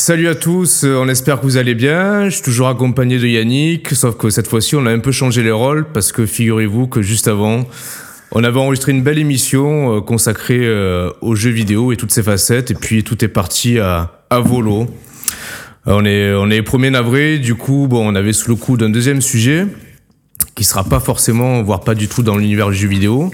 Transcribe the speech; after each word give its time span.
Salut 0.00 0.28
à 0.28 0.36
tous, 0.36 0.84
euh, 0.84 0.96
on 1.02 1.08
espère 1.08 1.40
que 1.40 1.42
vous 1.42 1.56
allez 1.56 1.74
bien. 1.74 2.26
Je 2.26 2.36
suis 2.36 2.42
toujours 2.42 2.68
accompagné 2.68 3.18
de 3.18 3.26
Yannick, 3.26 3.90
sauf 3.96 4.16
que 4.16 4.30
cette 4.30 4.46
fois-ci 4.46 4.76
on 4.76 4.86
a 4.86 4.92
un 4.92 5.00
peu 5.00 5.10
changé 5.10 5.42
les 5.42 5.50
rôles 5.50 5.86
parce 5.92 6.12
que 6.12 6.24
figurez-vous 6.24 6.86
que 6.86 7.02
juste 7.02 7.26
avant, 7.26 7.66
on 8.30 8.44
avait 8.44 8.60
enregistré 8.60 8.92
une 8.92 9.02
belle 9.02 9.18
émission 9.18 9.96
euh, 9.96 10.00
consacrée 10.00 10.60
euh, 10.60 11.10
aux 11.20 11.34
jeux 11.34 11.50
vidéo 11.50 11.90
et 11.90 11.96
toutes 11.96 12.12
ses 12.12 12.22
facettes 12.22 12.70
et 12.70 12.74
puis 12.74 13.02
tout 13.02 13.24
est 13.24 13.28
parti 13.28 13.80
à, 13.80 14.22
à 14.30 14.38
volo. 14.38 14.86
On 15.84 16.04
est, 16.04 16.32
on 16.32 16.48
est 16.48 16.60
1er 16.60 16.90
navré, 16.90 17.38
du 17.40 17.56
coup 17.56 17.88
bon, 17.90 18.08
on 18.08 18.14
avait 18.14 18.32
sous 18.32 18.50
le 18.50 18.56
coup 18.56 18.76
d'un 18.76 18.90
deuxième 18.90 19.20
sujet 19.20 19.66
qui 20.54 20.62
sera 20.62 20.84
pas 20.84 21.00
forcément, 21.00 21.60
voire 21.64 21.80
pas 21.80 21.96
du 21.96 22.06
tout 22.06 22.22
dans 22.22 22.36
l'univers 22.36 22.70
du 22.70 22.76
jeu 22.76 22.88
vidéo. 22.88 23.32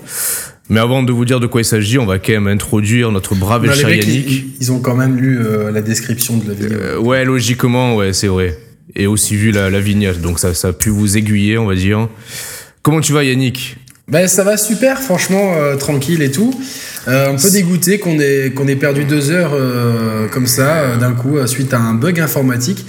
Mais 0.70 0.80
avant 0.80 1.02
de 1.02 1.12
vous 1.12 1.24
dire 1.24 1.40
de 1.40 1.46
quoi 1.46 1.60
il 1.60 1.64
s'agit, 1.64 1.98
on 1.98 2.06
va 2.06 2.18
quand 2.18 2.32
même 2.32 2.46
introduire 2.46 3.12
notre 3.12 3.34
brave 3.34 3.66
et 3.66 3.68
mecs, 3.68 3.78
Yannick. 3.78 4.30
ils, 4.30 4.44
ils 4.60 4.72
ont 4.72 4.80
quand 4.80 4.94
même 4.94 5.16
lu 5.16 5.38
euh, 5.38 5.70
la 5.70 5.82
description 5.82 6.38
de 6.38 6.48
la 6.48 6.54
vidéo. 6.54 6.78
Euh, 6.80 6.98
ouais, 6.98 7.24
logiquement, 7.24 7.96
ouais, 7.96 8.12
c'est 8.12 8.28
vrai. 8.28 8.56
Et 8.96 9.06
aussi 9.06 9.36
vu 9.36 9.50
la, 9.50 9.69
la 9.70 9.80
vignette, 9.80 10.20
donc 10.20 10.38
ça, 10.38 10.55
ça 10.55 10.69
a 10.69 10.72
pu 10.72 10.88
vous 10.88 11.16
aiguiller, 11.16 11.58
on 11.58 11.66
va 11.66 11.74
dire. 11.74 12.08
Comment 12.82 13.00
tu 13.00 13.12
vas, 13.12 13.24
Yannick? 13.24 13.77
Ben, 14.08 14.28
ça 14.28 14.45
va 14.45 14.56
super, 14.58 15.00
franchement, 15.00 15.55
euh, 15.56 15.77
tranquille 15.77 16.22
et 16.22 16.30
tout. 16.30 16.55
Euh, 17.08 17.33
un 17.33 17.36
peu 17.36 17.50
dégoûté 17.50 17.98
qu'on 17.98 18.19
ait, 18.19 18.52
qu'on 18.55 18.69
ait 18.69 18.77
perdu 18.77 19.05
deux 19.05 19.30
heures 19.30 19.52
euh, 19.55 20.28
comme 20.28 20.46
ça, 20.46 20.96
d'un 20.98 21.12
coup, 21.12 21.38
suite 21.46 21.72
à 21.72 21.78
un 21.78 21.94
bug 21.94 22.20
informatique. 22.20 22.84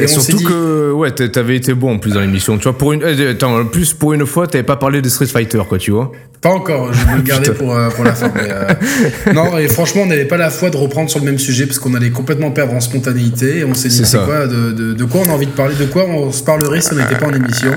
Et, 0.00 0.06
surtout 0.06 0.36
dit- 0.36 0.44
que, 0.44 0.92
ouais, 0.92 1.10
t'a- 1.10 1.28
t'avais 1.28 1.56
été 1.56 1.74
bon 1.74 1.94
en 1.94 1.98
plus 1.98 2.12
dans 2.12 2.20
l'émission. 2.20 2.56
Tu 2.58 2.64
vois, 2.64 2.76
pour 2.78 2.92
une, 2.92 3.02
eh, 3.04 3.28
attends, 3.28 3.58
en 3.60 3.64
plus 3.66 3.92
pour 3.92 4.12
une 4.12 4.26
fois, 4.26 4.46
t'avais 4.46 4.62
pas 4.64 4.76
parlé 4.76 5.02
de 5.02 5.08
Street 5.08 5.26
Fighter, 5.26 5.60
quoi, 5.68 5.78
tu 5.78 5.90
vois. 5.90 6.12
Pas 6.40 6.50
encore, 6.50 6.92
je 6.92 7.04
vais 7.06 7.16
le 7.16 7.22
garder 7.22 7.50
pour, 7.50 7.74
euh, 7.74 7.90
pour 7.90 8.04
la 8.04 8.14
fin. 8.14 8.30
mais, 8.34 8.48
euh, 8.48 9.32
non, 9.34 9.58
et 9.58 9.68
franchement, 9.68 10.02
on 10.02 10.06
n'avait 10.06 10.24
pas 10.24 10.36
la 10.38 10.50
foi 10.50 10.70
de 10.70 10.76
reprendre 10.76 11.10
sur 11.10 11.18
le 11.18 11.24
même 11.26 11.38
sujet 11.38 11.66
parce 11.66 11.78
qu'on 11.78 11.94
allait 11.94 12.10
complètement 12.10 12.50
perdre 12.50 12.72
en 12.74 12.80
spontanéité. 12.80 13.58
Et 13.58 13.64
on 13.64 13.74
s'est 13.74 13.88
dit, 13.88 14.04
C'est 14.04 14.24
quoi, 14.24 14.46
de, 14.46 14.72
de, 14.72 14.92
de 14.94 15.04
quoi 15.04 15.20
on 15.26 15.28
a 15.28 15.32
envie 15.32 15.46
de 15.46 15.50
parler, 15.52 15.74
de 15.74 15.84
quoi 15.86 16.04
on 16.06 16.30
se 16.32 16.42
parlerait 16.42 16.80
si 16.80 16.92
on 16.92 16.96
n'était 16.96 17.16
pas 17.16 17.26
en 17.26 17.34
émission. 17.34 17.72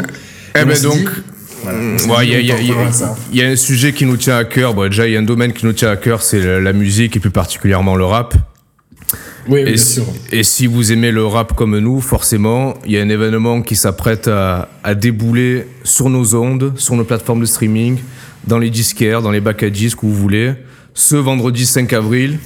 Eh 0.56 0.60
Et 0.60 0.64
on 0.64 0.68
ben 0.68 0.82
donc, 0.82 0.96
dit, 0.98 1.06
voilà, 1.64 1.78
Ouais, 1.80 2.26
dit, 2.26 2.32
il 2.40 2.46
y, 2.46 2.52
a- 2.52 2.56
y 2.62 3.38
y 3.38 3.40
y 3.40 3.44
un 3.44 3.56
sujet 3.56 3.92
qui 3.92 4.06
nous 4.06 4.18
tient 4.18 4.38
à 4.38 4.44
cœur. 4.46 4.74
Bon, 4.74 4.88
déjà, 4.88 5.08
il 5.08 5.14
y 5.14 5.18
a 5.18 5.20
un 5.20 5.24
domaine 5.24 5.52
qui 5.54 5.66
nous 5.66 5.74
tient 5.74 5.90
à 5.90 5.96
cœur, 5.98 6.22
c'est 6.22 6.40
la, 6.40 6.60
la 6.60 6.74
musique 6.74 7.16
et 7.18 7.20
plus 7.20 7.32
particulièrement 7.32 7.96
le 7.96 8.06
rap. 8.06 8.34
Oui, 9.48 9.60
Et 9.62 9.64
bien 9.66 9.78
si, 9.78 9.94
sûr. 9.96 10.06
et 10.32 10.44
si 10.44 10.68
vous 10.68 10.92
aimez 10.94 11.12
le 11.12 11.26
rap 11.26 11.54
comme 11.56 11.78
nous, 11.80 12.00
forcément, 12.02 12.76
il 12.86 12.94
y 12.94 12.98
a 12.98 13.02
un 13.02 13.10
événement 13.10 13.62
qui 13.62 13.76
s'apprête 13.76 14.28
à, 14.28 14.70
à 14.84 14.96
débouler 14.96 15.66
sur 15.84 16.10
nos 16.10 16.36
ondes, 16.36 16.74
sur 16.78 16.96
nos 16.96 17.04
plateformes 17.04 17.42
de 17.42 17.46
streaming, 17.46 17.98
dans 18.48 18.58
les 18.60 18.70
disquaires, 18.70 19.22
dans 19.22 19.32
les 19.32 19.42
bacs 19.42 19.64
à 19.64 19.70
disques 19.70 20.04
où 20.04 20.08
vous 20.08 20.16
voulez. 20.16 20.54
Ce 20.94 21.16
vendredi 21.16 21.66
5 21.66 21.92
avril, 21.94 22.38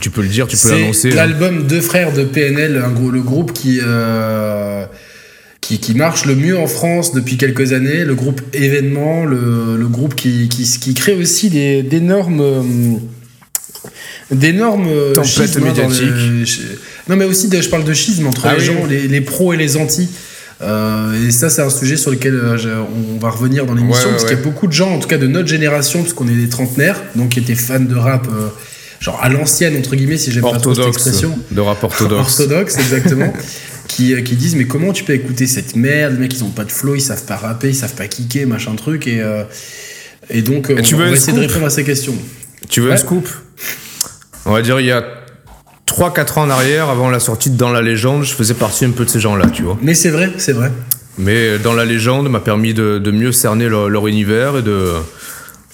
tu 0.00 0.10
peux 0.10 0.22
le 0.22 0.28
dire, 0.28 0.46
tu 0.48 0.56
peux 0.56 0.70
l'annoncer. 0.70 1.10
C'est 1.10 1.12
hein. 1.12 1.26
l'album 1.26 1.66
Deux 1.66 1.80
frères 1.80 2.12
de 2.12 2.24
PNL, 2.24 2.82
un 2.84 2.90
gros, 2.90 3.10
le 3.10 3.22
groupe 3.22 3.52
qui, 3.52 3.78
euh, 3.82 4.86
qui, 5.60 5.78
qui 5.78 5.94
marche 5.94 6.24
le 6.26 6.34
mieux 6.34 6.58
en 6.58 6.66
France 6.66 7.12
depuis 7.12 7.36
quelques 7.36 7.72
années. 7.72 8.04
Le 8.04 8.14
groupe 8.14 8.40
événement, 8.52 9.24
le, 9.24 9.76
le 9.76 9.86
groupe 9.88 10.14
qui, 10.14 10.48
qui, 10.48 10.64
qui 10.64 10.94
crée 10.94 11.14
aussi 11.14 11.50
des- 11.50 11.82
d'énormes. 11.82 12.42
D'énormes 14.30 14.88
euh, 14.88 15.12
Tempêtes 15.14 15.56
hein, 15.56 15.60
médiatiques. 15.64 16.02
le- 16.02 16.44
non 17.08 17.16
mais 17.16 17.24
aussi 17.24 17.48
de- 17.48 17.60
je 17.60 17.68
parle 17.68 17.84
de 17.84 17.92
schisme 17.94 18.26
entre 18.26 18.46
Ah 18.46 18.54
les 18.54 18.60
oui. 18.60 18.66
gens 18.66 18.86
les, 18.86 19.06
les 19.08 19.20
pros 19.20 19.52
et 19.52 19.56
les 19.56 19.76
antis. 19.76 20.08
Euh, 20.62 21.28
et 21.28 21.30
ça 21.30 21.50
c'est 21.50 21.60
un 21.62 21.68
sujet 21.70 21.96
sur 21.98 22.10
lequel 22.10 22.34
euh, 22.34 22.82
on 23.14 23.18
va 23.18 23.28
revenir 23.30 23.66
dans 23.66 23.74
l'émission 23.74 24.00
Ouais, 24.00 24.06
ouais, 24.06 24.10
parce 24.12 24.24
qu'il 24.24 24.36
y 24.36 24.40
a 24.40 24.42
beaucoup 24.42 24.66
de 24.66 24.72
gens 24.72 24.90
en 24.90 24.98
tout 24.98 25.06
cas 25.08 25.18
de 25.18 25.26
notre 25.26 25.48
génération 25.48 26.00
parce 26.02 26.14
qu'on 26.14 26.28
est 26.28 26.34
des 26.34 26.48
trentenaires 26.48 26.98
donc 27.14 27.28
qui 27.30 27.40
étaient 27.40 27.54
fans 27.54 27.78
de 27.78 27.94
rap 27.94 28.26
euh, 28.28 28.48
genre 28.98 29.20
à 29.22 29.28
l'ancienne 29.28 29.76
entre 29.76 29.94
guillemets 29.96 30.16
si 30.16 30.32
j'aime 30.32 30.42
pas 30.42 30.58
trop 30.58 30.74
cette 30.74 30.86
expression. 30.88 31.38
De 31.50 31.60
rap 31.60 31.84
orthodoxe. 31.84 32.40
orthodoxe 32.40 32.78
exactement. 32.78 33.32
Qui, 33.88 34.20
qui 34.24 34.34
disent 34.34 34.56
mais 34.56 34.66
comment 34.66 34.92
tu 34.92 35.04
peux 35.04 35.12
écouter 35.14 35.46
cette 35.46 35.76
merde? 35.76 36.14
Les 36.14 36.18
mecs 36.18 36.34
ils 36.34 36.42
ont 36.42 36.50
pas 36.50 36.64
de 36.64 36.72
flow 36.72 36.96
ils 36.96 37.00
savent 37.00 37.24
pas 37.24 37.36
rapper 37.36 37.68
ils 37.68 37.74
savent 37.74 37.94
pas 37.94 38.08
kicker 38.08 38.44
machin 38.44 38.74
truc 38.74 39.06
et 39.06 39.20
euh, 39.20 39.44
et 40.28 40.42
donc 40.42 40.70
Et 40.70 40.82
tu 40.82 40.94
on, 40.94 40.98
veux 40.98 41.04
on 41.04 41.10
va 41.10 41.16
essayer 41.16 41.32
de 41.34 41.38
répondre 41.46 41.66
à 41.66 41.70
ces 41.70 41.84
questions. 41.84 42.16
Tu 42.68 42.80
veux 42.80 42.90
un 42.90 42.96
scoop? 42.96 43.28
On 44.46 44.52
va 44.52 44.62
dire 44.62 44.80
il 44.80 44.86
y 44.86 44.92
a 44.92 45.04
3-4 45.86 46.38
ans 46.38 46.42
en 46.42 46.50
arrière, 46.50 46.88
avant 46.88 47.10
la 47.10 47.20
sortie 47.20 47.50
de 47.50 47.56
Dans 47.56 47.70
la 47.70 47.82
légende, 47.82 48.24
je 48.24 48.34
faisais 48.34 48.54
partie 48.54 48.84
un 48.84 48.90
peu 48.90 49.04
de 49.04 49.10
ces 49.10 49.20
gens-là, 49.20 49.46
tu 49.52 49.62
vois. 49.62 49.76
mais 49.82 49.94
c'est 49.94 50.10
vrai 50.10 50.30
c'est 50.38 50.52
vrai. 50.52 50.70
Mais 51.18 51.58
Dans 51.58 51.72
la 51.72 51.84
légende 51.84 52.28
m'a 52.28 52.40
permis 52.40 52.74
de, 52.74 52.98
de 52.98 53.10
mieux 53.10 53.32
cerner 53.32 53.68
leur, 53.68 53.88
leur 53.88 54.06
univers 54.06 54.56
et 54.58 54.62
de 54.62 54.92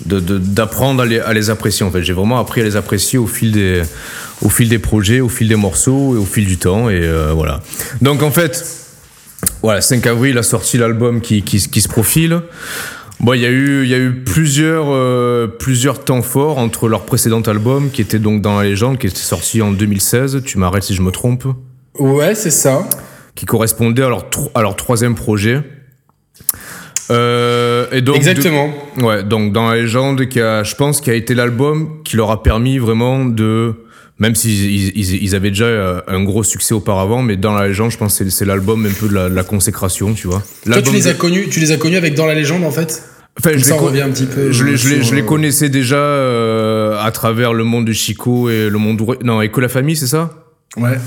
d'apprendre 0.05 1.03
à 1.03 1.07
les, 1.07 1.21
à 1.21 1.33
les 1.33 1.49
apprécier 1.51 1.87
en 1.87 1.91
fait. 1.93 2.03
J'ai 2.03 2.13
vraiment 2.13 2.41
appris 2.41 2.61
à 2.61 2.65
les 2.65 2.75
apprécier 2.75 3.19
au 3.21 3.29
fil 3.29 3.53
des 3.53 3.83
au 4.41 4.49
fil 4.49 4.69
des 4.69 4.81
projets 4.81 5.21
au 5.21 5.29
fil 5.29 5.47
des 5.47 5.55
morceaux 5.55 6.17
et 6.17 6.19
au 6.19 6.25
fil 6.25 6.45
du 6.45 6.57
temps 6.59 6.91
et 6.91 6.99
euh, 7.03 7.31
voilà. 7.33 7.61
Donc 8.01 8.23
en 8.23 8.33
fait 8.33 8.65
voilà 9.63 9.81
5 9.81 10.05
avril 10.09 10.39
a 10.39 10.43
sorti 10.43 10.77
l'album 10.77 11.21
qui, 11.21 11.43
qui, 11.43 11.59
qui 11.69 11.81
se 11.81 11.89
profile 11.89 12.41
Bon, 13.23 13.35
il 13.35 13.41
y 13.41 13.47
a 13.47 13.51
eu, 13.51 13.85
il 13.85 13.89
y 13.89 13.95
a 13.95 13.99
eu 13.99 14.11
plusieurs, 14.25 14.87
euh, 14.89 15.47
plusieurs 15.47 16.03
temps 16.05 16.23
forts 16.23 16.59
entre 16.59 16.89
leur 16.89 17.03
précédent 17.05 17.41
album, 17.43 17.91
qui 17.93 18.03
était 18.03 18.19
donc 18.19 18.43
dans 18.43 18.59
la 18.59 18.65
légende, 18.65 18.99
qui 18.99 19.07
était 19.07 19.17
sorti 19.17 19.63
en 19.63 19.71
2016. 19.71 20.43
Tu 20.45 20.59
m'arrêtes 20.59 20.83
si 20.83 20.95
je 20.95 21.03
me 21.03 21.13
trompe. 21.13 21.45
ouais 22.01 22.35
c'est 22.35 22.51
ça 22.51 22.85
Qui 23.37 23.47
correspondait 23.47 24.03
à 24.03 24.09
leur, 24.09 24.29
tro- 24.29 24.51
à 24.57 24.63
leur 24.63 24.75
troisième 24.75 25.15
projet. 25.15 25.61
Euh, 27.11 27.87
et 27.93 28.01
donc, 28.01 28.17
exactement 28.17 28.73
de- 28.97 29.03
ouais, 29.05 29.23
donc 29.23 29.53
dans 29.53 29.69
la 29.71 29.77
légende, 29.77 30.27
qui 30.27 30.41
a, 30.41 30.65
je 30.65 30.75
pense, 30.75 31.01
qui 31.01 31.11
a 31.11 31.15
été 31.15 31.35
l'album 31.35 32.03
qui 32.05 32.17
leur 32.17 32.31
a 32.33 32.43
permis 32.43 32.79
vraiment 32.79 33.25
de, 33.25 33.75
même 34.19 34.35
s'ils 34.35 34.97
ils, 34.99 35.35
avaient 35.37 35.51
déjà 35.51 35.65
euh, 35.67 36.01
un 36.09 36.25
gros 36.25 36.43
succès 36.43 36.75
auparavant, 36.75 37.23
mais 37.23 37.37
dans 37.37 37.53
la 37.55 37.69
légende, 37.69 37.91
je 37.93 37.99
pense 37.99 38.19
que 38.19 38.29
c'est- 38.31 38.45
l'album 38.45 38.85
un 38.87 38.93
peu 38.99 39.09
de 39.09 39.15
la, 39.15 39.29
de 39.29 39.35
la 39.35 39.45
consécration, 39.45 40.13
tu 40.15 40.27
vois. 40.27 40.43
Toi, 40.65 40.83
tu 40.83 40.93
les 40.93 41.03
de- 41.03 41.09
as 41.09 41.15
connus, 41.15 41.49
tu 41.51 41.61
les 41.61 41.71
as 41.71 41.77
connus 41.77 41.97
avec 41.97 42.15
Dans 42.15 42.27
la 42.27 42.35
légende 42.35 42.65
en 42.65 42.71
fait? 42.73 43.03
Enfin, 43.39 43.53
je 43.57 43.65
ça, 43.65 43.75
les 43.75 43.81
revient 43.81 44.01
un 44.03 44.11
petit 44.11 44.27
peu, 44.27 44.53
Je 44.53 44.65
les, 44.65 44.77
je 44.77 44.89
les- 44.91 44.95
sur, 44.97 45.05
je 45.05 45.15
les 45.15 45.23
euh, 45.23 45.27
connaissais 45.27 45.69
déjà 45.71 45.97
euh, 45.97 47.01
à 47.03 47.11
travers 47.13 47.55
le 47.55 47.65
monde 47.65 47.87
de 47.87 47.93
Chico 47.93 48.51
et 48.51 48.69
le 48.69 48.79
monde 48.79 49.01
non 49.25 49.41
et 49.41 49.51
que 49.51 49.61
la 49.61 49.69
famille, 49.69 49.97
c'est 49.97 50.07
ça? 50.07 50.31
Ouais. 50.77 50.99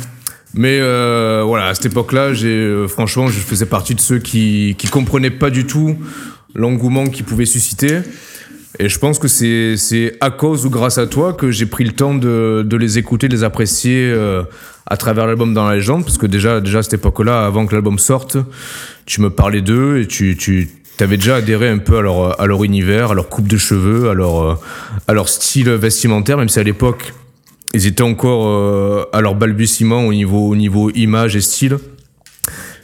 Mais 0.56 0.80
euh, 0.81 1.44
voilà, 1.46 1.68
à 1.68 1.75
cette 1.75 1.88
époque-là, 1.88 2.34
j'ai 2.34 2.47
euh, 2.50 2.88
franchement, 2.88 3.28
je 3.28 3.40
faisais 3.40 3.66
partie 3.68 3.94
de 3.94 4.00
ceux 4.02 4.19
qui 4.19 4.75
qui 4.78 4.88
comprenaient 4.88 5.30
pas 5.30 5.50
du 5.50 5.66
tout 5.66 5.96
l'engouement 6.56 7.06
qu'ils 7.08 7.25
pouvaient 7.25 7.46
susciter. 7.46 8.00
Et 8.80 8.90
je 8.90 9.00
pense 9.00 9.19
que 9.19 9.28
c'est 9.28 9.78
c'est 9.78 10.18
à 10.19 10.31
cause 10.31 10.66
ou 10.66 10.69
grâce 10.69 10.97
à 10.97 11.08
toi 11.08 11.34
que 11.34 11.52
j'ai 11.52 11.66
pris 11.68 11.84
le 11.84 11.91
temps 11.91 12.16
de, 12.16 12.64
de 12.66 12.78
les 12.78 12.97
écouter, 12.97 13.28
de 13.28 13.35
les 13.35 13.44
apprécier 13.44 14.12
euh, 14.12 14.44
à 14.88 14.97
travers 14.97 15.28
l'album 15.28 15.53
dans 15.53 15.68
la 15.68 15.75
légende, 15.75 16.03
parce 16.06 16.18
que 16.18 16.25
déjà 16.25 16.59
déjà 16.59 16.80
à 16.80 16.84
cette 16.84 16.96
époque-là, 16.96 17.46
avant 17.46 17.66
que 17.68 17.74
l'album 17.75 18.00
sorte, 18.00 18.38
tu 19.06 19.22
me 19.22 19.30
parlais 19.30 19.62
d'eux 19.62 20.00
et 20.00 20.08
tu 20.08 20.35
tu 20.38 20.69
avais 21.04 21.18
déjà 21.18 21.38
adhéré 21.38 21.70
un 21.70 21.78
peu 21.78 21.98
à 21.98 22.02
leur 22.02 22.40
à 22.40 22.46
leur 22.46 22.64
univers, 22.64 23.12
à 23.12 23.14
leur 23.14 23.30
coupe 23.30 23.48
de 23.48 23.58
cheveux, 23.58 24.10
à 24.10 24.14
leur 24.14 24.44
euh, 24.44 24.56
à 25.08 25.14
leur 25.14 25.30
style 25.30 25.70
vestimentaire, 25.70 26.38
même 26.38 26.50
si 26.50 26.60
à 26.60 26.64
l'époque 26.64 27.14
ils 27.74 27.88
étaient 27.88 28.04
encore 28.04 28.48
euh, 28.48 29.06
à 29.12 29.22
leur 29.22 29.36
balbutiement 29.36 30.06
au 30.06 30.14
niveau 30.14 30.48
au 30.48 30.56
niveau 30.56 30.90
image 30.92 31.36
et 31.36 31.42
style. 31.42 31.78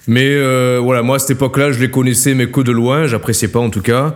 Mais 0.07 0.35
euh, 0.35 0.79
voilà, 0.81 1.03
moi 1.03 1.17
à 1.17 1.19
cette 1.19 1.31
époque-là, 1.31 1.71
je 1.71 1.79
les 1.79 1.91
connaissais, 1.91 2.33
mais 2.33 2.49
que 2.49 2.61
de 2.61 2.71
loin, 2.71 3.05
j'appréciais 3.07 3.47
pas 3.47 3.59
en 3.59 3.69
tout 3.69 3.81
cas. 3.81 4.15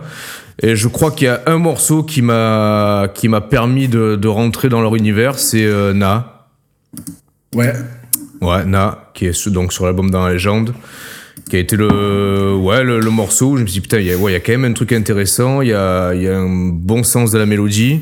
Et 0.62 0.74
je 0.74 0.88
crois 0.88 1.10
qu'il 1.10 1.26
y 1.26 1.30
a 1.30 1.42
un 1.46 1.58
morceau 1.58 2.02
qui 2.02 2.22
m'a 2.22 3.08
qui 3.14 3.28
m'a 3.28 3.40
permis 3.40 3.88
de, 3.88 4.16
de 4.16 4.28
rentrer 4.28 4.68
dans 4.68 4.80
leur 4.80 4.96
univers, 4.96 5.38
c'est 5.38 5.64
euh, 5.64 5.92
Na. 5.92 6.46
Ouais. 7.54 7.72
Ouais, 8.40 8.64
Na, 8.64 9.10
qui 9.14 9.26
est 9.26 9.48
donc 9.48 9.72
sur 9.72 9.86
l'album 9.86 10.10
dans 10.10 10.26
la 10.26 10.32
légende, 10.32 10.74
qui 11.48 11.56
a 11.56 11.58
été 11.58 11.76
le 11.76 12.54
ouais 12.56 12.82
le, 12.82 13.00
le 13.00 13.10
morceau. 13.10 13.50
où 13.50 13.56
Je 13.56 13.62
me 13.62 13.66
suis 13.66 13.80
dit 13.80 13.80
putain, 13.82 13.98
il 14.00 14.06
y 14.06 14.12
a 14.12 14.16
ouais, 14.16 14.32
il 14.32 14.34
y 14.34 14.36
a 14.36 14.40
quand 14.40 14.52
même 14.52 14.64
un 14.64 14.72
truc 14.72 14.92
intéressant. 14.92 15.62
Il 15.62 15.68
y 15.68 15.72
a 15.72 16.12
il 16.14 16.22
y 16.22 16.28
a 16.28 16.36
un 16.36 16.70
bon 16.72 17.02
sens 17.02 17.30
de 17.30 17.38
la 17.38 17.46
mélodie. 17.46 18.00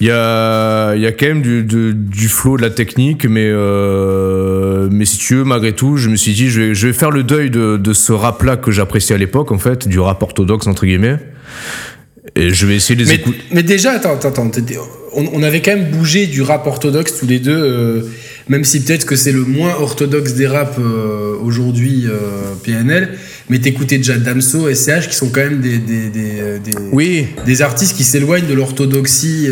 Il 0.00 0.08
y 0.08 0.10
a, 0.10 0.94
il 0.96 1.02
y 1.02 1.06
a 1.06 1.12
quand 1.12 1.26
même 1.26 1.42
du, 1.42 1.62
du, 1.62 1.94
du 1.94 2.28
flow, 2.28 2.56
de 2.56 2.62
la 2.62 2.70
technique, 2.70 3.26
mais, 3.26 3.46
euh, 3.46 4.88
mais 4.90 5.04
si 5.04 5.18
tu 5.18 5.36
veux, 5.36 5.44
malgré 5.44 5.72
tout, 5.72 5.96
je 5.96 6.08
me 6.08 6.16
suis 6.16 6.32
dit, 6.32 6.48
je 6.48 6.60
vais, 6.60 6.74
je 6.74 6.88
vais 6.88 6.92
faire 6.92 7.10
le 7.12 7.22
deuil 7.22 7.48
de, 7.48 7.76
de 7.76 7.92
ce 7.92 8.12
rap-là 8.12 8.56
que 8.56 8.72
j'appréciais 8.72 9.14
à 9.14 9.18
l'époque, 9.18 9.52
en 9.52 9.58
fait, 9.58 9.86
du 9.86 10.00
rap 10.00 10.20
orthodoxe, 10.22 10.66
entre 10.66 10.84
guillemets. 10.84 11.18
Et 12.34 12.50
je 12.50 12.66
vais 12.66 12.74
essayer 12.74 12.96
de 12.96 13.04
les 13.04 13.12
écouter. 13.12 13.38
mais 13.52 13.62
déjà, 13.62 13.92
attends, 13.92 14.14
attends, 14.14 14.30
attends. 14.30 14.50
On, 15.16 15.28
on 15.32 15.42
avait 15.42 15.60
quand 15.62 15.74
même 15.74 15.90
bougé 15.90 16.26
du 16.26 16.42
rap 16.42 16.66
orthodoxe 16.66 17.16
tous 17.18 17.26
les 17.26 17.38
deux, 17.38 17.52
euh, 17.56 18.00
même 18.48 18.64
si 18.64 18.82
peut-être 18.82 19.06
que 19.06 19.16
c'est 19.16 19.32
le 19.32 19.44
moins 19.44 19.74
orthodoxe 19.80 20.34
des 20.34 20.46
raps 20.46 20.78
euh, 20.78 21.34
aujourd'hui, 21.42 22.04
euh, 22.06 22.54
PNL. 22.62 23.10
Mais 23.50 23.58
t'écoutais 23.58 23.98
déjà 23.98 24.16
Damso, 24.16 24.72
SCH, 24.72 25.08
qui 25.08 25.14
sont 25.16 25.28
quand 25.28 25.42
même 25.42 25.60
des, 25.60 25.78
des, 25.78 26.08
des, 26.08 26.58
des, 26.64 26.72
Oui, 26.92 27.26
des 27.44 27.62
artistes 27.62 27.96
qui 27.96 28.04
s'éloignent 28.04 28.46
de 28.46 28.54
l'orthodoxie. 28.54 29.48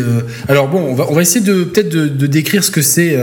Alors 0.47 0.67
bon, 0.67 0.79
on 0.79 0.95
va, 0.95 1.05
on 1.09 1.13
va 1.13 1.21
essayer 1.21 1.45
de 1.45 1.63
peut-être 1.63 1.89
de, 1.89 2.07
de 2.07 2.25
décrire 2.27 2.63
ce 2.63 2.71
que 2.71 2.81
c'est 2.81 3.15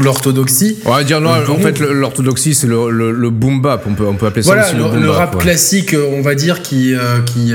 l'orthodoxie. 0.00 0.78
on 0.84 0.92
va 0.92 1.02
dire, 1.02 1.20
non, 1.20 1.30
en 1.30 1.58
fait, 1.58 1.80
l'orthodoxie, 1.80 2.54
c'est 2.54 2.68
le, 2.68 2.90
le, 2.90 3.10
le 3.10 3.30
boom 3.30 3.60
bap, 3.60 3.84
on 3.88 3.94
peut, 3.94 4.06
on 4.06 4.14
peut 4.14 4.26
appeler 4.26 4.42
ça 4.44 4.52
Voilà, 4.54 4.66
aussi 4.68 4.76
le, 4.76 4.84
le 4.84 4.88
boom 4.88 5.10
rap 5.10 5.34
ouais. 5.34 5.40
classique, 5.42 5.96
on 6.12 6.22
va 6.22 6.36
dire, 6.36 6.62
qui. 6.62 6.94
qui 7.26 7.52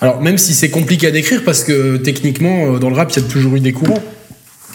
alors, 0.00 0.20
même 0.20 0.38
si 0.38 0.54
c'est 0.54 0.70
compliqué 0.70 1.06
à 1.06 1.10
décrire, 1.10 1.42
parce 1.44 1.64
que 1.64 1.96
techniquement, 1.96 2.74
euh, 2.74 2.78
dans 2.78 2.90
le 2.90 2.96
rap, 2.96 3.10
il 3.12 3.22
y 3.22 3.24
a 3.24 3.28
toujours 3.28 3.56
eu 3.56 3.60
des 3.60 3.72
courants. 3.72 4.02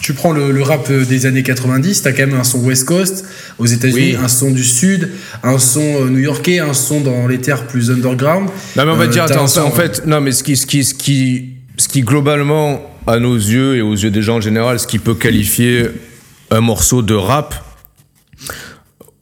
tu 0.00 0.14
prends 0.14 0.32
le, 0.32 0.50
le 0.50 0.62
rap 0.62 0.90
des 0.90 1.26
années 1.26 1.44
90, 1.44 2.02
t'as 2.02 2.10
quand 2.12 2.26
même 2.26 2.34
un 2.34 2.42
son 2.42 2.58
West 2.64 2.86
Coast, 2.86 3.24
aux 3.60 3.66
États-Unis, 3.66 4.16
Oui. 4.16 4.18
un 4.20 4.26
son 4.26 4.50
du 4.50 4.64
Sud, 4.64 5.10
un 5.44 5.58
son 5.58 5.80
euh, 5.80 6.08
new-yorkais, 6.10 6.58
un 6.58 6.74
son 6.74 7.00
dans 7.00 7.28
les 7.28 7.38
terres 7.38 7.68
plus 7.68 7.90
underground. 7.92 8.48
Non, 8.76 8.84
mais 8.84 8.90
on 8.90 8.96
va 8.96 9.04
Euh, 9.04 9.06
dire, 9.06 9.22
attends, 9.22 9.46
son, 9.46 9.60
en 9.60 9.70
fait, 9.70 10.04
non, 10.06 10.20
mais 10.20 10.32
ce 10.32 10.42
qui, 10.42 10.56
ce 10.56 10.66
qui, 10.66 10.82
ce 10.82 10.92
qui, 10.94 11.50
ce 11.76 11.86
qui 11.86 12.00
globalement, 12.02 12.82
à 13.06 13.18
nos 13.20 13.36
yeux 13.36 13.76
et 13.76 13.80
aux 13.80 13.94
yeux 13.94 14.10
des 14.10 14.22
gens 14.22 14.36
en 14.36 14.40
général, 14.40 14.80
ce 14.80 14.86
qui 14.88 14.98
peut 14.98 15.14
qualifier 15.14 15.84
un 16.50 16.60
morceau 16.60 17.02
de 17.02 17.14
rap, 17.14 17.54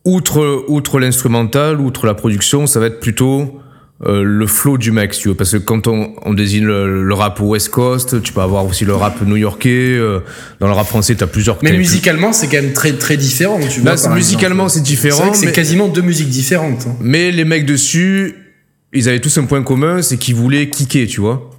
outre, 0.07 0.65
outre 0.69 0.99
l'instrumental, 0.99 1.79
outre 1.81 2.07
la 2.07 2.15
production, 2.15 2.67
ça 2.67 2.81
va 2.81 2.87
être 2.87 3.01
plutôt 3.01 3.60
euh, 4.07 4.23
le 4.23 4.47
flow 4.47 4.79
du 4.79 4.93
mec, 4.93 5.13
si 5.13 5.21
tu 5.23 5.29
veux. 5.29 5.35
Parce 5.35 5.51
que 5.53 5.59
quand 5.59 5.87
on, 5.87 6.15
on 6.25 6.33
désigne 6.33 6.65
le, 6.65 7.05
le 7.05 7.15
rap 7.15 7.39
West 7.41 7.69
Coast, 7.69 8.23
tu 8.23 8.33
peux 8.33 8.41
avoir 8.41 8.65
aussi 8.65 8.85
le 8.87 8.95
rap 8.95 9.21
new-yorkais. 9.21 9.69
euh, 9.97 10.21
dans 10.59 10.69
le 10.69 10.73
rap 10.73 10.87
français, 10.87 11.15
tu 11.15 11.23
as 11.25 11.27
plusieurs. 11.27 11.59
Mais 11.63 11.71
plus- 11.71 11.79
musicalement, 11.79 12.33
c'est 12.33 12.47
quand 12.49 12.63
même 12.63 12.73
très 12.73 12.93
très 12.95 13.17
différent. 13.19 13.61
Tu 13.69 13.81
vois, 13.81 13.93
Là, 13.97 14.03
par 14.03 14.15
musicalement, 14.15 14.69
c'est 14.71 14.81
différent. 14.83 15.35
c'est 15.35 15.47
mais- 15.47 15.53
quasiment 15.53 15.89
deux 15.89 16.01
musiques 16.03 16.31
différentes. 16.31 16.87
hein. 16.89 16.97
Mais 17.01 17.31
les 17.31 17.45
mecs 17.45 17.67
dessus, 17.67 18.35
ils 18.95 19.09
avaient 19.09 19.21
tous 19.21 19.37
un 19.39 19.45
point 19.45 19.63
commun, 19.63 20.01
c'est 20.03 20.17
qu'ils 20.17 20.35
voulaient 20.35 20.71
kicker, 20.71 21.07
tu 21.07 21.21
vois. 21.21 21.51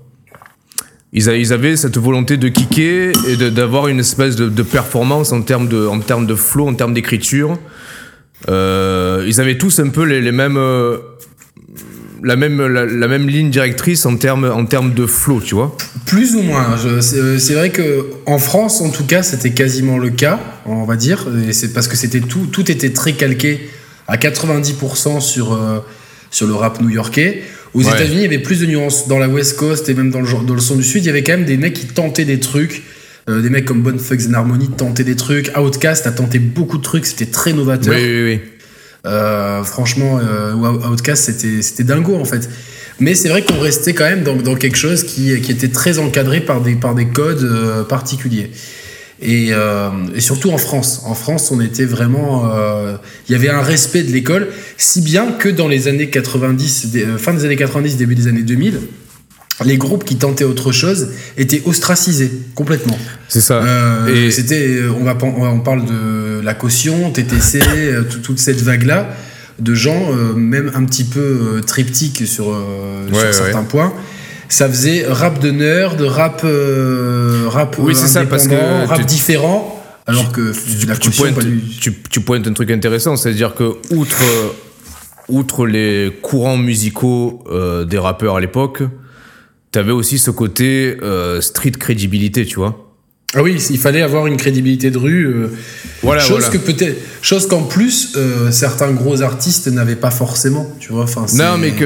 Ils, 1.14 1.30
a- 1.30 1.36
ils 1.36 1.54
avaient 1.54 1.76
cette 1.76 1.98
volonté 1.98 2.38
de 2.38 2.48
kicker 2.48 3.12
et 3.28 3.52
d'avoir 3.52 3.88
une 3.88 4.00
espèce 4.00 4.36
de, 4.36 4.50
de 4.50 4.64
performance 4.64 5.32
en 5.32 5.42
termes 5.44 5.68
de, 5.68 5.86
en 5.86 6.00
termes 6.00 6.26
de 6.26 6.36
flow, 6.36 6.68
en 6.68 6.74
termes 6.74 6.94
d'écriture. 6.96 7.60
Euh, 8.50 9.24
ils 9.28 9.40
avaient 9.40 9.58
tous 9.58 9.80
un 9.80 9.90
peu 9.90 10.04
les, 10.04 10.22
les 10.22 10.32
mêmes, 10.32 10.58
euh, 10.58 10.98
la 12.24 12.36
même, 12.36 12.66
la, 12.68 12.86
la 12.86 13.08
même 13.08 13.28
ligne 13.28 13.50
directrice 13.50 14.06
en 14.06 14.16
termes, 14.18 14.46
en 14.46 14.66
termes 14.66 14.94
de 14.94 15.06
flow, 15.06 15.42
tu 15.42 15.56
vois. 15.56 15.76
Plus 16.06 16.36
ou 16.36 16.42
moins. 16.42 16.76
C'est 17.02 17.18
euh, 17.18 17.40
c'est 17.40 17.54
vrai 17.54 17.70
que 17.72 18.06
en 18.26 18.38
France, 18.38 18.82
en 18.82 18.90
tout 18.90 19.06
cas, 19.06 19.24
c'était 19.24 19.52
quasiment 19.52 19.98
le 19.98 20.10
cas, 20.10 20.40
on 20.66 20.84
va 20.84 20.96
dire. 20.96 21.28
C'est 21.52 21.74
parce 21.74 21.88
que 21.88 21.98
c'était 21.98 22.20
tout, 22.22 22.48
tout 22.52 22.70
était 22.72 22.92
très 22.92 23.14
calqué 23.14 23.70
à 24.08 24.18
90% 24.18 25.20
sur 25.22 25.54
euh, 25.54 25.80
sur 26.30 26.48
le 26.48 26.54
rap 26.54 26.82
new-yorkais. 26.82 27.42
Aux 27.74 27.82
Ouais. 27.84 27.90
États-Unis, 27.90 28.18
il 28.18 28.22
y 28.24 28.26
avait 28.26 28.40
plus 28.40 28.60
de 28.60 28.66
nuances. 28.66 29.08
Dans 29.08 29.18
la 29.18 29.30
West 29.30 29.56
Coast 29.56 29.88
et 29.90 29.94
même 29.94 30.12
dans 30.12 30.20
le, 30.22 30.28
dans 30.46 30.54
le 30.54 30.60
son 30.60 30.76
du 30.76 30.84
Sud, 30.84 31.04
il 31.04 31.08
y 31.08 31.10
avait 31.10 31.24
quand 31.24 31.34
même 31.34 31.46
des 31.46 31.56
mecs 31.58 31.74
qui 31.74 31.86
tentaient 31.88 32.26
des 32.26 32.40
trucs. 32.40 32.84
Euh, 33.30 33.42
des 33.42 33.50
mecs 33.50 33.66
comme 33.66 33.82
Bone 33.82 33.98
Thugs 34.00 34.28
and 34.30 34.34
Harmony 34.34 34.70
tentaient 34.70 35.04
des 35.06 35.16
trucs. 35.16 35.52
Outkast 35.58 36.06
a 36.08 36.12
tenté 36.12 36.40
beaucoup 36.40 36.78
de 36.78 36.84
trucs. 36.84 37.06
C'était 37.06 37.28
très 37.28 37.54
novateur. 37.54 37.94
Oui, 37.96 38.02
oui, 38.04 38.24
oui. 38.24 38.40
Euh, 39.06 39.64
franchement, 39.64 40.20
euh, 40.20 40.54
Outcast, 40.92 41.26
c'était, 41.26 41.62
c'était 41.62 41.84
dingo 41.84 42.16
en 42.16 42.26
fait. 42.26 42.50
Mais 43.00 43.16
c'est 43.16 43.30
vrai 43.30 43.44
qu'on 43.44 43.60
restait 43.60 43.94
quand 43.94 44.04
même 44.04 44.24
dans, 44.24 44.36
dans 44.36 44.56
quelque 44.56 44.78
chose 44.78 45.04
qui, 45.04 45.40
qui 45.42 45.52
était 45.52 45.70
très 45.70 45.98
encadré 45.98 46.40
par 46.42 46.62
des, 46.62 46.76
par 46.76 46.94
des 46.94 47.08
codes 47.08 47.42
euh, 47.44 47.84
particuliers. 47.84 48.52
Et, 49.24 49.50
euh, 49.52 49.90
et 50.16 50.20
surtout 50.20 50.50
en 50.52 50.58
France. 50.58 51.02
En 51.06 51.14
France, 51.14 51.52
on 51.52 51.62
était 51.62 51.86
vraiment. 51.86 52.52
euh, 52.54 52.96
Il 53.30 53.32
y 53.34 53.36
avait 53.36 53.50
un 53.50 53.62
respect 53.62 54.04
de 54.04 54.12
l'école, 54.12 54.48
si 54.78 55.02
bien 55.02 55.32
que 55.32 55.48
dans 55.50 55.68
les 55.68 55.88
années 55.88 56.10
90, 56.10 56.88
des- 56.92 57.04
euh, 57.06 57.18
fin 57.18 57.34
des 57.34 57.46
années 57.46 57.56
90, 57.56 57.98
début 57.98 58.16
des 58.16 58.28
années 58.28 58.42
2000, 58.44 58.80
les 59.66 59.78
groupes 59.78 60.04
qui 60.04 60.16
tentaient 60.16 60.44
autre 60.44 60.72
chose 60.72 61.10
étaient 61.38 61.62
ostracisés 61.66 62.32
complètement. 62.56 62.98
C'est 63.28 63.42
ça. 63.42 63.56
Euh, 63.64 64.28
Et- 64.28 64.32
c'était, 64.32 64.80
on 65.00 65.04
va, 65.04 65.18
on 65.24 65.60
parle 65.60 65.86
de 65.86 66.42
la 66.44 66.54
caution, 66.54 67.12
TTC, 67.12 67.62
euh, 67.68 68.04
tout- 68.04 68.20
toute 68.20 68.40
cette 68.40 68.62
vague-là 68.62 69.10
de 69.60 69.74
gens, 69.76 70.12
euh, 70.12 70.34
même 70.34 70.72
un 70.76 70.84
petit 70.86 71.04
peu 71.04 71.62
triptyque 71.66 72.26
sur, 72.26 72.46
sur 72.46 73.18
Ouais, 73.18 73.32
certains 73.34 73.64
points. 73.64 73.94
Ça 74.50 74.68
faisait 74.68 75.06
rap 75.08 75.40
de 75.40 75.52
nerd, 75.52 76.02
rap, 76.02 76.42
euh, 76.44 77.44
rap 77.48 77.78
Oui, 77.80 77.96
c'est 77.96 78.08
ça, 78.08 78.26
parce 78.26 78.48
que 78.48 78.86
rap 78.88 79.00
tu- 79.00 79.06
différent, 79.06 79.82
alors 80.08 80.32
que 80.32 80.52
tu, 80.52 80.88
la 80.88 80.96
tu 80.98 81.08
caution, 81.10 81.24
pointes, 81.24 81.36
pas 81.36 81.42
du- 81.44 81.62
tu, 81.80 81.94
tu 82.10 82.20
pointes 82.22 82.48
un 82.48 82.54
truc 82.54 82.70
intéressant, 82.72 83.16
c'est-à-dire 83.16 83.54
que 83.56 83.76
outre, 83.92 84.18
outre 85.30 85.66
les 85.66 86.12
courants 86.22 86.58
musicaux 86.58 87.44
euh, 87.50 87.86
des 87.86 87.98
rappeurs 87.98 88.36
à 88.36 88.42
l'époque, 88.42 88.84
t'avais 89.72 89.92
aussi 89.92 90.18
ce 90.18 90.32
côté 90.32 90.98
euh, 91.02 91.42
street 91.42 91.72
crédibilité, 91.72 92.46
tu 92.46 92.56
vois. 92.56 92.88
Ah 93.34 93.42
oui, 93.42 93.56
il 93.70 93.78
fallait 93.78 94.02
avoir 94.02 94.28
une 94.28 94.36
crédibilité 94.36 94.92
de 94.92 94.98
rue. 94.98 95.26
euh, 95.26 95.48
Voilà, 96.04 96.20
chose 96.22 96.40
voilà. 96.42 96.50
que 96.50 96.58
peut-être, 96.58 96.98
chose 97.22 97.48
qu'en 97.48 97.62
plus 97.64 98.12
euh, 98.18 98.52
certains 98.52 98.92
gros 98.92 99.22
artistes 99.22 99.68
n'avaient 99.70 99.96
pas 99.96 100.12
forcément, 100.12 100.70
tu 100.82 100.92
vois. 100.92 101.04
Enfin, 101.04 101.26
Non, 101.36 101.58
mais 101.58 101.72
que 101.72 101.86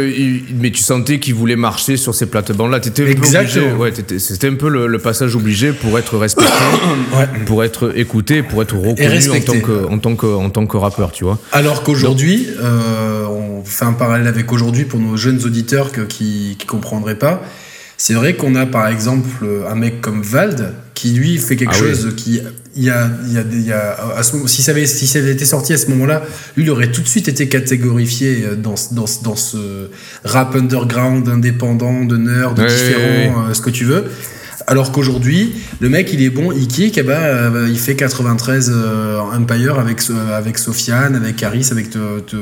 mais 0.59 0.71
tu 0.71 0.81
sentais 0.81 1.19
qu'il 1.19 1.35
voulait 1.35 1.55
marcher 1.55 1.97
sur 1.97 2.15
ces 2.15 2.25
plates-bandes-là. 2.25 2.79
T'étais 2.79 3.03
un 3.03 3.05
peu 3.05 3.11
Exactement. 3.11 3.65
obligé. 3.83 3.99
Ouais, 3.99 4.17
c'était 4.17 4.47
un 4.47 4.55
peu 4.55 4.69
le, 4.69 4.87
le 4.87 4.97
passage 4.97 5.35
obligé 5.35 5.71
pour 5.71 5.99
être 5.99 6.17
respecté, 6.17 6.49
Ouais. 7.15 7.27
pour 7.45 7.63
être 7.63 7.95
écouté, 7.95 8.41
pour 8.41 8.63
être 8.63 8.75
reconnu 8.75 9.29
en 9.29 9.39
tant 9.41 9.59
que 9.59 9.85
en 9.87 9.99
tant 9.99 10.15
que 10.15 10.25
en 10.25 10.49
tant 10.49 10.65
que 10.65 10.77
rappeur, 10.77 11.11
tu 11.11 11.25
vois. 11.25 11.37
Alors 11.51 11.83
qu'aujourd'hui, 11.83 12.47
euh, 12.59 13.25
on 13.27 13.63
fait 13.63 13.85
un 13.85 13.93
parallèle 13.93 14.25
avec 14.25 14.51
aujourd'hui 14.51 14.85
pour 14.85 14.99
nos 14.99 15.15
jeunes 15.15 15.43
auditeurs 15.45 15.91
que- 15.91 16.01
qui 16.01 16.57
ne 16.59 16.65
comprendraient 16.65 17.19
pas. 17.19 17.43
C'est 17.97 18.13
vrai 18.13 18.35
qu'on 18.35 18.55
a 18.55 18.65
par 18.65 18.87
exemple 18.87 19.45
un 19.69 19.75
mec 19.75 20.01
comme 20.01 20.21
Vald 20.21 20.73
qui 20.93 21.11
lui 21.11 21.37
fait 21.37 21.55
quelque 21.55 21.73
Ah 21.75 21.79
oui. 21.81 21.89
chose 21.89 22.13
qui 22.15 22.41
il 22.77 22.83
y 22.83 22.89
a, 22.89 23.09
il 23.27 23.33
y 23.33 23.37
a, 23.37 23.43
il 23.49 23.61
y 23.65 23.71
a 23.71 23.97
à 24.17 24.21
ce 24.23 24.33
moment, 24.35 24.47
si 24.47 24.61
ça 24.61 24.71
avait 24.71 24.85
si 24.85 25.07
ça 25.07 25.19
avait 25.19 25.31
été 25.31 25.45
sorti 25.45 25.71
à 25.71 25.77
ce 25.77 25.87
moment-là, 25.91 26.23
lui 26.57 26.63
il 26.65 26.69
aurait 26.71 26.91
tout 26.91 27.01
de 27.01 27.07
suite 27.07 27.29
été 27.29 27.47
catégorifié 27.47 28.43
euh, 28.45 28.55
dans 28.55 28.75
ce- 28.75 28.93
dans 28.93 29.05
dans 29.23 29.37
ce 29.37 29.89
rap 30.25 30.55
underground 30.55 31.27
indépendant 31.29 32.03
de 32.03 32.17
nerd, 32.17 32.57
de 32.57 32.63
Ouais, 32.63 32.67
différent, 32.67 32.99
ouais, 32.99 33.27
ouais. 33.45 33.49
euh, 33.51 33.53
ce 33.53 33.61
que 33.61 33.69
tu 33.69 33.85
veux. 33.85 34.03
Alors 34.67 34.91
qu'aujourd'hui, 34.91 35.53
le 35.79 35.89
mec, 35.89 36.11
il 36.11 36.23
est 36.23 36.29
bon, 36.31 36.51
il 36.51 36.67
kick, 36.67 36.97
et 36.97 37.03
ben, 37.03 37.13
euh, 37.13 37.67
il 37.69 37.77
fait 37.77 37.95
93 37.95 38.71
euh, 38.73 39.19
Empire 39.19 39.77
avec, 39.79 40.01
So- 40.01 40.13
avec 40.33 40.57
Sofiane, 40.57 41.15
avec 41.15 41.41
Harris, 41.43 41.67
avec 41.71 41.91
te- 41.91 42.19
te- 42.21 42.35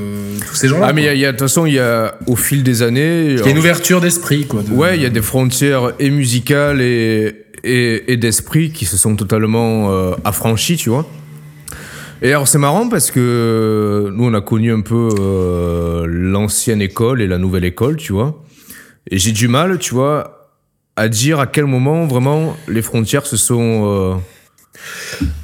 tous 0.47 0.55
ces 0.55 0.67
gens-là. 0.69 0.87
Ah, 0.89 0.93
mais 0.93 1.13
de 1.17 1.29
toute 1.31 1.39
façon, 1.41 1.65
il 1.65 1.73
y 1.73 1.79
a 1.79 2.15
au 2.27 2.35
fil 2.37 2.63
des 2.63 2.81
années. 2.81 3.31
Il 3.31 3.39
y 3.39 3.41
a 3.43 3.49
une 3.49 3.57
ouverture 3.57 3.99
d'esprit, 3.99 4.45
quoi. 4.45 4.61
de- 4.63 4.71
Ouais, 4.71 4.95
il 4.95 5.01
y 5.03 5.05
a 5.05 5.09
des 5.09 5.21
frontières 5.21 5.91
et 5.99 6.09
musicales 6.09 6.79
et, 6.81 7.35
et, 7.65 8.13
et 8.13 8.17
d'esprit 8.17 8.71
qui 8.71 8.85
se 8.85 8.95
sont 8.95 9.15
totalement 9.17 9.91
euh, 9.91 10.11
affranchies, 10.23 10.77
tu 10.77 10.89
vois. 10.89 11.05
Et 12.21 12.29
alors 12.29 12.47
c'est 12.47 12.57
marrant 12.57 12.87
parce 12.87 13.11
que 13.11 14.09
nous 14.15 14.23
on 14.25 14.33
a 14.33 14.39
connu 14.39 14.71
un 14.71 14.79
peu 14.79 15.09
euh, 15.19 16.05
l'ancienne 16.07 16.81
école 16.81 17.21
et 17.21 17.27
la 17.27 17.37
nouvelle 17.37 17.65
école, 17.65 17.97
tu 17.97 18.13
vois. 18.13 18.41
Et 19.11 19.17
j'ai 19.17 19.33
du 19.33 19.49
mal, 19.49 19.77
tu 19.77 19.93
vois, 19.93 20.42
à 20.95 21.07
dire 21.09 21.39
à 21.39 21.47
quel 21.47 21.65
moment 21.65 22.05
vraiment 22.05 22.55
les 22.67 22.81
frontières 22.81 23.25
se 23.25 23.37
sont... 23.37 23.81
euh, 23.85 24.15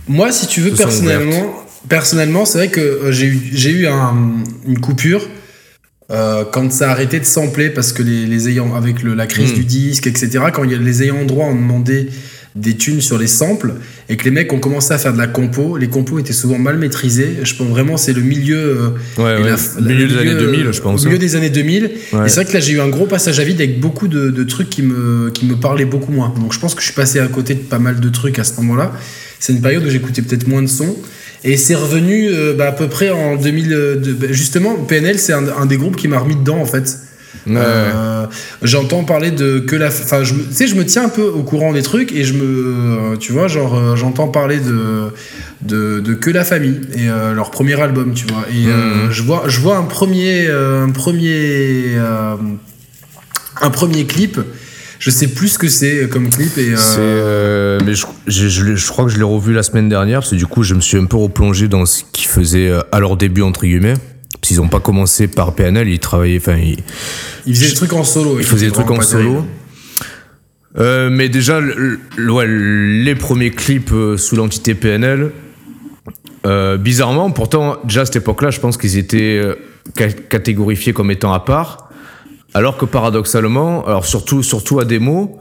Moi, 0.08 0.32
si 0.32 0.48
tu 0.48 0.62
veux, 0.62 0.72
personnellement, 0.72 1.54
personnellement 1.88 2.46
c'est 2.46 2.58
vrai 2.60 2.68
que 2.70 2.80
euh, 2.80 3.12
j'ai 3.12 3.26
eu, 3.28 3.50
j'ai 3.54 3.72
eu 3.72 3.88
un- 3.88 4.16
une 4.68 4.80
coupure 4.80 5.28
euh, 6.12 6.44
quand 6.52 6.72
ça 6.72 6.90
a 6.90 6.92
arrêté 6.92 7.20
de 7.20 7.26
sampler 7.26 7.70
parce 7.70 7.94
que 7.94 8.02
les, 8.04 8.26
les 8.26 8.50
ayants, 8.50 8.76
avec 8.76 9.04
le- 9.04 9.14
la 9.14 9.28
crise 9.28 9.52
Mm. 9.52 9.56
du 9.56 9.66
disque, 9.66 10.08
etc., 10.08 10.46
quand 10.54 10.64
il 10.64 10.72
y 10.72 10.76
a, 10.76 10.78
les 10.78 11.04
ayants 11.04 11.24
droit 11.26 11.46
ont 11.46 11.56
demandé 11.56 12.10
des 12.56 12.76
thunes 12.76 13.00
sur 13.00 13.18
les 13.18 13.28
samples 13.28 13.74
et 14.10 14.18
que 14.18 14.24
les 14.26 14.32
mecs 14.32 14.52
ont 14.52 14.60
commencé 14.60 14.92
à 14.94 14.98
faire 14.98 15.14
de 15.14 15.18
la 15.20 15.28
compo, 15.28 15.78
les 15.78 15.88
compos 15.88 16.18
étaient 16.20 16.34
souvent 16.34 16.58
mal 16.58 16.78
maîtrisés. 16.78 17.38
Je 17.44 17.54
pense 17.56 17.68
vraiment 17.68 17.96
c'est 17.96 18.14
le 18.14 18.22
milieu. 18.22 18.58
euh, 18.58 18.90
Ouais, 19.18 19.40
et 19.40 19.44
ouais, 19.44 19.50
la- 19.52 19.82
milieu 19.82 20.08
des 20.08 20.18
années 20.18 20.36
2000, 20.36 20.72
je 20.72 20.82
pense. 20.82 21.02
Au 21.02 21.06
milieu 21.06 21.18
hein. 21.18 21.20
des 21.20 21.36
années 21.36 21.50
2000. 21.52 21.84
Ouais. 22.14 22.26
Et 22.26 22.30
c'est 22.30 22.36
vrai 22.42 22.46
que 22.46 22.54
là, 22.54 22.60
j'ai 22.60 22.74
eu 22.74 22.82
un 22.82 22.90
gros 22.90 23.06
passage 23.06 23.40
à 23.40 23.44
vide 23.44 23.62
avec 23.62 23.80
beaucoup 23.80 24.08
de, 24.08 24.30
de 24.32 24.44
trucs 24.44 24.70
qui 24.70 24.82
me, 24.82 25.30
qui 25.32 25.46
me 25.46 25.56
parlaient 25.56 25.86
beaucoup 25.86 26.12
moins. 26.12 26.34
Donc 26.40 26.54
je 26.54 26.60
pense 26.60 26.74
que 26.74 26.82
je 26.82 26.86
suis 26.88 26.96
passé 26.96 27.20
à 27.20 27.28
côté 27.28 27.54
de 27.54 27.60
pas 27.60 27.80
mal 27.80 28.00
de 28.00 28.10
trucs 28.10 28.40
à 28.40 28.44
ce 28.44 28.56
moment-là. 28.62 28.94
C'est 29.40 29.54
une 29.54 29.62
période 29.62 29.86
où 29.86 29.90
j'écoutais 29.90 30.22
peut-être 30.24 30.48
moins 30.48 30.62
de 30.64 30.68
sons. 30.68 30.96
Et 31.46 31.56
c'est 31.56 31.76
revenu 31.76 32.28
euh, 32.30 32.54
bah, 32.54 32.68
à 32.68 32.72
peu 32.74 32.88
près 32.90 33.12
en 33.12 33.36
2000. 33.38 33.72
euh, 33.74 33.96
de- 33.96 34.12
bah, 34.14 34.28
justement, 34.32 34.76
PNL, 34.76 35.20
c'est 35.20 35.32
un, 35.34 35.48
un 35.48 35.66
des 35.68 35.78
groupes 35.78 35.96
qui 35.96 36.08
m'a 36.10 36.18
remis 36.20 36.36
dedans, 36.36 36.58
en 36.60 36.66
fait. 36.66 36.98
Ouais, 37.48 37.56
Euh, 37.58 38.26
J'entends 38.62 39.04
parler 39.04 39.32
de 39.32 39.60
que 39.60 39.76
la. 39.76 39.88
Enfin, 39.88 40.22
tu 40.24 40.34
sais, 40.52 40.68
je 40.68 40.76
me 40.76 40.86
tiens 40.86 41.06
un 41.06 41.10
peu 41.10 41.24
au 41.24 41.44
courant 41.44 41.74
des 41.74 41.82
trucs 41.82 42.12
et 42.12 42.24
je 42.24 42.34
me. 42.34 42.44
euh, 43.14 43.16
tu 43.18 43.32
vois, 43.32 43.48
genre, 43.48 43.76
euh, 43.78 43.96
j'entends 43.96 44.28
parler 44.28 44.60
de, 44.60 45.10
de, 45.62 46.00
de 46.00 46.14
Que 46.16 46.30
la 46.32 46.44
famille 46.44 46.82
et 46.96 47.08
euh, 47.10 47.34
leur 47.34 47.52
premier 47.52 47.80
album, 47.80 48.14
tu 48.14 48.26
vois. 48.28 48.46
Et 48.52 48.68
euh, 48.68 49.06
Mhm. 49.06 49.12
je, 49.12 49.24
vois, 49.24 49.44
je 49.48 49.60
vois 49.62 49.78
un 49.78 49.84
premier. 49.84 50.48
euh, 50.48 50.84
un 50.86 50.90
premier. 50.92 51.96
un 53.62 53.70
premier 53.70 54.06
clip. 54.06 54.40
Je 55.00 55.12
sais 55.12 55.28
plus 55.28 55.48
ce 55.50 55.58
que 55.60 55.70
c'est 55.70 56.10
comme 56.10 56.30
clip 56.30 56.58
et. 56.58 56.74
euh, 56.98 57.80
mais 57.86 57.96
je, 57.96 58.06
je, 58.28 58.50
je 58.50 58.76
je 58.76 58.88
crois 58.90 59.06
que 59.06 59.12
je 59.12 59.18
l'ai 59.18 59.24
revu 59.24 59.54
la 59.54 59.64
semaine 59.64 59.88
dernière, 59.88 60.20
parce 60.20 60.32
que 60.32 60.36
du 60.36 60.46
coup, 60.46 60.64
je 60.64 60.74
me 60.76 60.82
suis 60.82 60.98
un 60.98 61.06
peu 61.06 61.16
replongé 61.16 61.70
dans 61.70 61.86
ce 61.86 62.04
qu'ils 62.12 62.28
faisaient 62.28 62.72
à 62.92 63.00
leur 63.00 63.16
début, 63.16 63.42
entre 63.42 63.62
guillemets. 63.66 63.94
Qu'ils 64.50 64.58
n'ont 64.58 64.68
pas 64.68 64.80
commencé 64.80 65.28
par 65.28 65.54
PNL, 65.54 65.88
ils 65.90 66.00
travaillaient, 66.00 66.40
enfin, 66.40 66.58
ils, 66.58 66.78
il 67.46 67.54
faisait 67.54 67.68
des 67.70 67.76
trucs 67.76 67.94
en 67.94 68.04
solo. 68.04 68.40
ils 68.40 68.44
faisaient 68.44 68.66
des 68.66 68.72
trucs 68.72 68.90
en 68.90 68.96
solo. 69.04 69.46
Euh, 70.80 71.12
mais 71.12 71.30
déjà, 71.30 71.60
le- 71.60 72.00
le- 72.18 72.32
ouais, 72.32 72.48
les 72.48 73.14
premiers 73.14 73.52
clips 73.52 73.92
euh, 73.92 74.18
sous 74.18 74.36
l'entité 74.36 74.74
PNL, 74.74 75.30
euh, 76.48 76.78
bizarrement, 76.78 77.30
pourtant, 77.30 77.78
déjà 77.84 78.02
à 78.02 78.06
cette 78.06 78.16
époque-là, 78.16 78.50
je 78.50 78.60
pense 78.60 78.78
qu'ils 78.78 78.98
étaient 78.98 79.40
ca- 79.96 80.12
catégorifiés 80.12 80.94
comme 80.94 81.12
étant 81.12 81.32
à 81.32 81.42
part. 81.42 81.90
Alors 82.56 82.76
que 82.78 82.86
paradoxalement, 82.86 83.86
alors 83.86 84.08
surtout, 84.08 84.42
surtout 84.42 84.80
à 84.80 84.86
démo, 84.86 85.38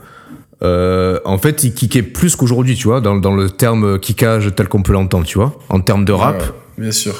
euh, 0.62 1.18
en 1.24 1.38
fait, 1.38 1.64
il 1.64 1.72
kickait 1.72 2.02
plus 2.02 2.36
qu'aujourd'hui, 2.36 2.74
tu 2.76 2.88
vois, 2.88 3.00
dans, 3.00 3.16
dans 3.16 3.34
le 3.34 3.48
terme 3.48 3.98
kickage 3.98 4.50
tel 4.54 4.68
qu'on 4.68 4.82
peut 4.82 4.92
l'entendre, 4.92 5.24
tu 5.24 5.38
vois, 5.38 5.58
en 5.70 5.80
termes 5.80 6.04
de 6.04 6.12
rap. 6.12 6.42
Ouais, 6.42 6.48
bien 6.84 6.92
sûr. 6.92 7.14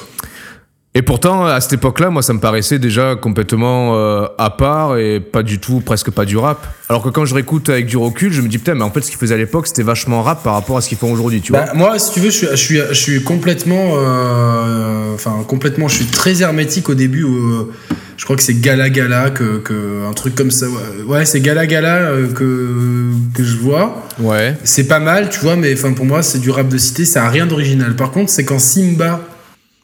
Et 0.99 1.03
pourtant, 1.03 1.47
à 1.47 1.61
cette 1.61 1.75
époque-là, 1.75 2.11
moi, 2.11 2.23
ça 2.23 2.33
me 2.33 2.41
paraissait 2.41 2.81
déjà 2.81 3.15
complètement 3.15 3.95
euh, 3.95 4.27
à 4.37 4.51
part 4.51 4.99
et 4.99 5.21
pas 5.21 5.45
du 5.45 5.61
tout, 5.61 5.79
presque 5.79 6.11
pas 6.11 6.25
du 6.25 6.37
rap. 6.37 6.67
Alors 6.89 7.05
que 7.05 7.09
quand 7.09 7.25
je 7.25 7.37
réécoute 7.37 7.69
avec 7.69 7.87
du 7.87 7.97
recul, 7.97 8.33
je 8.33 8.43
me 8.43 8.49
dis 8.49 8.59
putain, 8.59 8.75
mais 8.75 8.83
en 8.83 8.91
fait, 8.91 9.03
ce 9.03 9.11
qu'ils 9.11 9.19
faisaient 9.21 9.37
à 9.37 9.39
l'époque, 9.39 9.69
c'était 9.69 9.85
vachement 9.85 10.25
rap 10.25 10.43
par 10.43 10.55
rapport 10.55 10.77
à 10.77 10.81
ce 10.81 10.89
qu'ils 10.89 10.99
font 10.99 11.13
aujourd'hui, 11.13 11.41
tu 11.41 11.53
Bah, 11.53 11.67
vois. 11.67 11.75
moi, 11.75 11.99
si 12.01 12.11
tu 12.15 12.19
veux, 12.19 12.31
je 12.31 12.37
suis, 12.37 12.47
je 12.51 12.57
suis, 12.57 12.79
je 12.89 12.95
suis 12.95 13.23
complètement, 13.23 13.93
euh, 13.95 15.15
enfin 15.15 15.45
complètement, 15.47 15.87
je 15.87 15.95
suis 15.95 16.07
très 16.07 16.43
hermétique 16.43 16.89
au 16.89 16.95
début. 16.95 17.23
où, 17.23 17.71
je 18.17 18.25
crois 18.25 18.35
que 18.35 18.43
c'est 18.43 18.61
Gala 18.61 18.91
Gala 18.91 19.31
que, 19.31 19.59
que 19.59 20.05
un 20.05 20.13
truc 20.15 20.35
comme 20.35 20.51
ça. 20.51 20.67
Ouais, 21.07 21.25
c'est 21.27 21.39
Gala 21.41 21.69
Gala 21.69 21.99
euh, 22.11 22.27
que 22.33 23.13
que 23.37 23.45
je 23.45 23.57
vois. 23.57 24.03
Ouais. 24.19 24.57
C'est 24.65 24.89
pas 24.89 24.99
mal, 24.99 25.29
tu 25.31 25.39
vois, 25.39 25.55
mais 25.55 25.73
enfin 25.75 25.93
pour 25.93 26.07
moi, 26.07 26.25
c'est 26.25 26.41
du 26.41 26.51
rap 26.51 26.67
de 26.69 26.77
cité. 26.79 27.05
Ça 27.05 27.25
a 27.25 27.29
rien 27.29 27.47
d'original. 27.47 27.95
Par 27.95 28.11
contre, 28.11 28.31
c'est 28.33 28.45
quand 28.45 28.59
Simba 28.59 29.21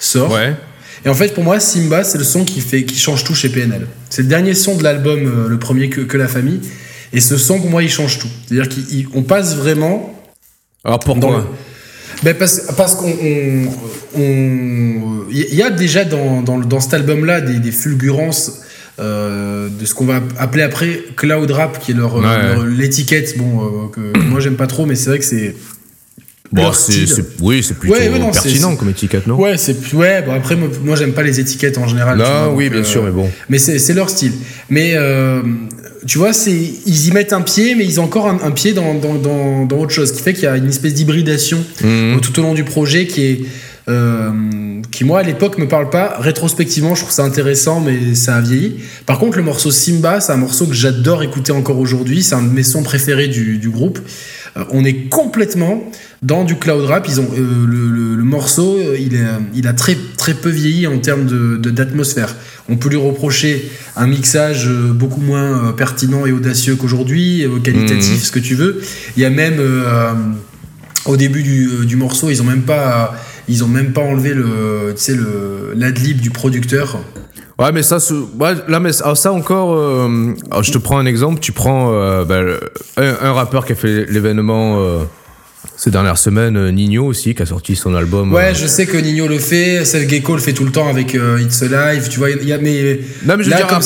sort. 0.00 0.32
Ouais. 0.32 0.54
Et 1.04 1.08
en 1.08 1.14
fait, 1.14 1.34
pour 1.34 1.44
moi, 1.44 1.60
Simba, 1.60 2.02
c'est 2.04 2.18
le 2.18 2.24
son 2.24 2.44
qui 2.44 2.60
fait, 2.60 2.84
qui 2.84 2.96
change 2.98 3.24
tout 3.24 3.34
chez 3.34 3.50
PNL. 3.50 3.86
C'est 4.10 4.22
le 4.22 4.28
dernier 4.28 4.54
son 4.54 4.76
de 4.76 4.82
l'album, 4.82 5.20
euh, 5.26 5.48
le 5.48 5.58
premier 5.58 5.88
que, 5.90 6.00
que 6.00 6.16
la 6.16 6.28
famille. 6.28 6.60
Et 7.12 7.20
ce 7.20 7.36
son, 7.36 7.60
pour 7.60 7.68
moi, 7.70 7.82
il 7.82 7.90
change 7.90 8.18
tout. 8.18 8.28
C'est-à-dire 8.48 8.74
qu'on 9.12 9.22
passe 9.22 9.54
vraiment 9.56 10.18
Alors 10.84 10.98
pourquoi 10.98 11.38
le- 11.38 11.44
ben 12.22 12.34
parce 12.34 12.60
parce 12.76 12.94
qu'on 12.94 13.10
on- 13.10 13.66
on- 14.16 15.24
il 15.30 15.54
y 15.54 15.62
a 15.62 15.70
déjà 15.70 16.04
dans, 16.04 16.42
dans, 16.42 16.58
dans 16.58 16.80
cet 16.80 16.94
album-là 16.94 17.40
des, 17.40 17.58
des 17.58 17.72
fulgurances 17.72 18.60
euh, 19.00 19.68
de 19.68 19.84
ce 19.84 19.94
qu'on 19.94 20.04
va 20.06 20.20
appeler 20.38 20.62
après 20.62 21.02
cloud 21.16 21.50
rap, 21.50 21.80
qui 21.80 21.90
est 21.90 21.94
leur, 21.94 22.14
Ouais. 22.14 22.22
leur- 22.22 22.64
l'étiquette. 22.64 23.36
Bon, 23.36 23.64
euh, 23.64 23.88
que 23.92 24.16
moi 24.28 24.38
j'aime 24.40 24.54
pas 24.56 24.68
trop, 24.68 24.86
mais 24.86 24.94
c'est 24.94 25.10
vrai 25.10 25.18
que 25.18 25.24
c'est 25.24 25.54
Bon, 26.54 26.72
c'est, 26.72 27.04
oui, 27.40 27.62
c'est 27.62 27.74
plutôt 27.78 27.94
Ouais, 27.96 28.08
ouais, 28.08 28.18
non, 28.18 28.32
c'est- 28.32 28.42
pertinent 28.44 28.70
c'est- 28.70 28.76
comme 28.76 28.90
étiquette, 28.90 29.26
non? 29.26 29.34
Ouais, 29.36 29.56
c'est 29.58 29.76
ouais. 29.94 30.22
Bon 30.22 30.32
après, 30.34 30.54
moi, 30.56 30.68
moi, 30.84 30.94
j'aime 30.96 31.12
pas 31.12 31.22
les 31.22 31.40
étiquettes 31.40 31.78
en 31.78 31.88
général. 31.88 32.16
vois, 32.16 32.28
Non, 32.28 32.46
donc, 32.50 32.58
oui, 32.58 32.68
bien 32.70 32.80
euh, 32.80 32.84
sûr, 32.84 33.02
mais 33.02 33.10
bon. 33.10 33.28
Mais 33.48 33.58
c'est 33.58 33.92
leur 33.94 34.08
style. 34.08 34.32
Mais 34.70 34.92
euh, 34.94 35.42
tu 36.06 36.18
vois, 36.18 36.32
c'est 36.32 36.52
ils 36.86 37.06
y 37.08 37.10
mettent 37.10 37.32
un 37.32 37.40
pied, 37.42 37.74
mais 37.74 37.84
ils 37.84 37.98
ont 38.00 38.04
encore 38.04 38.28
un, 38.28 38.38
un 38.42 38.50
pied 38.52 38.72
dans, 38.72 38.94
dans, 38.94 39.14
dans, 39.14 39.64
dans 39.66 39.78
autre 39.78 39.90
chose, 39.92 40.08
ce 40.10 40.12
qui 40.14 40.22
fait 40.22 40.32
qu'il 40.32 40.44
y 40.44 40.46
a 40.46 40.56
une 40.56 40.68
espèce 40.68 40.94
d'hybridation 40.94 41.58
Mhm. 41.82 42.20
tout 42.20 42.38
au 42.38 42.42
long 42.42 42.54
du 42.54 42.64
projet 42.64 43.06
qui 43.06 43.22
est 43.24 43.40
euh, 43.86 44.30
qui 44.90 45.04
moi 45.04 45.18
à 45.20 45.22
l'époque 45.22 45.58
me 45.58 45.68
parle 45.68 45.90
pas. 45.90 46.16
Rétrospectivement, 46.18 46.94
je 46.94 47.02
trouve 47.02 47.12
ça 47.12 47.22
intéressant, 47.24 47.80
mais 47.80 48.14
ça 48.14 48.36
a 48.36 48.40
vieilli. 48.40 48.76
Par 49.04 49.18
contre, 49.18 49.36
le 49.36 49.42
morceau 49.42 49.70
Simba, 49.70 50.20
c'est 50.20 50.32
un 50.32 50.36
morceau 50.38 50.66
que 50.66 50.72
j'adore 50.72 51.22
écouter 51.22 51.52
encore 51.52 51.78
aujourd'hui. 51.78 52.22
C'est 52.22 52.34
un 52.34 52.42
de 52.42 52.48
mes 52.50 52.62
sons 52.62 52.82
préférés 52.82 53.28
du, 53.28 53.58
du 53.58 53.68
groupe. 53.68 53.98
Euh, 54.56 54.64
on 54.70 54.84
est 54.84 55.08
complètement 55.08 55.90
dans 56.22 56.44
du 56.44 56.56
cloud 56.56 56.84
rap. 56.86 57.06
Ils 57.08 57.20
ont 57.20 57.28
euh, 57.36 57.66
le, 57.66 57.88
le- 57.90 58.14
le 58.14 58.22
morceau, 58.24 58.78
euh, 58.78 58.96
il, 58.98 59.14
est, 59.14 59.24
il 59.54 59.66
a 59.66 59.72
très 59.72 59.96
très 60.16 60.34
peu 60.34 60.48
vieilli 60.48 60.86
en 60.86 60.98
termes 60.98 61.26
de 61.26 61.56
de- 61.56 61.70
d'atmosphère. 61.70 62.34
On 62.68 62.76
peut 62.76 62.88
lui 62.88 62.96
reprocher 62.96 63.70
un 63.96 64.06
mixage 64.06 64.68
beaucoup 64.94 65.20
moins 65.20 65.72
pertinent 65.76 66.24
et 66.24 66.32
audacieux 66.32 66.76
qu'aujourd'hui, 66.76 67.44
qualitatif, 67.62 68.12
Mhm. 68.14 68.18
ce 68.20 68.30
que 68.30 68.38
tu 68.38 68.54
veux. 68.54 68.80
Il 69.16 69.22
y 69.22 69.26
a 69.26 69.30
même 69.30 69.56
euh, 69.58 70.12
au 71.04 71.16
début 71.16 71.42
du, 71.42 71.84
du 71.84 71.96
morceau, 71.96 72.30
ils 72.30 72.40
ont 72.40 72.46
même 72.46 72.62
pas 72.62 73.14
ils 73.48 73.62
ont 73.62 73.68
même 73.68 73.92
pas 73.92 74.00
enlevé 74.00 74.32
le 74.32 74.94
tu 74.96 75.02
sais 75.02 75.14
le 75.14 75.74
l'adlib 75.76 76.18
du 76.20 76.30
producteur. 76.30 77.00
Ouais, 77.58 77.70
mais 77.72 77.82
ça, 77.84 77.98
ouais, 78.40 78.54
là, 78.68 78.80
mais 78.80 78.92
ça 78.92 79.32
encore, 79.32 79.74
euh, 79.76 80.34
alors 80.50 80.62
je 80.64 80.72
te 80.72 80.78
prends 80.78 80.98
un 80.98 81.06
exemple. 81.06 81.38
Tu 81.40 81.52
prends 81.52 81.92
euh, 81.92 82.24
le- 82.24 82.60
un, 82.96 83.28
un 83.28 83.32
rappeur 83.32 83.64
qui 83.64 83.72
a 83.72 83.76
fait 83.76 84.06
l'événement 84.10 84.80
euh, 84.80 85.04
ces 85.76 85.90
dernières 85.92 86.18
semaines, 86.18 86.70
Nino 86.72 87.04
aussi, 87.06 87.32
qui 87.34 87.42
a 87.42 87.46
sorti 87.46 87.76
son 87.76 87.94
album. 87.94 88.32
Ouais, 88.32 88.54
je 88.54 88.66
sais 88.66 88.86
que 88.86 88.96
Nino 88.96 89.28
le 89.28 89.38
fait, 89.38 89.84
Seth 89.84 90.08
Gecko 90.10 90.34
le 90.34 90.40
fait 90.40 90.52
tout 90.52 90.64
le 90.64 90.72
temps 90.72 90.88
avec 90.88 91.14
It's 91.40 91.62
Alive, 91.62 92.08
tu 92.08 92.18
vois, 92.18 92.30
il 92.30 92.48
y 92.48 92.52
a 92.52 92.58
mais 92.58 92.98
Non, 93.24 93.36
mais 93.36 93.44
je 93.44 93.50
veux 93.50 93.50
là, 93.50 93.56
dire, 93.58 93.66
après, 93.66 93.80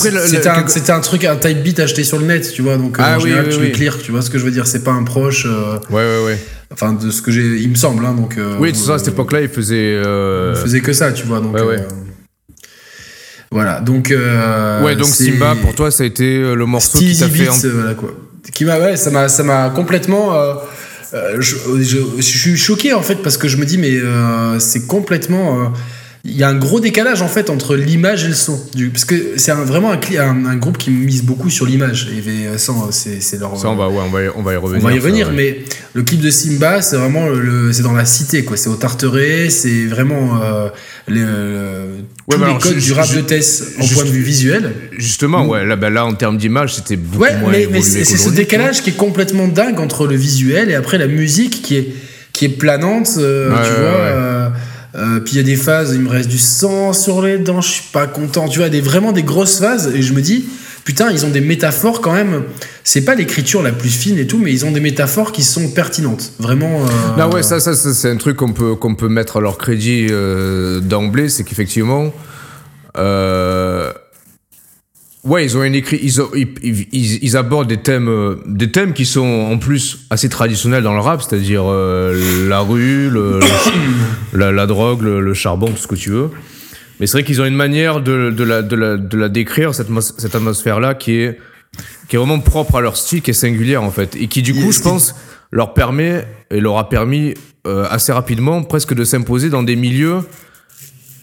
c'était 0.66 0.90
un, 0.90 1.00
truc 1.00 1.24
un 1.24 1.36
type 1.36 1.62
beat 1.62 1.78
acheté 1.80 2.04
sur 2.04 2.18
le 2.18 2.24
net, 2.24 2.50
tu 2.52 2.62
vois, 2.62 2.78
donc 2.78 2.96
Ah 2.98 3.14
en 3.14 3.16
oui, 3.18 3.24
général 3.24 3.44
oui, 3.48 3.52
tu 3.54 3.60
oui. 3.60 3.66
le 3.66 3.72
clear, 3.72 3.98
tu 3.98 4.12
vois 4.12 4.22
ce 4.22 4.30
que 4.30 4.38
je 4.38 4.44
veux 4.44 4.50
dire, 4.50 4.66
c'est 4.66 4.82
pas 4.82 4.92
un 4.92 5.04
proche 5.04 5.44
Ouais, 5.44 5.96
ouais, 5.96 6.24
ouais. 6.26 6.38
enfin 6.72 6.94
de 6.94 7.10
ce 7.10 7.20
que 7.20 7.30
j'ai 7.30 7.42
il 7.58 7.68
me 7.70 7.74
semble 7.74 8.04
hein, 8.06 8.14
donc 8.14 8.38
euh, 8.38 8.56
Oui, 8.58 8.72
tout 8.72 8.78
ça, 8.78 8.94
à 8.94 8.98
cette 8.98 9.08
euh, 9.08 9.12
époque-là, 9.12 9.42
il 9.42 9.48
faisait. 9.48 9.76
euh, 10.04 10.54
il 10.56 10.62
faisait 10.62 10.80
que 10.80 10.92
ça, 10.94 11.12
tu 11.12 11.26
vois, 11.26 11.40
donc 11.40 11.54
Ouais, 11.54 11.62
ouais. 11.62 11.76
euh, 11.80 11.88
voilà, 13.50 13.80
donc 13.80 14.10
euh, 14.10 14.82
ouais, 14.82 14.94
donc 14.96 15.06
Simba, 15.32 15.54
pour 15.62 15.74
toi, 15.74 15.90
ça 15.90 16.02
a 16.02 16.06
été 16.06 16.36
euh, 16.36 16.54
le 16.54 16.66
morceau 16.66 16.98
qui 16.98 17.18
t'a 17.18 17.28
fait. 17.28 17.44
Euh, 17.66 17.72
voilà 17.74 17.94
quoi. 17.94 18.10
Qui 18.52 18.64
m'a, 18.64 18.78
ouais, 18.78 18.96
ça 18.96 19.10
m'a, 19.10 19.28
ça 19.28 19.42
m'a 19.42 19.70
complètement. 19.70 20.34
euh, 20.34 20.54
euh, 21.14 21.36
je, 21.40 21.56
je- 21.80 21.98
je 22.16 22.20
suis 22.22 22.56
choqué 22.56 22.92
en 22.92 23.00
fait 23.02 23.16
parce 23.16 23.36
que 23.38 23.48
je 23.48 23.56
me 23.56 23.64
dis 23.64 23.78
mais 23.78 23.96
euh, 23.96 24.58
c'est 24.58 24.86
complètement. 24.86 25.72
Euh, 26.28 26.30
il 26.30 26.36
y 26.36 26.42
a 26.42 26.48
un 26.48 26.54
gros 26.54 26.80
décalage 26.80 27.22
en 27.22 27.28
fait 27.28 27.50
entre 27.50 27.76
l'image 27.76 28.24
et 28.24 28.28
le 28.28 28.34
son. 28.34 28.60
Du, 28.74 28.90
parce 28.90 29.04
que 29.04 29.14
c'est 29.36 29.50
un- 29.50 29.64
vraiment 29.64 29.90
un, 29.90 29.96
cli- 29.96 30.18
un, 30.20 30.44
un 30.46 30.56
groupe 30.56 30.78
qui 30.78 30.90
mise 30.90 31.22
beaucoup 31.24 31.50
sur 31.50 31.66
l'image. 31.66 32.08
Et 32.12 32.46
euh, 32.46 32.58
ça, 32.58 32.72
c'est, 32.90 33.38
leur. 33.38 33.56
Ça, 33.58 33.68
on 33.70 33.76
va, 33.76 33.88
ouais, 33.88 34.02
on 34.06 34.10
va, 34.10 34.22
y- 34.24 34.28
on 34.36 34.42
va 34.42 34.52
y 34.52 34.56
on 34.56 34.60
revenir. 34.60 34.82
va 34.84 34.90
y 34.92 34.94
ça, 34.94 35.00
revenir, 35.06 35.28
ouais. 35.28 35.34
mais 35.36 35.58
le 35.94 36.02
clip 36.02 36.20
de 36.20 36.30
Simba, 36.30 36.82
c'est 36.82 36.96
vraiment 36.96 37.28
le, 37.28 37.72
c'est 37.72 37.82
dans 37.82 37.92
la 37.94 38.04
cité, 38.04 38.44
quoi. 38.44 38.56
C'est 38.56 38.68
au 38.68 38.76
Tarteret, 38.76 39.50
c'est 39.50 39.86
vraiment 39.86 40.40
euh, 40.42 40.68
les, 41.08 41.22
euh, 41.24 41.86
Ouais, 42.28 42.34
tous 42.36 42.40
les 42.40 42.44
alors, 42.44 42.58
codes 42.58 42.76
du 42.76 42.92
rap 42.92 43.14
de 43.14 43.20
Tess 43.22 43.62
en 43.80 43.86
point 43.86 44.04
de 44.04 44.10
vue 44.10 44.22
visuel. 44.22 44.72
Justement, 44.98 45.46
ouais, 45.46 45.64
là, 45.64 45.76
bah, 45.76 45.88
là, 45.88 46.04
en 46.04 46.12
termes 46.14 46.36
d'image, 46.36 46.74
c'était 46.74 46.96
beaucoup 46.96 47.22
Ouais, 47.24 47.36
moins 47.38 47.50
mais, 47.50 47.80
c'est 47.80 48.04
ce 48.04 48.28
décalage 48.28 48.82
qui 48.82 48.90
est 48.90 48.96
complètement 48.96 49.48
dingue 49.48 49.80
entre 49.80 50.06
le 50.06 50.14
visuel 50.14 50.70
et 50.70 50.74
après 50.74 50.98
la 50.98 51.06
musique 51.06 51.62
qui 51.62 51.76
est, 51.76 51.88
qui 52.34 52.44
est 52.44 52.50
planante, 52.50 53.08
euh, 53.16 53.48
tu 53.64 53.80
vois. 53.80 53.88
Euh, 54.98 55.20
puis 55.20 55.34
il 55.34 55.36
y 55.36 55.40
a 55.40 55.44
des 55.44 55.56
phases, 55.56 55.94
il 55.94 56.00
me 56.00 56.10
reste 56.10 56.28
du 56.28 56.38
sang 56.38 56.92
sur 56.92 57.22
les 57.22 57.38
dents, 57.38 57.60
je 57.60 57.70
suis 57.70 57.84
pas 57.92 58.06
content. 58.06 58.48
Tu 58.48 58.58
vois, 58.58 58.68
des, 58.68 58.80
vraiment 58.80 59.12
des 59.12 59.22
grosses 59.22 59.58
phases 59.58 59.92
et 59.94 60.02
je 60.02 60.12
me 60.12 60.20
dis, 60.20 60.46
putain, 60.84 61.10
ils 61.10 61.24
ont 61.26 61.30
des 61.30 61.40
métaphores 61.40 62.00
quand 62.00 62.12
même. 62.12 62.44
C'est 62.82 63.02
pas 63.02 63.14
l'écriture 63.14 63.62
la 63.62 63.72
plus 63.72 63.90
fine 63.90 64.18
et 64.18 64.26
tout, 64.26 64.38
mais 64.38 64.52
ils 64.52 64.64
ont 64.64 64.70
des 64.70 64.80
métaphores 64.80 65.32
qui 65.32 65.44
sont 65.44 65.68
pertinentes. 65.68 66.32
Vraiment. 66.38 66.82
euh, 67.26 67.30
ouais, 67.30 67.42
ça, 67.42 67.60
ça, 67.60 67.74
c'est 67.74 68.10
un 68.10 68.16
truc 68.16 68.36
qu'on 68.36 68.52
peut, 68.52 68.74
peut 68.76 69.08
mettre 69.08 69.36
à 69.36 69.40
leur 69.40 69.58
crédit 69.58 70.06
euh, 70.10 70.80
d'emblée, 70.80 71.28
c'est 71.28 71.44
qu'effectivement, 71.44 72.12
euh, 72.96 73.92
ouais, 75.24 75.44
ils 75.44 75.56
ont 75.56 75.60
un 75.62 75.72
écrit, 75.72 75.98
ils, 76.02 76.20
ont- 76.20 76.30
ils, 76.34 76.48
ils- 76.92 77.18
ils 77.22 77.36
abordent 77.36 77.68
des 77.68 77.76
thèmes, 77.78 78.08
euh, 78.08 78.36
des 78.46 78.70
thèmes 78.70 78.92
qui 78.92 79.04
sont 79.06 79.26
en 79.50 79.58
plus 79.58 80.06
assez 80.10 80.28
traditionnels 80.28 80.82
dans 80.82 80.94
le 80.94 81.00
rap, 81.00 81.22
c'est-à-dire 81.22 81.64
euh, 81.66 82.48
la 82.48 82.60
rue, 82.60 83.10
le, 83.10 83.40
le- 83.40 84.38
la, 84.38 84.52
la 84.52 84.66
drogue, 84.66 85.02
le, 85.02 85.20
le 85.20 85.34
charbon, 85.34 85.66
tout 85.68 85.76
ce 85.76 85.86
que 85.86 85.94
tu 85.94 86.10
veux. 86.10 86.30
Mais 87.00 87.06
c'est 87.06 87.12
vrai 87.18 87.24
qu'ils 87.24 87.40
ont 87.40 87.44
une 87.46 87.54
manière 87.54 88.00
de, 88.00 88.30
de, 88.30 88.44
la, 88.44 88.62
de, 88.62 88.74
la, 88.74 88.96
de 88.96 89.16
la 89.16 89.28
décrire, 89.28 89.74
cette, 89.74 89.88
cette 90.18 90.34
atmosphère-là, 90.34 90.94
qui 90.94 91.12
est, 91.20 91.38
qui 92.08 92.16
est 92.16 92.18
vraiment 92.18 92.40
propre 92.40 92.76
à 92.76 92.80
leur 92.80 92.96
style, 92.96 93.22
qui 93.22 93.30
est 93.30 93.34
singulière 93.34 93.82
en 93.84 93.90
fait. 93.90 94.16
Et 94.16 94.26
qui, 94.26 94.42
du 94.42 94.52
coup, 94.54 94.72
je 94.72 94.80
pense, 94.80 95.14
leur 95.52 95.74
permet 95.74 96.26
et 96.50 96.60
leur 96.60 96.76
a 96.78 96.88
permis 96.88 97.34
euh, 97.66 97.86
assez 97.90 98.10
rapidement 98.12 98.62
presque 98.62 98.94
de 98.94 99.04
s'imposer 99.04 99.48
dans 99.50 99.62
des 99.62 99.76
milieux. 99.76 100.20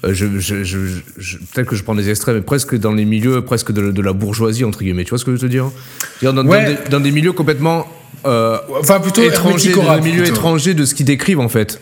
Euh, 0.05 0.13
je, 0.13 0.39
je, 0.39 0.63
je, 0.63 0.77
je- 1.17 1.37
Peut-être 1.37 1.67
que 1.69 1.75
je 1.75 1.83
prends 1.83 1.95
des 1.95 2.09
extraits, 2.09 2.35
mais 2.35 2.41
presque 2.41 2.75
dans 2.77 2.91
les 2.93 3.05
milieux 3.05 3.41
presque 3.43 3.71
de, 3.71 3.91
de 3.91 4.01
la 4.01 4.13
bourgeoisie, 4.13 4.63
entre 4.63 4.79
guillemets. 4.79 5.03
Tu 5.03 5.09
vois 5.09 5.19
ce 5.19 5.25
que 5.25 5.31
je 5.31 5.37
veux 5.37 5.47
te 5.47 5.51
dire? 5.51 5.71
Dans, 6.21 6.33
des, 6.43 6.89
dans 6.89 6.99
des 6.99 7.11
milieux 7.11 7.33
complètement 7.33 7.87
euh, 8.25 8.57
Enfin, 8.79 8.99
plutôt 8.99 9.23
étrangers, 9.23 9.73
dans 9.73 9.95
des 9.95 10.01
milieux 10.01 10.23
plutôt. 10.23 10.35
étrangers 10.35 10.73
de 10.73 10.85
ce 10.85 10.93
qu'ils 10.95 11.05
décrivent 11.05 11.39
en 11.39 11.49
fait. 11.49 11.79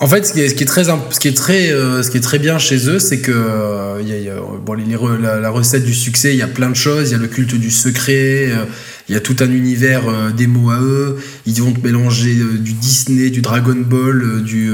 En 0.00 0.08
fait, 0.08 0.26
ce 0.26 0.32
qui 0.32 0.40
est, 0.40 0.48
ce 0.48 0.56
qui 0.56 0.64
est 0.64 0.66
très, 0.66 0.82
ce 0.84 1.20
qui 1.20 1.28
est 1.28 1.36
très, 1.36 1.70
euh, 1.70 2.02
ce 2.02 2.10
qui 2.10 2.16
est 2.16 2.20
très 2.20 2.40
bien 2.40 2.58
chez 2.58 2.88
eux, 2.90 2.98
c'est 2.98 3.20
que 3.20 3.30
euh, 3.32 3.98
il 4.02 4.08
y 4.08 4.12
a, 4.12 4.16
il 4.18 4.24
y 4.24 4.28
a- 4.28 4.34
bon, 4.64 4.72
les- 4.74 4.84
la 5.40 5.50
recette 5.50 5.84
du 5.84 5.94
succès, 5.94 6.32
il 6.32 6.36
y 6.38 6.42
a 6.42 6.48
plein 6.48 6.68
de 6.68 6.74
choses. 6.74 7.10
Il 7.10 7.12
y 7.12 7.14
a 7.14 7.18
le 7.18 7.28
culte 7.28 7.54
du 7.54 7.70
secret. 7.70 8.50
Il 9.08 9.14
y 9.14 9.16
a 9.18 9.20
tout 9.20 9.36
un 9.40 9.50
univers 9.50 10.08
euh, 10.08 10.30
des 10.30 10.46
mots 10.46 10.70
à 10.70 10.80
eux. 10.80 11.16
Ils 11.46 11.60
vont 11.62 11.72
te 11.72 11.86
mélanger 11.86 12.36
euh, 12.38 12.56
du 12.58 12.72
Disney, 12.72 13.28
du 13.28 13.42
Dragon 13.42 13.76
Ball, 13.76 14.22
euh, 14.22 14.40
du, 14.40 14.70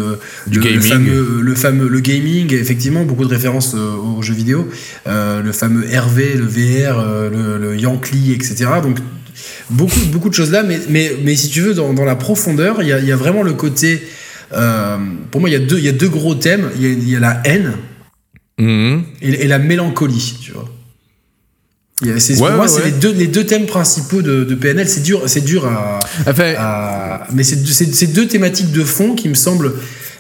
Du 0.46 0.60
le, 0.60 0.64
le 0.64 0.70
gaming. 0.70 0.80
fameux, 0.82 1.40
le 1.42 1.54
fameux, 1.56 1.88
le 1.88 2.00
gaming. 2.00 2.52
Effectivement, 2.54 3.04
beaucoup 3.04 3.24
de 3.24 3.30
références 3.30 3.74
aux 3.74 4.22
jeux 4.22 4.34
vidéo. 4.34 4.68
Le 5.06 5.50
fameux 5.52 5.82
RV, 5.84 6.34
le 6.36 6.44
VR, 6.46 7.04
le, 7.30 7.58
le 7.58 7.76
Yankee, 7.76 8.32
etc. 8.32 8.66
Donc 8.82 8.98
beaucoup, 9.70 10.00
beaucoup 10.12 10.28
de 10.28 10.34
choses 10.34 10.50
là, 10.52 10.62
mais, 10.62 10.78
mais, 10.88 11.16
mais 11.24 11.34
si 11.34 11.48
tu 11.48 11.60
veux, 11.60 11.74
dans, 11.74 11.92
dans 11.92 12.04
la 12.04 12.16
profondeur, 12.16 12.82
il 12.82 12.88
y 12.88 12.92
a, 12.92 13.00
y 13.00 13.10
a 13.12 13.16
vraiment 13.16 13.42
le 13.42 13.54
côté. 13.54 14.02
pour 14.50 15.40
moi, 15.40 15.48
il 15.50 15.52
y, 15.52 15.56
a 15.56 15.60
deux, 15.60 15.78
y 15.80 15.88
a 15.88 15.92
deux 15.92 16.08
gros 16.08 16.34
thèmes. 16.36 16.70
Il 16.76 16.82
y 16.82 16.86
a, 16.86 16.90
il 16.90 17.08
y 17.08 17.16
a 17.16 17.20
la 17.20 17.40
haine 17.44 17.72
Mhm. 18.58 19.04
et, 19.22 19.28
et 19.44 19.48
la 19.48 19.58
mélancolie, 19.58 20.36
tu 20.42 20.52
vois. 20.52 20.68
Il 22.02 22.08
y 22.08 22.12
a- 22.12 22.18
c'est- 22.20 22.34
Ouais, 22.40 22.48
pour 22.48 22.56
moi, 22.56 22.60
ouais, 22.64 22.68
c'est 22.68 22.78
ouais. 22.80 22.84
les 22.86 22.90
deux, 22.92 23.12
les 23.12 23.26
deux 23.26 23.44
thèmes 23.44 23.66
principaux 23.66 24.22
de, 24.22 24.44
de 24.44 24.54
PNL. 24.54 24.88
C'est 24.88 25.02
dur, 25.02 25.22
c'est 25.26 25.44
dur 25.44 25.66
à, 25.66 25.98
Enfin, 26.26 26.54
à- 26.58 27.26
mais 27.32 27.42
c'est 27.42 28.06
deux 28.12 28.26
thématiques 28.26 28.72
de 28.72 28.84
fond 28.84 29.14
qui 29.14 29.28
me 29.28 29.34
semblent 29.34 29.72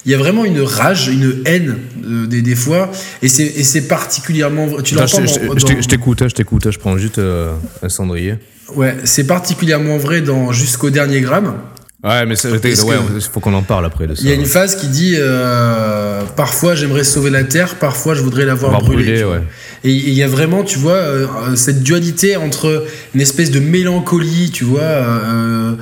il 0.06 0.12
y 0.12 0.14
a 0.14 0.18
vraiment 0.18 0.46
une 0.46 0.62
rage, 0.62 1.08
une 1.08 1.42
haine 1.44 1.76
euh, 2.06 2.26
des, 2.26 2.40
des 2.40 2.54
fois, 2.54 2.90
et 3.22 3.28
c'est 3.28 3.82
particulièrement. 3.82 4.66
Tu 4.82 4.94
l'entends 4.94 5.20
je 5.26 5.86
t'écoute, 5.86 6.22
hein, 6.22 6.28
je 6.28 6.34
t'écoute, 6.34 6.66
hein, 6.66 6.70
je 6.70 6.78
prends 6.78 6.96
juste 6.96 7.18
euh, 7.18 7.52
un 7.82 7.88
cendrier. 7.90 8.36
Ouais, 8.74 8.96
c'est 9.04 9.24
particulièrement 9.26 9.98
vrai 9.98 10.22
dans 10.22 10.52
Jusqu'au 10.52 10.88
dernier 10.90 11.20
gramme. 11.20 11.54
Ouais, 12.02 12.24
mais 12.24 12.34
c'est- 12.34 12.48
Est-ce 12.64 12.84
ouais, 12.84 12.96
que- 12.96 13.14
il 13.16 13.20
faut 13.20 13.40
qu'on 13.40 13.52
en 13.52 13.62
parle 13.62 13.84
après 13.84 14.06
de 14.06 14.14
ça. 14.14 14.22
Il 14.22 14.28
y 14.28 14.32
a 14.32 14.34
une 14.34 14.46
phase 14.46 14.76
qui 14.76 14.88
dit 14.88 15.16
euh, 15.18 16.22
Parfois 16.36 16.74
j'aimerais 16.74 17.04
sauver 17.04 17.28
la 17.30 17.44
terre, 17.44 17.74
parfois 17.74 18.14
je 18.14 18.22
voudrais 18.22 18.46
l'avoir 18.46 18.74
Avoir 18.74 18.90
brûlée. 18.90 19.22
brûlé, 19.22 19.24
ouais. 19.24 19.42
Et 19.84 19.90
il 19.92 20.14
y 20.14 20.22
a 20.22 20.28
vraiment, 20.28 20.62
tu 20.64 20.78
vois, 20.78 20.92
euh, 20.94 21.26
cette 21.56 21.82
dualité 21.82 22.36
entre 22.36 22.86
une 23.14 23.20
espèce 23.20 23.50
de 23.50 23.60
mélancolie, 23.60 24.50
tu 24.50 24.64
vois, 24.64 24.80
euh, 24.82 25.74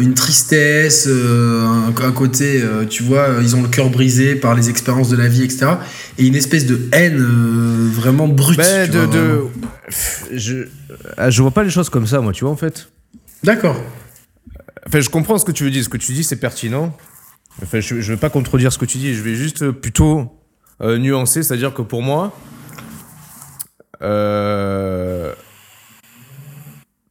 une 0.00 0.14
tristesse, 0.14 1.06
euh, 1.08 1.64
un, 1.64 1.92
un 2.04 2.12
côté, 2.12 2.60
euh, 2.62 2.84
tu 2.88 3.02
vois, 3.04 3.28
ils 3.40 3.54
ont 3.56 3.62
le 3.62 3.68
cœur 3.68 3.88
brisé 3.90 4.34
par 4.36 4.54
les 4.54 4.68
expériences 4.70 5.08
de 5.08 5.16
la 5.16 5.26
vie, 5.28 5.42
etc. 5.44 5.66
Et 6.18 6.26
une 6.26 6.34
espèce 6.36 6.66
de 6.66 6.78
haine 6.92 7.18
euh, 7.20 7.88
vraiment 7.92 8.28
brute. 8.28 8.60
Tu 8.60 8.90
de, 8.90 8.98
vois, 8.98 9.06
de- 9.06 9.18
vraiment. 9.18 9.50
Je, 10.32 10.54
ah, 11.16 11.30
je 11.30 11.42
vois 11.42 11.50
pas 11.52 11.62
les 11.64 11.70
choses 11.70 11.88
comme 11.88 12.06
ça, 12.06 12.20
moi, 12.20 12.32
tu 12.32 12.44
vois, 12.44 12.52
en 12.52 12.56
fait. 12.56 12.88
D'accord. 13.44 13.80
Enfin, 14.86 15.00
je 15.00 15.08
comprends 15.08 15.38
ce 15.38 15.44
que 15.44 15.52
tu 15.52 15.64
veux 15.64 15.70
dire. 15.70 15.82
Ce 15.84 15.88
que 15.88 15.96
tu 15.96 16.12
dis, 16.12 16.24
c'est 16.24 16.36
pertinent. 16.36 16.96
Enfin, 17.62 17.80
je, 17.80 18.00
je 18.00 18.12
vais 18.12 18.18
pas 18.18 18.30
contredire 18.30 18.72
ce 18.72 18.78
que 18.78 18.84
tu 18.84 18.98
dis. 18.98 19.14
Je 19.14 19.22
vais 19.22 19.34
juste 19.34 19.62
euh, 19.62 19.72
plutôt 19.72 20.30
euh, 20.80 20.98
nuancer, 20.98 21.42
c'est-à-dire 21.42 21.72
que 21.74 21.82
pour 21.82 22.02
moi, 22.02 22.36
euh, 24.02 25.32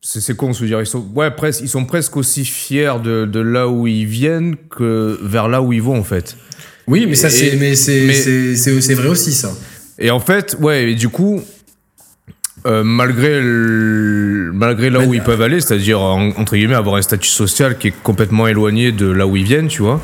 c'est 0.01 0.35
con 0.37 0.49
de 0.49 0.53
se 0.55 0.63
dire. 0.65 0.79
Ils 0.79 0.85
sont, 0.85 1.05
ouais, 1.15 1.31
presque, 1.31 1.61
ils 1.61 1.69
sont 1.69 1.85
presque 1.85 2.15
aussi 2.15 2.45
fiers 2.45 2.93
de, 3.03 3.25
de 3.25 3.39
là 3.39 3.67
où 3.67 3.87
ils 3.87 4.05
viennent 4.05 4.55
que 4.69 5.19
vers 5.21 5.47
là 5.47 5.61
où 5.61 5.73
ils 5.73 5.81
vont, 5.81 5.97
en 5.99 6.03
fait. 6.03 6.37
Oui, 6.87 7.05
mais 7.07 7.15
ça, 7.15 7.29
Et- 7.29 7.75
c'est 7.75 8.93
vrai 8.93 9.07
aussi, 9.07 9.33
ça. 9.33 9.51
Et 9.97 10.11
en 10.11 10.19
fait, 10.19 10.55
ouais, 10.59 10.91
et 10.91 10.95
du 10.95 11.09
coup, 11.09 11.41
euh, 12.65 12.83
malgré, 12.83 13.39
le- 13.41 14.51
malgré 14.53 14.89
là 14.89 14.99
où 15.01 15.13
ils 15.13 15.21
peuvent 15.21 15.41
aller, 15.41 15.61
c'est-à-dire, 15.61 15.99
en- 16.01 16.29
entre 16.37 16.55
guillemets, 16.55 16.75
avoir 16.75 16.95
un 16.95 17.01
statut 17.01 17.29
social 17.29 17.77
qui 17.77 17.89
est 17.89 17.93
complètement 18.03 18.47
éloigné 18.47 18.91
de 18.91 19.09
là 19.09 19.27
où 19.27 19.35
ils 19.37 19.43
viennent, 19.43 19.67
tu 19.67 19.81
vois, 19.81 20.01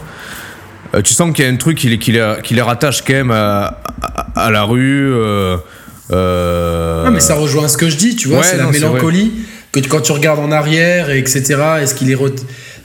euh, 0.93 1.01
tu 1.01 1.13
sens 1.13 1.33
qu'il 1.33 1.45
y 1.45 1.47
a 1.47 1.51
un 1.51 1.55
truc 1.57 1.77
qui 1.77 1.89
les, 1.89 1.97
qui 1.99 2.11
les, 2.11 2.35
qui 2.43 2.53
les 2.53 2.61
rattache 2.61 3.01
quand 3.03 3.13
même 3.13 3.31
à, 3.31 3.81
à, 4.01 4.45
à 4.47 4.51
la 4.51 4.63
rue. 4.63 5.11
Euh, 5.13 5.57
euh, 6.11 7.03
Ah, 7.07 7.11
mais 7.11 7.19
ça 7.19 7.35
rejoint 7.35 7.67
ce 7.67 7.77
que 7.77 7.89
je 7.89 7.95
dis, 7.97 8.15
tu 8.15 8.27
vois, 8.27 8.39
Ouais, 8.39 8.43
c'est 8.43 8.57
la 8.57 8.63
non, 8.65 8.71
mélancolie 8.71 9.31
que 9.71 9.79
quand 9.79 10.01
tu 10.01 10.11
regardes 10.11 10.39
en 10.39 10.51
arrière, 10.51 11.09
et 11.09 11.17
etc., 11.19 11.55
est-ce 11.81 11.95
qu'il 11.95 12.09
les, 12.09 12.15
re- 12.15 12.33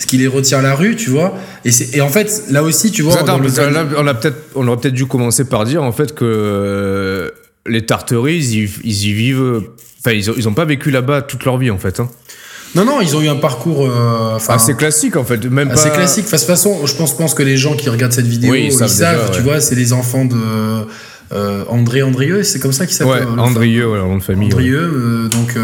qu'il 0.07 0.21
les 0.21 0.29
retient 0.29 0.61
à 0.61 0.63
la 0.63 0.75
rue, 0.77 0.95
tu 0.95 1.11
vois 1.11 1.35
et, 1.65 2.01
en 2.01 2.09
fait, 2.09 2.45
là 2.51 2.63
aussi, 2.63 2.93
tu 2.93 3.03
vois, 3.03 3.19
Attends, 3.19 3.39
là, 3.41 3.85
on, 3.99 4.07
a 4.07 4.15
peut-être, 4.15 4.37
on 4.55 4.69
aurait 4.69 4.77
peut-être 4.77 4.95
dû 4.95 5.07
commencer 5.07 5.45
par 5.49 5.65
dire 5.65 5.83
en 5.83 5.91
fait 5.91 6.15
que 6.15 6.25
euh, 6.25 7.31
les 7.69 7.85
Tartaries, 7.87 8.37
ils, 8.39 8.65
y- 8.65 8.71
ils 8.85 9.05
y 9.09 9.13
vivent. 9.13 9.63
Enfin, 10.01 10.13
ils, 10.17 10.31
ils 10.37 10.49
ont 10.49 10.55
pas 10.55 10.65
vécu 10.65 10.91
là-bas 10.91 11.23
toute 11.23 11.45
leur 11.45 11.59
vie 11.59 11.71
en 11.71 11.79
fait. 11.79 11.99
Hein. 12.01 12.09
non, 12.75 12.85
non, 12.85 13.01
ils 13.01 13.17
ont 13.17 13.21
eu 13.23 13.29
un 13.29 13.37
parcours 13.37 13.89
euh, 13.91 14.39
Assez 14.49 14.75
classique 14.75 15.17
en 15.17 15.25
fait. 15.25 15.45
Même 15.47 15.71
assez 15.71 15.89
pas... 15.89 15.97
classique. 15.97 16.25
Enfin, 16.27 16.37
de 16.37 16.43
toute 16.43 16.47
façon, 16.49 16.87
je 16.87 16.95
pense, 16.95 17.17
pense 17.17 17.35
que 17.35 17.43
les 17.43 17.57
gens 17.57 17.75
qui 17.77 17.89
regardent 17.89 18.13
cette 18.13 18.27
vidéo, 18.27 18.53
Oui, 18.53 18.67
ils 18.67 18.73
savent 18.73 18.89
déjà, 18.91 19.29
tu 19.31 19.39
ouais. 19.39 19.43
vois, 19.43 19.61
c'est 19.61 19.75
les 19.75 19.93
enfants 19.93 20.25
de 20.25 20.37
euh, 21.33 21.65
André 21.69 22.03
Andrieux, 22.03 22.45
c'est 22.45 22.61
comme 22.61 22.73
ça 22.73 22.87
qu'il 22.87 23.05
Ouais, 23.05 23.19
s'appelle. 23.19 23.35
le 23.35 23.41
Andrieux, 23.41 23.89
ouais, 23.91 23.99
nom 23.99 24.17
de 24.19 24.23
famille. 24.23 24.49
ouais. 24.49 24.55
Andrieux, 24.55 24.79
euh, 24.95 25.29
donc 25.29 25.57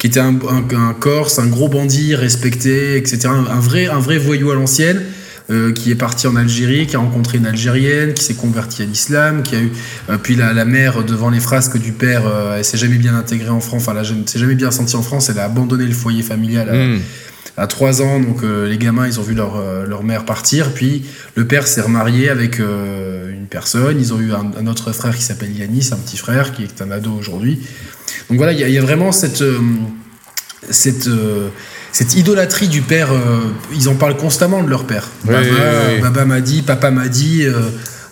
qui 0.00 0.08
était 0.08 0.18
un, 0.20 0.34
un, 0.50 0.64
un 0.76 0.92
Corse, 0.94 1.38
un 1.38 1.46
gros 1.46 1.68
bandit 1.68 2.14
respecté, 2.16 2.96
etc. 2.96 3.20
Un, 3.26 3.46
un 3.48 3.60
vrai, 3.60 3.86
un 3.86 4.00
vrai 4.00 4.18
voyou 4.18 4.50
à 4.50 4.54
l'ancienne, 4.56 5.02
euh, 5.50 5.72
qui 5.72 5.90
est 5.90 5.94
parti 5.94 6.26
en 6.26 6.36
Algérie, 6.36 6.86
qui 6.86 6.96
a 6.96 6.98
rencontré 6.98 7.38
une 7.38 7.46
Algérienne, 7.46 8.14
qui 8.14 8.24
s'est 8.24 8.34
converti 8.34 8.82
à 8.82 8.86
l'islam, 8.86 9.42
qui 9.42 9.54
a 9.56 9.60
eu 9.60 9.72
euh, 10.10 10.16
puis 10.16 10.36
la, 10.36 10.52
la 10.52 10.64
mère 10.64 11.04
devant 11.04 11.28
les 11.30 11.40
frasques 11.40 11.78
du 11.78 11.92
père, 11.92 12.22
euh, 12.26 12.56
elle 12.58 12.64
s'est 12.64 12.78
jamais 12.78 12.96
bien 12.96 13.14
intégrée 13.14 13.50
en 13.50 13.60
France, 13.60 13.82
enfin 13.86 13.94
elle 13.98 14.28
s'est 14.28 14.38
jamais 14.38 14.54
bien 14.54 14.70
sentie 14.70 14.96
en 14.96 15.02
France, 15.02 15.28
elle 15.28 15.38
a 15.38 15.44
abandonné 15.44 15.84
le 15.84 15.92
foyer 15.94 16.22
familial. 16.22 16.68
à- 16.70 16.72
Hmm. 16.74 17.00
à 17.56 17.66
3 17.68 18.02
ans, 18.02 18.18
donc 18.20 18.42
euh, 18.42 18.68
les 18.68 18.78
gamins, 18.78 19.06
ils 19.06 19.20
ont 19.20 19.22
vu 19.22 19.34
leur, 19.34 19.62
leur 19.86 20.02
mère 20.02 20.24
partir, 20.24 20.72
puis 20.74 21.04
le 21.36 21.46
père 21.46 21.66
s'est 21.68 21.82
remarié 21.82 22.28
avec 22.30 22.58
une 22.58 23.46
personne, 23.48 24.00
ils 24.00 24.12
ont 24.12 24.20
eu 24.20 24.32
un, 24.32 24.50
un 24.58 24.66
autre 24.66 24.92
frère 24.92 25.14
qui 25.14 25.22
s'appelle 25.22 25.52
Yanis, 25.56 25.90
un 25.92 25.96
petit 25.96 26.16
frère 26.16 26.52
qui 26.52 26.64
est 26.64 26.82
un 26.82 26.90
ado 26.90 27.12
aujourd'hui. 27.12 27.60
Donc 28.28 28.38
voilà, 28.38 28.52
il 28.52 28.58
y, 28.66 28.72
y 28.72 28.78
a 28.78 28.82
vraiment 28.82 29.12
cette, 29.12 29.44
cette, 30.70 31.08
cette 31.98 32.14
idolâtrie 32.16 32.68
du 32.68 32.82
père, 32.82 33.12
euh, 33.12 33.40
ils 33.74 33.88
en 33.88 33.94
parlent 33.94 34.16
constamment 34.16 34.62
de 34.62 34.68
leur 34.68 34.84
père. 34.84 35.08
Oui, 35.26 35.32
m'a 36.26 36.40
dit, 36.40 36.62
papa 36.62 36.90
m'a 36.90 37.08
dit... 37.08 37.44
euh, 37.44 37.52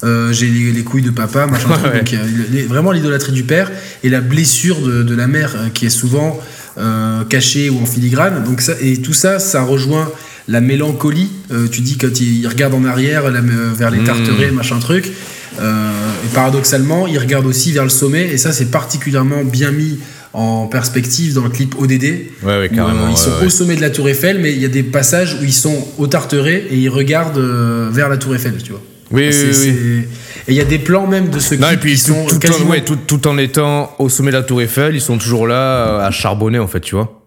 euh, 0.04 0.32
j'ai 0.32 0.48
les, 0.48 0.72
les 0.72 0.82
couilles 0.82 1.02
de 1.02 1.10
papa, 1.10 1.46
machin 1.46 1.68
truc. 1.68 1.92
Ouais. 1.92 1.98
Donc, 1.98 2.14
les- 2.50 2.64
vraiment 2.64 2.90
l'idolâtrie 2.90 3.30
du 3.30 3.44
père 3.44 3.70
et 4.02 4.08
la 4.08 4.20
blessure 4.20 4.80
de, 4.80 5.04
de 5.04 5.14
la 5.14 5.28
mère 5.28 5.54
qui 5.74 5.86
est 5.86 5.90
souvent 5.90 6.40
euh, 6.78 7.22
cachée 7.24 7.70
ou 7.70 7.80
en 7.80 7.86
filigrane. 7.86 8.42
Donc 8.42 8.62
ça, 8.62 8.72
et 8.80 9.00
tout 9.00 9.12
ça, 9.12 9.38
ça 9.38 9.62
rejoint 9.62 10.10
la 10.48 10.60
mélancolie. 10.60 11.30
Euh, 11.52 11.68
tu 11.70 11.82
dis 11.82 11.98
quand 11.98 12.20
il, 12.20 12.40
il 12.40 12.48
regarde 12.48 12.74
en 12.74 12.84
arrière 12.84 13.30
la- 13.30 13.40
vers 13.40 13.92
les 13.92 14.00
Mm. 14.00 14.04
tarterets, 14.04 14.50
machin 14.50 14.80
truc. 14.80 15.06
Et 15.06 16.34
paradoxalement, 16.34 17.06
il 17.06 17.18
regarde 17.18 17.46
aussi 17.46 17.70
vers 17.72 17.84
le 17.84 17.90
sommet. 17.90 18.26
Et 18.28 18.38
ça, 18.38 18.52
c'est 18.52 18.70
particulièrement 18.72 19.44
bien 19.44 19.70
mis 19.70 19.98
en 20.34 20.66
perspective 20.66 21.34
dans 21.34 21.44
le 21.44 21.50
clip 21.50 21.74
ODD. 21.78 22.02
Ouais, 22.02 22.58
ouais, 22.58 22.68
où, 22.72 22.74
carrément. 22.74 23.06
euh, 23.06 23.10
ils 23.10 23.16
sont 23.16 23.30
ouais, 23.40 23.46
au 23.46 23.50
sommet 23.50 23.76
de 23.76 23.80
la 23.82 23.90
Tour 23.90 24.08
Eiffel, 24.08 24.38
mais 24.40 24.52
il 24.52 24.60
y 24.60 24.64
a 24.64 24.68
des 24.68 24.82
passages 24.82 25.34
où 25.40 25.44
ils 25.44 25.52
sont 25.52 25.86
au 25.98 26.06
Tarteret 26.06 26.64
et 26.70 26.76
ils 26.76 26.88
regardent 26.88 27.38
euh, 27.38 27.88
vers 27.92 28.08
la 28.08 28.16
Tour 28.16 28.34
Eiffel, 28.34 28.54
tu 28.62 28.70
vois. 28.72 28.80
Oui, 29.10 29.28
oui, 29.30 29.50
oui. 29.52 30.04
Et 30.48 30.52
il 30.52 30.54
y 30.54 30.60
a 30.60 30.64
des 30.64 30.78
plans 30.78 31.06
même 31.06 31.28
de 31.28 31.38
ce 31.38 31.54
Non, 31.54 31.66
clip 31.68 31.78
et 31.78 31.80
puis 31.82 31.94
qui 31.96 32.00
tout, 32.04 32.12
sont 32.14 32.26
tout, 32.26 32.38
quasiment... 32.38 32.66
en, 32.66 32.70
ouais, 32.70 32.80
tout, 32.82 32.96
tout 33.06 33.28
en 33.28 33.36
étant 33.36 33.94
au 33.98 34.08
sommet 34.08 34.30
de 34.30 34.36
la 34.38 34.42
Tour 34.42 34.62
Eiffel, 34.62 34.94
ils 34.94 35.00
sont 35.02 35.18
toujours 35.18 35.46
là 35.46 35.54
euh, 35.54 36.06
à 36.06 36.10
charbonner 36.10 36.58
en 36.58 36.66
fait, 36.66 36.80
tu 36.80 36.94
vois. 36.94 37.18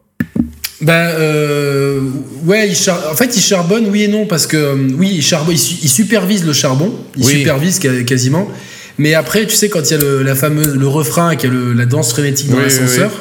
Euh, 0.87 2.01
ouais, 2.45 2.73
char- 2.73 3.11
en 3.11 3.15
fait 3.15 3.35
ils 3.35 3.41
charbonnent, 3.41 3.87
oui 3.89 4.03
et 4.03 4.07
non, 4.07 4.25
parce 4.25 4.45
que 4.47 4.57
euh, 4.57 4.75
oui, 4.97 5.11
ils, 5.15 5.21
charbonnent, 5.21 5.55
ils, 5.55 5.59
su- 5.59 5.75
ils 5.81 5.89
supervisent 5.89 6.45
le 6.45 6.53
charbon, 6.53 6.93
ils 7.17 7.25
Oui. 7.25 7.33
supervisent 7.39 7.79
quasiment. 8.05 8.49
Mais 8.97 9.13
après, 9.13 9.45
tu 9.45 9.55
sais, 9.55 9.69
quand 9.69 9.81
il 9.81 9.91
y 9.91 9.93
a 9.93 9.97
le, 9.97 10.23
la 10.23 10.35
fameuse, 10.35 10.75
le 10.75 10.87
refrain 10.87 11.29
a 11.35 11.47
le- 11.47 11.73
la 11.73 11.85
danse 11.85 12.11
frénétique 12.11 12.49
dans 12.49 12.57
Oui, 12.57 12.63
oui, 12.67 12.69
l'ascenseur, 12.69 13.11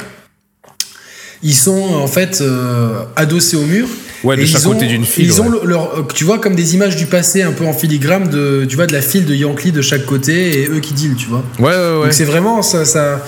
ils 1.43 1.55
sont 1.55 1.83
en 1.95 2.07
fait 2.07 2.41
euh, 2.41 3.01
adossés 3.17 3.57
au 3.57 3.65
mur. 3.67 3.87
Ouais, 4.23 4.37
de 4.37 4.45
chaque 4.47 4.63
ils 4.63 4.69
ont- 4.69 4.73
côté 4.73 4.87
d'une 4.87 5.05
file. 5.05 5.27
Ils 5.27 5.43
ont 5.43 5.49
ouais. 5.51 5.59
leur, 5.65 5.99
euh, 5.99 6.03
tu 6.15 6.25
vois, 6.25 6.39
comme 6.39 6.55
des 6.55 6.75
images 6.75 6.97
du 6.97 7.05
passé 7.07 7.43
un 7.43 7.53
peu 7.53 7.67
en 7.67 7.75
filigrane 7.75 8.29
de, 8.31 8.65
tu 8.67 8.77
vois, 8.77 8.87
de 8.87 8.93
la 8.93 9.03
file 9.03 9.27
de 9.27 9.35
Yankee 9.35 9.71
de 9.73 9.83
chaque 9.83 10.07
côté 10.07 10.63
et 10.63 10.69
eux 10.69 10.81
qui 10.81 10.95
deal, 10.95 11.15
tu 11.17 11.27
vois. 11.27 11.45
Ouais, 11.59 11.65
ouais, 11.67 11.71
ouais. 11.99 12.05
Donc 12.05 12.13
c'est 12.15 12.25
vraiment 12.25 12.63
ça, 12.63 12.87
ça. 12.87 13.23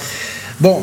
Bon, 0.59 0.81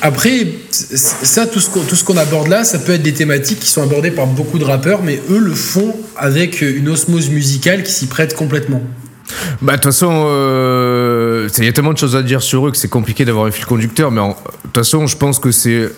après, 0.00 0.46
ça, 0.70 1.46
tout 1.46 1.60
ce 1.60 1.68
qu'on 1.68 1.80
tout 1.82 1.96
ce 1.96 2.04
qu'on 2.04 2.16
aborde 2.16 2.48
là, 2.48 2.64
ça 2.64 2.78
peut 2.78 2.92
être 2.92 3.02
des 3.02 3.12
thématiques 3.12 3.60
qui 3.60 3.68
sont 3.68 3.82
abordées 3.82 4.10
par 4.10 4.26
beaucoup 4.26 4.58
de 4.58 4.64
rappeurs, 4.64 5.02
mais 5.02 5.20
eux 5.28 5.38
le 5.38 5.54
font 5.54 5.94
avec 6.16 6.62
une 6.62 6.88
osmose 6.88 7.28
musicale 7.28 7.82
qui 7.82 7.92
s'y 7.92 8.06
prête 8.06 8.34
complètement. 8.34 8.80
Bah, 9.60 9.72
de 9.72 9.76
toute 9.76 9.84
façon, 9.92 10.24
euh, 10.26 11.48
il 11.58 11.64
y 11.64 11.68
a 11.68 11.72
tellement 11.72 11.92
de 11.92 11.98
choses 11.98 12.16
à 12.16 12.22
dire 12.22 12.42
sur 12.42 12.66
eux 12.66 12.70
que 12.70 12.76
c'est 12.76 12.88
compliqué 12.88 13.24
d'avoir 13.24 13.46
un 13.46 13.50
fil 13.50 13.64
conducteur, 13.66 14.10
mais 14.10 14.20
de 14.20 14.32
toute 14.64 14.76
façon, 14.76 15.06
je 15.06 15.16
pense 15.16 15.38
que 15.38 15.50
c'est 15.50 15.90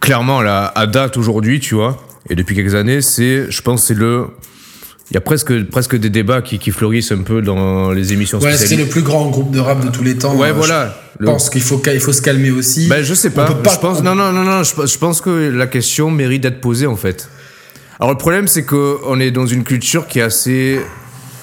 clairement 0.00 0.42
là, 0.42 0.72
à 0.74 0.86
date 0.86 1.16
aujourd'hui, 1.16 1.60
tu 1.60 1.74
vois, 1.74 2.02
et 2.28 2.34
depuis 2.34 2.54
quelques 2.54 2.74
années, 2.74 3.00
c'est, 3.02 3.50
je 3.50 3.62
pense, 3.62 3.82
que 3.82 3.86
c'est 3.88 3.94
le. 3.94 4.26
Il 5.10 5.14
y 5.14 5.18
a 5.18 5.20
presque, 5.20 5.64
presque 5.68 5.96
des 5.96 6.08
débats 6.08 6.40
qui, 6.40 6.58
qui 6.58 6.70
fleurissent 6.70 7.12
un 7.12 7.18
peu 7.22 7.42
dans 7.42 7.90
les 7.90 8.14
émissions 8.14 8.38
Ouais, 8.38 8.56
c'est 8.56 8.76
le 8.76 8.86
plus 8.86 9.02
grand 9.02 9.28
groupe 9.28 9.50
de 9.50 9.60
rap 9.60 9.84
de 9.84 9.90
tous 9.90 10.02
les 10.02 10.16
temps. 10.16 10.34
Ouais, 10.36 10.48
Euh, 10.48 10.52
voilà. 10.54 10.96
Je 11.20 11.26
Le- 11.26 11.32
pense 11.32 11.50
qu'il 11.50 11.60
faut, 11.60 11.82
il 11.92 12.00
faut 12.00 12.14
se 12.14 12.22
calmer 12.22 12.50
aussi. 12.50 12.88
Ben, 12.88 13.02
je 13.02 13.12
sais 13.12 13.28
pas. 13.28 13.44
peut 13.44 13.56
pas- 13.56 13.74
Je 13.74 13.78
pense, 13.78 13.98
on- 14.00 14.02
non, 14.02 14.14
non, 14.14 14.32
non, 14.32 14.42
non. 14.44 14.62
Je, 14.62 14.86
je 14.86 14.98
pense 14.98 15.20
que 15.20 15.50
la 15.50 15.66
question 15.66 16.10
mérite 16.10 16.44
d'être 16.44 16.62
posée 16.62 16.86
en 16.86 16.96
fait. 16.96 17.28
Alors 18.00 18.10
le 18.12 18.16
problème, 18.16 18.48
c'est 18.48 18.64
que 18.64 18.96
on 19.06 19.20
est 19.20 19.30
dans 19.30 19.44
une 19.44 19.64
culture 19.64 20.06
qui 20.06 20.18
est 20.20 20.22
assez, 20.22 20.80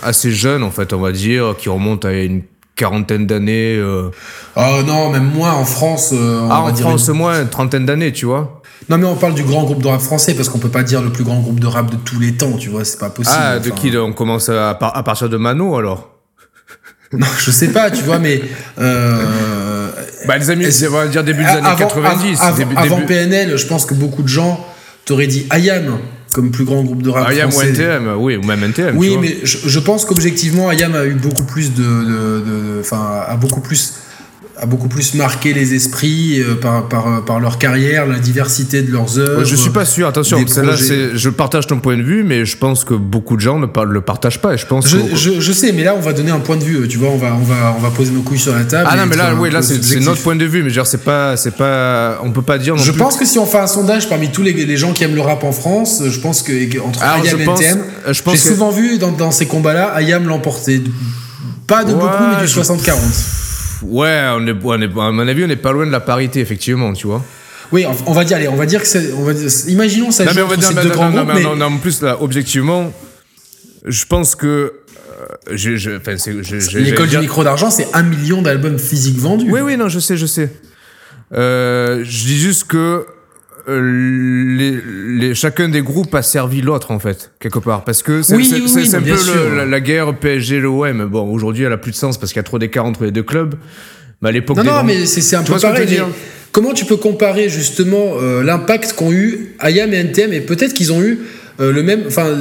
assez 0.04 0.32
jeune 0.32 0.64
en 0.64 0.72
fait, 0.72 0.94
on 0.94 1.00
va 1.00 1.12
dire, 1.12 1.56
qui 1.58 1.70
remonte 1.70 2.06
à 2.06 2.14
une 2.14 2.42
quarantaine 2.76 3.26
d'années. 3.28 3.76
euh. 3.78 4.10
Oh 4.56 4.78
non, 4.86 5.10
même 5.10 5.32
moi 5.34 5.52
en 5.52 5.66
France. 5.66 6.12
euh, 6.14 6.48
Ah, 6.50 6.62
en 6.62 6.72
dire 6.72 6.86
France, 6.88 7.10
au 7.10 7.14
moins 7.14 7.42
une 7.42 7.50
trentaine 7.50 7.86
d'années, 7.86 8.12
tu 8.14 8.26
vois. 8.26 8.62
Non, 8.88 8.98
mais 8.98 9.06
on 9.06 9.16
parle 9.16 9.34
du 9.34 9.44
grand 9.44 9.64
groupe 9.66 9.84
de 9.84 9.88
rap 9.90 10.00
français 10.02 10.34
parce 10.34 10.48
qu'on 10.50 10.60
peut 10.60 10.70
pas 10.70 10.84
dire 10.84 11.02
le 11.02 11.12
plus 11.12 11.24
grand 11.26 11.40
groupe 11.42 11.60
de 11.60 11.68
rap 11.68 11.92
de 11.92 11.98
tous 11.98 12.20
les 12.20 12.34
temps, 12.36 12.54
tu 12.54 12.70
vois, 12.70 12.86
c'est 12.86 12.98
pas 13.00 13.10
possible. 13.10 13.36
Ah, 13.40 13.60
de 13.60 13.70
Enfin, 13.72 13.80
qui 13.82 13.96
On 13.98 14.14
commence 14.14 14.48
à, 14.50 14.74
par- 14.76 14.96
à 14.96 15.04
partir 15.04 15.28
de 15.30 15.38
Mano 15.38 15.76
alors? 15.76 16.10
Non, 17.12 17.26
je 17.40 17.50
sais 17.52 17.70
pas, 17.70 17.90
tu 17.92 18.04
vois, 18.04 18.20
mais. 18.20 18.40
euh, 18.80 19.90
Bah, 20.28 20.38
les 20.38 20.50
amis, 20.52 20.66
on 20.88 20.92
va 20.92 21.08
dire 21.08 21.24
début 21.24 21.44
des 21.44 21.50
années 21.50 21.68
avant, 21.68 21.88
90. 21.88 22.40
av- 22.42 22.56
début, 22.58 22.76
avant 22.78 22.96
début- 22.98 23.08
PNL, 23.08 23.58
je 23.58 23.66
pense 23.68 23.86
que 23.86 23.94
beaucoup 23.96 24.22
de 24.22 24.28
gens 24.28 24.64
t'auraient 25.06 25.28
dit 25.28 25.48
IAM 25.52 25.98
comme 26.39 26.52
plus 26.52 26.63
grand 26.63 26.84
groupe 26.84 27.02
de 27.04 27.10
rap 27.10 27.32
IAM 27.34 27.49
ou 27.49 27.52
français. 27.52 27.69
NTM, 27.71 28.13
oui, 28.17 28.38
ou 28.38 28.43
même 28.43 28.63
NTM. 28.63 28.91
tu 28.93 28.97
Oui, 28.97 29.10
vois. 29.10 29.21
mais 29.21 29.38
je, 29.43 29.58
je 29.67 29.80
pense 29.80 30.06
qu'objectivement, 30.06 30.71
IAM 30.71 30.95
a 30.95 31.06
eu 31.06 31.15
beaucoup 31.15 31.43
plus 31.43 31.73
de- 31.73 32.80
enfin, 32.80 33.23
a 33.28 33.36
beaucoup 33.36 33.60
plus 33.60 33.93
a 34.62 34.65
beaucoup 34.65 34.89
plus 34.89 35.13
marqué 35.13 35.54
les 35.54 35.74
esprits 35.74 36.41
euh, 36.41 36.56
par, 36.56 36.88
par, 36.89 37.08
euh, 37.08 37.22
par, 37.22 37.39
leur 37.39 37.58
carrière, 37.58 38.06
la 38.06 38.19
diversité 38.19 38.82
de 38.82 38.91
leurs 38.91 39.17
œuvres. 39.17 39.45
Je 39.45 39.56
suis 39.56 39.69
pas 39.69 39.86
sûr, 39.86 40.08
attention, 40.08 40.38
là 40.63 40.76
je 40.76 41.30
partage 41.30 41.67
ton 41.67 41.80
point 41.80 41.95
de 41.98 42.02
vue, 42.02 42.24
mais 42.24 42.45
je 42.45 42.58
pense 42.58 42.84
que 42.84 42.93
beaucoup 42.93 43.36
de 43.36 43.41
gens 43.41 43.58
ne 43.60 43.67
le 43.67 44.02
partagent 44.02 44.41
pas. 44.41 44.54
Et 44.54 44.58
je, 44.58 44.65
pense 44.65 44.88
je, 44.88 45.39
je, 45.39 45.52
sais, 45.52 45.72
mais 45.72 45.84
là 45.84 45.95
on 45.95 46.02
va 46.02 46.13
donner 46.13 46.32
un 46.32 46.39
point 46.39 46.58
de 46.58 46.63
vue, 46.63 46.88
tu 46.88 46.98
vois, 46.98 47.10
on 47.10 47.17
va, 47.17 47.36
on 47.39 47.43
va, 47.43 47.76
on 47.78 47.82
va 47.82 47.89
poser 47.89 48.12
nos 48.12 48.22
couilles 48.22 48.39
sur 48.39 48.54
la 48.54 48.65
table. 48.65 48.89
Ah 48.91 48.98
non, 48.98 49.06
mais 49.06 49.15
là, 49.15 49.34
oui, 49.34 49.50
là 49.50 49.62
c'est 49.62 50.00
notre 50.00 50.22
point 50.22 50.36
de 50.36 50.45
vue, 50.45 50.62
mais 50.62 50.69
genre, 50.69 50.88
c'est 50.88 51.04
pas, 51.04 51.38
c'est 51.38 51.56
pas, 51.56 52.19
on 52.24 52.32
peut 52.32 52.41
pas 52.41 52.58
dire 52.58 52.76
non 52.76 52.84
Je 52.84 52.91
pense 52.91 53.15
que 53.15 53.26
si 53.26 53.39
on 53.39 53.45
fait 53.45 53.60
un 53.60 53.67
sondage 53.67 54.10
parmi 54.10 54.30
tous 54.30 54.43
les, 54.43 54.54
les, 54.54 54.78
gens 54.78 54.91
qui 54.91 55.04
aiment 55.04 55.15
le 55.15 55.22
rap 55.22 55.43
en 55.43 55.52
France, 55.52 56.04
je 56.06 56.19
pense 56.19 56.41
que 56.41 56.80
entre 56.82 57.02
Ayam 57.04 57.39
et 57.39 57.43
NTM, 57.43 57.80
j'ai 58.12 58.38
souvent 58.38 58.72
vu 58.72 58.98
dans, 58.98 59.12
dans 59.12 59.32
ces 59.32 59.45
combats-là, 59.45 59.93
Ayam 59.95 60.28
l'emporter. 60.28 60.82
Pas 61.67 61.84
de 61.84 61.93
beaucoup, 61.93 62.24
mais 62.38 62.45
du 62.45 62.52
60-40. 62.52 63.49
Ouais, 63.84 64.22
on 64.36 64.46
est, 64.48 64.56
on 64.63 64.82
est, 64.82 64.86
à 64.86 65.12
mon 65.12 65.28
avis, 65.28 65.44
on 65.44 65.48
n'est 65.48 65.56
pas 65.56 65.72
loin 65.72 65.86
de 65.86 65.92
la 65.92 66.00
parité, 66.00 66.39
effectivement, 66.39 66.94
tu 66.94 67.08
vois. 67.08 67.24
Oui, 67.72 67.86
on 68.08 68.13
va 68.13 68.24
dire, 68.24 68.38
allez, 68.38 68.48
on 68.48 68.56
va 68.56 68.65
dire 68.65 68.82
que 68.82 68.88
c'est. 68.88 69.12
Imaginons 69.68 70.12
ça. 70.12 70.26
Non, 70.26 70.32
mais 70.36 70.42
on 70.42 70.48
va 70.48 70.58
dire, 70.58 70.72
non, 70.74 71.12
non, 71.12 71.26
non, 71.26 71.34
mais... 71.34 71.44
non, 71.44 71.62
en 71.62 71.78
plus, 71.78 72.02
là, 72.02 72.18
objectivement, 72.22 72.92
je 73.86 74.06
pense 74.06 74.36
que. 74.36 74.48
Euh, 74.48 75.56
je, 75.56 75.76
je, 75.76 76.78
L'école 76.78 77.10
du 77.10 77.18
micro 77.18 77.44
d'argent, 77.44 77.70
c'est 77.70 77.88
un 77.94 78.04
million 78.04 78.42
d'albums 78.42 78.80
physiques 78.80 79.18
vendus. 79.18 79.52
Oui, 79.52 79.62
oui, 79.62 79.78
non, 79.78 79.88
je 79.88 80.00
sais, 80.00 80.18
je 80.18 80.26
sais. 80.26 80.52
Euh, 81.34 82.04
je 82.04 82.26
dis 82.26 82.39
juste 82.39 82.65
que 82.65 83.06
euh, 83.70 85.20
les, 85.20 85.36
chacun 85.36 85.70
des 85.70 85.82
groupes 85.82 86.14
a 86.16 86.22
servi 86.22 86.62
l'autre 86.62 86.92
en 86.92 87.00
fait 87.00 87.32
quelque 87.40 87.60
part. 87.60 87.84
Parce 87.84 88.02
que 88.02 88.22
c'est 88.22 88.36
un 88.36 89.02
peu 89.02 89.66
la, 89.66 89.80
guerre 89.80 90.16
PSG 90.18 90.60
l'OM 90.60 91.06
bon 91.06 91.32
aujourd'hui 91.32 91.66
elle 91.66 91.74
a 91.74 91.78
plus 91.78 91.92
de 91.92 91.96
sens 91.96 92.18
parce 92.18 92.32
qu'il 92.32 92.40
y 92.40 92.42
a 92.42 92.44
trop 92.44 92.60
d'écart 92.60 92.86
entre 92.86 93.04
les 93.04 93.12
deux 93.12 93.24
clubs. 93.24 93.56
Mais 94.22 94.30
à 94.30 94.32
l'époque 94.32 94.58
non 94.58 94.64
non 94.64 94.84
mais 94.84 95.06
c'est 95.06 95.36
un 95.36 95.44
peu 95.44 95.58
pareil 95.60 96.02
comment 96.52 96.74
tu 96.74 96.86
peux 96.86 96.98
comparer 96.98 97.50
justement 97.50 98.16
euh, 98.20 98.44
l'impact 98.44 98.94
qu'ont 98.94 99.12
eu 99.12 99.56
Ayam 99.60 99.94
et 99.94 99.98
NTM 99.98 100.34
et 100.34 100.42
peut-être 100.42 100.74
qu'ils 100.74 100.92
ont 100.92 101.02
eu 101.02 101.20
euh, 101.60 101.72
le 101.72 101.84
même 101.84 102.04
enfin 102.08 102.36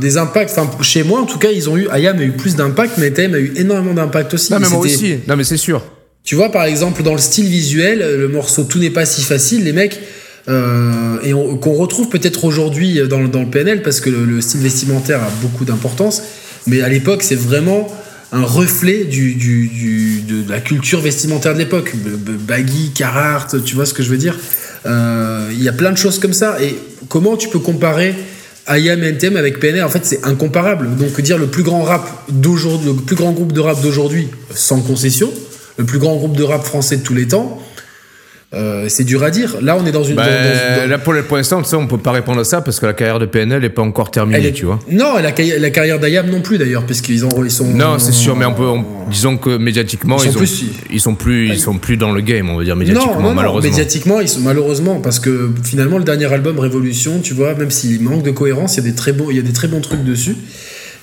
des 0.00 0.16
impacts 0.16 0.56
enfin 0.56 0.70
chez 0.82 1.02
moi 1.02 1.20
en 1.20 1.26
tout 1.26 1.38
cas 1.38 1.50
ils 1.50 1.68
ont 1.68 1.76
eu 1.76 1.88
Ayam 1.90 2.18
a 2.18 2.22
eu 2.22 2.32
plus 2.32 2.56
d'impact 2.56 2.94
mais 2.96 3.08
NTM 3.08 3.34
a 3.34 3.38
eu 3.38 3.52
énormément 3.56 3.94
d'impact 3.94 4.34
aussi. 4.34 4.52
Non 4.52 4.60
mais 4.60 4.68
moi 4.68 4.78
aussi. 4.78 5.16
Non 5.28 5.36
mais 5.36 5.44
c'est 5.44 5.56
sûr. 5.56 5.84
Tu 6.24 6.34
vois 6.34 6.50
par 6.50 6.64
exemple 6.64 7.02
dans 7.02 7.12
le 7.12 7.18
style 7.18 7.48
visuel 7.48 7.98
le 8.18 8.28
morceau 8.28 8.64
tout 8.64 8.78
n'est 8.78 8.90
pas 8.90 9.04
si 9.04 9.22
facile 9.22 9.64
les 9.64 9.72
mecs 9.72 10.00
euh, 10.48 11.18
et 11.22 11.32
qu'on 11.32 11.74
retrouve 11.74 12.08
peut-être 12.08 12.44
aujourd'hui 12.44 13.00
dans, 13.08 13.28
dans, 13.28 13.40
le 13.40 13.50
PNL 13.50 13.82
parce 13.82 14.00
que 14.00 14.10
le, 14.10 14.40
style 14.40 14.60
vestimentaire 14.60 15.22
a 15.22 15.30
beaucoup 15.42 15.64
d'importance, 15.64 16.22
mais 16.66 16.80
à 16.80 16.88
l'époque 16.88 17.22
c'est 17.22 17.38
vraiment 17.38 17.88
un 18.32 18.44
reflet 18.44 19.04
de 19.04 20.48
la 20.48 20.60
culture 20.60 21.00
vestimentaire 21.00 21.54
de 21.54 21.58
l'époque. 21.58 21.92
Baggy, 22.46 22.92
Carhartt, 22.94 23.62
tu 23.64 23.74
vois 23.74 23.86
ce 23.86 23.94
que 23.94 24.02
je 24.02 24.08
veux 24.08 24.18
dire? 24.18 24.38
Euh, 24.86 25.50
Il 25.52 25.62
y 25.62 25.68
a 25.68 25.72
plein 25.72 25.90
de 25.90 25.98
choses 25.98 26.18
comme 26.18 26.32
ça. 26.32 26.62
Et 26.62 26.76
comment 27.08 27.36
tu 27.36 27.48
peux 27.48 27.58
comparer 27.58 28.14
IAM 28.68 29.02
et 29.02 29.08
NTM 29.08 29.36
avec 29.36 29.58
PNL 29.58 29.82
En 29.82 29.88
fait, 29.88 30.04
c'est 30.04 30.24
incomparable. 30.24 30.96
Donc 30.96 31.20
dire 31.20 31.38
le 31.38 31.48
plus 31.48 31.64
grand 31.64 31.82
rap 31.82 32.08
le 32.28 32.92
plus 32.94 33.16
grand 33.16 33.32
groupe 33.32 33.52
de 33.52 33.60
rap 33.60 33.82
d'aujourd'hui, 33.82 34.28
sans 34.54 34.80
concession, 34.80 35.30
le 35.76 35.84
plus 35.84 35.98
grand 35.98 36.16
groupe 36.16 36.36
de 36.36 36.44
rap 36.44 36.64
français 36.64 36.98
de 36.98 37.02
tous 37.02 37.14
les 37.14 37.28
temps, 37.28 37.60
euh, 38.52 38.86
c'est 38.88 39.04
dur 39.04 39.22
à 39.22 39.30
dire. 39.30 39.58
Là, 39.62 39.76
on 39.80 39.86
est 39.86 39.92
dans 39.92 40.02
une. 40.02 40.16
Bah, 40.16 40.26
là, 40.88 40.98
pour, 40.98 41.14
l'instant, 41.36 41.62
on 41.74 41.86
peut 41.86 41.98
pas 41.98 42.10
répondre 42.10 42.40
à 42.40 42.44
ça 42.44 42.60
parce 42.60 42.80
que 42.80 42.86
la 42.86 42.94
carrière 42.94 43.20
de 43.20 43.26
PNL 43.26 43.62
n'est 43.62 43.68
pas 43.68 43.82
encore 43.82 44.10
terminée, 44.10 44.52
tu 44.52 44.64
vois. 44.64 44.80
Non, 44.90 45.14
la, 45.18 45.32
la 45.58 45.70
carrière 45.70 46.00
d'Ayam 46.00 46.28
non 46.28 46.40
plus 46.40 46.58
d'ailleurs, 46.58 46.84
puisqu'ils 46.84 47.22
ils 47.44 47.50
sont. 47.50 47.66
Non, 47.66 48.00
c'est 48.00 48.12
sûr, 48.12 48.34
mais 48.34 48.44
on 48.44 48.54
peut, 48.54 48.66
disons 49.08 49.36
que 49.36 49.56
médiatiquement, 49.56 50.16
ils, 50.20 50.32
sont, 50.32 50.38
plus, 50.38 50.64
ils 50.90 51.00
sont 51.00 51.14
plus, 51.14 51.48
ils 51.48 51.60
sont 51.60 51.78
plus 51.78 51.96
dans 51.96 52.10
le 52.10 52.20
game, 52.22 52.50
on 52.50 52.56
va 52.56 52.64
dire 52.64 52.74
médiatiquement, 52.74 53.20
non, 53.20 53.34
malheureusement. 53.34 53.70
médiatiquement, 53.70 54.20
ils 54.20 54.28
sont 54.28 54.40
malheureusement 54.40 55.00
parce 55.00 55.20
que 55.20 55.50
finalement, 55.62 55.98
le 55.98 56.04
dernier 56.04 56.32
album 56.32 56.58
Révolution, 56.58 57.20
tu 57.22 57.34
vois, 57.34 57.54
même 57.54 57.70
s'il 57.70 58.02
manque 58.02 58.24
de 58.24 58.32
cohérence, 58.32 58.74
il 58.74 58.84
y 58.84 58.88
a 58.88 58.90
des 58.90 58.96
très 58.96 59.14
il 59.30 59.36
y 59.36 59.38
a 59.38 59.42
des 59.42 59.52
très 59.52 59.68
bons 59.68 59.80
trucs 59.80 60.02
dessus. 60.02 60.34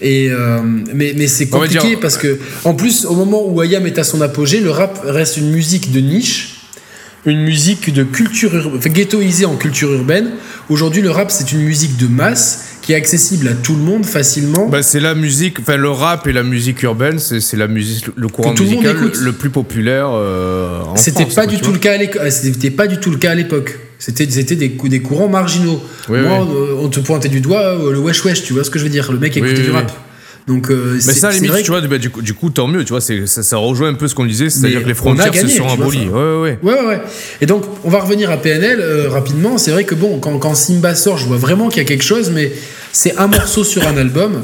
Et 0.01 0.29
euh, 0.29 0.60
mais, 0.93 1.13
mais 1.15 1.27
c'est 1.27 1.47
compliqué 1.47 1.95
parce 1.95 2.17
que 2.17 2.38
en 2.65 2.73
plus 2.73 3.05
au 3.05 3.15
moment 3.15 3.47
où 3.47 3.62
Ayam 3.62 3.88
est 3.88 3.97
à 3.97 4.03
son 4.03 4.21
apogée, 4.21 4.60
le 4.60 4.69
rap 4.69 4.99
reste 5.05 5.38
une 5.38 5.49
musique 5.49 5.91
de 5.91 6.01
niche 6.01 6.57
une 7.28 7.42
musique 7.42 7.94
de 7.94 8.04
culture 8.04 8.52
enfin, 8.76 8.90
ghettoisée 8.90 9.46
en 9.46 9.56
culture 9.56 9.92
urbaine. 9.92 10.32
Aujourd'hui, 10.70 11.02
le 11.02 11.12
rap, 11.12 11.30
c'est 11.30 11.52
une 11.52 11.62
musique 11.62 11.98
de 11.98 12.08
masse 12.08 12.78
qui 12.82 12.94
est 12.94 12.96
accessible 12.96 13.50
à 13.50 13.54
tout 13.54 13.76
le 13.76 13.82
monde 13.82 14.06
facilement. 14.06 14.70
Bah, 14.70 14.82
c'est 14.82 15.02
la 15.02 15.13
musique, 15.13 15.60
enfin 15.60 15.76
le 15.76 15.90
rap 15.90 16.26
et 16.28 16.34
la 16.34 16.44
musique 16.44 16.82
urbaine, 16.84 17.20
c'est 17.20 17.58
la 17.58 17.68
musique, 17.68 18.06
le 18.16 18.30
courant 18.30 18.54
musical 18.54 18.96
le, 19.22 19.32
plus 19.34 19.50
populaire 19.50 20.08
euh, 20.13 20.82
en 20.84 20.96
C'était 20.96 21.26
pas 21.26 21.46
du 21.46 21.60
tout 21.60 21.74
le 21.74 21.80
cas. 21.80 21.98
C'était 22.30 22.72
pas 22.72 22.88
du 22.88 22.98
tout 22.98 23.12
le 23.12 23.18
cas 23.18 23.32
à 23.32 23.36
l'époque. 23.36 23.78
C'était 24.00 24.26
des, 24.26 24.68
des 24.70 25.02
courants 25.02 25.28
marginaux. 25.28 25.84
Moi, 26.08 26.20
euh, 26.20 26.78
on 26.80 26.88
te 26.88 27.00
pointait 27.00 27.30
du 27.30 27.42
doigt 27.42 27.60
euh, 27.60 27.92
le 27.92 28.00
wesh 28.00 28.24
wesh, 28.24 28.44
tu 28.44 28.54
vois 28.54 28.63
ce 28.63 28.70
que 28.70 28.80
je 28.80 28.84
veux 28.84 28.90
dire? 28.90 29.12
Le 29.12 29.20
mec 29.20 29.36
écoutait 29.36 29.63
du 29.63 29.72
rap. 29.72 29.92
Donc, 30.47 30.71
euh, 30.71 30.93
mais 30.93 31.13
ça, 31.13 31.29
limite, 31.31 31.63
tu 31.63 31.71
vois, 31.71 31.81
bah, 31.81 31.97
du, 31.97 32.10
coup, 32.10 32.21
du 32.21 32.33
coup, 32.33 32.49
tant 32.49 32.67
mieux, 32.67 32.86
tu 32.86 32.93
vois, 32.93 33.01
ça, 33.01 33.13
ça 33.25 33.57
rejoint 33.57 33.89
un 33.89 33.95
peu 33.95 34.07
ce 34.07 34.15
qu'on 34.15 34.25
disait, 34.25 34.49
c'est-à-dire 34.49 34.81
que 34.81 34.88
les 34.88 34.93
frontières 34.93 35.36
se 35.36 35.47
sont 35.49 35.67
abolies. 35.67 36.07
Ouais, 36.07 36.39
ouais, 36.39 36.57
ouais. 36.63 36.86
ouais, 36.86 37.01
Et 37.41 37.45
donc, 37.45 37.65
on 37.83 37.89
va 37.89 37.99
revenir 37.99 38.31
à 38.31 38.38
PNL 38.38 38.79
euh, 38.79 39.10
rapidement. 39.10 39.57
C'est 39.57 39.71
vrai 39.71 39.83
que 39.83 39.93
bon, 39.93 40.19
quand, 40.19 40.38
quand 40.39 40.55
Simba 40.55 40.95
sort, 40.95 41.17
je 41.17 41.25
vois 41.25 41.36
vraiment 41.36 41.67
qu'il 41.67 41.79
y 41.79 41.86
a 41.86 41.88
quelque 41.88 42.03
chose, 42.03 42.31
mais 42.33 42.53
c'est 42.93 43.17
un 43.17 43.27
morceau 43.27 43.65
sur 43.65 43.86
un 43.86 43.97
album. 43.97 44.41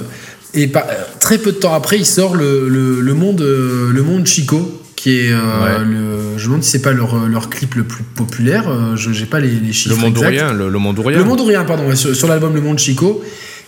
Et 0.53 0.67
pas, 0.67 0.85
très 1.21 1.37
peu 1.37 1.53
de 1.53 1.57
temps 1.57 1.73
après, 1.73 1.97
il 1.97 2.05
sort 2.05 2.35
le, 2.35 2.67
le, 2.67 3.13
monde, 3.13 3.41
euh, 3.41 3.89
le 3.93 4.03
monde 4.03 4.27
Chico, 4.27 4.81
qui 4.97 5.19
est 5.19 5.29
le, 5.29 6.37
je 6.37 6.43
me 6.43 6.47
demande 6.47 6.63
si 6.63 6.71
c'est 6.71 6.81
pas 6.81 6.91
leur, 6.91 7.27
leur, 7.29 7.49
clip 7.49 7.75
le 7.75 7.83
plus 7.83 8.03
populaire. 8.03 8.97
je 8.97 9.09
n'ai 9.09 9.25
pas 9.25 9.39
les, 9.39 9.47
les, 9.47 9.71
chiffres. 9.71 9.95
Le 9.95 10.01
monde 10.01 10.17
rien, 10.17 10.51
le, 10.51 10.69
monde 10.69 10.99
rien. 10.99 11.17
Le 11.17 11.23
monde 11.23 11.41
rien, 11.41 11.63
pardon, 11.63 11.95
sur, 11.95 12.13
sur 12.13 12.27
l'album 12.27 12.53
Le 12.53 12.61
Monde 12.61 12.77
Chico 12.77 13.23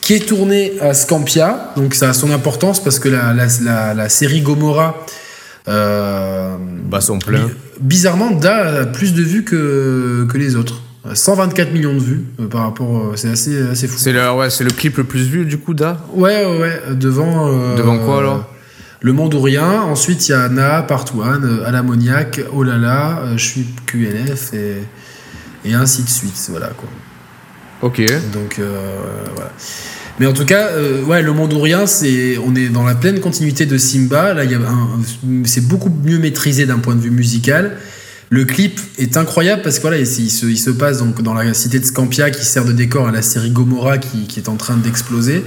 qui 0.05 0.13
est 0.13 0.27
tourné 0.27 0.73
à 0.81 0.93
Scampia. 0.93 1.73
Donc 1.75 1.95
ça 1.95 2.09
a 2.09 2.13
son 2.13 2.29
importance 2.29 2.81
parce 2.81 2.99
que 2.99 3.09
la, 3.09 3.33
la, 3.33 4.07
série 4.09 4.41
Gomorrah. 4.41 5.03
Euh, 5.67 6.57
bah, 6.87 7.01
son 7.01 7.17
plein. 7.17 7.49
Bizarrement, 7.79 8.29
Da 8.29 8.81
a 8.81 8.85
plus 8.85 9.15
de 9.15 9.23
vues 9.23 9.43
que, 9.43 10.27
que 10.31 10.37
les 10.37 10.55
autres. 10.55 10.79
124 11.11 11.73
millions 11.73 11.95
de 11.95 11.99
vues 11.99 12.25
euh, 12.39 12.47
par 12.47 12.61
rapport. 12.61 12.97
Euh, 12.97 13.13
c'est 13.15 13.29
assez, 13.29 13.59
assez 13.63 13.87
fou. 13.87 13.97
C'est 13.97 14.11
le, 14.11 14.31
ouais, 14.31 14.47
le 14.59 14.69
clip 14.69 14.97
le 14.97 15.05
plus 15.05 15.23
vu 15.23 15.43
du 15.43 15.57
coup, 15.57 15.73
Da? 15.73 15.97
Ouais, 16.13 16.45
ouais, 16.45 16.59
ouais. 16.59 16.81
Devant. 16.91 17.75
Devant 17.75 17.97
quoi 17.97 18.19
alors? 18.19 18.47
Le 19.01 19.11
Monde 19.11 19.33
ou 19.33 19.41
Rien. 19.41 19.81
Ensuite, 19.81 20.29
il 20.29 20.33
y 20.33 20.35
a 20.35 20.49
Na, 20.49 20.83
Part 20.83 21.05
One, 21.17 21.63
À 21.65 22.25
Oh 22.53 22.61
là 22.61 22.77
là, 22.77 23.23
Je 23.35 23.43
suis 23.43 23.65
QLF 23.87 24.53
et, 24.53 24.83
et 25.65 25.73
ainsi 25.73 26.03
de 26.03 26.09
suite. 26.09 26.47
Voilà 26.51 26.67
quoi. 26.67 26.89
Ok. 27.81 28.03
Donc 28.31 28.61
voilà. 29.33 29.51
Mais 30.19 30.27
en 30.27 30.33
tout 30.33 30.45
cas, 30.45 30.69
euh, 30.69 31.03
ouais, 31.03 31.21
le 31.21 31.33
monde 31.33 31.53
ou 31.53 31.59
rien, 31.59 31.85
c'est, 31.87 32.37
on 32.37 32.55
est 32.55 32.69
dans 32.69 32.83
la 32.83 32.95
pleine 32.95 33.19
continuité 33.19 33.65
de 33.65 33.77
Simba. 33.77 34.33
Là, 34.33 34.43
c'est 35.43 35.67
beaucoup 35.67 35.91
mieux 36.03 36.19
maîtrisé 36.19 36.65
d'un 36.65 36.79
point 36.79 36.95
de 36.95 37.01
vue 37.01 37.11
musical. 37.11 37.75
Le 38.29 38.45
clip 38.45 38.79
est 38.97 39.17
incroyable 39.17 39.61
parce 39.61 39.75
que 39.77 39.81
voilà, 39.81 39.97
il, 39.97 40.07
se, 40.07 40.69
passe 40.71 40.99
donc 40.99 41.21
dans 41.21 41.33
la 41.33 41.53
cité 41.53 41.79
de 41.79 41.85
Scampia 41.85 42.31
qui 42.31 42.45
sert 42.45 42.65
de 42.65 42.71
décor 42.71 43.07
à 43.07 43.11
la 43.11 43.21
série 43.21 43.51
Gomorrah 43.51 43.97
qui, 43.97 44.25
est 44.37 44.49
en 44.49 44.55
train 44.55 44.77
d'exploser. 44.77 45.43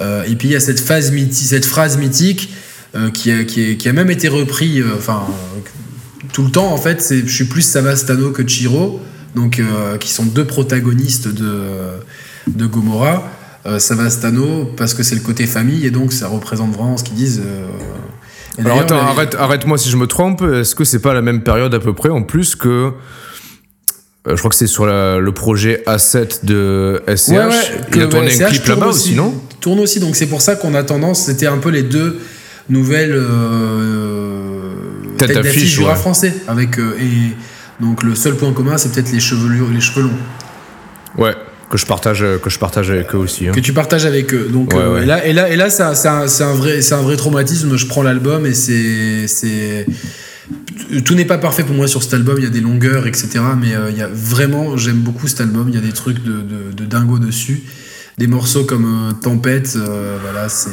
Euh, 0.00 0.24
et 0.24 0.36
puis 0.36 0.48
il 0.48 0.52
y 0.52 0.56
a 0.56 0.60
cette, 0.60 0.80
phrase 0.80 1.12
mythique 1.12 2.52
euh, 2.96 3.10
qui, 3.10 3.30
a, 3.30 3.92
même 3.92 4.10
été 4.10 4.28
repris 4.28 4.82
enfin, 4.96 5.26
tout 6.32 6.44
le 6.44 6.50
temps 6.50 6.72
en 6.72 6.78
fait. 6.78 7.06
Je 7.26 7.32
suis 7.32 7.44
plus 7.44 7.62
Savastano 7.62 8.30
que 8.30 8.42
Chiro, 8.42 9.00
donc, 9.36 9.62
qui 10.00 10.10
sont 10.10 10.24
deux 10.24 10.46
protagonistes 10.46 11.28
de, 11.28 11.60
de 12.48 12.66
Gomorrah 12.66 13.30
euh, 13.64 13.78
Savastano 13.78 14.64
parce 14.76 14.92
que 14.92 15.04
c'est 15.04 15.14
le 15.14 15.20
côté 15.20 15.46
famille 15.46 15.86
et 15.86 15.92
donc 15.92 16.12
ça 16.12 16.26
représente 16.26 16.72
vraiment 16.72 16.96
ce 16.96 17.04
qu'ils 17.04 17.14
disent. 17.14 17.42
Euh. 17.44 17.68
Alors 18.64 18.80
attends, 18.80 18.98
arrête, 18.98 19.36
arrête-moi 19.38 19.78
si 19.78 19.88
je 19.88 19.96
me 19.96 20.06
trompe. 20.06 20.42
Est-ce 20.42 20.74
que 20.74 20.84
c'est 20.84 20.98
pas 20.98 21.14
la 21.14 21.22
même 21.22 21.42
période 21.42 21.72
à 21.72 21.78
peu 21.78 21.92
près 21.92 22.08
en 22.08 22.22
plus 22.22 22.56
que 22.56 22.92
euh, 24.28 24.34
je 24.34 24.36
crois 24.36 24.50
que 24.50 24.56
c'est 24.56 24.66
sur 24.66 24.86
le 24.86 25.30
projet 25.30 25.82
A7 25.86 26.44
de 26.44 27.02
SCH. 27.06 27.30
Ouais, 27.30 27.48
il 27.94 28.02
a 28.02 28.06
tourné 28.06 28.42
un 28.42 28.48
clip 28.48 28.66
là-bas 28.66 28.88
aussi, 28.88 29.14
non? 29.14 29.34
Tourne 29.60 29.78
aussi, 29.78 30.00
donc 30.00 30.16
c'est 30.16 30.26
pour 30.26 30.42
ça 30.42 30.56
qu'on 30.56 30.74
a 30.74 30.82
tendance, 30.82 31.22
c'était 31.22 31.46
un 31.46 31.58
peu 31.58 31.70
les 31.70 31.84
deux 31.84 32.18
nouvelles 32.68 33.20
têtes 35.18 35.34
d'affiche 35.34 35.78
du 35.78 35.84
rap 35.84 35.98
français. 35.98 36.34
Avec, 36.48 36.78
et 36.78 37.36
donc 37.80 38.02
le 38.02 38.16
seul 38.16 38.34
point 38.34 38.52
commun, 38.52 38.76
c'est 38.76 38.92
peut-être 38.92 39.12
les, 39.12 39.20
chevelures, 39.20 39.68
les 39.72 39.80
cheveux 39.80 40.02
longs. 40.02 40.18
Ouais, 41.16 41.34
que 41.72 41.78
je 41.78 41.86
partage 41.86 42.22
que 42.42 42.50
je 42.50 42.58
partage 42.58 42.90
avec 42.90 43.14
eux 43.14 43.18
aussi 43.18 43.48
hein. 43.48 43.52
que 43.52 43.60
tu 43.60 43.72
partages 43.72 44.04
avec 44.04 44.34
eux. 44.34 44.48
Donc 44.52 44.74
euh, 44.74 45.02
et 45.02 45.06
là 45.06 45.24
et 45.24 45.32
là 45.32 45.48
et 45.48 45.56
là 45.56 45.70
c'est 45.70 45.82
un, 45.82 45.94
un, 45.94 46.54
vrai 46.54 46.82
c'est 46.82 46.94
un 46.94 47.00
vrai 47.00 47.16
traumatisme. 47.16 47.76
Je 47.76 47.86
prends 47.86 48.02
l'album 48.02 48.44
et 48.44 48.52
c'est 48.52 49.26
c'est 49.26 49.86
tout 51.06 51.14
n'est 51.14 51.24
pas 51.24 51.38
parfait 51.38 51.64
pour 51.64 51.74
moi 51.74 51.88
sur 51.88 52.02
cet 52.02 52.12
album. 52.12 52.36
Il 52.36 52.44
y 52.44 52.46
a 52.46 52.50
des 52.50 52.60
longueurs 52.60 53.06
etc 53.06 53.40
mais 53.58 53.74
euh, 53.74 53.90
il 53.90 53.96
y 53.96 54.02
a 54.02 54.08
vraiment 54.12 54.76
j'aime 54.76 54.98
beaucoup 54.98 55.28
cet 55.28 55.40
album. 55.40 55.70
Il 55.70 55.74
y 55.74 55.78
a 55.78 55.80
des 55.80 55.92
trucs 55.92 56.22
de, 56.22 56.42
de, 56.42 56.72
de 56.76 56.84
dingo 56.84 57.18
dessus 57.18 57.62
des 58.22 58.28
morceaux 58.28 58.62
comme 58.62 58.84
euh, 58.84 59.12
Tempête, 59.20 59.74
euh, 59.74 60.16
voilà, 60.22 60.48
c'est, 60.48 60.70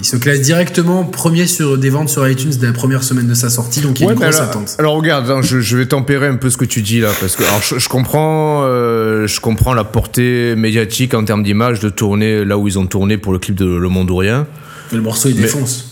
il 0.00 0.04
se 0.04 0.16
classe 0.16 0.40
directement 0.40 1.04
premier 1.04 1.46
sur 1.46 1.78
des 1.78 1.88
ventes 1.88 2.08
sur 2.08 2.28
iTunes 2.28 2.50
dès 2.58 2.66
la 2.66 2.72
première 2.72 3.04
semaine 3.04 3.28
de 3.28 3.34
sa 3.34 3.48
sortie, 3.48 3.80
donc 3.80 4.00
il 4.00 4.02
y 4.02 4.04
a 4.06 4.08
Ouais, 4.08 4.14
une 4.14 4.18
grosse 4.20 4.38
alors, 4.38 4.50
attente. 4.50 4.74
alors 4.80 4.94
regarde, 4.96 5.30
hein, 5.30 5.40
je, 5.40 5.60
je 5.60 5.76
vais 5.76 5.86
tempérer 5.86 6.26
un 6.26 6.34
peu 6.34 6.50
ce 6.50 6.56
que 6.56 6.64
tu 6.64 6.82
dis 6.82 6.98
là, 6.98 7.10
parce 7.20 7.36
que 7.36 7.44
alors, 7.44 7.62
je, 7.62 7.78
je 7.78 7.88
comprends, 7.88 8.62
euh, 8.64 9.28
je 9.28 9.40
comprends 9.40 9.72
la 9.72 9.84
portée 9.84 10.56
médiatique 10.56 11.14
en 11.14 11.24
termes 11.24 11.44
d'image 11.44 11.78
de 11.78 11.90
tourner 11.90 12.44
là 12.44 12.58
où 12.58 12.66
ils 12.66 12.76
ont 12.76 12.86
tourné 12.88 13.18
pour 13.18 13.32
le 13.32 13.38
clip 13.38 13.54
de 13.54 13.66
Le 13.66 13.88
Monde 13.88 14.10
ou 14.10 14.16
Rien. 14.16 14.48
Mais 14.90 14.96
le 14.98 15.04
morceau 15.04 15.28
il 15.28 15.36
Mais- 15.36 15.42
défonce. 15.42 15.86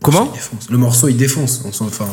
Comment? 0.00 0.32
Le 0.70 0.78
morceau 0.78 1.08
il 1.08 1.16
défonce. 1.16 1.62
On 1.64 1.84
Enfin, 1.84 2.06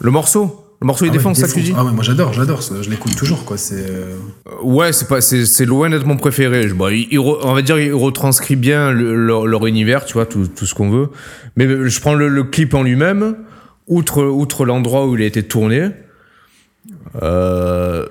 Le 0.00 0.10
morceau? 0.10 0.66
Le 0.82 0.86
morceau 0.86 1.04
il 1.04 1.08
ah 1.08 1.10
ouais, 1.12 1.18
défonce, 1.18 1.38
ça 1.38 1.46
que 1.46 1.52
tu 1.52 1.60
dis 1.60 1.74
Ah 1.76 1.84
ouais, 1.84 1.92
moi 1.92 2.02
j'adore, 2.02 2.32
j'adore. 2.32 2.62
Je 2.62 2.88
l'écoute 2.88 3.14
toujours 3.14 3.44
quoi. 3.44 3.58
C'est. 3.58 3.74
euh, 3.90 4.16
Ouais, 4.62 4.92
c'est 4.94 5.06
pas, 5.08 5.20
c'est, 5.20 5.44
c'est 5.44 5.66
loin 5.66 5.90
d'être 5.90 6.06
mon 6.06 6.16
préféré. 6.16 6.68
Je- 6.68 6.74
bon, 6.74 6.88
il- 6.88 7.18
on 7.18 7.52
va 7.52 7.60
dire, 7.62 7.78
il 7.78 7.92
retranscrit 7.92 8.56
bien 8.56 8.90
le- 8.90 9.14
leur, 9.14 9.46
leur 9.46 9.66
univers, 9.66 10.06
tu 10.06 10.14
vois, 10.14 10.24
tout, 10.26 10.46
tout 10.46 10.64
ce 10.64 10.74
qu'on 10.74 10.88
veut. 10.90 11.08
Mais 11.56 11.66
je 11.88 12.00
prends 12.00 12.14
le, 12.14 12.28
le 12.28 12.44
clip 12.44 12.72
en 12.72 12.82
lui-même, 12.82 13.36
outre, 13.88 14.24
outre 14.24 14.64
l'endroit 14.64 15.06
où 15.06 15.16
il 15.16 15.22
a 15.22 15.26
été 15.26 15.42
tourné. 15.42 15.90
Euh, 17.22 18.06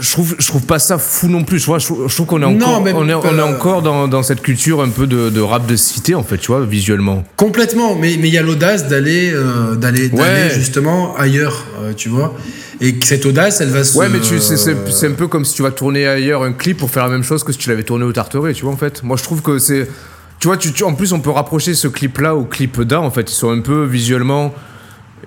je 0.00 0.12
trouve, 0.12 0.34
je 0.38 0.46
trouve 0.46 0.62
pas 0.62 0.78
ça 0.78 0.98
fou 0.98 1.28
non 1.28 1.44
plus. 1.44 1.60
Tu 1.60 1.66
vois, 1.66 1.78
je, 1.78 1.86
trouve- 1.86 2.26
qu'on 2.26 2.42
est 2.42 2.44
encore, 2.44 2.80
on 2.82 2.86
est, 2.86 2.92
on 2.92 3.08
est 3.08 3.12
euh, 3.12 3.44
encore 3.44 3.82
dans, 3.82 4.08
dans 4.08 4.22
cette 4.22 4.42
culture 4.42 4.80
un 4.80 4.88
peu 4.88 5.06
de, 5.06 5.30
de 5.30 5.40
rap 5.40 5.66
de 5.66 5.76
cité, 5.76 6.14
en 6.14 6.22
fait, 6.22 6.38
tu 6.38 6.48
vois, 6.48 6.64
visuellement. 6.64 7.24
Complètement, 7.36 7.94
mais 7.94 8.16
mais 8.18 8.28
il 8.28 8.34
y 8.34 8.38
a 8.38 8.42
l'audace 8.42 8.88
d'aller 8.88 9.30
euh, 9.32 9.74
d'aller 9.76 10.08
Ouais. 10.10 10.50
justement 10.54 11.14
ailleurs, 11.16 11.66
euh, 11.82 11.92
tu 11.94 12.08
vois. 12.08 12.34
Et 12.80 12.94
cette 13.04 13.24
audace, 13.26 13.60
elle 13.60 13.70
va 13.70 13.84
se. 13.84 13.96
Ouais, 13.98 14.08
mais 14.08 14.18
c'est, 14.22 15.06
un 15.06 15.12
peu 15.12 15.28
comme 15.28 15.44
si 15.44 15.54
tu 15.54 15.62
vas 15.62 15.70
tourner 15.70 16.06
ailleurs 16.06 16.42
un 16.42 16.52
clip 16.52 16.78
pour 16.78 16.90
faire 16.90 17.04
la 17.04 17.10
même 17.10 17.22
chose 17.22 17.42
que 17.44 17.52
si 17.52 17.58
tu 17.58 17.68
l'avais 17.70 17.84
tourné 17.84 18.04
au 18.04 18.12
Tarteret, 18.12 18.52
tu 18.52 18.64
vois, 18.64 18.72
en 18.72 18.76
fait. 18.76 19.02
Moi, 19.02 19.16
je 19.16 19.22
trouve 19.22 19.42
que 19.42 19.58
c'est. 19.58 19.88
Tu 20.38 20.48
vois, 20.48 20.58
tu, 20.58 20.72
tu- 20.72 20.84
en 20.84 20.92
plus, 20.94 21.12
on 21.14 21.20
peut 21.20 21.30
rapprocher 21.30 21.74
ce 21.74 21.88
clip-là 21.88 22.34
au 22.36 22.44
clip 22.44 22.80
d'un, 22.82 22.98
en 22.98 23.10
fait. 23.10 23.30
Ils 23.30 23.34
sont 23.34 23.50
un 23.50 23.60
peu 23.60 23.84
visuellement. 23.84 24.54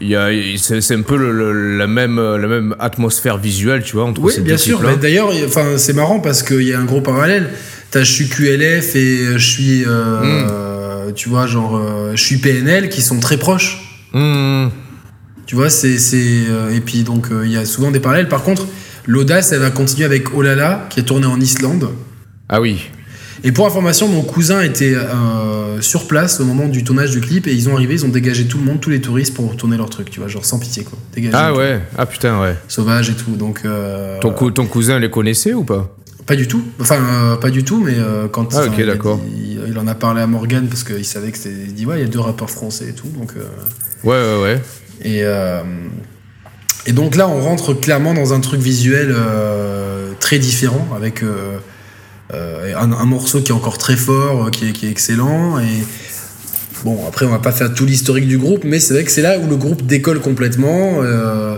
Il 0.02 0.08
y 0.08 0.16
a, 0.16 0.30
c'est, 0.58 0.80
c'est 0.82 0.96
un 0.96 1.02
peu 1.02 1.18
le- 1.18 1.32
le- 1.34 1.78
la, 1.78 1.88
même, 1.88 2.16
la 2.20 2.48
même 2.48 2.76
atmosphère 2.80 3.38
visuelle, 3.38 3.84
tu 3.84 3.94
vois, 3.98 4.06
entre 4.06 4.22
Oui, 4.22 4.32
ces 4.34 4.42
bien 4.42 4.54
deux 4.54 4.58
sûr. 4.58 4.82
D'ailleurs, 4.98 5.34
il- 5.34 5.44
enfin, 5.46 5.78
c'est 5.78 5.94
marrant 5.94 6.20
parce 6.22 6.42
qu'il 6.42 6.62
y 6.64 6.74
a 6.74 6.80
un 6.80 6.86
gros 6.86 7.02
parallèle. 7.02 7.50
T'as 7.92 8.04
je 8.04 8.12
suis 8.12 8.30
QLF 8.30 8.96
et 8.96 9.38
je 9.38 9.46
suis, 9.50 9.84
euh, 9.86 9.90
Hmm. 10.22 10.48
euh, 10.52 11.12
tu 11.12 11.28
vois, 11.28 11.48
genre, 11.48 11.76
euh, 11.76 12.12
je 12.16 12.24
suis 12.24 12.38
PNL 12.38 12.88
qui 12.90 13.02
sont 13.02 13.20
très 13.20 13.38
proches. 13.38 13.80
Mmh. 14.14 14.68
Tu 15.46 15.56
vois, 15.56 15.70
c'est, 15.72 15.98
c'est, 15.98 16.44
euh, 16.50 16.70
et 16.74 16.80
puis 16.80 17.04
donc 17.04 17.32
euh, 17.32 17.42
il 17.46 17.52
y 17.52 17.58
a 17.58 17.66
souvent 17.66 17.90
des 17.92 18.00
parallèles. 18.00 18.30
Par 18.30 18.44
contre, 18.44 18.68
l'audace, 19.08 19.52
elle 19.52 19.60
va 19.62 19.72
continuer 19.72 20.06
avec 20.06 20.34
Olala 20.36 20.86
qui 20.92 21.00
est 21.00 21.04
tourné 21.04 21.26
en 21.26 21.40
Islande. 21.42 21.90
Ah 22.48 22.62
oui. 22.62 22.90
Et 23.43 23.52
pour 23.54 23.65
information, 23.65 24.08
mon 24.10 24.21
cousin 24.21 24.62
était 24.62 24.93
euh, 24.95 25.80
sur 25.82 26.08
place 26.08 26.39
au 26.41 26.45
moment 26.45 26.67
du 26.67 26.84
tournage 26.84 27.12
du 27.12 27.21
clip 27.21 27.47
et 27.47 27.54
ils 27.54 27.69
ont 27.69 27.73
arrivé, 27.75 27.93
ils 27.93 28.06
ont 28.06 28.10
dégagé 28.10 28.45
tout 28.45 28.58
le 28.58 28.65
monde, 28.65 28.82
tous 28.82 28.89
les 28.89 28.99
touristes 28.99 29.34
pour 29.34 29.56
tourner 29.56 29.78
leur 29.78 29.89
truc, 29.89 30.10
tu 30.10 30.19
vois, 30.19 30.28
genre 30.28 30.43
sans 30.45 30.60
pitié 30.60 30.84
quoi. 30.84 30.97
Dégagé. 31.15 31.36
Ah 31.38 31.52
tout. 31.54 31.60
ouais. 31.60 31.80
Ah 31.97 32.06
putain, 32.06 32.41
ouais. 32.41 32.56
Sauvage 32.67 33.10
et 33.10 33.13
tout, 33.13 33.32
donc. 33.38 33.62
euh, 33.65 34.19
Ton, 34.19 34.32
cou- 34.34 34.52
ton 34.52 34.65
cousin 34.65 34.99
les 34.99 35.10
connaissait 35.10 35.54
ou 35.54 35.63
pas? 35.63 35.95
Pas 36.25 36.36
du 36.36 36.47
tout. 36.47 36.62
Enfin, 36.82 36.97
euh, 37.02 37.36
pas 37.38 37.49
du 37.49 37.63
tout, 37.63 37.82
mais 37.84 37.95
quand 38.32 38.54
Ah, 38.56 38.65
ok, 38.65 38.86
d'accord. 38.86 39.19
il, 39.36 39.62
il 39.69 39.80
en 39.80 39.88
a 39.88 39.95
parlé 39.95 40.21
à 40.21 40.28
Morgan 40.28 40.67
parce 40.67 40.84
qu'il 40.84 41.06
savait 41.06 41.32
que 41.32 41.38
c'était. 41.38 41.56
Il 41.67 41.73
dit, 41.73 41.86
ouais, 41.86 41.99
il 41.99 42.02
y 42.02 42.06
a 42.06 42.08
deux 42.10 42.19
rappeurs 42.19 42.49
français 42.49 42.89
et 42.89 42.93
tout. 42.93 43.08
Donc, 43.17 43.34
Ouais, 44.04 44.12
ouais, 44.15 44.41
ouais. 44.43 44.62
et, 45.04 45.23
et 46.86 46.91
donc 46.91 47.15
là, 47.15 47.28
on 47.28 47.41
rentre 47.41 47.73
clairement 47.73 48.13
dans 48.13 48.34
un 48.34 48.41
truc 48.41 48.62
visuel 48.62 49.15
très 50.19 50.38
différent 50.39 50.88
avec 50.95 51.23
un, 52.34 52.92
un 52.92 53.06
morceau 53.06 53.42
qui 53.42 53.52
est 53.52 53.56
encore 53.56 53.78
très 53.78 53.96
fort, 53.96 54.48
euh, 54.48 54.50
qui 54.50 54.70
est, 54.70 54.72
qui 54.74 54.86
est 54.88 54.92
excellent. 54.92 55.60
Et 55.60 55.84
bon, 56.84 57.06
après, 57.08 57.26
on 57.26 57.30
va 57.30 57.39
pas 57.39 57.52
faire 57.52 57.74
tout 57.74 57.86
l'historique 57.86 58.28
du 58.28 58.38
groupe, 58.38 58.63
mais 58.63 58.80
c'est 58.80 58.94
vrai 58.94 59.04
que 59.04 59.12
c'est 59.12 59.22
là 59.22 59.39
où 59.39 59.48
le 59.48 59.56
groupe 59.56 59.86
décolle 59.86 60.20
complètement. 60.20 61.02
euh, 61.02 61.58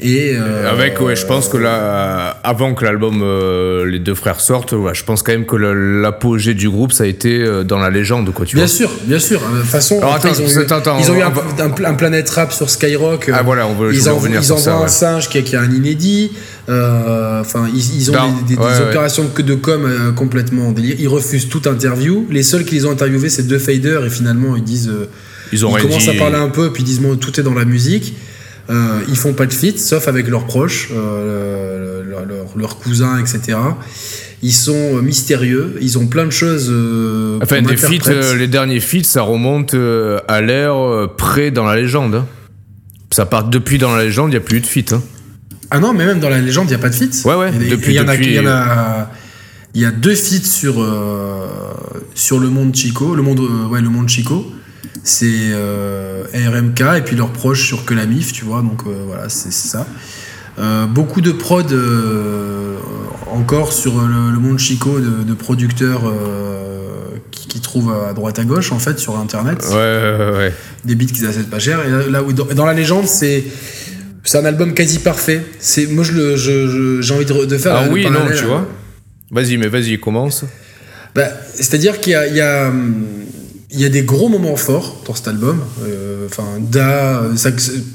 et 0.00 0.32
euh, 0.36 0.70
Avec, 0.70 1.00
ouais, 1.00 1.16
je 1.16 1.26
pense 1.26 1.48
que 1.48 1.56
là, 1.56 2.38
avant 2.44 2.74
que 2.74 2.84
l'album 2.84 3.20
euh, 3.22 3.84
Les 3.84 3.98
deux 3.98 4.14
frères 4.14 4.40
sortent, 4.40 4.72
ouais, 4.72 4.94
je 4.94 5.02
pense 5.02 5.22
quand 5.24 5.32
même 5.32 5.44
que 5.46 5.56
l'apogée 5.56 6.54
du 6.54 6.70
groupe, 6.70 6.92
ça 6.92 7.04
a 7.04 7.06
été 7.08 7.40
euh, 7.42 7.64
dans 7.64 7.78
la 7.78 7.90
légende, 7.90 8.32
quoi, 8.32 8.46
tu 8.46 8.54
Bien 8.56 8.66
vois. 8.66 8.72
sûr, 8.72 8.90
bien 9.04 9.18
sûr. 9.18 9.40
Euh, 9.42 9.56
De 9.56 9.60
toute 9.62 9.70
façon, 9.70 9.98
Alors, 9.98 10.14
après, 10.14 10.28
attends, 10.30 10.38
ils 10.40 10.44
ont 10.56 10.60
eu, 10.60 10.62
attends, 10.62 10.76
attends, 10.76 10.98
ils 11.00 11.10
ont 11.10 11.14
eu 11.16 11.22
on 11.22 11.62
un, 11.62 11.84
un, 11.84 11.84
un 11.90 11.94
Planète 11.94 12.30
Rap 12.30 12.52
sur 12.52 12.70
Skyrock. 12.70 13.30
Ah, 13.34 13.42
voilà, 13.42 13.66
on 13.66 13.74
veut- 13.74 13.92
ils 13.92 14.00
envoient, 14.08 14.14
revenir 14.20 14.40
ils 14.40 14.44
sur 14.44 14.54
envoient 14.56 14.64
ça, 14.64 14.76
un 14.78 14.82
ouais. 14.82 14.88
singe 15.22 15.28
qui 15.28 15.38
a, 15.38 15.42
qui 15.42 15.56
a 15.56 15.60
un 15.62 15.70
inédit. 15.72 16.30
Euh, 16.68 17.40
Enfin, 17.40 17.66
ils, 17.74 17.96
ils 17.96 18.10
ont 18.10 18.14
Non, 18.14 18.34
des, 18.46 18.54
ouais, 18.56 18.80
opérations 18.88 19.26
que 19.34 19.42
de 19.42 19.54
com 19.54 19.84
euh, 19.84 20.12
complètement 20.12 20.70
délire. 20.72 20.96
Ils 20.98 21.08
refusent 21.08 21.48
toute 21.48 21.66
interview. 21.66 22.26
Les 22.30 22.42
seuls 22.42 22.64
qui 22.64 22.74
les 22.76 22.84
ont 22.86 22.90
interviewés, 22.92 23.28
c'est 23.30 23.46
deux 23.46 23.58
faders 23.58 24.04
et 24.04 24.10
finalement 24.10 24.54
ils 24.56 24.62
disent. 24.64 24.88
euh, 24.88 25.08
Ils 25.52 25.64
ont 25.64 25.76
ils 25.76 25.82
commencent 25.82 26.04
dit. 26.04 26.10
à 26.10 26.14
parler 26.14 26.36
un 26.36 26.48
peu, 26.50 26.70
puis 26.72 26.82
ils 26.82 26.86
disent 26.86 27.00
bon, 27.00 27.16
tout 27.16 27.38
est 27.40 27.42
dans 27.42 27.54
la 27.54 27.64
musique. 27.64 28.14
Euh, 28.70 29.00
ils 29.08 29.16
font 29.16 29.32
pas 29.32 29.46
de 29.46 29.52
feat, 29.52 29.78
sauf 29.80 30.08
avec 30.08 30.28
leurs 30.28 30.44
proches, 30.46 30.90
euh, 30.92 32.02
leurs 32.04 32.26
leur, 32.26 32.46
leurs 32.56 32.78
cousins, 32.78 33.18
etc. 33.18 33.56
Ils 34.42 34.52
sont 34.52 34.96
euh, 34.98 35.00
mystérieux, 35.00 35.76
ils 35.80 35.96
ont 35.98 36.06
plein 36.06 36.26
de 36.26 36.30
choses. 36.30 36.68
euh, 36.70 37.38
Enfin, 37.42 37.62
des 37.62 37.76
feats, 37.78 38.34
les 38.36 38.46
derniers 38.46 38.80
feats, 38.80 39.04
ça 39.04 39.22
remonte 39.22 39.74
à 39.74 40.40
l'ère 40.42 41.08
près 41.16 41.50
dans 41.50 41.64
la 41.64 41.76
légende. 41.76 42.14
hein. 42.16 42.26
Ça 43.10 43.24
part 43.24 43.44
depuis 43.44 43.78
dans 43.78 43.96
la 43.96 44.04
légende, 44.04 44.28
il 44.28 44.32
n'y 44.32 44.36
a 44.36 44.40
plus 44.40 44.58
eu 44.58 44.60
de 44.60 44.66
feats. 44.66 44.94
hein. 44.94 45.02
Ah 45.70 45.80
non, 45.80 45.94
mais 45.94 46.04
même 46.04 46.20
dans 46.20 46.28
la 46.28 46.40
légende, 46.40 46.66
il 46.66 46.70
n'y 46.70 46.74
a 46.74 46.78
pas 46.78 46.90
de 46.90 46.94
feat. 46.94 47.22
Ouais, 47.24 47.34
ouais, 47.36 47.50
Et- 47.58 47.68
depuis- 47.70 47.92
Il 47.92 47.96
y, 47.96 48.00
en 48.00 48.08
a- 48.08 48.12
depuis- 48.16 48.26
il 48.26 48.32
y 48.34 48.38
en 48.40 48.46
a. 48.46 49.10
Il 49.74 49.80
y 49.80 49.84
a 49.86 49.90
deux 49.90 50.14
feats 50.14 50.44
sur, 50.46 50.74
sur 52.14 52.38
le 52.38 52.48
monde 52.48 52.74
Chico. 52.74 53.14
Le 53.14 53.22
monde, 53.22 53.40
ouais, 53.70 53.80
le 53.80 53.88
monde 53.88 54.08
Chico. 54.08 54.46
C'est 55.04 55.26
euh, 55.52 56.24
RMK 56.34 56.80
et 56.98 57.00
puis 57.02 57.16
leurs 57.16 57.30
proches 57.32 57.66
sur 57.66 57.84
Que 57.84 57.94
la 57.94 58.06
Mif, 58.06 58.32
tu 58.32 58.44
vois. 58.44 58.62
Donc 58.62 58.82
euh, 58.86 59.04
voilà, 59.06 59.28
c'est 59.28 59.52
c'est 59.52 59.68
ça. 59.68 59.86
Euh, 60.58 60.86
beaucoup 60.86 61.20
de 61.20 61.30
prod 61.32 61.72
encore 63.30 63.72
sur 63.72 64.00
le, 64.02 64.30
le 64.32 64.38
monde 64.38 64.58
Chico 64.58 64.98
de, 64.98 65.22
de 65.22 65.34
producteurs 65.34 66.02
qui, 67.30 67.60
trouvent 67.60 67.92
à 67.92 68.12
droite 68.14 68.38
à 68.38 68.44
gauche 68.44 68.72
en 68.72 68.78
fait 68.78 68.98
sur 68.98 69.18
internet 69.18 69.58
Ouais, 69.70 69.74
ouais, 69.74 70.30
ouais. 70.36 70.52
des 70.84 70.94
beats 70.94 71.06
qu'ils 71.06 71.26
achètent 71.26 71.50
pas 71.50 71.58
cher. 71.58 71.80
Et 71.86 71.90
là, 71.90 71.98
là 72.08 72.22
où 72.22 72.32
dans, 72.32 72.64
la 72.66 72.72
légende, 72.72 73.06
c'est 73.06 73.44
c'est 74.24 74.38
un 74.38 74.44
album 74.44 74.74
quasi 74.74 74.98
parfait. 75.00 75.42
C'est 75.58 75.86
moi 75.86 76.02
je 76.04 76.12
le 76.12 76.36
je- 76.36 76.68
je- 76.68 77.00
j'ai 77.02 77.14
envie 77.14 77.24
de, 77.26 77.44
de 77.44 77.58
faire. 77.58 77.74
Ah 77.76 77.88
oui, 77.90 78.08
non, 78.10 78.20
tu 78.36 78.44
vois. 78.44 78.66
Vas-y, 79.30 79.56
mais 79.58 79.68
vas-y, 79.68 79.98
commence. 80.00 80.44
Bah, 81.14 81.28
c'est-à-dire 81.54 82.00
qu'il 82.00 82.12
y 82.12 82.16
a 82.16 82.26
il 82.26 82.36
y 82.36 82.40
a 82.40 82.68
hum, 82.68 83.04
il 83.70 83.80
y 83.80 83.84
a 83.84 83.88
des 83.88 84.02
gros 84.02 84.28
moments 84.28 84.56
forts 84.56 85.02
dans 85.06 85.14
cet 85.14 85.28
album. 85.28 85.60
Euh, 85.82 86.26
Enfin, 86.26 86.44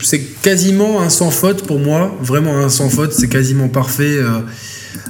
c'est 0.02 0.20
quasiment 0.42 1.02
un 1.02 1.10
sans 1.10 1.30
faute 1.30 1.66
pour 1.68 1.80
moi. 1.80 2.16
Vraiment 2.22 2.58
un 2.58 2.70
sans 2.70 2.90
faute. 2.90 3.14
C'est 3.14 3.28
quasiment 3.30 3.70
parfait. 3.70 4.18
euh, 4.18 4.40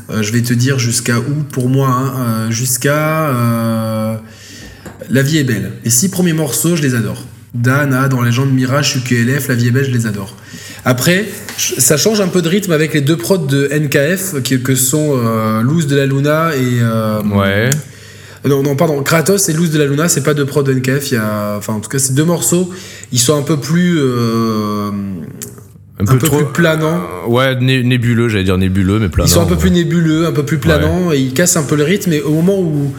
euh, 0.10 0.22
je 0.22 0.32
vais 0.34 0.42
te 0.42 0.54
dire 0.54 0.78
jusqu'à 0.80 1.20
où 1.20 1.44
pour 1.52 1.70
moi. 1.70 1.88
hein, 1.90 2.52
jusqu'à 2.52 3.32
La 5.10 5.22
vie 5.22 5.38
est 5.38 5.44
belle. 5.46 5.72
Les 5.86 5.90
six 5.90 6.10
premiers 6.10 6.34
morceaux, 6.34 6.76
je 6.76 6.82
les 6.82 6.96
adore. 6.96 7.24
Dana, 7.54 8.10
dans 8.10 8.22
Légende 8.22 8.52
Mirage, 8.52 8.96
UQLF, 8.98 9.48
La 9.48 9.56
vie 9.56 9.68
est 9.68 9.72
belle, 9.72 9.86
je 9.86 9.92
les 9.92 10.06
adore. 10.06 10.36
Après, 10.86 11.26
ça 11.58 11.96
change 11.96 12.20
un 12.20 12.28
peu 12.28 12.42
de 12.42 12.50
rythme 12.50 12.74
avec 12.74 12.94
les 12.94 13.02
deux 13.02 13.16
prods 13.16 13.38
de 13.38 13.70
NKF, 13.72 14.42
que 14.44 14.76
sont 14.76 15.16
Loose 15.62 15.88
de 15.88 15.96
la 15.96 16.06
Luna 16.06 16.52
et. 16.56 16.82
Ouais. 17.34 17.70
Non, 18.50 18.62
non, 18.64 18.76
pardon, 18.76 19.02
Kratos 19.04 19.48
et 19.50 19.54
Loose 19.54 19.72
de 19.72 19.80
la 19.80 19.86
Luna, 19.86 20.10
c'est 20.10 20.24
pas 20.24 20.34
de 20.34 20.44
NKF, 20.44 21.12
il 21.12 21.14
y 21.16 21.18
a. 21.18 21.56
Enfin, 21.58 21.74
en 21.74 21.80
tout 21.80 21.90
cas, 21.90 22.00
ces 22.00 22.14
deux 22.14 22.26
morceaux, 22.26 22.70
ils 23.12 23.20
sont 23.20 23.38
un 23.38 23.42
peu 23.44 23.58
plus. 23.58 23.98
euh, 24.00 24.92
un 26.00 26.06
peu, 26.06 26.18
plus 26.18 26.46
planants. 26.54 27.02
Euh, 27.26 27.30
Ouais, 27.30 27.56
né- 27.60 27.84
nébuleux, 27.84 28.28
j'allais 28.28 28.44
dire 28.44 28.58
nébuleux, 28.58 29.00
mais 29.00 29.10
planant. 29.10 29.28
Ils 29.30 29.32
sont 29.32 29.42
un 29.42 29.46
peu 29.46 29.54
ouais. 29.54 29.60
plus 29.60 29.72
nébuleux, 29.72 30.26
un 30.28 30.32
peu 30.34 30.44
plus 30.44 30.58
planants, 30.58 31.12
et 31.14 31.20
ils 31.20 31.34
cassent 31.34 31.56
un 31.56 31.64
peu 31.64 31.76
le 31.76 31.84
rythme. 31.84 32.12
Et 32.14 32.22
au 32.22 32.32
moment 32.32 32.60
où, 32.60 32.92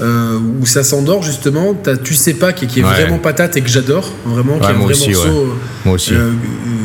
euh, 0.00 0.38
où 0.60 0.66
ça 0.66 0.84
s'endort, 0.84 1.22
justement, 1.22 1.74
t'as 1.74 1.96
Tu 1.96 2.14
sais 2.14 2.34
pas, 2.34 2.52
qui, 2.52 2.66
qui 2.68 2.80
est 2.80 2.84
Ouais. 2.84 2.90
vraiment 2.90 3.18
patate 3.18 3.56
et 3.56 3.62
que 3.62 3.68
j'adore, 3.70 4.12
vraiment, 4.24 4.58
qui 4.58 4.66
est 4.66 4.68
un 4.70 4.72
vrai 4.74 4.92
aussi, 4.92 5.10
morceau 5.10 5.28
ouais. 5.30 5.46
Moi 5.86 5.94
aussi. 5.94 6.14
euh, 6.14 6.18
euh, 6.28 6.30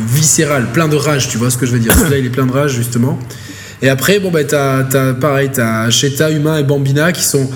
viscéral, 0.08 0.66
plein 0.72 0.88
de 0.88 0.96
rage, 0.96 1.28
tu 1.28 1.38
vois 1.38 1.50
ce 1.50 1.56
que 1.58 1.66
je 1.66 1.72
veux 1.72 1.78
dire. 1.78 1.94
Celui-là, 1.94 2.18
il 2.18 2.26
est 2.26 2.30
plein 2.30 2.46
de 2.46 2.52
rage, 2.52 2.72
justement. 2.74 3.18
Et 3.80 3.88
après, 3.88 4.18
bon, 4.18 4.30
bah, 4.32 4.42
t'as, 4.42 4.82
t'as, 4.84 5.12
pareil, 5.14 5.50
t'as 5.52 5.88
Sheta, 5.90 6.30
Humain 6.32 6.58
et 6.58 6.64
Bambina 6.64 7.12
qui 7.12 7.22
sont 7.22 7.48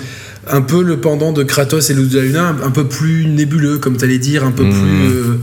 un 0.49 0.61
peu 0.61 0.83
le 0.83 0.97
pendant 0.97 1.31
de 1.31 1.43
Kratos 1.43 1.89
et 1.89 1.93
Luz 1.93 2.09
de 2.09 2.19
la 2.19 2.25
Luna, 2.25 2.55
un, 2.63 2.71
peu 2.71 2.85
plus 2.87 3.25
nébuleux, 3.27 3.77
comme 3.77 3.97
t'allais 3.97 4.19
dire, 4.19 4.43
un 4.43 4.51
peu 4.51 4.63
Mhm. 4.63 4.71
plus. 4.71 5.07
euh, 5.15 5.37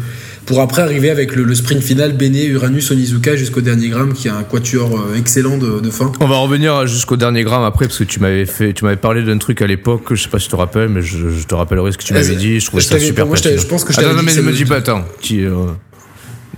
pour 0.46 0.60
après 0.60 0.82
arriver 0.82 1.10
avec 1.10 1.36
le, 1.36 1.44
le 1.44 1.54
sprint 1.54 1.80
final, 1.82 2.16
Bene, 2.16 2.34
Uranus, 2.36 2.90
Onizuka 2.90 3.36
jusqu'au 3.36 3.60
dernier 3.60 3.88
gramme, 3.88 4.12
qui 4.14 4.26
est 4.26 4.32
un 4.32 4.42
quatuor 4.42 4.98
euh, 4.98 5.14
excellent 5.16 5.58
de, 5.58 5.78
de 5.80 5.90
fin. 5.90 6.10
On 6.20 6.26
va 6.26 6.36
revenir 6.38 6.86
jusqu'au 6.88 7.16
dernier 7.16 7.44
gramme 7.44 7.62
après 7.62 7.86
parce 7.86 7.98
que 7.98 8.04
tu 8.04 8.18
m'avais 8.18 8.46
fait, 8.46 8.72
tu 8.72 8.84
m'avais 8.84 8.96
parlé 8.96 9.22
d'un 9.22 9.38
truc 9.38 9.62
à 9.62 9.66
l'époque, 9.68 10.02
je 10.12 10.22
sais 10.22 10.28
pas 10.28 10.38
si 10.40 10.46
tu 10.46 10.50
te 10.50 10.56
rappelles, 10.56 10.88
mais 10.88 11.02
je, 11.02 11.28
je 11.30 11.46
te 11.46 11.54
rappellerai 11.54 11.92
ce 11.92 11.98
que 11.98 12.02
tu 12.02 12.14
m'avais 12.14 12.34
dit. 12.34 12.58
Je 12.58 12.66
trouvais 12.66 12.82
Je 12.82 12.88
ça 12.88 12.98
super 12.98 13.26
moi, 13.26 13.36
je 13.36 13.56
je 13.56 13.66
pense 13.66 13.84
que 13.84 13.92
je 13.92 14.00
attends, 14.00 14.12
non, 14.14 14.22
mais 14.24 14.34
ne 14.34 14.40
me 14.42 14.52
dis 14.52 14.64
pas, 14.64 14.76
attends, 14.76 15.04
tu, 15.20 15.44
euh, 15.46 15.54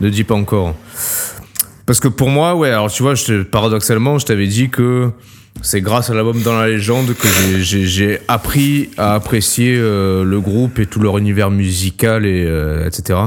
ne 0.01 0.09
dis 0.09 0.25
pas 0.25 0.35
encore. 0.35 0.75
Parce 1.85 2.01
que 2.01 2.09
pour 2.09 2.31
moi, 2.31 2.55
ouais, 2.55 2.71
alors 2.71 2.91
tu 2.91 3.03
vois, 3.03 3.15
je 3.15 3.43
paradoxalement, 3.43 4.19
je 4.19 4.25
t'avais 4.25 4.47
dit 4.47 4.71
que 4.71 5.11
c'est 5.61 5.81
grâce 5.81 6.11
à 6.11 6.15
l'album 6.15 6.41
Dans 6.43 6.59
la 6.59 6.69
légende 6.69 7.15
que 7.15 7.29
j'ai- 7.61 8.19
appris 8.29 8.91
à 8.97 9.15
apprécier 9.15 9.77
euh, 9.77 10.25
le 10.25 10.41
groupe 10.41 10.79
et 10.79 10.87
tout 10.87 11.01
leur 11.01 11.19
univers 11.19 11.51
musical 11.51 12.25
et 12.27 12.45
euh, 12.47 12.87
etc. 12.87 13.19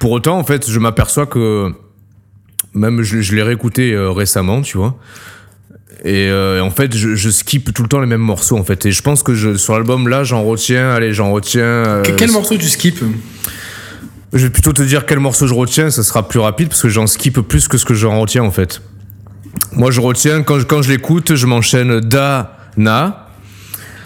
Pour 0.00 0.10
autant, 0.12 0.38
en 0.38 0.44
fait, 0.44 0.68
je 0.68 0.78
m'aperçois 0.78 1.26
que 1.26 1.70
même 2.74 3.02
je, 3.02 3.20
je 3.20 3.34
l'ai 3.36 3.42
réécouté 3.42 3.92
euh, 3.92 4.10
récemment, 4.10 4.62
tu 4.62 4.76
vois. 4.78 4.96
Et 6.04 6.28
en 6.60 6.70
fait, 6.70 6.96
je, 6.96 7.14
je 7.14 7.30
skip 7.30 7.72
tout 7.72 7.82
le 7.84 7.88
temps 7.88 8.00
les 8.00 8.08
mêmes 8.08 8.20
morceaux, 8.20 8.58
en 8.58 8.64
fait. 8.64 8.86
Et 8.86 8.90
je 8.90 9.02
pense 9.02 9.22
que 9.22 9.34
je, 9.34 9.54
sur 9.56 9.74
l'album 9.74 10.08
là, 10.08 10.24
j'en 10.24 10.42
retiens, 10.42 10.90
allez, 10.90 11.12
j'en 11.12 11.30
retiens. 11.30 12.02
Que- 12.04 12.10
Quel 12.16 12.32
morceau 12.32 12.56
tu 12.56 12.68
skips 12.68 13.04
je 14.34 14.38
vais 14.46 14.50
plutôt 14.50 14.72
te 14.72 14.82
dire 14.82 15.04
quel 15.04 15.18
morceau 15.20 15.46
je 15.46 15.52
retiens, 15.52 15.90
ça 15.90 16.02
sera 16.02 16.26
plus 16.26 16.40
rapide 16.40 16.68
parce 16.70 16.80
que 16.80 16.88
j'en 16.88 17.06
skip 17.06 17.38
plus 17.42 17.68
que 17.68 17.76
ce 17.76 17.84
que 17.84 17.92
j'en 17.92 18.18
retiens 18.18 18.42
en 18.42 18.50
fait. 18.50 18.80
Moi 19.72 19.90
je 19.90 20.00
retiens, 20.00 20.42
quand 20.42 20.58
je, 20.58 20.64
quand 20.64 20.82
je 20.82 20.90
l'écoute, 20.90 21.34
je 21.34 21.46
m'enchaîne 21.46 22.00
Da, 22.00 22.56
Na. 22.76 23.28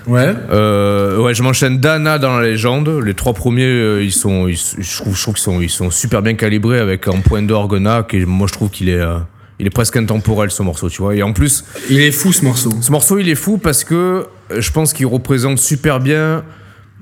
Ouais. 0.06 0.32
Euh, 0.52 1.18
ouais, 1.18 1.34
je 1.34 1.42
m'enchaîne 1.42 1.78
Da, 1.78 1.98
Na 1.98 2.18
dans 2.18 2.38
la 2.38 2.46
légende. 2.46 2.88
Les 3.04 3.14
trois 3.14 3.32
premiers, 3.32 3.64
euh, 3.64 4.02
ils 4.04 4.12
sont, 4.12 4.46
ils- 4.46 4.56
je 4.56 4.96
trouve, 4.96 5.16
je 5.16 5.22
trouve 5.22 5.34
qu'ils 5.34 5.42
sont, 5.42 5.60
ils 5.60 5.70
sont 5.70 5.90
super 5.90 6.22
bien 6.22 6.34
calibrés 6.34 6.78
avec 6.78 7.08
un 7.08 7.20
point 7.20 7.42
d'orgue 7.42 7.74
Na, 7.78 8.04
qui 8.08 8.18
moi 8.24 8.46
je 8.46 8.52
trouve 8.52 8.70
qu'il 8.70 8.88
est, 8.88 9.00
euh, 9.00 9.18
il 9.58 9.66
est 9.66 9.70
presque 9.70 9.96
intemporel 9.96 10.50
ce 10.50 10.62
morceau, 10.62 10.88
tu 10.88 11.02
vois. 11.02 11.14
Et 11.16 11.22
en 11.22 11.32
plus, 11.32 11.64
Il 11.90 12.00
est 12.00 12.12
fou 12.12 12.32
ce 12.32 12.44
morceau. 12.44 12.72
ce 12.80 12.90
morceau, 12.92 13.18
il 13.18 13.28
est 13.28 13.34
fou 13.34 13.58
parce 13.58 13.82
que 13.84 14.26
je 14.56 14.70
pense 14.70 14.92
qu'il 14.92 15.06
représente 15.06 15.58
super 15.58 15.98
bien 15.98 16.44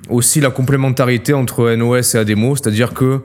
aussi 0.09 0.41
la 0.41 0.51
complémentarité 0.51 1.35
entre 1.35 1.71
NOS 1.75 2.15
et 2.15 2.19
Ademo. 2.19 2.57
C'est-à-dire 2.57 2.95
que 2.95 3.21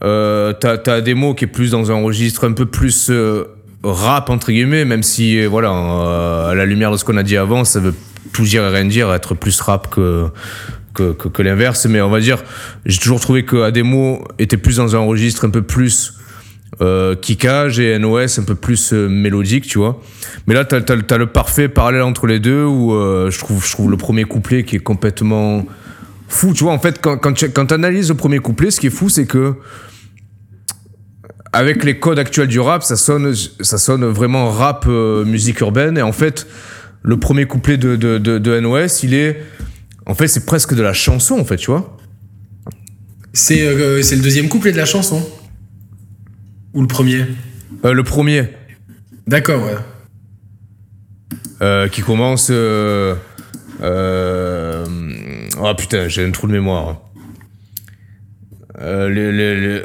t'as 0.00 0.78
t'as 0.78 0.94
Ademo 0.94 1.34
qui 1.34 1.44
est 1.44 1.48
plus 1.48 1.70
dans 1.72 1.90
un 1.92 2.02
registre 2.02 2.46
un 2.48 2.52
peu 2.52 2.66
plus 2.66 3.10
rap, 3.82 4.30
entre 4.30 4.52
guillemets, 4.52 4.84
même 4.84 5.02
si, 5.02 5.38
euh, 5.38 5.48
voilà, 5.48 5.70
euh, 5.70 6.50
à 6.50 6.54
la 6.54 6.66
lumière 6.66 6.90
de 6.90 6.96
ce 6.96 7.04
qu'on 7.04 7.16
a 7.16 7.22
dit 7.22 7.36
avant, 7.36 7.64
ça 7.64 7.80
veut 7.80 7.94
tout 8.32 8.44
dire 8.44 8.64
et 8.64 8.68
rien 8.68 8.84
dire, 8.84 9.12
être 9.12 9.34
plus 9.34 9.60
rap 9.60 9.90
que. 9.90 10.28
Que, 10.94 11.12
que, 11.14 11.40
l'inverse, 11.40 11.86
mais 11.86 12.02
on 12.02 12.10
va 12.10 12.20
dire, 12.20 12.44
j'ai 12.84 12.98
toujours 12.98 13.18
trouvé 13.18 13.46
que 13.46 13.62
Ademo 13.62 14.28
était 14.38 14.58
plus 14.58 14.76
dans 14.76 14.94
un 14.94 14.98
registre 14.98 15.46
un 15.46 15.48
peu 15.48 15.62
plus 15.62 16.12
euh, 16.80 17.14
kickage 17.14 17.78
et 17.78 17.98
NOS 17.98 18.38
un 18.38 18.44
peu 18.44 18.54
plus 18.54 18.92
euh, 18.92 19.06
mélodique, 19.06 19.66
tu 19.66 19.78
vois. 19.78 20.00
Mais 20.46 20.54
là, 20.54 20.64
t'as 20.64 20.78
as, 20.78 21.18
le 21.18 21.26
parfait 21.26 21.68
parallèle 21.68 22.02
entre 22.02 22.26
les 22.26 22.40
deux 22.40 22.64
où 22.64 22.94
euh, 22.94 23.30
je, 23.30 23.38
trouve, 23.38 23.64
je 23.64 23.70
trouve 23.72 23.90
le 23.90 23.98
premier 23.98 24.24
couplet 24.24 24.64
qui 24.64 24.76
est 24.76 24.80
complètement 24.80 25.66
fou, 26.28 26.54
tu 26.54 26.64
vois. 26.64 26.72
En 26.72 26.78
fait, 26.78 26.98
quand, 27.00 27.18
quand 27.18 27.34
tu 27.34 27.50
quand 27.50 27.70
le 27.70 28.14
premier 28.14 28.38
couplet, 28.38 28.70
ce 28.70 28.80
qui 28.80 28.86
est 28.86 28.90
fou, 28.90 29.10
c'est 29.10 29.26
que 29.26 29.54
avec 31.52 31.84
les 31.84 31.98
codes 31.98 32.18
actuels 32.18 32.48
du 32.48 32.60
rap, 32.60 32.82
ça 32.82 32.96
sonne, 32.96 33.34
ça 33.60 33.78
sonne 33.78 34.04
vraiment 34.06 34.50
rap 34.50 34.84
euh, 34.88 35.24
musique 35.24 35.60
urbaine. 35.60 35.98
Et 35.98 36.02
en 36.02 36.12
fait, 36.12 36.46
le 37.02 37.18
premier 37.18 37.46
couplet 37.46 37.76
de, 37.76 37.96
de, 37.96 38.18
de, 38.18 38.38
de 38.38 38.60
NOS, 38.60 39.02
il 39.02 39.14
est. 39.14 39.42
En 40.06 40.14
fait, 40.14 40.28
c'est 40.28 40.46
presque 40.46 40.74
de 40.74 40.82
la 40.82 40.92
chanson, 40.92 41.38
en 41.38 41.44
fait, 41.44 41.56
tu 41.56 41.70
vois. 41.70 41.96
C'est 43.32 43.62
euh, 43.66 44.02
c'est 44.02 44.16
le 44.16 44.22
deuxième 44.22 44.48
couplet 44.48 44.72
de 44.72 44.76
la 44.76 44.84
chanson? 44.84 45.22
Ou 46.74 46.80
le 46.82 46.86
premier? 46.88 47.24
Euh, 47.84 47.92
le 47.92 48.02
premier, 48.04 48.48
D'accord, 49.26 49.62
ouais. 49.64 49.76
euh, 51.62 51.88
qui 51.88 52.02
commence. 52.02 52.48
Euh, 52.50 53.14
euh, 53.82 54.84
oh 55.60 55.74
putain, 55.76 56.08
j'ai 56.08 56.24
un 56.24 56.30
trou 56.30 56.46
de 56.46 56.52
mémoire. 56.52 57.00
Euh, 58.80 59.08
les, 59.08 59.32
les, 59.32 59.60
les- 59.60 59.82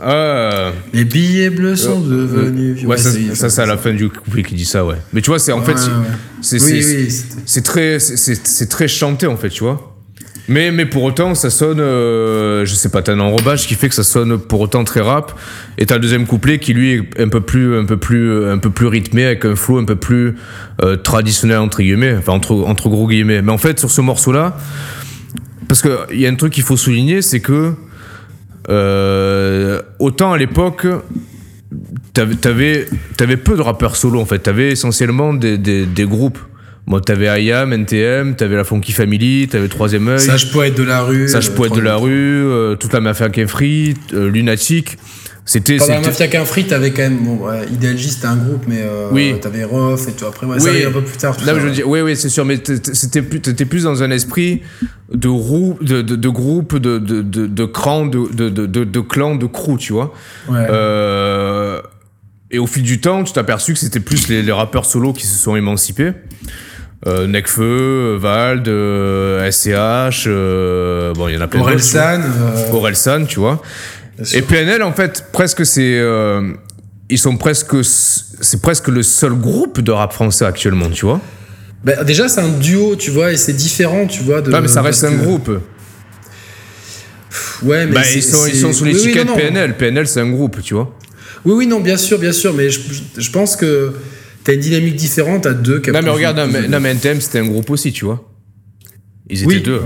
ah, 0.00 0.72
Les 0.92 1.04
billets 1.04 1.50
bleus 1.50 1.76
sont 1.76 2.00
devenus 2.00 2.84
ouais, 2.84 2.96
ça, 2.96 3.10
c'est- 3.10 3.34
ça 3.34 3.48
c'est 3.50 3.62
à 3.62 3.66
la 3.66 3.76
fin 3.76 3.92
du 3.92 4.08
couplet 4.08 4.42
qui 4.42 4.54
dit 4.54 4.64
ça, 4.64 4.84
ouais. 4.84 4.96
Mais 5.12 5.20
tu 5.20 5.30
vois, 5.30 5.38
c'est 5.38 5.52
en 5.52 5.62
fait, 5.62 5.76
c'est- 5.78 5.90
ouais. 5.90 6.60
Oui, 6.72 6.84
oui, 7.56 7.62
très, 7.62 7.98
c'est- 7.98 8.66
très 8.68 8.88
chanté 8.88 9.26
en 9.26 9.36
fait, 9.36 9.48
tu 9.50 9.64
vois. 9.64 9.94
Mais, 10.50 10.70
mais 10.70 10.86
pour 10.86 11.02
autant, 11.02 11.34
ça 11.34 11.50
sonne, 11.50 11.78
euh, 11.78 12.64
je 12.64 12.74
sais 12.74 12.88
pas, 12.88 13.02
t'as 13.02 13.12
un 13.12 13.20
enrobage 13.20 13.66
qui 13.66 13.74
fait 13.74 13.90
que 13.90 13.94
ça 13.94 14.02
sonne 14.02 14.38
pour 14.38 14.60
autant 14.60 14.82
très 14.82 15.00
rap. 15.02 15.38
Et 15.76 15.84
t'as 15.84 15.96
le 15.96 16.00
deuxième 16.00 16.26
couplet 16.26 16.58
qui 16.58 16.72
lui 16.72 16.92
est 16.92 17.20
un 17.20 17.28
peu 17.28 17.42
plus, 17.42 17.76
un 17.76 17.84
peu 17.84 17.98
plus, 17.98 18.46
un 18.46 18.56
peu 18.56 18.70
plus 18.70 18.86
rythmé 18.86 19.26
avec 19.26 19.44
un 19.44 19.54
flow 19.56 19.76
un 19.78 19.84
peu 19.84 19.96
plus 19.96 20.36
euh, 20.82 20.96
traditionnel 20.96 21.58
entre 21.58 21.82
guillemets, 21.82 22.14
enfin 22.16 22.32
entre, 22.32 22.54
entre 22.54 22.88
gros 22.88 23.06
guillemets. 23.06 23.42
Mais 23.42 23.52
en 23.52 23.58
fait, 23.58 23.78
sur 23.78 23.90
ce 23.90 24.00
morceau-là, 24.00 24.56
parce 25.68 25.82
que 25.82 25.90
il 26.14 26.20
y 26.20 26.26
a 26.26 26.30
un 26.30 26.34
truc 26.34 26.54
qu'il 26.54 26.62
faut 26.62 26.78
souligner, 26.78 27.20
c'est 27.20 27.40
que 27.40 27.74
euh, 28.68 29.80
autant 29.98 30.32
à 30.32 30.38
l'époque, 30.38 30.86
t'avais, 32.12 32.34
t'avais, 32.34 32.86
t'avais 33.16 33.36
peu 33.36 33.56
de 33.56 33.62
rappeurs 33.62 33.96
solo 33.96 34.20
en 34.20 34.24
fait. 34.24 34.38
T'avais 34.38 34.70
essentiellement 34.70 35.34
des, 35.34 35.58
des, 35.58 35.86
des 35.86 36.04
groupes. 36.04 36.38
Bon, 36.88 37.00
t'avais 37.00 37.44
IAM, 37.44 37.74
NTM, 37.74 38.34
t'avais 38.34 38.56
la 38.56 38.64
Funky 38.64 38.92
Family, 38.92 39.46
t'avais 39.46 39.68
Troisième 39.68 40.08
Œil, 40.08 40.20
Sage 40.20 40.50
poète 40.50 40.74
de 40.74 40.82
la 40.82 41.02
rue. 41.02 41.28
Sage 41.28 41.50
euh, 41.50 41.54
Poète 41.54 41.74
de 41.74 41.80
la 41.82 41.96
rue, 41.96 42.10
euh, 42.46 42.76
toute 42.76 42.94
la 42.94 43.00
mafia 43.00 43.28
Free, 43.46 43.94
euh, 44.14 44.30
Lunatic. 44.30 44.96
C'était, 45.50 45.78
Pendant 45.78 45.94
la 45.94 46.00
Mafia 46.02 46.28
qu'un 46.28 46.44
free, 46.44 46.66
t'avais 46.66 46.90
quand 46.90 47.00
même. 47.00 47.24
Bon, 47.24 47.36
ouais, 47.48 47.64
Idealgy, 47.72 48.10
c'était 48.10 48.26
un 48.26 48.36
groupe, 48.36 48.64
mais 48.68 48.80
euh, 48.82 49.08
Oui. 49.12 49.34
t'avais 49.40 49.64
Rof 49.64 50.06
et 50.06 50.12
tout. 50.12 50.26
Après, 50.26 50.46
ouais, 50.46 50.60
ça 50.60 50.66
Oui. 50.68 50.76
arrive 50.76 50.88
un 50.88 50.92
peu 50.92 51.00
plus 51.02 51.16
tard. 51.16 51.34
Tout 51.38 51.46
Là, 51.46 51.54
ça, 51.54 51.58
je 51.58 51.60
veux 51.64 51.68
ouais. 51.70 51.74
dire, 51.74 51.88
oui, 51.88 52.00
oui, 52.02 52.16
c'est 52.16 52.28
sûr, 52.28 52.44
mais 52.44 52.58
t- 52.58 52.78
t- 52.78 52.92
c'était 52.94 53.22
plus, 53.22 53.40
t'étais 53.40 53.64
plus 53.64 53.84
dans 53.84 54.02
un 54.02 54.10
esprit 54.10 54.60
de 55.10 55.26
roue, 55.28 55.78
de, 55.80 56.02
de, 56.02 56.16
de 56.16 56.28
groupe, 56.28 56.76
de, 56.76 56.98
de, 56.98 57.22
de, 57.22 57.46
de 57.46 57.64
clan, 57.64 58.04
de, 58.04 58.28
de, 58.30 58.50
de, 58.50 58.66
de, 58.84 59.00
clan, 59.00 59.36
de 59.36 59.46
crew, 59.46 59.78
tu 59.78 59.94
vois. 59.94 60.12
Ouais. 60.50 60.66
Euh, 60.68 61.80
et 62.50 62.58
au 62.58 62.66
fil 62.66 62.82
du 62.82 63.00
temps, 63.00 63.24
tu 63.24 63.32
t'es 63.32 63.40
aperçu 63.40 63.72
que 63.72 63.78
c'était 63.78 64.00
plus 64.00 64.28
les, 64.28 64.42
les 64.42 64.52
rappeurs 64.52 64.84
solos 64.84 65.14
qui 65.14 65.26
se 65.26 65.42
sont 65.42 65.56
émancipés. 65.56 66.12
Euh, 67.06 67.26
Necfeu, 67.28 68.16
Vald, 68.20 68.66
euh, 68.66 69.48
SCH, 69.50 70.24
euh, 70.26 71.12
bon, 71.14 71.28
il 71.28 71.34
y 71.34 71.38
en 71.38 71.40
a 71.40 71.46
plein 71.46 71.60
d'autres. 71.60 71.70
Orelsan. 71.72 72.20
euh, 72.22 72.72
Orelsan, 72.72 73.24
tu 73.26 73.38
vois. 73.38 73.62
Et 74.34 74.42
PNL, 74.42 74.82
en 74.82 74.92
fait, 74.92 75.26
presque 75.32 75.64
c'est. 75.64 75.98
euh, 75.98 76.52
ils 77.10 77.18
sont 77.18 77.36
presque. 77.36 77.74
C'est 77.82 78.60
presque 78.62 78.88
le 78.88 79.02
seul 79.02 79.32
groupe 79.34 79.80
de 79.80 79.90
rap 79.92 80.12
français 80.12 80.44
actuellement, 80.44 80.90
tu 80.90 81.04
vois. 81.06 81.20
Bah, 81.84 82.02
déjà, 82.04 82.28
c'est 82.28 82.40
un 82.40 82.48
duo, 82.48 82.96
tu 82.96 83.10
vois, 83.10 83.32
et 83.32 83.36
c'est 83.36 83.52
différent, 83.52 84.06
tu 84.06 84.22
vois. 84.22 84.40
De, 84.42 84.50
Non, 84.50 84.60
mais 84.60 84.68
ça 84.68 84.82
reste 84.82 85.04
un 85.04 85.12
que- 85.12 85.22
groupe. 85.24 85.50
Ouais, 87.62 87.86
mais 87.86 87.92
Bah, 87.94 88.02
ils, 88.14 88.22
sont, 88.22 88.46
ils 88.46 88.56
sont 88.56 88.72
sous 88.72 88.84
oui, 88.84 88.90
oui, 88.92 88.96
l'étiquette 88.98 89.26
non. 89.28 89.36
PNL. 89.36 89.76
PNL, 89.76 90.06
c'est 90.06 90.20
un 90.20 90.30
groupe, 90.30 90.62
tu 90.62 90.74
vois. 90.74 90.94
Oui, 91.44 91.52
oui, 91.54 91.66
non, 91.66 91.80
bien 91.80 91.96
sûr, 91.96 92.18
bien 92.18 92.32
sûr, 92.32 92.52
mais 92.54 92.70
je, 92.70 92.80
je 93.16 93.30
pense 93.30 93.54
que 93.56 93.92
t'as 94.44 94.54
une 94.54 94.60
dynamique 94.60 94.96
différente 94.96 95.46
à 95.46 95.52
deux. 95.54 95.80
Non, 95.92 96.00
mais 96.02 96.10
regarde, 96.10 96.36
non, 96.38 96.46
mais, 96.50 96.66
non, 96.68 96.80
mais 96.80 96.90
NTM, 96.90 97.20
c'était 97.20 97.38
un 97.40 97.46
groupe 97.46 97.70
aussi, 97.70 97.92
tu 97.92 98.04
vois. 98.04 98.24
Ils 99.28 99.38
étaient 99.42 99.46
Oui, 99.46 99.60
deux. 99.60 99.76
ouais. 99.76 99.80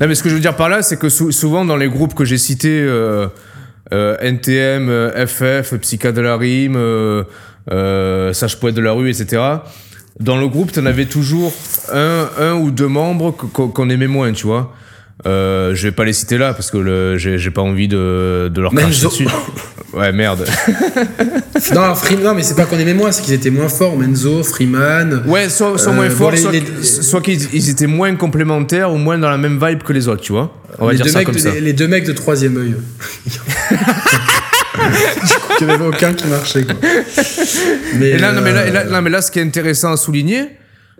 Non, 0.00 0.06
mais 0.08 0.14
ce 0.14 0.22
que 0.22 0.30
je 0.30 0.34
veux 0.34 0.40
dire 0.40 0.56
par 0.56 0.68
là, 0.68 0.82
c'est 0.82 0.98
que 0.98 1.08
sou- 1.10 1.30
souvent 1.32 1.64
dans 1.64 1.76
les 1.76 1.88
groupes 1.88 2.14
que 2.14 2.24
j'ai 2.24 2.38
cités, 2.38 2.80
euh, 2.80 3.26
euh, 3.92 4.16
NTM, 4.20 4.88
euh, 4.88 5.26
FF, 5.26 5.74
Psycha 5.80 6.12
de 6.12 6.20
la 6.20 6.36
Rime, 6.36 6.76
euh, 6.76 7.24
euh, 7.70 8.32
Sage 8.32 8.58
Poète 8.58 8.74
de 8.74 8.80
la 8.80 8.92
Rue, 8.92 9.10
etc., 9.10 9.42
dans 10.18 10.36
le 10.38 10.48
groupe, 10.48 10.70
t'en 10.72 10.84
avais 10.86 11.06
toujours 11.06 11.52
un, 11.92 12.28
un 12.38 12.54
ou 12.54 12.70
deux 12.70 12.88
membres 12.88 13.30
qu'on 13.32 13.88
aimait 13.88 14.06
moins, 14.08 14.32
tu 14.32 14.46
vois. 14.46 14.74
Euh, 15.26 15.74
je 15.74 15.82
vais 15.88 15.92
pas 15.92 16.04
les 16.04 16.12
citer 16.14 16.36
là 16.38 16.52
parce 16.54 16.70
que 16.70 16.78
le- 16.78 17.16
j'ai 17.18 17.50
pas 17.50 17.60
envie 17.62 17.88
de, 17.88 18.50
de 18.52 18.60
leur 18.60 18.72
cracher 18.82 19.04
dessus. 19.06 19.26
Ouais, 19.92 20.12
merde. 20.12 20.46
non, 21.74 21.94
Free- 21.96 22.16
non, 22.16 22.32
mais 22.34 22.42
c'est 22.44 22.54
pas 22.54 22.64
qu'on 22.64 22.78
aimait 22.78 22.94
moins, 22.94 23.10
c'est 23.10 23.22
qu'ils 23.22 23.34
étaient 23.34 23.50
moins 23.50 23.68
forts. 23.68 23.96
Menzo, 23.96 24.42
Freeman. 24.44 25.24
Ouais, 25.26 25.48
soit, 25.48 25.76
soit 25.78 25.92
Euh, 25.92 25.96
moins 25.96 26.08
bon, 26.08 26.14
forts, 26.14 26.36
soit, 26.38 26.52
les- 26.52 26.82
soit 26.84 27.20
qu'ils 27.20 27.40
ils 27.52 27.68
étaient 27.70 27.88
moins 27.88 28.14
complémentaires 28.14 28.92
ou 28.92 28.98
moins 28.98 29.18
dans 29.18 29.30
la 29.30 29.38
même 29.38 29.58
vibe 29.64 29.82
que 29.82 29.92
les 29.92 30.06
autres, 30.06 30.22
tu 30.22 30.32
vois. 30.32 30.54
On 30.78 30.86
va 30.86 30.92
les, 30.92 30.96
dire 30.98 31.06
deux 31.06 31.10
ça 31.12 31.24
comme 31.24 31.34
de, 31.34 31.40
ça. 31.40 31.50
Les, 31.50 31.60
les 31.60 31.72
deux 31.72 31.88
mecs 31.88 32.04
de 32.04 32.12
troisième 32.12 32.56
œil. 32.56 32.76
il 35.60 35.66
n'y 35.66 35.72
en 35.72 35.74
avait 35.74 35.86
aucun 35.86 36.14
qui 36.14 36.26
marchait. 36.28 36.64
Quoi. 36.64 36.74
Mais, 37.96 38.10
Et 38.10 38.18
là, 38.18 38.32
non, 38.32 38.40
mais 38.42 38.52
là, 38.52 38.60
euh, 38.60 38.66
et 38.68 38.70
là- 38.70 38.84
non, 38.84 39.02
mais 39.02 39.10
là, 39.10 39.20
ce 39.22 39.30
qui 39.30 39.38
est 39.38 39.42
intéressant 39.42 39.92
à 39.92 39.96
souligner, 39.96 40.42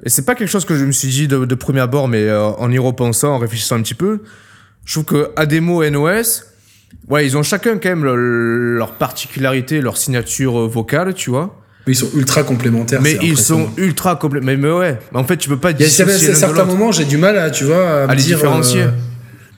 et 0.04 0.08
c'est 0.08 0.24
pas 0.24 0.34
quelque 0.34 0.48
chose 0.48 0.64
que 0.64 0.76
je 0.76 0.84
me 0.84 0.92
suis 0.92 1.08
dit 1.08 1.28
de, 1.28 1.44
de 1.44 1.54
premier 1.54 1.80
abord, 1.80 2.08
mais 2.08 2.22
euh, 2.28 2.42
en 2.48 2.70
y 2.70 2.78
repensant, 2.78 3.34
en 3.34 3.38
réfléchissant 3.38 3.76
un 3.76 3.82
petit 3.82 3.94
peu, 3.94 4.20
je 4.84 4.94
trouve 4.94 5.04
que 5.04 5.30
Ademo 5.36 5.82
et 5.82 5.90
NOS, 5.90 6.42
ouais, 7.08 7.26
ils 7.26 7.36
ont 7.36 7.42
chacun 7.42 7.78
quand 7.78 7.88
même 7.88 8.04
le- 8.04 8.76
leur 8.76 8.92
particularité, 8.92 9.80
leur 9.80 9.96
signature 9.96 10.58
euh, 10.60 10.66
vocale, 10.68 11.14
tu 11.14 11.30
vois. 11.30 11.56
Ils 11.86 11.96
sont 11.96 12.10
ultra 12.14 12.42
complémentaires. 12.44 13.00
Mais 13.02 13.18
ils 13.22 13.38
sont 13.38 13.70
ultra 13.76 14.14
complets. 14.16 14.40
Mais, 14.42 14.56
mais 14.56 14.70
ouais, 14.70 14.98
en 15.14 15.24
fait, 15.24 15.36
tu 15.38 15.48
peux 15.48 15.56
pas 15.56 15.70
Il 15.72 15.80
y 15.80 15.84
a 15.84 15.88
certains- 15.88 16.64
moments, 16.64 16.92
j'ai 16.92 17.04
du 17.04 17.16
mal 17.16 17.36
à, 17.38 17.50
tu 17.50 17.64
vois, 17.64 18.02
à, 18.02 18.06
me 18.06 18.14
les 18.14 18.22
dire, 18.22 18.36
différencier. 18.36 18.82
euh, 18.82 18.90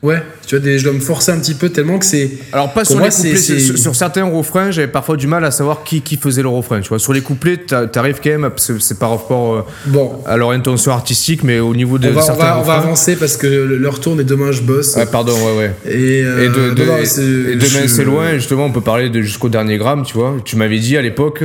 ouais, 0.03 0.23
tu 0.47 0.57
vois, 0.57 0.65
des, 0.65 0.79
je 0.79 0.85
dois 0.85 0.93
me 0.93 1.01
forcer 1.01 1.33
un 1.33 1.39
petit 1.39 1.55
peu 1.55 1.69
tellement 1.69 1.99
que 1.99 2.05
c'est. 2.05 2.31
Alors 2.53 2.73
pas 2.73 2.85
sur 2.85 2.99
moi, 2.99 3.09
les 3.09 3.15
couplets, 3.15 3.37
sur, 3.77 3.95
certains 3.95 4.25
refrains, 4.25 4.71
j'avais 4.71 4.89
parfois 4.89 5.17
du 5.17 5.27
mal 5.27 5.45
à 5.45 5.51
savoir 5.51 5.85
qui, 5.85 6.03
qui 6.03 6.17
faisait 6.17 6.43
le 6.43 6.49
refrain, 6.49 6.81
tu 6.81 6.89
vois. 6.89 6.99
Sur 6.99 7.13
les 7.13 7.21
couplets, 7.21 7.59
t'a- 7.59 7.87
t'arrives 7.87 8.21
quand 8.23 8.31
même, 8.31 8.51
c'est 8.57 8.99
par 8.99 9.11
rapport 9.11 9.55
euh, 9.55 9.63
Bon, 9.87 10.13
à 10.27 10.37
leur 10.37 10.51
intention 10.51 10.93
artistique, 10.93 11.43
mais 11.45 11.61
au 11.61 11.75
niveau 11.75 11.99
de 11.99 12.09
on 12.09 12.13
va, 12.13 12.23
on 12.23 12.25
certains 12.27 12.57
on 12.59 12.63
va 12.63 12.75
avancer 12.75 13.17
parce 13.17 13.37
que 13.37 13.47
le- 13.47 13.77
l'heure 13.79 14.01
tourne 14.01 14.21
et 14.21 14.25
demain 14.25 14.53
je 14.53 14.63
bosse. 14.63 14.97
Ah, 14.97 15.07
pardon, 15.07 15.33
ouais, 15.35 15.57
ouais. 15.59 15.75
Et, 15.87 16.23
euh, 16.25 16.45
Et, 16.45 16.49
de, 16.49 16.75
de- 16.75 16.85
non, 16.85 16.93
non, 16.95 16.99
et- 16.99 17.07
c'est- 17.07 17.23
et 17.23 17.55
demain 17.57 17.83
je- 17.85 17.89
c'est 17.89 18.05
loin, 18.05 18.35
justement 18.35 18.67
on 18.67 18.73
peut 18.73 18.81
parler 18.81 19.09
de 19.11 19.21
jusqu'au 19.23 19.49
dernier 19.49 19.79
gramme, 19.79 20.05
tu 20.05 20.15
vois. 20.15 20.37
Tu 20.45 20.57
m'avais 20.57 20.79
dit 20.79 20.97
à 20.97 21.03
l'époque, 21.03 21.45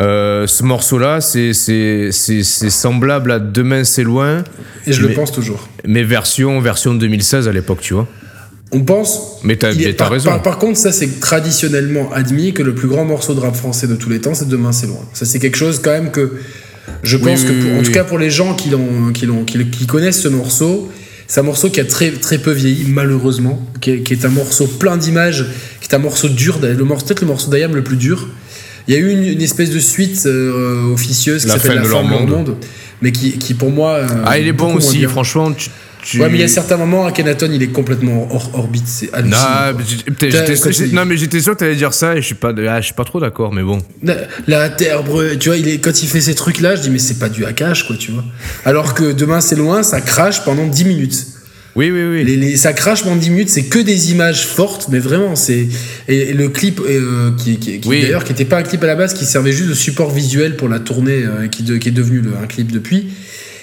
Euh, 0.00 0.46
ce 0.46 0.62
morceau-là, 0.62 1.20
c'est 1.20 1.52
semblable 2.12 3.30
à 3.32 3.38
Demain 3.38 3.84
c'est 3.84 4.02
loin, 4.02 4.44
Et 4.86 4.92
je 4.92 5.02
le 5.02 5.14
pense 5.14 5.32
toujours. 5.32 5.68
mais 5.86 6.02
version, 6.02 6.60
version 6.60 6.94
2016 6.94 7.48
à 7.48 7.52
l'époque, 7.52 7.80
tu 7.80 7.94
vois. 7.94 8.08
On 8.72 8.80
pense. 8.80 9.38
Mais 9.44 9.56
t'as 9.56 9.72
par, 9.96 10.10
raison. 10.10 10.30
par- 10.30 10.42
par 10.42 10.58
contre, 10.58 10.78
ça 10.78 10.90
c'est 10.92 11.20
traditionnellement 11.20 12.12
admis 12.12 12.52
que 12.52 12.62
le 12.64 12.74
plus 12.74 12.88
grand 12.88 13.04
morceau 13.04 13.32
de 13.34 13.40
rap 13.40 13.54
français 13.54 13.86
de 13.86 13.94
tous 13.94 14.10
les 14.10 14.20
temps, 14.20 14.34
c'est 14.34 14.48
Demain 14.48 14.72
c'est 14.72 14.88
loin. 14.88 15.00
Ça 15.12 15.24
c'est 15.24 15.38
quelque 15.38 15.56
chose 15.56 15.80
quand 15.82 15.92
même 15.92 16.10
que 16.10 16.32
je 17.04 17.16
pense 17.16 17.42
oui, 17.42 17.46
que, 17.46 17.52
pour- 17.62 17.70
oui, 17.70 17.78
en 17.78 17.82
tout 17.82 17.88
oui. 17.88 17.92
cas 17.94 18.04
pour 18.04 18.18
les 18.18 18.30
gens 18.30 18.54
qui, 18.54 18.70
l'ont, 18.70 19.12
qui, 19.12 19.26
l'ont, 19.26 19.44
qui, 19.44 19.86
connaissent 19.86 20.20
ce 20.20 20.28
morceau, 20.28 20.90
c'est 21.28 21.40
un 21.40 21.44
morceau 21.44 21.70
qui 21.70 21.80
a 21.80 21.84
très, 21.84 22.10
très 22.10 22.38
peu 22.38 22.50
vieilli, 22.50 22.84
malheureusement, 22.88 23.64
qui 23.80 23.90
est, 23.92 24.00
qui 24.00 24.12
est 24.14 24.24
un 24.24 24.28
morceau 24.30 24.66
plein 24.66 24.96
d'images, 24.96 25.46
qui 25.80 25.88
est 25.88 25.94
un 25.94 25.98
morceau 25.98 26.28
dur, 26.28 26.58
le 26.60 26.74
morceau, 26.84 27.06
peut-être 27.06 27.20
le 27.20 27.26
morceau 27.28 27.50
d'Ayam 27.50 27.74
le 27.74 27.82
plus 27.84 27.96
dur. 27.96 28.28
Il 28.88 28.94
y 28.94 28.96
a 28.96 29.00
eu 29.00 29.10
une, 29.10 29.24
une 29.24 29.42
espèce 29.42 29.70
de 29.70 29.78
suite 29.80 30.22
euh, 30.26 30.92
officieuse 30.92 31.44
qui 31.44 31.50
s'appelle 31.50 31.76
La 31.76 31.82
de 31.82 31.86
fin 31.88 31.88
de 31.88 31.92
leur 31.92 32.04
monde. 32.04 32.30
monde, 32.30 32.56
mais 33.02 33.12
qui, 33.12 33.32
qui 33.38 33.54
pour 33.54 33.70
moi. 33.70 33.94
euh, 33.94 34.06
Ah, 34.24 34.38
il 34.38 34.46
est 34.46 34.52
bon 34.52 34.74
aussi, 34.74 35.02
franchement. 35.04 35.52
Tu, 35.52 35.70
tu- 36.02 36.20
Ouais, 36.20 36.28
mais 36.28 36.36
il 36.38 36.40
y 36.40 36.44
a 36.44 36.48
certains 36.48 36.76
moments, 36.76 37.04
Akhenaton, 37.04 37.50
il 37.52 37.60
est 37.64 37.66
complètement 37.72 38.28
hors 38.32 38.48
orbite, 38.54 38.84
c'est 38.86 39.06
Non, 39.06 39.36
hallucinant. 39.36 39.40
mais 39.76 39.84
j'étais- 40.72 40.86
non, 40.94 41.04
mais 41.04 41.16
j'étais 41.16 41.40
sûr 41.40 41.54
que 41.54 41.58
t'allais 41.58 41.74
dire 41.74 41.92
ça 41.92 42.14
et 42.14 42.20
je 42.22 42.26
suis 42.26 42.36
pas, 42.36 42.52
ah, 42.68 42.80
je 42.80 42.84
suis 42.86 42.94
pas 42.94 43.02
trop 43.02 43.18
d'accord, 43.18 43.52
mais 43.52 43.62
bon. 43.64 43.78
La, 44.04 44.14
la 44.46 44.68
terre 44.68 45.02
brûle, 45.02 45.36
tu 45.38 45.48
vois, 45.48 45.58
il 45.58 45.66
est, 45.66 45.78
quand 45.78 46.04
il 46.04 46.08
fait 46.08 46.20
ces 46.20 46.36
trucs-là, 46.36 46.76
je 46.76 46.82
dis, 46.82 46.90
mais 46.90 47.00
c'est 47.00 47.18
pas 47.18 47.28
du 47.28 47.44
hackage, 47.44 47.88
quoi, 47.88 47.96
tu 47.96 48.12
vois. 48.12 48.22
Alors 48.64 48.94
que 48.94 49.10
demain, 49.10 49.40
c'est 49.40 49.56
loin, 49.56 49.82
ça 49.82 50.00
crache 50.00 50.44
pendant 50.44 50.68
10 50.68 50.84
minutes. 50.84 51.26
Oui, 51.76 51.90
oui, 51.90 52.02
oui. 52.10 52.24
Les, 52.24 52.36
les- 52.36 52.56
ça 52.56 52.72
crache 52.72 53.02
pendant 53.02 53.16
10 53.16 53.30
minutes, 53.30 53.48
c'est 53.50 53.64
que 53.64 53.78
des 53.78 54.10
images 54.10 54.46
fortes, 54.46 54.88
mais 54.90 54.98
vraiment, 54.98 55.36
c'est. 55.36 55.66
Et, 56.08 56.16
et 56.30 56.32
le 56.32 56.48
clip, 56.48 56.80
euh, 56.80 57.30
qui, 57.36 57.58
qui, 57.58 57.80
qui- 57.80 57.88
Oui. 57.88 58.00
d'ailleurs, 58.02 58.24
qui 58.24 58.32
était 58.32 58.44
pas 58.46 58.58
un 58.58 58.62
clip 58.62 58.82
à 58.82 58.86
la 58.86 58.94
base, 58.96 59.12
qui 59.14 59.24
servait 59.26 59.52
juste 59.52 59.68
de 59.68 59.74
support 59.74 60.10
visuel 60.10 60.56
pour 60.56 60.68
la 60.68 60.80
tournée, 60.80 61.22
euh, 61.24 61.48
qui, 61.48 61.62
de- 61.62 61.76
qui 61.76 61.88
est 61.90 61.92
devenu 61.92 62.20
le- 62.20 62.32
un 62.42 62.46
clip 62.46 62.72
depuis, 62.72 63.08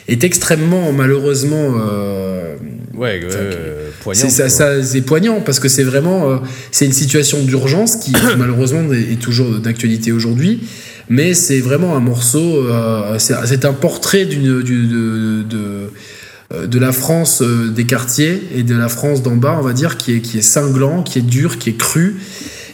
est 0.08 0.24
extrêmement, 0.24 0.92
malheureusement. 0.94 1.76
euh, 1.80 2.56
Ouais, 2.96 3.20
euh, 3.24 3.90
poignant. 4.04 4.30
c'est 4.30 4.50
ça, 4.50 4.84
c'est 4.84 5.02
poignant 5.02 5.42
parce 5.42 5.60
que 5.60 5.68
c'est 5.68 5.82
vraiment 5.84 6.30
euh, 6.30 6.38
c'est 6.72 6.86
une 6.86 6.92
situation 6.94 7.42
d'urgence 7.42 7.96
qui, 7.96 8.14
malheureusement 8.38 8.84
est, 8.94 9.14
est 9.14 9.20
toujours 9.20 9.50
d'actualité 9.60 10.12
aujourd'hui 10.12 10.60
mais 11.10 11.34
c'est 11.34 11.60
vraiment 11.60 11.98
un 11.98 12.00
morceau 12.00 12.64
euh, 12.68 13.18
c'est 13.18 13.34
c'est 13.46 13.66
un 13.66 13.74
portrait 13.74 14.26
d'une 14.26 14.62
du- 14.62 14.86
de, 14.86 15.44
de, 16.54 16.58
euh, 16.58 16.68
de 16.68 16.80
la 16.80 16.92
France 16.92 17.42
euh, 17.42 17.70
des 17.70 17.86
quartiers 17.86 18.42
et 18.56 18.64
de 18.64 18.76
la 18.76 18.90
France 18.90 19.22
d'en 19.24 19.36
bas 19.36 19.58
on 19.60 19.64
va 19.64 19.74
dire 19.74 19.98
qui 19.98 20.14
est, 20.16 20.20
qui 20.22 20.38
est 20.38 20.42
cinglant 20.42 21.04
qui 21.04 21.20
est 21.20 21.24
dur 21.24 21.58
qui 21.60 21.70
est 21.72 21.78
cru 21.78 22.16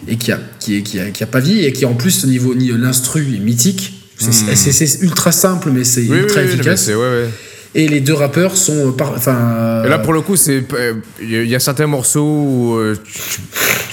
et 0.08 0.16
qui 0.18 0.32
a, 0.32 0.40
qui 0.60 0.78
est, 0.78 0.82
qui 0.82 1.00
a, 1.00 1.10
qui 1.12 1.24
a 1.24 1.28
pas 1.28 1.40
vie 1.40 1.66
et 1.66 1.74
qui 1.74 1.86
en 1.86 1.94
plus 1.94 2.24
au 2.24 2.28
niveau 2.28 2.56
ni- 2.56 2.72
l'instru 2.78 3.22
est 3.36 3.40
mythique 3.40 3.94
c'est 4.18 4.32
c'est- 4.56 5.02
ultra 5.02 5.32
simple 5.32 5.70
mais 5.72 5.84
c'est 5.86 6.02
Hmm. 6.02 6.12
Oui, 6.12 6.18
ultra 6.20 6.42
oui, 6.42 6.48
efficace 6.48 6.84
c'est- 6.86 6.96
ouais, 6.96 7.02
ouais. 7.02 7.30
et 7.76 7.88
les 7.88 8.02
deux 8.02 8.14
rappeurs 8.14 8.58
sont 8.58 8.92
par- 8.92 9.14
enfin 9.16 9.84
Et 9.86 9.90
là, 9.90 10.00
pour 10.00 10.12
le 10.14 10.22
coup, 10.22 10.36
c'est 10.36 10.64
euh, 10.74 10.94
il 11.22 11.32
y, 11.32 11.36
a- 11.38 11.44
il 11.44 11.50
y 11.50 11.56
a 11.56 11.60
certains 11.60 11.88
morceaux 11.88 12.26
où 12.26 12.76
euh, 12.78 12.96
tu- 13.04 13.40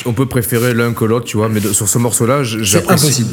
on 0.07 0.13
peut 0.13 0.27
préférer 0.27 0.73
l'un 0.75 0.93
que 0.93 1.05
l'autre, 1.05 1.27
tu 1.27 1.37
vois. 1.37 1.49
Mais 1.49 1.61
de- 1.61 1.73
sur 1.73 1.89
ce 1.89 1.99
morceau-là, 1.99 2.43
j'apprécie, 2.43 3.25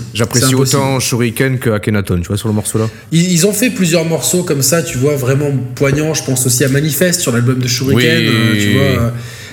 autant 0.55 0.99
Shuriken 0.99 1.59
que 1.59 1.69
Akhenaton, 1.69 2.19
tu 2.19 2.27
vois, 2.27 2.37
sur 2.37 2.47
le 2.47 2.53
morceau-là. 2.53 2.89
Ils, 3.11 3.31
ils 3.31 3.47
ont 3.47 3.53
fait 3.53 3.69
plusieurs 3.69 4.05
morceaux 4.05 4.43
comme 4.43 4.61
ça, 4.61 4.81
tu 4.83 4.97
vois, 4.97 5.15
vraiment 5.15 5.51
poignants. 5.75 6.13
Je 6.13 6.23
pense 6.23 6.45
aussi 6.45 6.63
à 6.63 6.69
Manifeste 6.69 7.21
sur 7.21 7.31
l'album 7.31 7.59
de 7.59 7.67
Shuriken. 7.67 7.95
Oui. 7.95 8.27
euh, 8.27 8.53
tu 8.55 8.73
vois, 8.77 9.11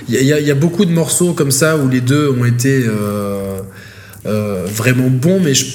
y, 0.09 0.15
y 0.23 0.33
il 0.41 0.47
y 0.47 0.51
a 0.51 0.55
beaucoup 0.55 0.85
de 0.85 0.91
morceaux 0.91 1.33
comme 1.33 1.51
ça 1.51 1.77
où 1.77 1.87
les 1.87 2.01
deux 2.01 2.29
ont 2.29 2.45
été 2.45 2.83
euh, 2.85 3.59
euh, 4.25 4.65
vraiment 4.67 5.09
bons, 5.09 5.39
mais 5.43 5.53
je, 5.53 5.65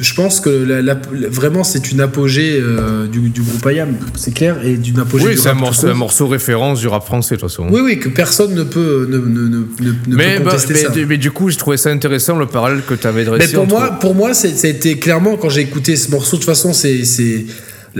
je 0.00 0.14
pense 0.14 0.40
que 0.40 0.50
la- 0.50 0.82
la- 0.82 1.00
la- 1.12 1.28
vraiment 1.28 1.62
c'est 1.62 1.92
une 1.92 2.00
apogée 2.00 2.58
euh, 2.60 3.06
du, 3.06 3.20
du 3.30 3.42
groupe 3.42 3.64
IAM, 3.70 3.96
c'est 4.16 4.34
clair, 4.34 4.56
et 4.64 4.76
d'une 4.76 4.98
apogée 4.98 5.24
Oui, 5.26 5.30
du 5.34 5.38
c'est 5.40 5.50
un 5.50 5.54
morceau, 5.54 5.82
court. 5.82 5.90
un 5.90 5.94
morceau 5.94 6.26
référence 6.26 6.80
du 6.80 6.88
rap 6.88 7.04
français, 7.04 7.36
de 7.36 7.40
toute 7.40 7.48
façon. 7.50 7.68
Oui, 7.70 7.80
oui, 7.84 7.98
que 8.00 8.08
personne 8.08 8.54
ne 8.54 8.64
peut, 8.64 9.06
ne, 9.08 9.18
ne, 9.18 9.24
ne, 9.24 9.48
ne- 9.48 9.94
ne 10.08 10.16
mais, 10.16 10.38
peut 10.38 10.44
bah, 10.44 10.50
contester 10.50 10.74
mais, 10.74 10.80
ça. 10.80 10.90
mais 11.08 11.16
du 11.16 11.30
coup, 11.30 11.48
j'ai 11.50 11.56
trouvé 11.56 11.76
ça 11.76 11.90
intéressant 11.90 12.36
le 12.36 12.46
parallèle 12.46 12.82
que 12.86 12.94
tu 12.94 13.06
avais 13.06 13.20
Mais 13.20 13.24
dressé. 13.26 13.52
pour 13.54 13.62
entre- 13.64 13.74
moi, 13.74 13.90
pour 14.00 14.14
moi, 14.14 14.34
c'est- 14.34 14.56
ça 14.56 14.66
a 14.66 14.70
été 14.70 14.98
clairement 14.98 15.36
quand 15.36 15.48
j'ai 15.48 15.60
écouté 15.60 15.94
ce 15.96 16.10
morceau. 16.10 16.36
De 16.38 16.42
toute 16.42 16.46
façon, 16.50 16.72
c'est, 16.72 17.02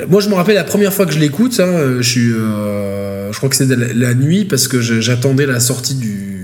moi, 0.08 0.20
je 0.20 0.28
me 0.28 0.34
rappelle 0.34 0.56
la 0.56 0.64
première 0.64 0.92
fois 0.92 1.06
que 1.06 1.12
je 1.12 1.20
l'écoute. 1.20 1.60
hein, 1.60 1.98
je 2.00 2.08
suis, 2.08 2.32
euh, 2.32 3.30
je 3.32 3.36
crois 3.36 3.48
que 3.48 3.54
c'est 3.56 3.66
la, 3.68 3.92
la 3.94 4.14
nuit 4.14 4.44
parce 4.44 4.66
que 4.66 4.80
je- 4.80 5.00
j'attendais 5.00 5.46
la 5.46 5.60
sortie 5.60 5.94
du 5.94 6.43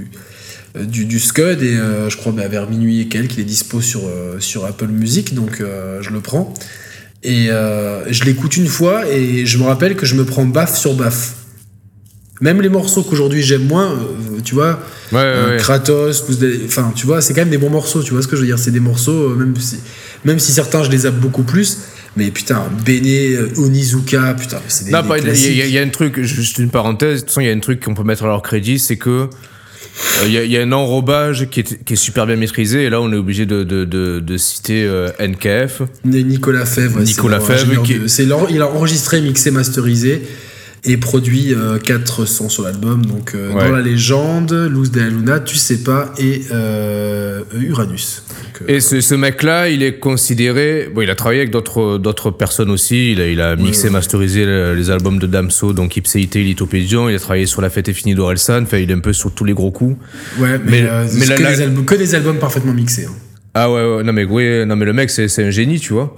du, 0.78 1.04
du 1.04 1.18
Scud 1.18 1.62
et 1.62 1.76
euh, 1.76 2.08
je 2.10 2.16
crois 2.16 2.32
bah, 2.32 2.46
vers 2.48 2.68
minuit 2.68 3.00
et 3.00 3.08
quelques, 3.08 3.34
il 3.34 3.40
est 3.40 3.44
dispo 3.44 3.80
sur 3.80 4.02
euh, 4.06 4.38
sur 4.40 4.64
Apple 4.64 4.86
Music, 4.88 5.34
donc 5.34 5.60
euh, 5.60 6.00
je 6.02 6.10
le 6.10 6.20
prends 6.20 6.54
et 7.22 7.50
euh, 7.50 8.10
je 8.12 8.24
l'écoute 8.24 8.56
une 8.56 8.66
fois 8.68 9.06
et 9.08 9.44
je 9.46 9.58
me 9.58 9.64
rappelle 9.64 9.94
que 9.96 10.06
je 10.06 10.14
me 10.14 10.24
prends 10.24 10.44
baffe 10.46 10.76
sur 10.78 10.94
baffe. 10.94 11.34
Même 12.40 12.62
les 12.62 12.70
morceaux 12.70 13.02
qu'aujourd'hui 13.02 13.42
j'aime 13.42 13.66
moins, 13.66 13.90
euh, 13.92 14.40
tu 14.42 14.54
vois, 14.54 14.80
Ouais, 15.12 15.18
euh, 15.18 15.50
ouais. 15.50 15.56
Kratos, 15.58 16.24
enfin 16.64 16.90
tu 16.96 17.04
vois, 17.04 17.20
c'est 17.20 17.34
quand 17.34 17.42
même 17.42 17.50
des 17.50 17.58
bons 17.58 17.68
morceaux, 17.68 18.02
tu 18.02 18.12
vois 18.12 18.22
ce 18.22 18.28
que 18.28 18.36
je 18.36 18.40
veux 18.40 18.46
dire, 18.46 18.58
c'est 18.58 18.70
des 18.70 18.80
morceaux, 18.80 19.32
euh, 19.32 19.34
même 19.34 19.54
si, 19.56 19.76
même 20.24 20.38
si 20.38 20.52
certains 20.52 20.82
je 20.82 20.90
les 20.90 21.06
aime 21.06 21.16
beaucoup 21.16 21.42
plus, 21.42 21.78
mais 22.16 22.30
putain, 22.30 22.62
Bene, 22.86 23.02
euh, 23.06 23.48
Onizuka, 23.58 24.32
putain, 24.40 24.60
c'est 24.68 24.86
des, 24.86 24.90
Non, 24.92 25.02
des 25.02 25.08
il 25.08 25.18
y, 25.18 25.22
classiques. 25.22 25.62
il 25.66 25.70
y 25.70 25.78
a 25.78 25.82
un 25.82 25.88
truc, 25.90 26.22
juste 26.22 26.56
une 26.58 26.70
parenthèse, 26.70 27.16
de 27.16 27.20
toute 27.20 27.28
façon, 27.28 27.40
il 27.42 27.46
y 27.48 27.50
a 27.50 27.52
un 27.52 27.60
truc 27.60 27.84
qu'on 27.84 27.92
peut 27.94 28.04
mettre 28.04 28.24
à 28.24 28.28
leur 28.28 28.40
crédit, 28.40 28.78
c'est 28.78 28.96
que 28.96 29.28
euh, 30.22 30.26
il 30.26 30.32
y, 30.32 30.38
a- 30.38 30.44
il 30.44 30.50
y 30.50 30.56
a 30.56 30.62
un 30.62 30.72
enrobage 30.72 31.48
qui 31.50 31.60
est, 31.60 31.84
qui 31.84 31.92
est 31.94 31.96
super 31.96 32.26
bien 32.26 32.36
maîtrisé, 32.36 32.84
et 32.84 32.90
là 32.90 33.00
on 33.00 33.12
est 33.12 33.16
obligé 33.16 33.46
de, 33.46 33.62
de, 33.64 33.84
de, 33.84 34.20
de 34.20 34.36
citer 34.36 34.84
euh, 34.84 35.08
NKF. 35.20 35.82
Nicolas 36.04 36.64
Fèvre, 36.66 37.00
Nicolas 37.00 37.40
Fèvre, 37.40 37.82
qui- 37.82 38.08
il 38.50 38.60
a 38.62 38.66
enregistré, 38.68 39.20
mixé, 39.20 39.50
masterisé 39.50 40.22
et 40.84 40.96
produit 40.96 41.54
4 41.84 42.24
sons 42.24 42.48
sur 42.48 42.62
l'album, 42.62 43.04
donc 43.04 43.34
euh, 43.34 43.52
Ouais. 43.52 43.64
Dans 43.68 43.72
la 43.76 43.82
légende, 43.82 44.52
Luz 44.52 44.90
de 44.90 45.00
la 45.00 45.08
Luna, 45.08 45.40
Tu 45.40 45.56
sais 45.56 45.82
pas 45.82 46.12
et 46.18 46.42
euh, 46.52 47.42
Uranus. 47.60 48.22
Donc, 48.28 48.62
euh, 48.68 48.74
Et 48.74 48.80
ce, 48.80 49.00
ce 49.00 49.14
mec-là, 49.14 49.68
il 49.68 49.82
est 49.82 49.98
considéré. 49.98 50.88
Bon, 50.94 51.02
il 51.02 51.10
a 51.10 51.14
travaillé 51.14 51.40
avec 51.40 51.50
d'autres 51.52 52.30
personnes 52.30 52.70
aussi. 52.70 53.12
Il 53.12 53.20
a, 53.20 53.26
il 53.26 53.40
a 53.40 53.56
mixé, 53.56 53.84
ouais. 53.84 53.90
masterisé 53.90 54.44
le- 54.46 54.74
les 54.74 54.90
albums 54.90 55.18
de 55.18 55.26
Damso, 55.26 55.72
donc 55.72 55.96
Ipséité, 55.96 56.42
Lithopédion. 56.42 57.08
Il 57.08 57.14
a 57.14 57.18
travaillé 57.18 57.46
sur 57.46 57.60
La 57.60 57.70
Fête 57.70 57.88
est 57.88 57.92
finie 57.92 58.14
d'Orelsan. 58.14 58.62
Enfin, 58.62 58.78
il 58.78 58.90
est 58.90 58.94
un 58.94 59.00
peu 59.00 59.12
sur 59.12 59.32
tous 59.32 59.44
les 59.44 59.52
gros 59.54 59.70
coups. 59.70 59.96
ouais, 60.38 60.58
mais, 60.64 60.82
mais- 60.82 60.88
euh, 60.88 61.06
mais 61.14 61.26
la- 61.26 61.36
que, 61.36 61.42
la- 61.42 61.54
des 61.56 61.62
albums, 61.62 61.84
que 61.84 61.94
des 61.94 62.14
albums 62.14 62.38
parfaitement 62.38 62.72
mixés. 62.72 63.06
hein. 63.06 63.12
Ah 63.52 63.68
ouais, 63.70 63.96
ouais 63.96 64.02
non 64.04 64.12
mais 64.12 64.22
oui, 64.24 64.64
non 64.64 64.76
mais 64.76 64.84
le 64.84 64.92
mec, 64.92 65.10
c'est 65.10 65.26
un 65.44 65.50
génie, 65.50 65.80
tu 65.80 65.92
vois. 65.92 66.16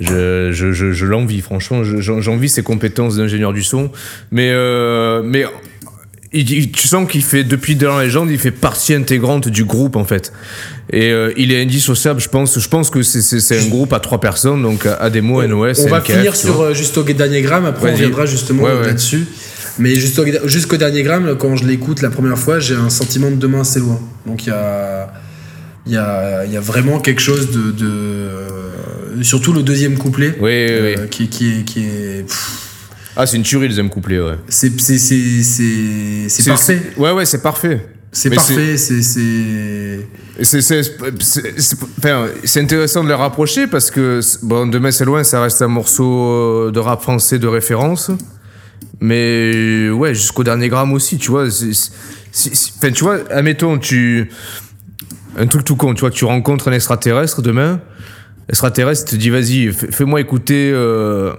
Je, 0.00 0.50
je, 0.52 0.72
je, 0.72 0.92
je 0.92 1.06
l'envie, 1.06 1.40
franchement. 1.40 1.84
Je- 1.84 1.98
j'en- 2.00 2.20
J'envie 2.20 2.48
ses 2.48 2.62
compétences 2.62 3.16
d'ingénieur 3.16 3.52
du 3.52 3.62
son. 3.62 3.90
Mais, 4.30 4.50
euh, 4.50 5.22
mais 5.24 5.44
il- 6.32 6.72
tu 6.72 6.88
sens 6.88 7.08
qu'il 7.10 7.22
fait, 7.22 7.44
depuis 7.44 7.76
Dans 7.76 7.96
la 7.98 8.04
légende, 8.04 8.30
il 8.30 8.38
fait 8.38 8.50
partie 8.50 8.94
intégrante 8.94 9.48
du 9.48 9.64
groupe, 9.64 9.96
en 9.96 10.04
fait. 10.04 10.32
Et 10.90 11.10
euh, 11.12 11.32
il 11.36 11.52
est 11.52 11.62
indissociable, 11.62 12.20
je 12.20 12.28
pense. 12.28 12.58
Je 12.58 12.68
pense 12.68 12.90
que 12.90 13.02
c'est- 13.02 13.58
un 13.58 13.68
groupe 13.68 13.92
à 13.92 14.00
trois 14.00 14.18
personnes, 14.20 14.62
donc 14.62 14.86
Ademo, 14.86 15.42
NOS, 15.42 15.84
On 15.84 15.88
va 15.88 15.98
NKF, 16.00 16.16
finir 16.16 16.36
sur 16.36 16.60
euh, 16.62 16.74
juste 16.74 16.96
au 16.98 17.02
dernier 17.04 17.42
gramme, 17.42 17.66
après 17.66 17.82
on 17.82 17.84
Vas-y. 17.92 17.94
reviendra 18.02 18.26
justement 18.26 18.62
Ouais, 18.64 18.72
ouais. 18.72 18.86
là-dessus. 18.86 19.26
Mais 19.78 19.94
jusqu'au 19.94 20.76
dernier 20.76 21.02
gramme, 21.02 21.36
quand 21.38 21.56
je 21.56 21.64
l'écoute 21.64 22.02
la 22.02 22.10
première 22.10 22.38
fois, 22.38 22.58
j'ai 22.60 22.74
un 22.74 22.90
sentiment 22.90 23.30
de 23.30 23.36
demain 23.36 23.64
c'est 23.64 23.80
loin. 23.80 23.98
Donc 24.26 24.44
il 24.44 24.48
y 24.50 24.52
a, 24.52 25.10
y, 25.86 25.96
a, 25.96 26.44
y 26.44 26.56
a 26.56 26.60
vraiment 26.60 26.98
quelque 26.98 27.22
chose 27.22 27.50
de. 27.52 27.70
de 27.70 28.28
surtout 29.22 29.52
le 29.52 29.62
deuxième 29.62 29.98
couplet. 29.98 30.34
Oui, 30.40 30.40
oui, 30.40 30.78
oui. 30.82 30.94
euh, 30.98 31.06
qui, 31.08 31.28
qui 31.28 31.58
est. 31.58 31.62
Qui 31.64 31.84
est 31.84 32.22
pff, 32.26 32.58
Ah, 33.16 33.26
c'est 33.26 33.36
une 33.36 33.42
tuerie, 33.42 33.64
le 33.64 33.68
deuxième 33.68 33.90
couplet, 33.90 34.18
ouais. 34.20 34.36
c'est 34.48 34.80
c'est- 34.80 34.98
c'est- 34.98 36.28
c'est- 36.28 36.48
parfait. 36.50 36.80
Ouais, 36.96 37.12
ouais, 37.12 37.24
c'est 37.26 37.42
parfait. 37.42 37.86
C'est 38.10 38.30
parfait. 38.30 38.76
C'est. 38.76 39.02
c'est- 39.02 40.06
intéressant 42.60 43.02
de 43.04 43.08
les 43.08 43.14
rapprocher 43.14 43.66
parce 43.66 43.90
que 43.90 44.20
bon, 44.42 44.66
Demain 44.66 44.90
c'est 44.90 45.04
loin, 45.04 45.24
ça 45.24 45.42
reste 45.42 45.62
un 45.62 45.68
morceau 45.68 46.28
euh, 46.28 46.70
de 46.72 46.78
rap 46.78 47.02
français 47.02 47.38
de 47.38 47.46
référence. 47.46 48.10
Mais 49.00 49.88
ouais, 49.90 50.14
jusqu'au 50.14 50.44
dernier 50.44 50.68
gramme 50.68 50.92
aussi, 50.92 51.18
tu 51.18 51.30
vois. 51.30 51.46
Enfin, 51.46 52.90
tu 52.92 53.04
vois, 53.04 53.18
admettons, 53.30 53.78
tu. 53.78 54.30
Un 55.36 55.46
truc 55.46 55.64
tout 55.64 55.76
con, 55.76 55.94
tu 55.94 56.00
vois, 56.00 56.10
tu 56.10 56.24
rencontres 56.26 56.68
un 56.68 56.72
extraterrestre 56.72 57.40
demain. 57.42 57.80
Extraterrestre 58.48 59.10
te 59.12 59.16
dit, 59.16 59.30
vas-y, 59.30 59.72
fais- 59.72 59.90
fais-moi 59.92 60.20
écouter. 60.20 60.70
euh, 60.74 61.32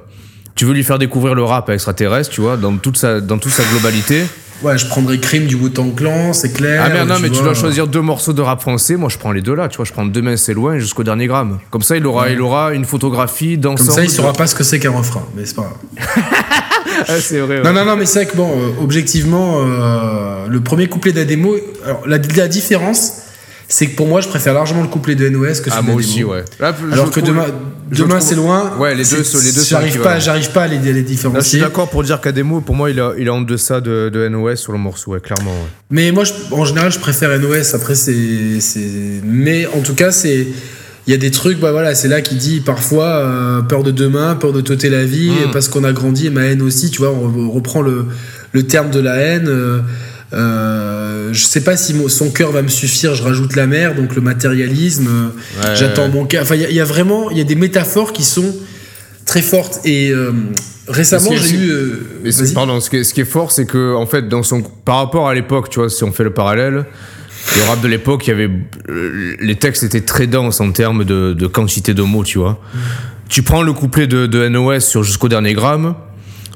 Tu 0.55 0.65
veux 0.65 0.73
lui 0.73 0.83
faire 0.83 0.99
découvrir 0.99 1.33
le 1.35 1.43
rap 1.43 1.69
à 1.69 1.73
extraterrestre, 1.73 2.29
tu 2.31 2.41
vois, 2.41 2.57
dans 2.57 2.77
toute 2.77 2.97
sa, 2.97 3.19
dans 3.21 3.37
toute 3.39 3.51
sa 3.51 3.63
globalité. 3.63 4.23
Ouais, 4.61 4.77
je 4.77 4.85
prendrais 4.85 5.17
Crime 5.17 5.45
du 5.45 5.55
Wu-Tang 5.55 5.93
Clan, 5.95 6.31
c'est 6.31 6.53
clair. 6.53 6.81
Ah 6.85 6.89
merde, 6.89 7.09
non, 7.09 7.15
mais 7.19 7.29
tu 7.29 7.41
dois 7.41 7.53
choisir 7.55 7.85
deux 7.87 8.01
morceaux 8.01 8.31
de 8.33 8.41
rap 8.41 8.61
français. 8.61 8.95
Moi, 8.95 9.09
je 9.09 9.17
prends 9.17 9.31
les 9.33 9.41
deux 9.41 9.55
là. 9.55 9.67
Tu 9.67 9.75
vois, 9.77 9.83
je 9.85 9.91
prends 9.91 10.05
Demain 10.05 10.37
c'est 10.37 10.53
loin 10.53 10.77
jusqu'au 10.77 11.03
dernier 11.03 11.25
gramme. 11.27 11.57
Comme 11.71 11.81
ça, 11.81 11.97
il 11.97 12.05
aura, 12.05 12.29
il 12.29 12.39
aura 12.39 12.73
une 12.73 12.85
photographie 12.85 13.53
Comme 13.53 13.75
d'ensemble. 13.75 13.91
ça, 13.91 14.03
il 14.03 14.09
saura 14.11 14.31
pas 14.33 14.45
ce 14.47 14.55
que 14.55 14.63
c'est 14.63 14.79
qu'un 14.79 14.91
refrain. 14.91 15.25
Mais 15.35 15.45
c'est 15.45 15.55
pas 15.55 15.63
grave. 15.63 16.07
Ah, 17.07 17.19
c'est 17.19 17.39
vrai. 17.39 17.57
ouais. 17.57 17.63
Non, 17.63 17.73
non, 17.73 17.83
non, 17.85 17.95
mais 17.97 18.05
c'est 18.05 18.23
vrai 18.23 18.31
que 18.31 18.37
bon, 18.37 18.49
euh, 18.49 18.69
objectivement, 18.81 19.55
euh, 19.57 20.45
le 20.47 20.59
premier 20.61 20.87
couplet 20.87 21.11
d'Ademo, 21.11 21.55
alors 21.83 22.07
la, 22.07 22.17
la 22.35 22.47
différence, 22.47 23.22
c'est 23.75 23.87
que 23.87 23.95
pour 23.95 24.07
moi, 24.07 24.21
je 24.21 24.27
préfère 24.27 24.53
largement 24.53 24.83
le 24.83 24.87
couplet 24.87 25.15
de 25.15 25.27
NOS 25.29 25.45
que 25.47 25.53
celui 25.55 25.71
Ah, 25.71 25.81
de 25.81 25.85
moi 25.87 25.95
aussi, 25.95 26.23
ouais. 26.23 26.45
Là, 26.59 26.75
Alors 26.91 27.09
que 27.09 27.19
trouve- 27.19 27.23
demain, 27.33 27.45
demain 27.91 28.19
c'est 28.19 28.35
loin. 28.35 28.71
Ouais, 28.77 28.93
les 28.93 29.03
deux, 29.03 29.17
les 29.17 29.23
deux 29.23 29.23
sont 29.23 29.63
J'arrive 29.65 29.99
pas, 29.99 30.19
j'arrive 30.19 30.51
pas 30.51 30.63
à 30.63 30.67
les, 30.67 30.77
les 30.77 30.83
Là, 30.83 30.91
je 30.91 30.93
suis 30.97 31.03
différencier. 31.05 31.59
d'accord 31.59 31.89
pour 31.89 32.03
dire 32.03 32.21
qu'Ademo, 32.21 32.61
pour 32.61 32.75
moi, 32.75 32.91
il, 32.91 32.99
a, 32.99 33.13
il 33.17 33.25
est 33.25 33.31
en 33.31 33.41
deçà 33.41 33.81
de, 33.81 34.09
de 34.13 34.27
NOS 34.27 34.57
sur 34.57 34.73
le 34.73 34.77
morceau, 34.77 35.11
ouais, 35.13 35.19
clairement. 35.19 35.49
ouais. 35.51 35.67
Mais 35.89 36.11
moi, 36.11 36.23
je- 36.23 36.33
en 36.53 36.65
général, 36.65 36.91
je 36.91 36.99
préfère 36.99 37.31
NOS. 37.39 37.73
Après, 37.73 37.95
c'est, 37.95 38.59
c'est- 38.59 39.21
mais 39.23 39.65
en 39.65 39.79
tout 39.81 39.95
cas, 39.95 40.11
c'est, 40.11 40.45
il 41.07 41.11
y 41.11 41.13
a 41.15 41.17
des 41.17 41.31
trucs. 41.31 41.59
Bah 41.59 41.71
voilà, 41.71 41.95
c'est 41.95 42.07
là 42.07 42.21
qui 42.21 42.35
dit 42.35 42.59
parfois 42.61 43.05
euh, 43.07 43.61
peur 43.63 43.81
de 43.83 43.89
demain, 43.91 44.35
peur 44.35 44.53
de 44.53 44.61
t'ôter 44.61 44.89
la 44.89 45.03
vie, 45.03 45.31
Mm. 45.47 45.51
parce 45.51 45.67
qu'on 45.67 45.83
a 45.83 45.93
grandi. 45.93 46.27
Et 46.27 46.29
ma 46.29 46.43
haine 46.43 46.61
aussi, 46.61 46.91
tu 46.91 46.99
vois. 46.99 47.11
On 47.11 47.27
re- 47.27 47.49
reprend 47.55 47.81
le, 47.81 48.05
le 48.51 48.63
terme 48.67 48.91
de 48.91 48.99
la 48.99 49.15
haine. 49.15 49.47
euh, 49.47 49.79
euh, 50.33 51.29
je 51.33 51.45
sais 51.45 51.61
pas 51.61 51.77
si 51.77 51.95
son 52.09 52.31
cœur 52.31 52.51
va 52.51 52.61
me 52.61 52.67
suffire. 52.67 53.15
Je 53.15 53.23
rajoute 53.23 53.55
la 53.55 53.67
mer, 53.67 53.95
donc 53.95 54.15
le 54.15 54.21
matérialisme. 54.21 55.07
euh, 55.07 55.63
Ouais. 55.69 55.75
J'attends 55.75 56.09
mon 56.09 56.25
cœur. 56.25 56.43
Enfin, 56.43 56.55
il 56.55 56.61
y 56.61 56.65
a- 56.65 56.69
il 56.69 56.75
y, 56.75 56.79
a 56.81 56.85
vraiment, 56.85 57.29
y 57.31 57.41
a 57.41 57.43
des 57.43 57.55
métaphores 57.55 58.13
qui 58.13 58.23
sont 58.23 58.55
très 59.25 59.41
fortes. 59.41 59.79
Et 59.85 60.09
euh, 60.11 60.31
récemment, 60.87 61.31
j'ai 61.37 61.55
eu. 61.55 61.71
Mais 62.23 62.31
pardon, 62.53 62.79
ce 62.79 62.89
qui, 62.89 62.97
est, 62.97 63.03
ce 63.03 63.13
qui 63.13 63.21
est 63.21 63.25
fort, 63.25 63.51
c'est 63.51 63.65
que 63.65 63.93
en 63.95 64.05
fait, 64.05 64.27
dans 64.27 64.43
son, 64.43 64.61
par 64.61 64.97
rapport 64.97 65.27
à 65.29 65.33
l'époque, 65.33 65.69
tu 65.69 65.79
vois, 65.79 65.89
si 65.89 66.03
on 66.03 66.11
fait 66.11 66.23
le 66.23 66.33
parallèle, 66.33 66.85
le 67.57 67.61
rap 67.63 67.81
de 67.81 67.87
l'époque, 67.87 68.25
il 68.27 68.29
y 68.29 68.33
avait, 68.33 68.49
les 69.39 69.55
textes 69.55 69.83
étaient 69.83 70.01
très 70.01 70.27
denses 70.27 70.61
en 70.61 70.71
termes 70.71 71.03
de, 71.03 71.33
de 71.33 71.47
quantité 71.47 71.93
de 71.93 72.01
mots, 72.01 72.23
tu 72.23 72.37
vois. 72.39 72.59
Tu 73.29 73.41
prends 73.43 73.63
le 73.63 73.73
couplet 73.73 74.07
de, 74.07 74.27
de 74.27 74.47
NOS 74.47 74.79
sur 74.81 75.03
Jusqu'au 75.03 75.27
dernier 75.27 75.53
gramme, 75.53 75.95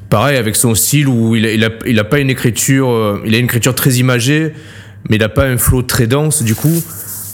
pareil 0.10 0.38
avec 0.38 0.56
son 0.56 0.76
style 0.76 1.08
où 1.08 1.36
il 1.36 1.46
a, 1.46 1.52
il 1.52 1.64
a, 1.64 1.70
il 1.86 2.00
a 2.00 2.04
pas 2.04 2.20
une 2.20 2.30
écriture, 2.30 2.90
euh, 2.90 3.22
il 3.26 3.36
a 3.36 3.38
une 3.38 3.46
écriture 3.46 3.76
très 3.76 3.96
imagée, 3.96 4.54
mais 5.10 5.18
il 5.18 5.24
a 5.24 5.30
pas 5.30 5.46
un 5.46 5.58
flow 5.58 5.82
très 5.82 6.08
dense. 6.08 6.44
Du 6.44 6.56
coup, 6.56 6.84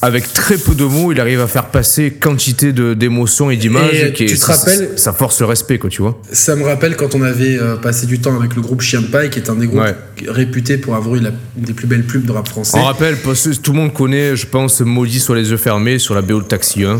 avec 0.02 0.34
très 0.34 0.58
peu 0.58 0.76
de 0.76 0.84
mots, 0.84 1.12
il 1.14 1.20
arrive 1.22 1.40
à 1.40 1.48
faire 1.48 1.68
passer 1.68 2.12
quantité 2.12 2.74
de 2.74 2.94
d'émotions 2.94 3.50
et 3.50 3.56
d'images. 3.58 4.12
Tu 4.16 4.26
te 4.26 4.36
ça- 4.36 4.54
rappelles- 4.54 4.90
ça 4.98 5.14
force 5.14 5.40
le 5.40 5.46
respect, 5.46 5.78
quoi, 5.78 5.90
tu 5.90 6.02
vois. 6.02 6.20
Ça 6.32 6.56
me 6.58 6.64
rappelle 6.64 6.98
quand 6.98 7.16
on 7.16 7.22
avait 7.22 7.58
euh, 7.58 7.76
passé 7.78 8.06
du 8.06 8.20
temps 8.20 8.36
avec 8.38 8.56
le 8.56 8.62
groupe 8.62 8.82
Chien 8.82 9.02
de 9.02 9.08
Paille, 9.08 9.30
qui 9.30 9.40
est 9.40 9.50
un 9.50 9.56
des 9.56 9.68
groupes 9.68 9.80
Ouais. 9.82 9.96
réputés 10.28 10.78
pour 10.78 10.96
avoir 10.96 11.16
eu 11.16 11.20
la, 11.22 11.30
une 11.58 11.64
des 11.64 11.74
plus 11.74 11.88
belles 11.88 12.04
plumes 12.04 12.24
de 12.24 12.32
rap 12.34 12.48
français. 12.50 12.78
On 12.78 12.84
rappelle, 12.84 13.16
parce 13.24 13.48
que 13.48 13.56
tout 13.56 13.72
le 13.72 13.78
monde 13.80 13.94
connaît, 13.94 14.36
je 14.36 14.46
pense, 14.46 14.82
Maudit 14.82 15.20
sur 15.22 15.36
les 15.36 15.50
yeux 15.52 15.58
fermés 15.58 16.00
sur 16.00 16.16
la 16.16 16.22
BO 16.22 16.42
de 16.42 16.48
Taxi 16.48 16.84
1. 16.84 17.00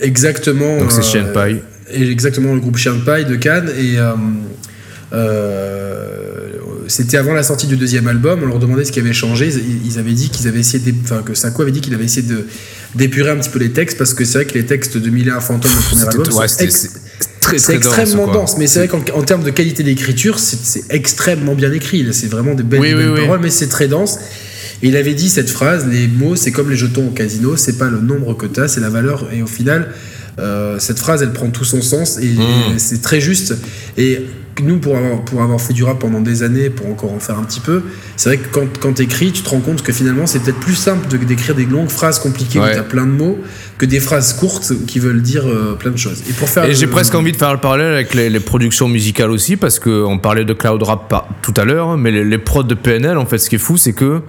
Exactement. 0.00 0.78
Donc 0.78 0.92
c'est 0.92 1.00
euh, 1.00 1.02
Chien 1.02 1.22
de 1.24 1.32
Paille. 1.32 1.60
Et 1.92 2.08
exactement 2.10 2.54
le 2.54 2.60
groupe 2.60 2.76
Chien 2.76 2.92
de 2.94 3.00
Paille 3.00 3.24
de 3.24 3.36
Cannes. 3.36 3.70
Et 3.78 3.98
euh, 3.98 4.12
euh, 4.12 4.14
c'était 6.88 7.16
avant 7.16 7.32
la 7.32 7.42
sortie 7.42 7.66
du 7.66 7.76
deuxième 7.76 8.06
album. 8.08 8.40
On 8.42 8.46
leur 8.46 8.58
demandait 8.58 8.84
ce 8.84 8.92
qui 8.92 9.00
avait 9.00 9.12
changé. 9.12 9.48
Ils, 9.84 9.98
avaient 9.98 10.12
dit 10.12 10.28
qu'ils 10.28 10.48
avaient 10.48 10.60
essayé, 10.60 10.80
d'ép- 10.84 11.02
enfin 11.04 11.22
que 11.22 11.34
Sako 11.34 11.62
avait 11.62 11.72
dit 11.72 11.80
qu'il 11.80 11.94
avait 11.94 12.04
essayé 12.04 12.26
de 12.26 12.46
d'épurer 12.94 13.30
un 13.30 13.36
petit 13.36 13.50
peu 13.50 13.58
les 13.58 13.70
textes 13.72 13.98
parce 13.98 14.14
que 14.14 14.24
c'est 14.24 14.38
vrai 14.38 14.44
que 14.44 14.54
les 14.54 14.66
textes 14.66 14.96
de 14.96 15.10
Mille 15.10 15.26
et 15.28 15.32
un 15.32 15.40
fantômes 15.40 15.72
du 15.72 15.82
premier 15.88 16.02
album 16.08 16.26
ouais, 16.34 16.46
ex- 16.60 16.88
c'est 17.56 17.74
extrêmement 17.74 18.32
dense, 18.32 18.56
mais 18.58 18.66
c'est 18.66 18.78
vrai 18.78 18.88
qu'en 18.88 19.02
en 19.18 19.22
termes 19.22 19.42
de 19.42 19.50
qualité 19.50 19.82
d'écriture, 19.82 20.38
c'est 20.38 20.84
extrêmement 20.90 21.54
bien 21.54 21.72
écrit. 21.72 22.06
C'est 22.12 22.28
vraiment 22.28 22.54
des 22.54 22.62
belles, 22.62 22.80
Oui, 22.80 22.88
des 22.90 22.94
belles 22.94 23.06
oui, 23.10 23.12
oui. 23.14 23.20
paroles, 23.22 23.40
mais 23.42 23.50
c'est 23.50 23.68
très 23.68 23.88
dense. 23.88 24.18
Et 24.82 24.88
il 24.88 24.96
avait 24.96 25.14
dit 25.14 25.28
cette 25.28 25.50
phrase 25.50 25.86
les 25.86 26.06
mots, 26.08 26.36
c'est 26.36 26.52
comme 26.52 26.70
les 26.70 26.76
jetons 26.76 27.08
au 27.08 27.10
casino, 27.10 27.56
c'est 27.56 27.78
pas 27.78 27.88
le 27.88 28.00
nombre 28.00 28.34
que 28.36 28.46
tu 28.46 28.60
as, 28.60 28.68
c'est 28.68 28.80
la 28.80 28.90
valeur. 28.90 29.28
Et 29.32 29.42
au 29.42 29.46
final, 29.46 29.90
euh, 30.38 30.78
cette 30.78 30.98
phrase, 30.98 31.22
elle 31.22 31.32
prend 31.32 31.48
tout 31.50 31.64
son 31.64 31.82
sens 31.82 32.18
et, 32.18 32.26
Mm. 32.34 32.78
c'est 32.78 33.00
très 33.02 33.20
juste. 33.20 33.54
Et 33.96 34.20
nous, 34.62 34.78
pour 34.78 34.96
avoir, 34.96 35.20
pour 35.22 35.42
avoir 35.42 35.60
fait 35.60 35.72
du 35.72 35.82
rap 35.82 35.98
pendant 35.98 36.20
des 36.20 36.44
années, 36.44 36.70
pour 36.70 36.88
encore 36.88 37.12
en 37.12 37.18
faire 37.18 37.36
un 37.38 37.42
petit 37.42 37.58
peu, 37.60 37.82
c'est 38.16 38.28
vrai 38.28 38.38
que 38.38 38.48
quand, 38.52 38.66
quand 38.78 38.92
tu 38.94 39.02
écris, 39.02 39.32
tu 39.32 39.42
te 39.42 39.48
rends 39.48 39.58
compte 39.60 39.82
que 39.82 39.92
finalement, 39.92 40.26
c'est 40.26 40.38
peut-être 40.40 40.60
plus 40.60 40.76
simple 40.76 41.08
de- 41.08 41.16
d'écrire 41.16 41.56
des 41.56 41.64
longues 41.66 41.88
phrases 41.88 42.20
compliquées 42.20 42.60
où 42.60 42.62
Ouais. 42.62 42.72
tu 42.72 42.78
as 42.78 42.84
plein 42.84 43.04
de 43.06 43.10
mots 43.10 43.38
que 43.78 43.86
des 43.86 43.98
phrases 43.98 44.32
courtes 44.32 44.72
qui 44.86 45.00
veulent 45.00 45.22
dire 45.22 45.44
euh, 45.48 45.74
plein 45.74 45.90
de 45.90 45.96
choses. 45.96 46.22
Et 46.30 46.32
pour 46.32 46.48
faire 46.48 46.64
Et 46.66 46.74
j'ai 46.74 46.86
presque 46.86 47.16
envie 47.16 47.32
de 47.32 47.36
faire 47.36 47.52
le 47.52 47.58
parallèle 47.58 47.92
avec 47.94 48.14
les, 48.14 48.30
les 48.30 48.40
productions 48.40 48.86
musicales 48.88 49.32
aussi, 49.32 49.56
parce 49.56 49.80
qu'on 49.80 50.18
parlait 50.18 50.44
de 50.44 50.52
cloud 50.52 50.80
rap 50.84 51.08
par- 51.08 51.28
tout 51.42 51.54
à 51.56 51.64
l'heure, 51.64 51.96
mais 51.96 52.12
les, 52.12 52.24
les 52.24 52.38
prods 52.38 52.62
de 52.62 52.74
PNL, 52.74 53.18
en 53.18 53.26
fait, 53.26 53.38
ce 53.38 53.48
qui 53.50 53.56
est 53.56 53.58
fou, 53.58 53.76
c'est 53.76 53.92
que 53.92 54.20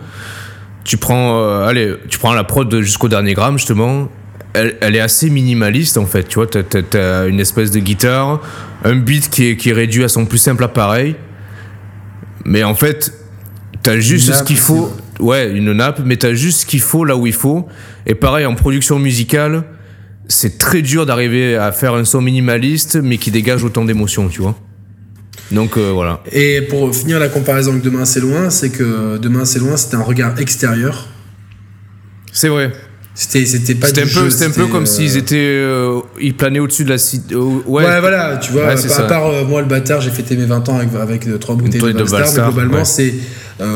tu 0.83 0.97
prends, 0.97 1.39
euh, 1.39 1.67
allez, 1.67 1.93
tu 2.09 2.17
prends 2.19 2.33
la 2.33 2.43
prod 2.43 2.79
jusqu'au 2.81 3.09
dernier 3.09 3.33
gramme, 3.35 3.57
justement, 3.59 4.09
elle, 4.55 4.77
elle 4.81 4.95
est 4.95 5.01
assez 5.01 5.29
minimaliste, 5.29 5.97
en 5.97 6.05
fait, 6.05 6.23
tu 6.23 6.35
vois, 6.35 6.47
t'as, 6.47 7.27
une 7.27 7.39
espèce 7.39 7.71
de 7.71 7.79
guitare, 7.79 8.41
un 8.83 8.95
beat 8.95 9.29
qui 9.29 9.47
est, 9.47 9.57
qui 9.57 9.69
est 9.69 9.73
réduit 9.73 10.03
à 10.03 10.07
son 10.07 10.25
plus 10.25 10.37
simple 10.37 10.63
appareil, 10.63 11.15
mais 12.45 12.63
en 12.63 12.75
fait, 12.75 13.13
t'as 13.83 13.99
juste 13.99 14.29
nappe 14.29 14.39
ce 14.39 14.43
qu'il 14.43 14.57
faut, 14.57 14.91
ouais, 15.19 15.51
une 15.51 15.73
nappe, 15.73 16.01
mais 16.03 16.17
t'as 16.17 16.33
juste 16.33 16.61
ce 16.61 16.65
qu'il 16.65 16.81
faut 16.81 17.03
là 17.03 17.15
où 17.17 17.27
il 17.27 17.33
faut, 17.33 17.67
et 18.05 18.15
pareil, 18.15 18.45
en 18.45 18.55
production 18.55 18.97
musicale, 18.97 19.63
c'est 20.27 20.57
très 20.57 20.81
dur 20.81 21.05
d'arriver 21.05 21.55
à 21.55 21.71
faire 21.71 21.93
un 21.93 22.05
son 22.05 22.21
minimaliste 22.21 22.95
mais 22.95 23.17
qui 23.17 23.29
dégage 23.29 23.63
autant 23.63 23.85
d'émotions, 23.85 24.27
tu 24.27 24.41
vois. 24.41 24.55
Donc 25.51 25.77
euh, 25.77 25.91
voilà. 25.93 26.23
Et 26.31 26.61
pour 26.61 26.95
finir 26.95 27.19
la 27.19 27.29
comparaison 27.29 27.71
avec 27.71 27.83
Demain 27.83 28.05
c'est 28.05 28.19
loin, 28.19 28.49
c'est 28.49 28.71
que 28.71 29.17
Demain 29.17 29.45
c'est 29.45 29.59
loin, 29.59 29.77
c'était 29.77 29.97
un 29.97 30.01
regard 30.01 30.39
extérieur. 30.39 31.07
C'est 32.31 32.49
vrai. 32.49 32.71
C'était 33.17 33.45
c'était 33.45 33.75
pas 33.75 33.87
C'était 33.87 34.01
un 34.01 34.07
peu, 34.07 34.29
c'était 34.29 34.45
un 34.45 34.49
peu 34.49 34.67
comme 34.67 34.83
euh, 34.83 34.85
s'ils 34.85 35.15
étaient, 35.15 35.37
euh, 35.37 36.01
ils 36.19 36.35
planaient 36.35 36.59
au-dessus 36.59 36.83
de 36.83 36.89
la 36.89 36.97
cité. 36.97 37.33
euh, 37.33 37.39
Ouais, 37.65 37.85
ouais. 37.85 37.99
voilà, 38.01 38.35
tu 38.37 38.51
vois, 38.51 38.65
Ouais, 38.65 38.75
c'est 38.77 38.87
à 38.91 38.95
ça. 38.95 39.03
part 39.03 39.27
euh, 39.27 39.45
moi 39.45 39.61
le 39.61 39.67
bâtard, 39.67 40.01
j'ai 40.01 40.09
fêté 40.11 40.35
mes 40.35 40.43
20 40.45 40.67
ans 40.67 40.77
avec, 40.77 40.89
avec 41.01 41.25
euh, 41.27 41.37
trois 41.37 41.55
bouteilles 41.55 41.79
bouteille 41.79 41.93
de 41.93 41.99
de 41.99 42.03
Valstar, 42.03 42.47
mais 42.47 42.51
globalement, 42.51 42.79
ouais. 42.79 42.83
c'est, 42.85 43.13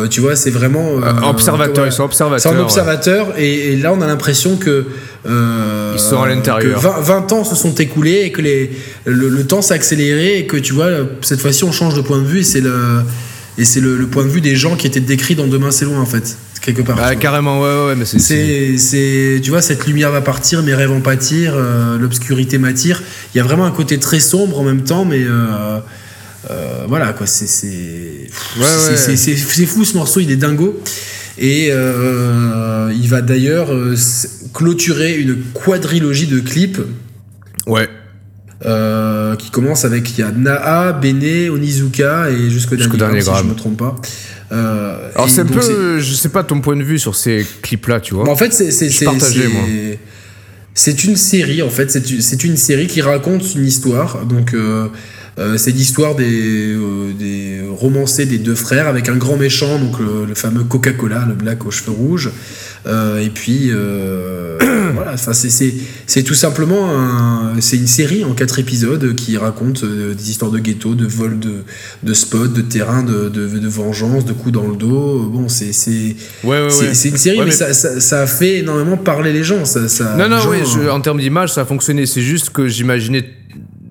tu 0.09 0.19
vois, 0.19 0.35
c'est 0.35 0.49
vraiment. 0.49 0.91
observateur, 1.29 1.85
ils 1.85 1.91
sont 1.93 2.03
observateurs. 2.03 2.51
C'est 2.53 2.59
observateur, 2.59 3.27
et, 3.37 3.71
et 3.73 3.75
là 3.77 3.93
on 3.93 4.01
a 4.01 4.07
l'impression 4.07 4.57
que. 4.57 4.85
Ils 5.25 5.99
sont 5.99 6.21
à 6.21 6.27
l'intérieur. 6.27 6.77
que 6.81 6.85
20, 6.85 6.99
20 6.99 7.31
ans 7.31 7.43
se 7.45 7.55
sont 7.55 7.73
écoulés 7.75 8.23
et 8.25 8.31
que 8.33 8.41
les, 8.41 8.71
le, 9.05 9.29
le 9.29 9.47
temps 9.47 9.61
s'est 9.61 9.73
accéléré 9.73 10.39
et 10.39 10.47
que 10.47 10.57
tu 10.57 10.73
vois, 10.73 10.89
cette 11.21 11.39
fois-ci 11.39 11.63
on 11.63 11.71
change 11.71 11.93
de 11.95 12.01
point 12.01 12.17
de 12.19 12.25
vue 12.25 12.39
et 12.39 12.43
c'est 12.43 12.61
le, 12.61 12.73
et 13.57 13.63
c'est 13.65 13.79
le, 13.79 13.95
le 13.97 14.07
point 14.07 14.23
de 14.23 14.29
vue 14.29 14.41
des 14.41 14.55
gens 14.55 14.75
qui 14.75 14.87
étaient 14.87 14.99
décrits 14.99 15.35
dans 15.35 15.47
Demain 15.47 15.71
c'est 15.71 15.85
loin 15.85 15.99
en 15.99 16.05
fait, 16.05 16.37
quelque 16.61 16.81
part. 16.81 16.97
Ah, 17.01 17.15
carrément, 17.15 17.61
ouais, 17.61 17.87
ouais, 17.87 17.95
mais 17.95 18.05
c'est. 18.05 18.19
C'est, 18.77 19.39
tu 19.41 19.49
vois, 19.49 19.61
cette 19.61 19.85
lumière 19.87 20.11
va 20.11 20.21
partir, 20.21 20.61
mes 20.63 20.73
rêves 20.73 20.89
vont 20.89 21.01
pâtir, 21.01 21.53
euh, 21.55 21.97
l'obscurité 21.97 22.57
m'attire. 22.57 23.01
Il 23.33 23.37
y 23.37 23.41
a 23.41 23.43
vraiment 23.43 23.65
un 23.65 23.71
côté 23.71 23.99
très 23.99 24.19
sombre 24.19 24.59
en 24.59 24.63
même 24.63 24.83
temps, 24.83 25.05
mais 25.05 25.23
euh, 25.23 25.79
euh, 26.49 26.85
voilà, 26.87 27.13
quoi, 27.13 27.27
c'est, 27.27 27.47
c'est, 27.47 28.29
Ouais, 28.59 28.95
c'est, 28.95 29.31
ouais. 29.31 29.65
fou 29.67 29.85
ce 29.85 29.95
morceau, 29.95 30.19
il 30.19 30.31
est 30.31 30.35
dingo. 30.37 30.79
Et 31.41 31.69
euh, 31.71 32.91
il 32.93 33.07
va 33.07 33.21
d'ailleurs 33.21 33.73
euh, 33.73 33.95
clôturer 34.53 35.15
une 35.17 35.37
quadrilogie 35.53 36.27
de 36.27 36.39
clips 36.41 36.79
Ouais. 37.65 37.87
Euh, 38.65 39.35
qui 39.35 39.49
commence 39.51 39.85
avec 39.85 40.17
il 40.17 40.19
y 40.21 40.23
a 40.23 40.31
Naa, 40.31 40.91
Bene, 40.93 41.49
Onizuka 41.49 42.29
et 42.29 42.49
jusqu'au 42.49 42.75
dernier, 42.75 42.83
Jusqu'au 42.83 42.97
dernier 42.97 43.19
gramme, 43.21 43.37
si 43.37 43.43
je 43.43 43.49
me 43.49 43.55
trompe 43.55 43.77
pas. 43.77 43.95
Euh, 44.51 45.09
Alors 45.15 45.29
c'est 45.29 45.41
un 45.41 45.45
peu, 45.45 45.99
je 45.99 46.13
sais 46.13 46.29
pas 46.29 46.43
ton 46.43 46.59
point 46.59 46.75
de 46.75 46.83
vue 46.83 46.99
sur 46.99 47.15
ces 47.15 47.45
clips-là, 47.61 47.99
tu 47.99 48.15
vois. 48.15 48.25
Bon, 48.25 48.31
en 48.31 48.35
fait, 48.35 48.51
c'est 48.53 48.71
c'est 48.71 48.89
c'est- 48.89 49.05
une 51.05 51.15
série. 51.17 51.61
En 51.61 51.69
fait, 51.69 51.91
c'est 51.91 52.09
une- 52.09 52.21
c'est 52.21 52.43
une 52.43 52.57
série 52.57 52.87
qui 52.87 53.01
raconte 53.01 53.53
une 53.55 53.65
histoire. 53.65 54.25
Donc, 54.25 54.53
euh, 54.53 54.87
euh, 55.37 55.57
c'est 55.57 55.71
l'histoire 55.71 56.15
des, 56.15 56.73
euh, 56.73 57.11
des 57.17 57.61
romancés 57.69 58.25
des 58.25 58.37
deux 58.39 58.55
frères 58.55 58.87
avec 58.87 59.09
un 59.09 59.15
grand 59.17 59.37
méchant, 59.37 59.77
donc 59.79 59.99
le, 59.99 60.25
le 60.25 60.35
fameux 60.35 60.63
Coca-Cola, 60.63 61.25
le 61.27 61.33
black 61.35 61.65
aux 61.65 61.71
cheveux 61.71 61.91
rouges. 61.91 62.29
Euh, 62.89 63.19
et 63.23 63.29
puis, 63.29 63.69
euh, 63.69 64.57
voilà. 64.95 65.15
C'est- 65.17 66.23
tout 66.23 66.33
simplement 66.33 66.89
un- 66.91 67.61
c'est 67.61 67.77
une 67.77 67.87
série 67.87 68.25
en 68.25 68.33
quatre 68.33 68.59
épisodes 68.59 69.15
qui 69.15 69.37
raconte 69.37 69.83
euh, 69.83 70.13
des 70.15 70.31
histoires 70.31 70.51
de 70.51 70.59
ghetto, 70.59 70.95
de 70.95 71.05
vol 71.05 71.39
de, 71.39 71.63
de 72.03 72.13
spots, 72.13 72.47
de 72.47 72.61
terrain, 72.61 73.03
de, 73.03 73.29
de, 73.29 73.47
de 73.47 73.67
vengeance, 73.67 74.25
de 74.25 74.33
coups 74.33 74.53
dans 74.53 74.67
le 74.67 74.75
dos. 74.75 75.29
Bon, 75.31 75.47
c'est 75.47 75.71
c'est 75.71 76.15
Ouais, 76.43 76.61
ouais, 76.67 76.87
une 76.87 76.93
série, 76.95 77.39
mais, 77.39 77.45
mais- 77.45 77.51
Ça, 77.51 77.73
ça, 77.73 77.99
ça 77.99 78.21
a 78.21 78.27
fait 78.27 78.57
énormément 78.59 78.97
parler 78.97 79.31
les 79.33 79.43
gens. 79.43 79.65
Ça, 79.65 79.87
ça- 79.87 80.15
Non, 80.17 80.27
non, 80.27 80.37
les 80.37 80.41
gens, 80.41 80.49
oui, 80.49 80.57
je- 80.73 80.79
euh, 80.87 80.91
en 80.91 80.99
termes 81.01 81.19
d'image, 81.19 81.53
ça 81.53 81.61
a 81.61 81.65
fonctionné. 81.65 82.05
C'est 82.05 82.21
juste 82.21 82.49
que 82.49 82.67
j'imaginais, 82.67 83.23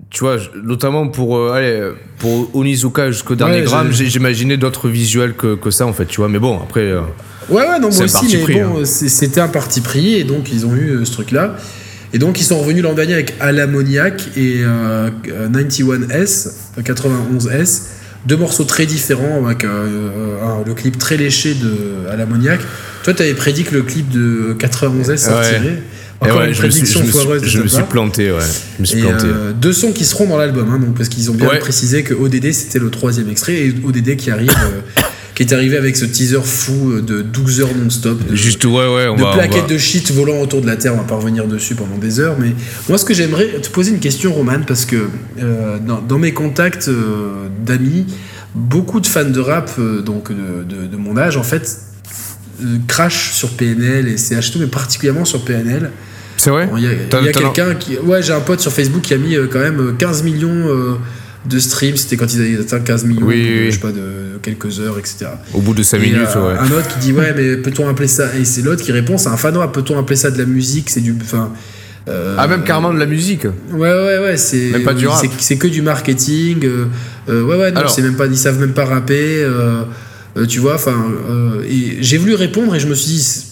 tu 0.09 0.19
vois, 0.21 0.37
notamment 0.63 1.07
pour, 1.07 1.37
euh, 1.37 1.51
allez, 1.53 1.91
pour 2.17 2.53
Onizuka 2.55 3.11
jusqu'au 3.11 3.35
dernier 3.35 3.59
Ouais, 3.59 3.63
gramme, 3.63 3.91
j'imaginais 3.91 4.57
d'autres 4.57 4.89
visuels 4.89 5.33
que, 5.35 5.55
que 5.55 5.71
ça, 5.71 5.85
en 5.85 5.93
fait, 5.93 6.05
tu 6.05 6.17
vois. 6.17 6.29
Mais 6.29 6.39
bon, 6.39 6.57
après, 6.61 6.81
euh, 6.91 7.01
Ouais, 7.49 7.61
ouais, 7.67 7.79
non, 7.79 7.89
moi 7.89 8.03
aussi, 8.03 8.37
mais 8.37 8.43
pris, 8.43 8.53
bon, 8.55 8.81
hein. 8.81 8.85
c'était 8.85 9.41
un 9.41 9.47
parti 9.47 9.81
pris, 9.81 10.15
et 10.15 10.23
donc 10.23 10.51
ils 10.53 10.65
ont 10.65 10.75
eu 10.75 10.89
euh, 10.91 11.05
ce 11.05 11.11
truc-là. 11.11 11.55
Et 12.13 12.17
donc 12.17 12.39
ils 12.41 12.43
sont 12.43 12.57
revenus 12.59 12.81
l'an 12.83 12.93
dernier 12.93 13.13
avec 13.13 13.35
Alamoniac 13.39 14.29
et 14.35 14.61
euh, 14.63 15.09
91S, 15.51 16.47
euh, 16.77 16.81
91S, 16.81 17.81
deux 18.25 18.37
morceaux 18.37 18.63
très 18.63 18.85
différents, 18.85 19.45
avec 19.45 19.63
euh, 19.63 19.67
euh, 19.69 20.43
un- 20.43 20.63
le 20.65 20.73
clip 20.73 20.97
très 20.97 21.17
léché 21.17 21.53
de 21.53 22.09
Alamoniac. 22.09 22.59
Toi, 23.03 23.13
tu 23.13 23.21
avais 23.23 23.33
prédit 23.33 23.63
que 23.63 23.75
le 23.75 23.83
clip 23.83 24.09
de 24.09 24.55
91S 24.57 25.17
sortirait. 25.17 25.81
Et 26.21 26.25
Encore 26.25 26.39
ouais, 26.41 26.47
une 26.49 26.53
je 26.53 26.63
me 26.65 26.69
suis, 26.69 26.81
prédiction 26.83 26.99
je 27.01 27.05
me 27.05 27.39
suis- 27.39 27.49
je 27.71 27.77
me 27.79 27.85
planté, 27.85 28.29
ouais. 28.31 28.39
Je 28.75 28.81
me 28.81 28.85
suis 28.85 28.99
Et 28.99 29.03
planté. 29.03 29.25
euh, 29.25 29.53
deux 29.53 29.71
sons 29.71 29.93
qui 29.93 30.03
seront 30.03 30.25
dans 30.27 30.37
l'album, 30.37 30.69
hein, 30.69 30.77
donc 30.79 30.95
parce 30.95 31.07
qu'ils 31.07 31.31
ont 31.31 31.33
bien 31.33 31.47
Ouais. 31.47 31.59
précisé 31.59 32.03
que 32.03 32.13
ODD 32.13 32.51
c'était 32.51 32.79
le 32.79 32.89
troisième 32.89 33.29
extrait 33.29 33.53
et 33.53 33.73
ODD 33.85 34.17
qui 34.17 34.29
arrive, 34.29 34.49
euh, 34.51 35.01
qui 35.39 35.43
est 35.43 35.53
arrivé 35.53 35.77
avec 35.77 35.95
ce 35.95 36.03
teaser 36.03 36.41
fou 36.43 36.99
de 36.99 37.21
12 37.21 37.61
heures 37.61 37.69
non-stop. 37.73 38.19
de- 38.29 38.35
Juste, 38.35 38.65
ouais, 38.65 38.71
ouais, 38.73 39.07
on 39.07 39.15
de 39.15 39.21
va. 39.21 39.29
on 39.29 39.33
plaquettes 39.35 39.61
va- 39.61 39.67
de 39.69 39.77
shit 39.77 40.11
volant 40.11 40.41
autour 40.41 40.59
de 40.61 40.67
la 40.67 40.75
Terre, 40.75 40.93
on 40.93 40.97
va 40.97 41.03
pas 41.03 41.15
revenir 41.15 41.47
dessus 41.47 41.75
pendant 41.75 41.97
des 41.97 42.19
heures, 42.19 42.35
mais 42.37 42.51
moi 42.89 42.97
ce 42.97 43.05
que 43.05 43.13
j'aimerais 43.13 43.47
te 43.61 43.69
poser 43.69 43.91
une 43.91 44.01
question 44.01 44.33
Roman, 44.33 44.59
parce 44.67 44.83
que 44.83 44.97
euh, 45.41 45.77
dans, 45.79 46.01
dans 46.01 46.17
mes 46.19 46.33
contacts 46.33 46.89
euh, 46.89 47.47
d'amis, 47.65 48.05
beaucoup 48.53 48.99
de 48.99 49.07
fans 49.07 49.23
de 49.29 49.39
rap, 49.39 49.71
euh, 49.79 50.01
donc 50.01 50.29
de, 50.29 50.63
de- 50.65 50.87
de 50.87 50.97
mon 50.97 51.15
âge 51.15 51.37
en 51.37 51.43
fait, 51.43 51.71
euh, 52.61 52.75
crachent 52.89 53.31
sur 53.31 53.51
PNL 53.51 54.09
et 54.09 54.17
CH2, 54.17 54.59
mais 54.59 54.67
particulièrement 54.67 55.23
sur 55.23 55.45
PNL. 55.45 55.89
C'est 56.35 56.49
vrai 56.49 56.67
Bon, 56.67 56.75
Il 56.75 56.83
y 56.83 56.87
a, 56.87 57.31
quelqu'un 57.31 57.75
qui... 57.75 57.97
Ouais, 57.97 58.21
j'ai 58.21 58.33
un 58.33 58.41
pote 58.41 58.59
sur 58.59 58.73
Facebook 58.73 59.03
qui 59.03 59.13
a 59.13 59.17
mis 59.17 59.35
euh, 59.37 59.47
quand 59.49 59.59
même 59.59 59.79
euh, 59.79 59.93
15 59.97 60.23
millions 60.23 60.49
euh, 60.67 60.95
de 61.45 61.57
streams, 61.59 61.95
c'était 61.95 62.17
quand 62.17 62.33
ils 62.33 62.41
avaient 62.41 62.59
atteint 62.59 62.79
15 62.79 63.05
millions, 63.05 63.25
Oui, 63.25 63.35
de- 63.37 63.47
oui, 63.49 63.57
oui. 63.59 63.65
je 63.67 63.71
sais 63.71 63.79
pas, 63.79 63.91
de 63.91 64.37
quelques 64.41 64.79
heures, 64.79 64.99
etc. 64.99 65.27
Au 65.53 65.61
bout 65.61 65.73
de 65.73 65.83
5 65.83 65.97
Et, 65.97 66.01
minutes, 66.01 66.27
euh, 66.35 66.53
ouais. 66.53 66.59
Un 66.59 66.71
autre 66.71 66.87
qui 66.89 66.99
dit 66.99 67.13
ouais 67.13 67.33
mais 67.35 67.57
peut-on 67.57 67.87
appeler 67.87 68.07
ça 68.09 68.35
et 68.39 68.43
c'est 68.45 68.61
l'autre 68.61 68.83
qui 68.83 68.91
répond 68.91 69.17
c'est 69.17 69.29
un 69.29 69.37
fan 69.37 69.55
rap 69.57 69.73
peut-on 69.73 69.97
appeler 69.99 70.15
ça 70.17 70.31
de 70.31 70.37
la 70.37 70.45
musique 70.45 70.89
c'est 70.89 70.99
du 71.01 71.15
enfin 71.21 71.51
euh, 72.07 72.35
Ah, 72.37 72.47
même 72.47 72.63
carrément 72.63 72.93
de 72.93 72.99
la 72.99 73.05
musique. 73.05 73.45
ouais 73.45 73.79
ouais 73.79 74.17
ouais 74.19 74.37
c'est 74.37 74.71
Même 74.71 74.83
pas 74.83 74.93
du 74.93 75.07
rap. 75.07 75.25
c'est- 75.39 75.57
que 75.57 75.67
du 75.67 75.81
marketing 75.81 76.65
euh, 76.65 76.85
euh, 77.29 77.43
ouais 77.43 77.55
ouais 77.57 77.71
non 77.71 77.87
c'est 77.87 78.01
même 78.01 78.15
pas 78.15 78.25
ils 78.27 78.37
savent 78.37 78.59
même 78.59 78.73
pas 78.73 78.85
rapper 78.85 79.41
euh, 79.43 79.83
euh, 80.37 80.45
tu 80.45 80.59
vois 80.59 80.75
enfin 80.75 80.95
euh, 81.29 81.63
et 81.69 81.97
j'ai 82.01 82.17
voulu 82.17 82.35
répondre 82.35 82.75
et 82.75 82.79
je 82.79 82.87
me 82.87 82.95
suis 82.95 83.11
dit 83.13 83.21
ça 83.23 83.43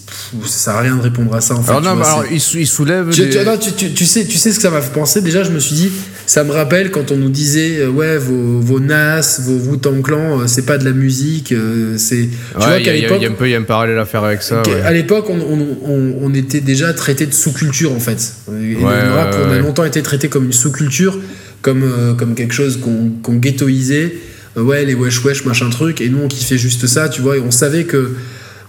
sert 0.46 0.74
à 0.76 0.80
rien 0.80 0.96
de 0.96 1.02
répondre 1.02 1.34
à 1.34 1.40
ça 1.40 1.54
en 1.54 1.62
fait 1.62 1.70
Alors, 1.70 1.82
non, 1.82 1.94
vois, 1.96 2.04
mais 2.04 2.06
alors, 2.06 2.24
il, 2.32 2.40
sou- 2.40 2.58
il 2.58 2.66
soulève. 2.66 3.08
tu, 3.10 3.22
des- 3.26 3.30
tu- 3.30 3.44
non, 3.44 3.56
tu 3.58 4.04
sais, 4.06 4.26
tu 4.26 4.36
sais 4.36 4.50
ce 4.52 4.56
que 4.56 4.62
ça 4.62 4.70
m'a 4.70 4.80
fait 4.82 4.92
penser 4.92 5.20
Déjà, 5.22 5.42
je 5.42 5.50
me 5.50 5.58
suis 5.58 5.74
dit, 5.74 5.90
ça 6.28 6.44
me 6.44 6.52
rappelle 6.52 6.90
quand 6.90 7.10
on 7.10 7.16
nous 7.16 7.30
disait, 7.30 7.78
euh, 7.80 7.88
ouais, 7.88 8.18
vos, 8.18 8.60
vos 8.60 8.80
Nas, 8.80 9.40
vos 9.40 9.70
Wu-Tang 9.70 10.02
Clan, 10.02 10.40
euh, 10.40 10.46
c'est 10.46 10.66
pas 10.66 10.76
de 10.76 10.84
la 10.84 10.92
musique, 10.92 11.52
euh, 11.52 11.96
c'est. 11.96 12.28
Tu 12.28 12.58
Ouais, 12.58 12.64
vois 12.66 12.76
il 12.76 12.82
y, 12.82 12.84
qu'à 12.84 12.92
l'époque, 12.92 13.16
il 13.20 13.22
y 13.22 13.26
a 13.26 13.30
un 13.30 13.32
peu 13.32 13.46
il 13.48 13.52
y 13.52 13.54
a 13.54 13.58
un 13.58 13.62
parallèle 13.62 13.98
à 13.98 14.04
faire 14.04 14.24
avec 14.24 14.42
ça. 14.42 14.62
ouais. 14.62 14.80
à 14.82 14.92
l'époque, 14.92 15.30
on, 15.30 15.38
on- 15.40 15.90
on- 15.90 16.14
on 16.22 16.34
était 16.34 16.60
déjà 16.60 16.92
traité 16.92 17.24
de 17.24 17.32
sous-culture 17.32 17.92
en 17.92 17.98
fait. 18.00 18.34
Et 18.52 18.74
le 18.74 18.84
rap, 19.14 19.34
on 19.42 19.50
a 19.50 19.58
longtemps 19.58 19.84
été 19.86 20.02
traité 20.02 20.28
comme 20.28 20.44
une 20.44 20.52
sous-culture, 20.52 21.18
comme, 21.62 21.82
euh, 21.82 22.12
comme 22.14 22.34
quelque 22.34 22.52
chose 22.54 22.78
qu'on 22.78 23.10
qu'on 23.22 23.36
ghettoisait. 23.36 24.12
Ouais, 24.56 24.84
les 24.84 24.94
wesh 24.94 25.24
wesh, 25.24 25.44
machin 25.46 25.70
truc. 25.70 26.00
Et 26.02 26.08
nous, 26.10 26.18
on 26.24 26.28
kiffait 26.28 26.58
juste 26.58 26.86
ça, 26.86 27.08
tu 27.08 27.22
vois. 27.22 27.36
Et 27.36 27.40
on 27.40 27.50
savait 27.50 27.84
que. 27.84 28.10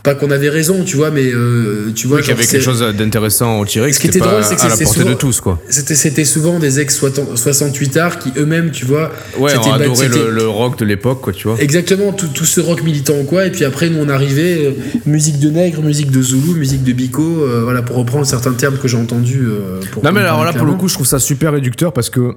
Pas 0.02 0.16
qu'on 0.16 0.32
avait 0.32 0.48
raison, 0.50 0.86
tu 0.86 0.96
vois, 0.96 1.12
mais 1.12 1.26
euh, 1.26 1.92
tu 1.94 2.08
vois. 2.08 2.18
Oui, 2.18 2.24
qu'il 2.24 2.32
y 2.32 2.34
avait 2.38 2.46
quelque 2.48 2.62
chose 2.64 2.80
d'intéressant 2.98 3.48
à 3.58 3.60
en 3.60 3.66
tirer, 3.66 3.92
Ce 3.92 4.00
qui 4.00 4.08
était 4.08 4.20
pas 4.20 4.28
drôle, 4.28 4.44
c'est 4.46 4.56
que 4.56 4.86
souvent- 4.86 5.10
de 5.10 5.14
tous, 5.14 5.42
quoi. 5.42 5.60
C'était 5.70 5.96
c'était 5.96 6.24
souvent 6.24 6.58
des 6.58 6.80
ex 6.80 6.98
68 7.36 7.98
arts 7.98 8.18
qui 8.20 8.32
eux-mêmes, 8.38 8.72
tu 8.72 8.86
vois. 8.86 9.12
Ouais, 9.38 9.52
c'était 9.52 9.68
on 9.68 9.74
adorait 9.74 9.96
c'était- 10.08 10.20
le, 10.24 10.32
le 10.32 10.48
rock 10.48 10.80
de 10.80 10.86
l'époque, 10.86 11.20
quoi, 11.22 11.34
tu 11.34 11.50
vois. 11.50 11.58
Exactement, 11.60 12.14
tout, 12.14 12.28
tout 12.34 12.46
ce 12.46 12.62
rock 12.62 12.82
militant 12.84 13.22
quoi. 13.26 13.46
Et 13.46 13.52
puis 13.52 13.66
après, 13.66 13.90
nous, 13.90 14.00
on 14.00 14.08
arrivait, 14.08 14.68
euh, 14.68 14.72
musique 15.06 15.40
de 15.40 15.50
nègre, 15.50 15.82
musique 15.82 16.12
de 16.12 16.22
zoulou, 16.22 16.54
musique 16.56 16.84
de 16.86 16.94
bico, 16.94 17.22
euh, 17.22 17.62
voilà, 17.64 17.82
pour 17.82 17.98
reprendre 17.98 18.26
certains 18.26 18.54
termes 18.54 18.78
que 18.78 18.88
j'ai 18.88 18.98
entendus. 18.98 19.42
euh, 19.44 19.82
pour 19.92 20.04
Non, 20.06 20.12
mais 20.14 20.22
alors 20.22 20.46
là, 20.46 20.54
pour 20.54 20.66
le 20.66 20.74
coup, 20.74 20.88
je 20.88 20.94
trouve 20.94 21.08
ça 21.08 21.20
super 21.20 21.52
réducteur 21.52 21.92
parce 21.92 22.10
que. 22.10 22.36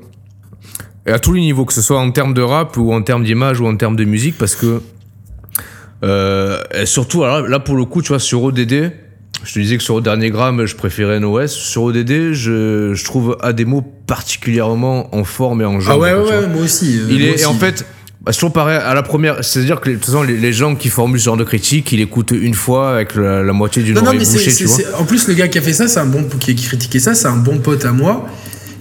et 1.06 1.12
à 1.12 1.20
tous 1.20 1.32
les 1.32 1.40
niveaux, 1.40 1.64
que 1.64 1.72
ce 1.72 1.82
soit 1.82 1.98
en 2.00 2.10
termes 2.10 2.34
de 2.34 2.42
rap 2.42 2.76
ou 2.76 2.92
en 2.92 3.02
termes 3.02 3.22
d'image 3.24 3.60
ou 3.60 3.66
en 3.66 3.76
termes 3.76 3.94
de 3.96 4.04
musique, 4.04 4.36
parce 4.36 4.56
que. 4.56 4.80
Euh, 6.04 6.60
et 6.74 6.86
surtout, 6.86 7.22
alors 7.24 7.46
là, 7.48 7.60
pour 7.60 7.76
le 7.76 7.84
coup, 7.84 8.02
tu 8.02 8.08
vois, 8.08 8.18
sur 8.18 8.42
ODD, 8.42 8.92
je 9.44 9.54
te 9.54 9.58
disais 9.58 9.76
que 9.76 9.82
sur 9.82 9.96
le 9.96 10.02
dernier 10.02 10.30
gramme, 10.30 10.66
je 10.66 10.76
préférais 10.76 11.18
NOS. 11.20 11.48
Sur 11.48 11.82
ODD, 11.84 12.32
je, 12.32 12.92
je 12.94 13.04
trouve 13.04 13.36
Ademo 13.40 13.82
particulièrement 14.06 15.14
en 15.14 15.24
forme 15.24 15.62
et 15.62 15.64
en 15.64 15.80
jeu. 15.80 15.88
Ah 15.90 15.98
ouais, 15.98 16.12
ouais, 16.14 16.20
ouais, 16.20 16.46
moi 16.48 16.62
aussi. 16.62 16.98
euh, 16.98 17.06
Il 17.10 17.18
moi 17.26 17.34
est, 17.36 17.40
et 17.42 17.44
en 17.46 17.54
fait, 17.54 17.84
bah, 18.20 18.32
toujours 18.32 18.52
pareil, 18.52 18.78
à 18.78 18.94
la 18.94 19.02
première, 19.02 19.44
c'est-à-dire 19.44 19.80
que 19.80 19.90
de 19.90 19.94
toute 19.96 20.04
façon, 20.06 20.22
les, 20.22 20.36
les 20.36 20.52
gens 20.52 20.76
qui 20.76 20.88
formulent 20.90 21.18
ce 21.18 21.24
genre 21.24 21.36
de 21.36 21.44
critique, 21.44 21.90
ils 21.92 21.98
l'écoutent 21.98 22.30
une 22.32 22.54
fois 22.54 22.94
avec 22.94 23.14
la, 23.16 23.42
la 23.42 23.52
moitié 23.52 23.82
d'une 23.82 23.98
oreille 23.98 24.18
bouchée, 24.18 24.52
tu 24.54 24.64
vois. 24.66 25.00
en 25.00 25.04
plus, 25.04 25.26
le 25.28 25.34
gars 25.34 25.48
qui 25.48 25.58
a 25.58 25.62
fait 25.62 25.72
ça, 25.72 25.88
c'est 25.88 25.98
un 26.00 26.06
bon, 26.06 26.24
qui 26.38 26.50
a 26.52 26.54
critiqué 26.54 27.00
ça, 27.00 27.14
c'est 27.14 27.26
un 27.28 27.36
bon 27.36 27.58
pote 27.58 27.84
à 27.84 27.92
moi. 27.92 28.26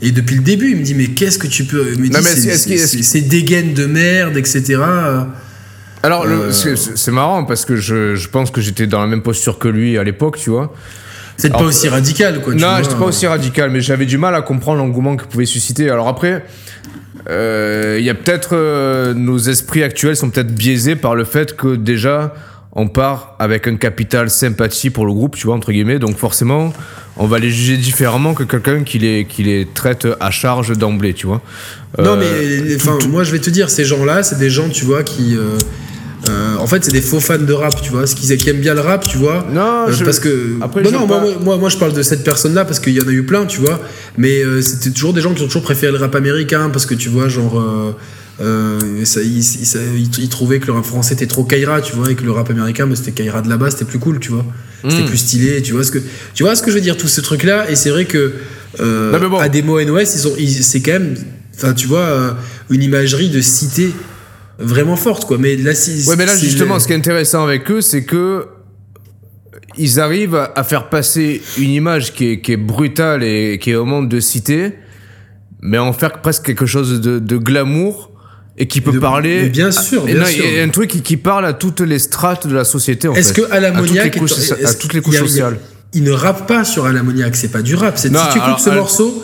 Et 0.03 0.11
depuis 0.11 0.35
le 0.35 0.41
début, 0.41 0.71
il 0.71 0.77
me 0.77 0.83
dit, 0.83 0.95
mais 0.95 1.07
qu'est-ce 1.07 1.37
que 1.39 1.45
tu 1.47 1.63
peux. 1.65 1.91
Me 1.95 2.09
mais 2.09 2.21
c'est- 2.21 3.21
des 3.21 3.43
gaines 3.43 3.73
de 3.73 3.85
merde, 3.85 4.35
etc. 4.37 4.77
Alors, 6.03 6.25
Euh, 6.25 6.51
c'est- 6.51 7.11
marrant 7.11 7.43
parce 7.43 7.65
que 7.65 7.75
je, 7.75 8.15
je 8.15 8.27
pense 8.29 8.49
que 8.51 8.59
j'étais 8.61 8.87
dans 8.87 8.99
la 9.01 9.07
même 9.07 9.21
posture 9.21 9.59
que 9.59 9.67
lui 9.67 9.97
à 9.97 10.03
l'époque, 10.03 10.37
tu 10.37 10.49
vois. 10.49 10.73
C'est 11.37 11.51
pas 11.51 11.63
aussi 11.63 11.87
radical, 11.89 12.41
quoi. 12.41 12.53
tu 12.53 12.59
non, 12.59 12.77
j'étais 12.83 12.95
pas 12.95 13.05
aussi 13.05 13.25
radical, 13.25 13.71
mais 13.71 13.81
j'avais 13.81 14.05
du 14.05 14.17
mal 14.17 14.35
à 14.35 14.41
comprendre 14.41 14.77
l'engouement 14.79 15.15
que 15.15 15.25
pouvait 15.25 15.45
susciter. 15.45 15.89
Alors 15.89 16.07
après, 16.07 16.45
euh, 17.29 17.97
il 17.99 18.05
y 18.05 18.09
a 18.09 18.13
peut-être 18.13 18.49
euh, 18.53 19.13
nos 19.13 19.37
esprits 19.39 19.83
actuels 19.83 20.15
sont 20.15 20.29
peut-être 20.29 20.53
biaisés 20.53 20.95
par 20.95 21.15
le 21.15 21.23
fait 21.23 21.55
que 21.55 21.75
déjà 21.75 22.33
on 22.73 22.87
part 22.87 23.35
avec 23.39 23.67
un 23.67 23.75
capital 23.75 24.29
sympathie 24.29 24.91
pour 24.91 25.05
le 25.05 25.13
groupe, 25.13 25.35
tu 25.35 25.47
vois 25.47 25.55
entre 25.55 25.71
guillemets. 25.71 25.99
Donc 25.99 26.17
forcément, 26.17 26.73
on 27.17 27.25
va 27.27 27.37
les 27.39 27.49
juger 27.49 27.77
différemment 27.77 28.33
que 28.33 28.43
quelqu'un 28.43 28.83
qui 28.83 28.99
les 28.99 29.25
qui 29.25 29.43
les 29.43 29.67
traite 29.71 30.07
à 30.19 30.29
charge 30.31 30.77
d'emblée, 30.77 31.13
tu 31.13 31.25
vois. 31.27 31.41
Non, 31.97 32.11
Euh, 32.21 32.61
mais 32.67 32.75
enfin, 32.75 32.97
moi 33.09 33.23
je 33.23 33.31
vais 33.31 33.39
te 33.39 33.49
dire, 33.49 33.69
ces 33.69 33.83
gens-là, 33.83 34.21
c'est 34.23 34.37
des 34.37 34.49
gens, 34.49 34.69
tu 34.69 34.85
vois, 34.85 35.03
qui. 35.03 35.35
Euh, 36.29 36.55
en 36.57 36.67
fait, 36.67 36.83
c'est 36.85 36.91
des 36.91 37.01
faux 37.01 37.19
fans 37.19 37.37
de 37.39 37.53
rap, 37.53 37.81
tu 37.81 37.89
vois, 37.91 38.05
ce 38.05 38.15
qu'ils 38.15 38.35
qui 38.37 38.49
aiment 38.49 38.59
bien 38.61 38.73
le 38.75 38.81
rap, 38.81 39.05
tu 39.07 39.17
vois. 39.17 39.45
Non, 39.51 39.87
Euh, 39.87 39.91
je- 39.91 40.03
parce 40.05 40.19
que. 40.19 40.55
après, 40.61 40.81
non, 40.83 40.91
non, 40.91 41.07
moi, 41.07 41.19
moi, 41.21 41.31
moi, 41.41 41.57
moi, 41.57 41.69
je 41.69 41.77
parle 41.77 41.93
de 41.93 42.03
cette 42.03 42.23
personne-là 42.23 42.63
parce 42.65 42.79
qu'il 42.79 42.93
y 42.93 43.01
en 43.01 43.07
a 43.07 43.11
eu 43.11 43.23
plein, 43.23 43.45
tu 43.45 43.59
vois. 43.59 43.79
Mais 44.17 44.43
euh, 44.43 44.61
c'était 44.61 44.91
toujours 44.91 45.13
des 45.13 45.21
gens 45.21 45.33
qui 45.33 45.41
ont 45.41 45.47
toujours 45.47 45.63
préféré 45.63 45.91
le 45.91 45.97
rap 45.97 46.13
américain 46.15 46.69
parce 46.71 46.85
que, 46.85 46.93
tu 46.93 47.09
vois, 47.09 47.27
genre. 47.27 47.59
euh, 47.59 47.91
euh, 48.39 48.79
ça, 49.05 49.21
ils, 49.21 49.43
ça- 49.43 49.77
trouvaient 50.29 50.59
que 50.59 50.67
le 50.67 50.73
rap 50.73 50.85
français 50.85 51.13
était 51.13 51.27
trop 51.27 51.43
Kaira, 51.43 51.81
tu 51.81 51.95
vois, 51.95 52.09
et 52.09 52.15
que 52.15 52.23
le 52.23 52.31
rap 52.31 52.49
américain, 52.49 52.87
bah, 52.87 52.95
c'était 52.95 53.11
Kaira 53.11 53.41
de 53.41 53.49
là-bas, 53.49 53.69
c'était 53.71 53.85
plus 53.85 53.99
cool, 53.99 54.19
tu 54.19 54.31
vois. 54.31 54.45
C'était 54.87 55.03
Mm. 55.03 55.05
plus 55.05 55.17
stylé, 55.17 55.61
tu 55.61 55.73
vois 55.73 55.83
ce 55.83 55.91
que, 55.91 55.99
tu 56.33 56.41
vois 56.43 56.55
ce 56.55 56.63
que 56.63 56.71
je 56.71 56.75
veux 56.75 56.81
dire, 56.81 56.97
tous 56.97 57.07
ces 57.07 57.21
trucs-là. 57.21 57.69
Et 57.69 57.75
c'est 57.75 57.89
vrai 57.91 58.05
que 58.05 58.33
euh, 58.79 59.11
Non, 59.11 59.19
mais 59.19 59.27
bon. 59.27 59.37
à 59.37 59.47
des 59.49 59.61
mots 59.61 59.79
NOS, 59.79 60.15
ils 60.15 60.27
ont, 60.27 60.33
c'est 60.61 60.79
quand 60.81 60.93
même, 60.93 61.15
enfin, 61.55 61.73
tu 61.73 61.85
vois, 61.87 61.99
euh, 61.99 62.31
une 62.71 62.81
imagerie 62.81 63.29
de 63.29 63.41
cité 63.41 63.91
vraiment 64.61 64.95
forte, 64.95 65.25
quoi. 65.25 65.37
Mais 65.37 65.55
là, 65.55 65.73
si, 65.75 66.07
Ouais, 66.07 66.15
mais 66.15 66.25
là, 66.25 66.35
justement, 66.37 66.75
le- 66.75 66.79
ce 66.79 66.87
qui 66.87 66.93
est 66.93 66.97
intéressant 66.97 67.43
avec 67.43 67.69
eux, 67.71 67.81
c'est 67.81 68.03
que 68.03 68.47
ils 69.77 69.99
arrivent 69.99 70.35
à- 70.35 70.63
faire 70.63 70.89
passer 70.89 71.41
une 71.57 71.69
image 71.71 72.13
qui 72.13 72.31
est, 72.33 72.41
qui 72.41 72.53
est 72.53 72.57
brutale 72.57 73.23
et 73.23 73.57
qui 73.61 73.71
est 73.71 73.75
au 73.75 73.85
monde 73.85 74.09
de 74.09 74.19
cité, 74.19 74.73
mais 75.61 75.77
en 75.77 75.93
faire 75.93 76.21
presque 76.21 76.43
quelque 76.43 76.65
chose 76.65 76.99
de, 77.01 77.19
de 77.19 77.37
glamour 77.37 78.11
et 78.57 78.67
qui 78.67 78.81
peut 78.81 78.91
De- 78.91 78.99
parler. 78.99 79.43
mais 79.43 79.49
bien 79.49 79.71
sûr, 79.71 80.03
bien 80.05 80.15
non, 80.15 80.25
sûr. 80.25 80.43
Il 80.45 80.55
y 80.57 80.59
a 80.59 80.63
un 80.63 80.69
truc 80.69 80.89
qui, 80.89 81.01
qui 81.01 81.17
parle 81.17 81.45
à 81.45 81.53
toutes 81.53 81.79
les 81.81 81.99
strates 81.99 82.47
de 82.47 82.53
la 82.53 82.63
société. 82.65 83.07
en 83.07 83.13
Est-ce 83.13 83.33
que 83.33 83.41
à 83.49 83.55
à 83.55 83.71
toutes 83.71 83.91
les 83.93 84.11
couches, 84.11 84.31
est- 84.37 84.65
à 84.65 84.73
toutes 84.73 84.93
les 84.93 85.01
couches 85.01 85.15
a- 85.15 85.19
sociales. 85.19 85.57
il 85.93 86.03
ne 86.03 86.11
rappe 86.11 86.47
pas 86.47 86.63
sur 86.65 86.85
à 86.85 86.91
c'est 87.33 87.51
pas 87.51 87.61
du 87.61 87.75
rap. 87.75 87.95
Non, 88.11 88.19
si 88.19 88.33
tu 88.33 88.37
écoutes 88.39 88.59
ce 88.59 88.69
morceau, 88.71 89.23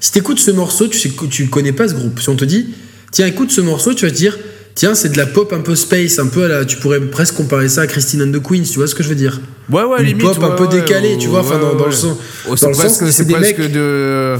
si 0.00 0.12
tu 0.12 0.18
écoutes 0.18 0.38
ce 0.40 0.50
morceau, 0.50 0.88
tu 0.88 1.10
tu 1.30 1.46
connais 1.48 1.72
pas 1.72 1.88
ce 1.88 1.94
groupe. 1.94 2.20
Si 2.20 2.28
on 2.28 2.36
te 2.36 2.44
dit, 2.44 2.74
tiens, 3.12 3.26
écoute 3.26 3.50
ce 3.52 3.60
morceau, 3.60 3.94
tu 3.94 4.04
vas 4.06 4.10
te 4.10 4.16
dire, 4.16 4.36
tiens, 4.74 4.94
c'est 4.94 5.10
de 5.10 5.16
la 5.16 5.26
pop 5.26 5.52
un 5.52 5.60
peu 5.60 5.74
space, 5.74 6.18
un 6.18 6.26
peu 6.26 6.44
à 6.44 6.48
la, 6.48 6.64
tu 6.64 6.76
pourrais 6.76 7.00
presque 7.00 7.34
comparer 7.34 7.68
ça 7.68 7.82
à 7.82 7.86
Christine 7.86 8.22
and 8.22 8.32
the 8.38 8.42
Queens, 8.42 8.62
tu 8.70 8.78
vois 8.78 8.86
ce 8.86 8.94
que 8.94 9.02
je 9.02 9.08
veux 9.08 9.14
dire? 9.14 9.40
Ouais, 9.70 9.82
ouais, 9.82 10.00
Une 10.00 10.06
limite. 10.08 10.22
pop 10.26 10.42
un 10.42 10.50
peu 10.50 10.64
ouais, 10.64 10.80
décalée, 10.80 11.16
tu 11.18 11.28
vois, 11.28 11.40
enfin, 11.40 11.58
dans- 11.58 11.74
dans 11.74 11.86
le 11.86 11.92
sens- 11.92 12.16
Oh, 12.46 12.50
dans 12.50 12.56
c'est 12.56 12.68
le 12.68 12.74
sens 12.74 12.98
que 12.98 13.10
c'est 13.10 13.24
des 13.24 13.34
presque 13.34 13.58
mecs- 13.58 13.72
de. 13.72 14.36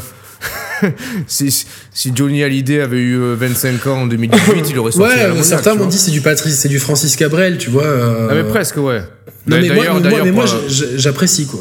si, 1.26 1.64
si 1.92 2.12
Johnny 2.14 2.42
Hallyday 2.42 2.80
avait 2.80 2.98
eu 2.98 3.16
euh, 3.18 3.34
25 3.38 3.86
ans 3.86 4.02
en 4.02 4.06
2018, 4.06 4.70
il 4.70 4.78
aurait 4.78 4.92
sorti 4.92 5.08
Ouais, 5.16 5.42
certains 5.42 5.74
m'ont 5.74 5.86
dit 5.86 5.96
c'est 5.96 6.10
du 6.10 6.20
Patrice, 6.20 6.56
c'est 6.58 6.68
du 6.68 6.78
Francis 6.78 7.16
Cabrel, 7.16 7.56
tu 7.58 7.70
vois. 7.70 7.84
euh, 7.84 8.28
Ah, 8.30 8.34
mais 8.34 8.44
presque, 8.44 8.76
ouais. 8.76 9.00
Non, 9.46 9.58
mais 9.60 9.68
moi, 9.70 9.84
mais 10.02 10.10
moi, 10.10 10.24
moi, 10.32 10.44
je- 10.68 10.96
j'apprécie 10.98 11.46
quoi. 11.46 11.60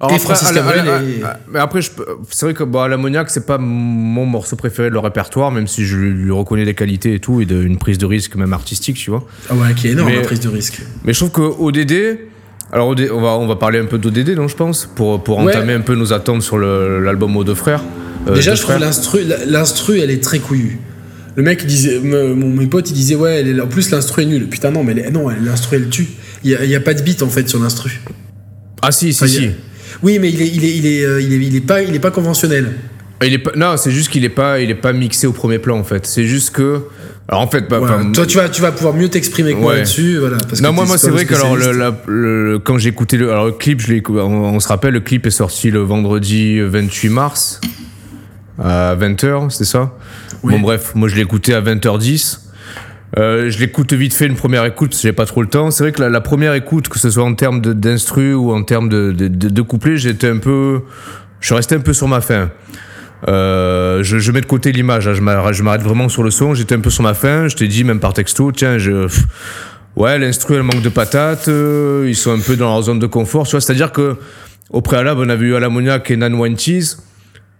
Alors 0.00 0.12
après, 0.12 0.18
Francis 0.18 0.50
Cabrel 0.52 0.84
et- 0.86 1.22
mais 1.50 1.58
après, 1.60 1.80
c'est 2.30 2.46
vrai 2.46 2.52
que 2.54 2.64
bah, 2.64 2.88
c'est 3.28 3.46
pas 3.46 3.58
mon 3.58 4.26
morceau 4.26 4.56
préféré 4.56 4.88
de 4.88 4.94
leur 4.94 5.04
répertoire, 5.04 5.50
même 5.52 5.66
si 5.66 5.84
je 5.84 5.96
lui 5.96 6.30
reconnais 6.32 6.64
des 6.64 6.74
qualités 6.74 7.14
et 7.14 7.20
tout, 7.20 7.40
et 7.40 7.46
de, 7.46 7.62
une 7.62 7.78
prise 7.78 7.96
de 7.98 8.06
risque 8.06 8.34
même 8.36 8.52
artistique, 8.52 8.96
tu 8.96 9.10
vois. 9.10 9.24
Ah 9.48 9.54
ouais, 9.54 9.72
qui 9.74 9.88
est 9.88 9.92
énorme 9.92 10.10
Mais- 10.10 10.16
la 10.16 10.22
prise 10.22 10.40
de 10.40 10.48
risque. 10.48 10.80
Mais 11.04 11.12
je 11.12 11.18
trouve 11.24 11.30
que 11.30 11.40
ODD, 11.40 12.18
alors 12.72 12.88
on, 12.88 13.20
va, 13.20 13.28
on 13.38 13.46
va 13.46 13.56
parler 13.56 13.78
un 13.78 13.86
peu 13.86 13.98
d'ODD, 13.98 14.30
non, 14.36 14.48
je 14.48 14.56
pense, 14.56 14.86
pour, 14.94 15.22
pour 15.22 15.38
Ouais. 15.38 15.54
entamer 15.56 15.74
un 15.74 15.80
peu 15.80 15.94
nos 15.94 16.12
attentes 16.12 16.42
sur 16.42 16.58
l'album 16.58 17.36
aux 17.36 17.44
deux 17.44 17.54
frères. 17.54 17.82
Euh, 18.26 18.34
Déjà, 18.34 18.50
Deux 18.52 18.56
je 18.56 18.62
trouve 18.62 18.74
frères. 18.76 18.86
l'instru, 18.86 19.20
l'instru, 19.46 20.00
elle 20.00 20.10
est 20.10 20.22
très 20.22 20.38
couillue. 20.40 20.78
Le 21.36 21.42
mec, 21.42 21.60
il 21.62 21.66
disait, 21.66 22.00
mon, 22.00 22.34
mes 22.48 22.66
potes, 22.66 22.90
il 22.90 22.94
disait, 22.94 23.14
ouais, 23.16 23.40
elle 23.40 23.48
est- 23.48 23.60
en 23.60 23.66
plus, 23.68 23.90
l'instru 23.90 24.22
est 24.22 24.26
nul. 24.26 24.48
Putain, 24.48 24.70
non, 24.70 24.82
mais 24.84 24.94
elle 25.04 25.12
non, 25.12 25.28
l'instru, 25.28 25.76
elle 25.76 25.88
tue. 25.88 26.08
Il 26.42 26.50
y 26.50 26.74
a, 26.74 26.80
pas 26.80 26.94
de 26.94 27.02
beat, 27.02 27.22
en 27.22 27.28
fait, 27.28 27.48
sur 27.48 27.58
l'instru. 27.60 28.00
Ah 28.82 28.92
si, 28.92 29.12
si, 29.12 29.24
Enfin, 29.24 29.32
si. 29.32 29.50
Oui, 30.04 30.18
mais 30.20 30.28
il 30.30 30.40
est, 30.42 30.46
il 30.48 30.64
est, 30.64 30.76
il 30.76 30.86
est, 30.86 31.04
euh, 31.04 31.20
il 31.20 31.32
est, 31.32 31.36
il 31.46 31.56
est 31.56 31.60
pas, 31.60 31.82
il 31.82 31.94
est 31.94 31.98
pas 31.98 32.10
conventionnel. 32.12 32.72
Il 33.24 33.32
est 33.32 33.38
pas, 33.38 33.52
non, 33.56 33.76
c'est 33.78 33.90
juste 33.90 34.10
qu'il 34.10 34.22
est 34.24 34.28
pas, 34.28 34.60
il 34.60 34.70
est 34.70 34.74
pas 34.74 34.92
mixé 34.92 35.26
au 35.26 35.32
premier 35.32 35.58
plan 35.58 35.78
en 35.78 35.84
fait. 35.84 36.04
C'est 36.06 36.26
juste 36.26 36.50
que, 36.50 36.82
alors 37.26 37.40
en 37.40 37.46
fait, 37.48 37.66
bah, 37.70 37.80
Toi, 38.12 38.26
tu 38.26 38.36
vas, 38.36 38.50
tu 38.50 38.60
vas 38.60 38.70
pouvoir 38.70 38.92
mieux 38.94 39.08
t'exprimer 39.08 39.52
que 39.54 39.58
moi 39.58 39.72
Ouais. 39.72 39.78
là-dessus, 39.78 40.18
voilà. 40.18 40.36
Parce 40.46 40.60
non, 40.60 40.70
que 40.70 40.74
moi, 40.74 40.84
moi 40.84 40.98
c'est 40.98 41.08
vrai 41.10 41.24
que 41.24 41.34
alors, 41.34 41.56
le, 41.56 41.72
la- 41.72 41.96
le- 42.06 42.58
quand 42.62 42.76
j'ai 42.76 42.90
écouté 42.90 43.16
le, 43.16 43.30
alors, 43.30 43.46
le 43.46 43.52
clip, 43.52 43.80
je 43.80 43.94
on, 44.10 44.20
on 44.54 44.60
se 44.60 44.68
rappelle, 44.68 44.92
le 44.92 45.00
clip 45.00 45.24
est 45.26 45.30
sorti 45.30 45.70
le 45.70 45.80
vendredi 45.80 46.60
28 46.60 47.08
mars 47.08 47.60
à 48.62 48.94
20h, 48.96 49.48
c'est 49.50 49.64
ça? 49.64 49.94
Oui. 50.42 50.52
Bon, 50.52 50.60
bref, 50.60 50.92
moi 50.94 51.08
je 51.08 51.14
l'ai 51.14 51.22
écouté 51.22 51.54
à 51.54 51.62
20h10. 51.62 52.40
Euh, 53.16 53.48
je 53.48 53.58
l'écoute 53.58 53.92
vite 53.92 54.12
fait 54.12 54.26
une 54.26 54.34
première 54.34 54.64
écoute, 54.64 54.96
j'ai 55.00 55.12
pas 55.12 55.26
trop 55.26 55.42
le 55.42 55.48
temps. 55.48 55.70
C'est 55.70 55.84
vrai 55.84 55.92
que 55.92 56.02
la, 56.02 56.20
première 56.20 56.54
écoute, 56.54 56.88
que 56.88 56.98
ce 56.98 57.10
soit 57.10 57.24
en 57.24 57.34
termes 57.34 57.60
d'instru 57.60 58.34
ou 58.34 58.52
en 58.52 58.62
termes 58.62 58.88
de, 58.88 59.62
couplet, 59.62 59.96
j'étais 59.96 60.28
un 60.28 60.38
peu, 60.38 60.82
je 61.40 61.46
suis 61.46 61.54
resté 61.54 61.74
un 61.74 61.80
peu 61.80 61.92
sur 61.92 62.08
ma 62.08 62.20
faim. 62.20 62.50
Euh, 63.28 64.02
je, 64.02 64.18
je, 64.18 64.32
mets 64.32 64.40
de 64.40 64.46
côté 64.46 64.72
l'image, 64.72 65.08
hein, 65.08 65.14
je 65.14 65.22
m'arrête 65.62 65.82
vraiment 65.82 66.08
sur 66.08 66.22
le 66.22 66.30
son. 66.30 66.54
J'étais 66.54 66.74
un 66.74 66.80
peu 66.80 66.90
sur 66.90 67.02
ma 67.02 67.14
faim. 67.14 67.48
Je 67.48 67.56
t'ai 67.56 67.68
dit 67.68 67.84
même 67.84 68.00
par 68.00 68.12
texto, 68.12 68.50
tiens, 68.52 68.78
je, 68.78 69.06
ouais, 69.96 70.18
l'instru 70.18 70.56
elle 70.56 70.62
manque 70.62 70.82
de 70.82 70.88
patates. 70.88 71.48
Euh, 71.48 72.04
ils 72.08 72.16
sont 72.16 72.32
un 72.32 72.40
peu 72.40 72.56
dans 72.56 72.68
leur 72.68 72.82
zone 72.82 72.98
de 72.98 73.06
confort. 73.06 73.46
Tu 73.46 73.52
vois, 73.52 73.60
c'est-à-dire 73.60 73.92
que 73.92 74.16
au 74.70 74.80
préalable, 74.80 75.20
on 75.24 75.28
a 75.28 75.36
vu 75.36 75.54
Alamoniac 75.54 76.10
et 76.10 76.16
Nan 76.16 76.34
One 76.34 76.56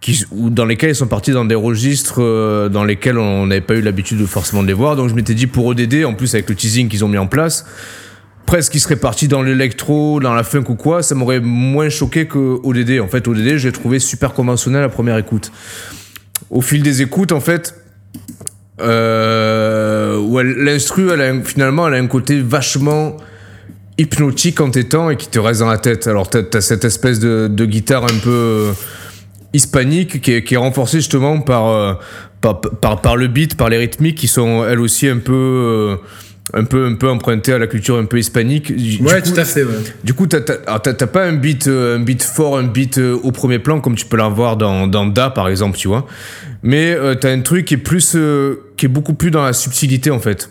qui, 0.05 0.23
dans 0.31 0.67
lesquels 0.67 0.91
ils 0.91 0.95
sont 0.95 1.07
partis 1.07 1.31
dans 1.31 1.47
des 1.47 1.55
registres 1.55 2.21
euh, 2.21 2.69
dans 2.69 2.85
lesquels 2.85 3.17
on 3.17 3.47
n'avait 3.47 3.63
pas 3.63 3.73
eu 3.73 3.81
l'habitude 3.81 4.19
de 4.19 4.27
forcément 4.27 4.63
de 4.63 4.69
les 4.69 4.75
voir. 4.75 4.97
Donc 4.97 5.09
je 5.09 5.15
m'étais 5.15 5.33
dit 5.33 5.47
pour 5.47 5.65
ODD, 5.65 6.05
en 6.05 6.13
plus 6.13 6.35
avec 6.35 6.47
le 6.51 6.55
teasing 6.55 6.91
qu'ils 6.91 7.07
ont 7.07 7.09
mis 7.09 7.17
en 7.17 7.27
place, 7.27 7.65
presque 8.45 8.73
qu'ils 8.73 8.83
seraient 8.83 8.97
partis 8.97 9.29
dans 9.29 9.41
l'électro, 9.41 10.21
dans 10.21 10.35
la 10.35 10.43
funk 10.43 10.65
ou 10.69 10.75
quoi, 10.75 11.03
ça 11.03 11.15
m'aurait 11.15 11.41
moins 11.41 11.89
choqué 11.89 12.27
que 12.27 12.61
ODD. 12.63 13.01
En 13.01 13.09
fait, 13.09 13.27
ODD, 13.27 13.57
j'ai 13.57 13.73
trouvé 13.73 13.99
super 13.99 14.35
conventionnel 14.35 14.85
à 14.85 14.91
première 14.91 15.17
écoute. 15.17 15.51
Au 16.51 16.61
fil 16.61 16.83
des 16.83 17.01
écoutes, 17.01 17.33
en 17.33 17.41
fait, 17.41 17.75
euh, 18.83 20.53
l'instru, 20.59 21.09
finalement, 21.45 21.89
elle 21.89 21.95
a 21.95 21.97
un 21.97 22.09
côté 22.09 22.43
vachement 22.43 23.17
hypnotique 23.97 24.61
en 24.61 24.71
t'étant 24.71 25.09
et 25.09 25.17
qui 25.17 25.29
te 25.29 25.39
reste 25.39 25.61
dans 25.61 25.71
la 25.71 25.79
tête. 25.79 26.07
Alors, 26.09 26.29
t'as 26.29 26.43
as 26.53 26.61
cette 26.61 26.85
espèce 26.85 27.21
de, 27.21 27.65
guitare 27.65 28.05
un 28.05 28.19
peu 28.23 28.75
hispanique 29.55 30.21
qui 30.21 30.33
est, 30.33 30.45
qui 30.45 30.55
est 30.55 30.59
renforcée 30.59 30.99
justement 30.99 31.41
par, 31.41 31.69
euh, 31.69 31.95
par, 32.41 32.61
par, 32.61 33.01
par, 33.01 33.17
le 33.17 33.29
beat, 33.29 33.57
par 33.57 33.71
les 33.71 33.79
rythmiques 33.79 34.19
qui 34.19 34.29
sont 34.29 34.65
elles 34.65 34.81
aussi 34.81 35.09
un 35.09 35.19
peu. 35.19 35.33
Euh, 35.33 35.97
un 36.53 36.65
peu 36.65 36.85
un 36.85 36.95
peu 36.95 37.09
emprunté 37.09 37.55
à 37.55 37.59
la 37.59 37.67
culture 37.67 37.97
un 37.97 38.05
peu 38.05 38.19
hispanique. 38.19 38.71
Ouais, 39.01 39.23
coup, 39.23 39.31
tout 39.31 39.41
à 39.41 39.47
fait. 39.47 39.65
Ouais. 39.65 39.73
Du 40.05 40.13
coup, 40.13 40.27
t'as 40.27 40.43
pas 40.43 41.25
un 41.25 41.33
beat 41.33 41.67
un 41.69 42.01
beat 42.01 42.23
fort, 42.23 42.59
un 42.59 42.65
beat 42.65 42.99
au 42.99 43.33
premier 43.33 43.59
plan 43.59 43.81
comme 43.81 43.95
tu 43.95 44.05
peux 44.05 44.19
l'avoir 44.19 44.59
dans 44.59 44.87
dans 44.87 45.07
Da 45.07 45.31
par 45.31 45.49
exemple, 45.49 45.79
tu 45.79 45.89
vois. 45.89 46.07
Mais 46.65 46.95
euh, 46.95 47.15
t'as 47.15 47.31
un 47.31 47.41
truc 47.43 47.67
qui 47.67 47.75
est 47.75 47.77
plus 47.77 48.15
euh, 48.17 48.73
qui 48.79 48.87
est 48.87 48.89
beaucoup 48.89 49.13
plus 49.13 49.31
dans 49.31 49.45
la 49.45 49.53
subtilité 49.53 50.11
en 50.11 50.19
fait. 50.19 50.49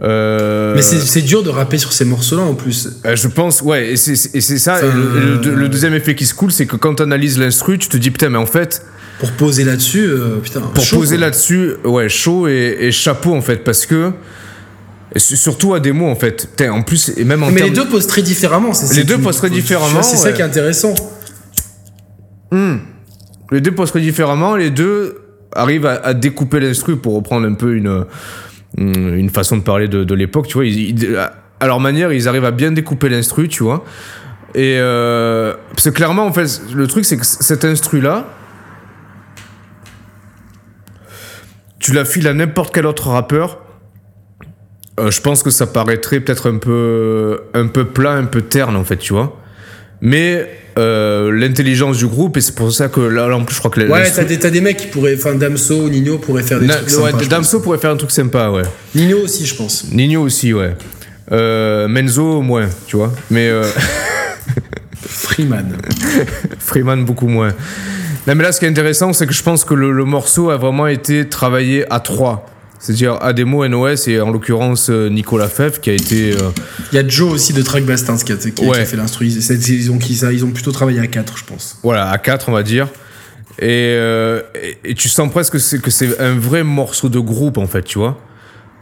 Euh... 0.00 0.74
Mais 0.76 0.82
c'est 0.82 1.22
dur 1.22 1.42
de 1.42 1.50
rapper 1.50 1.76
sur 1.76 1.92
ces 1.92 2.04
morceaux-là 2.04 2.42
en 2.42 2.54
plus. 2.54 2.88
Euh, 3.04 3.16
je 3.16 3.26
pense, 3.26 3.62
ouais, 3.62 3.92
et 3.92 3.96
c'est 3.96 4.16
ça. 4.58 4.76
Enfin, 4.76 4.86
le, 4.94 5.40
le, 5.42 5.54
le, 5.54 5.68
deuxième 5.68 5.94
effet 5.94 6.14
qui 6.14 6.24
se 6.24 6.34
coule, 6.34 6.52
c'est 6.52 6.66
que 6.66 6.76
quand 6.76 6.96
tu 6.96 7.02
analyses 7.02 7.38
l'instru, 7.38 7.78
tu 7.78 7.88
te 7.88 7.96
dis 7.96 8.10
putain, 8.10 8.28
mais 8.28 8.38
en 8.38 8.46
fait. 8.46 8.84
Pour 9.18 9.32
poser 9.32 9.64
là-dessus, 9.64 10.06
euh, 10.06 10.36
putain. 10.36 10.60
Pour 10.60 10.84
chaud, 10.84 10.98
poser 10.98 11.16
là-dessus, 11.16 11.72
ouais, 11.84 12.08
chaud 12.08 12.46
et, 12.46 12.76
et, 12.80 12.92
chapeau 12.92 13.34
en 13.34 13.40
fait, 13.40 13.64
parce 13.64 13.86
que. 13.86 14.12
Surtout 15.16 15.74
à 15.74 15.80
des 15.80 15.90
mots 15.90 16.08
en 16.08 16.14
fait. 16.14 16.48
Putain, 16.50 16.70
en 16.70 16.82
plus, 16.82 17.10
et 17.16 17.24
même 17.24 17.42
en 17.42 17.50
Mais 17.50 17.62
les 17.62 17.70
deux 17.70 17.88
posent 17.88 18.06
très 18.06 18.22
différemment. 18.22 18.72
Les 18.94 19.04
deux 19.04 19.18
posent 19.18 19.38
très 19.38 19.50
différemment. 19.50 20.02
C'est 20.02 20.16
ça 20.16 20.32
qui 20.32 20.42
est 20.42 20.44
intéressant. 20.44 20.94
Mmh. 22.52 22.76
Les 23.50 23.60
deux 23.60 23.72
posent 23.72 23.90
très 23.90 24.02
différemment. 24.02 24.54
Les 24.54 24.70
deux 24.70 25.16
arrivent 25.56 25.86
à, 25.86 25.94
à 25.94 26.12
découper 26.12 26.60
l'instru 26.60 26.98
pour 26.98 27.14
reprendre 27.14 27.48
un 27.48 27.54
peu 27.54 27.74
une 27.74 28.04
une 28.76 29.30
façon 29.30 29.56
de 29.56 29.62
parler 29.62 29.88
de, 29.88 30.14
l'époque, 30.14 30.46
tu 30.46 30.58
vois. 30.58 31.30
À 31.60 31.66
leur 31.66 31.80
manière, 31.80 32.12
ils 32.12 32.28
arrivent 32.28 32.44
à 32.44 32.50
bien 32.50 32.70
découper 32.70 33.08
l'instru, 33.08 33.48
tu 33.48 33.62
vois. 33.62 33.84
Et 34.54 34.76
euh, 34.78 35.54
parce 35.70 35.84
que 35.84 35.90
clairement, 35.90 36.26
en 36.26 36.32
fait, 36.32 36.60
le 36.74 36.86
truc, 36.86 37.04
c'est 37.04 37.16
que 37.16 37.26
cet 37.26 37.64
instru-là, 37.64 38.26
tu 41.78 41.92
la 41.92 42.04
files 42.04 42.28
à 42.28 42.34
n'importe 42.34 42.74
quel 42.74 42.86
autre 42.86 43.08
rappeur, 43.08 43.58
euh, 44.98 45.10
je 45.10 45.20
pense 45.20 45.42
que 45.42 45.50
ça 45.50 45.66
paraîtrait 45.66 46.20
peut-être 46.20 46.50
un 46.50 46.58
peu, 46.58 47.42
un 47.54 47.66
peu 47.66 47.84
plat, 47.84 48.12
un 48.12 48.24
peu 48.24 48.42
terne, 48.42 48.76
en 48.76 48.84
fait, 48.84 48.96
tu 48.96 49.12
vois. 49.12 49.38
Mais 50.00 50.48
euh, 50.78 51.32
l'intelligence 51.32 51.98
du 51.98 52.06
groupe 52.06 52.36
et 52.36 52.40
c'est 52.40 52.54
pour 52.54 52.70
ça 52.72 52.88
que 52.88 53.00
là, 53.00 53.26
là, 53.26 53.36
en 53.36 53.44
plus 53.44 53.54
je 53.54 53.58
crois 53.58 53.70
que 53.70 53.80
ouais 53.80 54.10
t'as 54.12 54.22
des, 54.22 54.36
des 54.36 54.60
mecs 54.60 54.76
qui 54.76 54.86
pourraient 54.86 55.16
enfin 55.16 55.34
Damso 55.34 55.88
Nino 55.88 56.18
pourrait 56.18 56.44
faire 56.44 56.60
des 56.60 56.66
Na, 56.66 56.76
trucs 56.76 56.90
ouais, 56.90 57.10
sympas, 57.10 57.24
Damso 57.24 57.58
pourrait 57.60 57.78
faire 57.78 57.90
un 57.90 57.96
truc 57.96 58.12
sympa 58.12 58.48
ouais. 58.50 58.62
Nino 58.94 59.18
aussi 59.18 59.44
je 59.44 59.56
pense. 59.56 59.86
Nino 59.90 60.22
aussi 60.22 60.54
ouais. 60.54 60.76
Euh, 61.32 61.88
Menzo 61.88 62.42
moins 62.42 62.68
tu 62.86 62.96
vois. 62.96 63.12
Mais 63.30 63.48
euh... 63.48 63.64
Freeman. 64.96 65.76
Freeman 66.60 67.04
beaucoup 67.04 67.26
moins. 67.28 67.52
Non 68.28 68.36
mais 68.36 68.44
là 68.44 68.52
ce 68.52 68.60
qui 68.60 68.66
est 68.66 68.68
intéressant 68.68 69.12
c'est 69.12 69.26
que 69.26 69.34
je 69.34 69.42
pense 69.42 69.64
que 69.64 69.74
le, 69.74 69.90
le 69.90 70.04
morceau 70.04 70.50
a 70.50 70.56
vraiment 70.58 70.86
été 70.86 71.28
travaillé 71.28 71.92
à 71.92 71.98
trois 71.98 72.46
c'est-à-dire 72.78 73.18
Ademo 73.20 73.66
NOS 73.66 74.08
et 74.08 74.20
en 74.20 74.30
l'occurrence 74.30 74.88
Nicolas 74.90 75.48
Feff 75.48 75.80
qui 75.80 75.90
a 75.90 75.94
été. 75.94 76.32
Euh... 76.32 76.50
Il 76.92 76.96
y 76.96 76.98
a 76.98 77.06
Joe 77.06 77.32
aussi 77.32 77.52
de 77.52 77.62
Track 77.62 77.84
Bastins 77.84 78.16
qui 78.16 78.32
a, 78.32 78.36
qui 78.36 78.48
ouais. 78.64 78.72
qui 78.72 78.80
a 78.80 78.84
fait 78.84 78.96
l'instru. 78.96 79.26
Ils, 79.26 79.90
ont, 79.90 79.98
ils 80.30 80.44
ont 80.44 80.50
plutôt 80.50 80.72
travaillé 80.72 81.00
à 81.00 81.06
4, 81.06 81.38
je 81.38 81.44
pense. 81.44 81.78
Voilà, 81.82 82.08
à 82.10 82.18
4, 82.18 82.48
on 82.48 82.52
va 82.52 82.62
dire. 82.62 82.88
Et, 83.60 83.96
euh, 83.98 84.40
et, 84.54 84.90
et 84.90 84.94
tu 84.94 85.08
sens 85.08 85.30
presque 85.30 85.54
que 85.54 85.90
c'est, 85.90 86.20
un 86.20 86.38
vrai 86.38 86.62
morceau 86.62 87.08
de 87.08 87.18
groupe 87.18 87.58
en 87.58 87.66
fait, 87.66 87.82
tu 87.82 87.98
vois. 87.98 88.18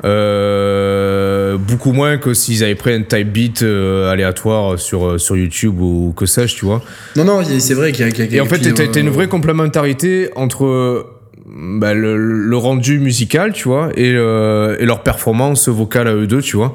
Euh, 0.05 1.57
beaucoup 1.57 1.93
moins 1.93 2.19
que 2.19 2.35
s'ils 2.35 2.63
avaient 2.63 2.75
pris 2.75 2.93
un 2.93 3.03
type 3.03 3.33
beat 3.33 3.63
euh, 3.63 4.11
aléatoire 4.11 4.79
sur, 4.79 5.19
sur 5.19 5.37
YouTube 5.37 5.81
ou 5.81 6.13
que 6.15 6.27
sais-je, 6.27 6.55
tu 6.55 6.67
vois. 6.67 6.83
Non, 7.17 7.25
non, 7.25 7.43
c'est 7.59 7.73
vrai 7.73 7.93
qu'il 7.93 8.05
y 8.05 8.09
a. 8.09 8.13
Qu 8.13 8.23
y 8.23 8.35
a 8.35 8.37
et 8.37 8.41
en 8.41 8.47
fait, 8.47 8.59
t'as, 8.59 8.87
t'as 8.87 9.01
une 9.01 9.09
vraie 9.09 9.29
complémentarité 9.29 10.29
entre 10.37 11.16
bah, 11.49 11.95
le, 11.95 12.17
le, 12.17 12.57
rendu 12.57 12.99
musical, 12.99 13.53
tu 13.53 13.69
vois, 13.69 13.91
et, 13.95 14.13
euh, 14.13 14.77
et, 14.81 14.85
leur 14.85 15.05
performance 15.05 15.69
vocale 15.69 16.09
à 16.09 16.15
eux 16.15 16.27
deux, 16.27 16.43
tu 16.43 16.57
vois. 16.57 16.75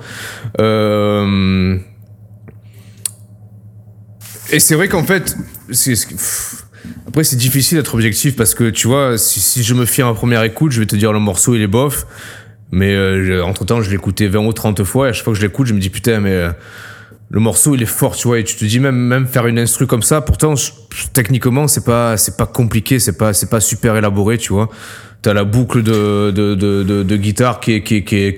Euh... 0.61 1.77
Et 4.53 4.59
c'est 4.59 4.75
vrai 4.75 4.87
qu'en 4.87 5.03
fait, 5.03 5.35
c'est, 5.71 5.93
après 7.07 7.23
c'est 7.23 7.35
difficile 7.35 7.77
d'être 7.77 7.93
objectif 7.95 8.35
parce 8.35 8.53
que 8.53 8.69
tu 8.69 8.87
vois, 8.87 9.17
si, 9.17 9.39
si, 9.39 9.63
je 9.63 9.73
me 9.73 9.85
fie 9.85 10.01
à 10.01 10.05
ma 10.05 10.13
première 10.13 10.43
écoute, 10.43 10.71
je 10.71 10.79
vais 10.79 10.85
te 10.85 10.95
dire 10.95 11.11
le 11.11 11.19
morceau 11.19 11.55
il 11.55 11.61
est 11.61 11.67
bof, 11.67 12.05
mais 12.71 12.93
euh, 12.93 13.43
entre 13.43 13.65
temps 13.65 13.81
je 13.81 13.93
écouté 13.93 14.27
20 14.27 14.39
ou 14.39 14.53
30 14.53 14.83
fois 14.83 15.07
et 15.07 15.09
à 15.09 15.13
chaque 15.13 15.23
fois 15.23 15.33
que 15.33 15.39
je 15.39 15.45
l'écoute, 15.45 15.67
je 15.67 15.73
me 15.73 15.79
dis 15.79 15.89
putain 15.89 16.19
mais 16.19 16.31
euh, 16.31 16.51
le 17.31 17.39
morceau 17.39 17.75
il 17.75 17.81
est 17.81 17.85
fort 17.85 18.15
tu 18.15 18.27
vois 18.27 18.39
et 18.39 18.43
tu 18.43 18.55
te 18.55 18.65
dis 18.65 18.79
même 18.79 18.95
même 18.95 19.25
faire 19.25 19.47
une 19.47 19.57
instru 19.57 19.87
comme 19.87 20.03
ça 20.03 20.21
pourtant 20.21 20.55
je, 20.55 20.71
techniquement 21.13 21.67
c'est 21.67 21.85
pas 21.85 22.17
c'est 22.17 22.35
pas 22.35 22.45
compliqué 22.45 22.99
c'est 22.99 23.17
pas 23.17 23.33
c'est 23.33 23.49
pas 23.49 23.61
super 23.61 23.95
élaboré 23.95 24.37
tu 24.37 24.53
vois. 24.53 24.69
T'as 25.21 25.33
la 25.33 25.43
boucle 25.43 25.83
de 25.83 26.31
de, 26.31 26.55
de, 26.55 26.83
de, 26.83 27.03
de 27.03 27.17
guitare 27.17 27.59
qui 27.59 27.73
est 27.73 27.83
qui 27.83 27.97
est, 27.97 28.03
qui 28.03 28.15
est, 28.15 28.35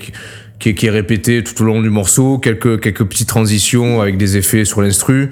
qui 0.59 0.69
est, 0.69 0.75
qui 0.75 0.85
est 0.85 0.89
répétée 0.91 1.43
tout 1.43 1.59
au 1.61 1.65
long 1.65 1.81
du 1.81 1.89
morceau 1.89 2.37
quelques 2.37 2.79
quelques 2.81 3.05
petites 3.05 3.29
transitions 3.29 4.01
avec 4.01 4.17
des 4.17 4.37
effets 4.37 4.65
sur 4.65 4.81
l'instru. 4.81 5.29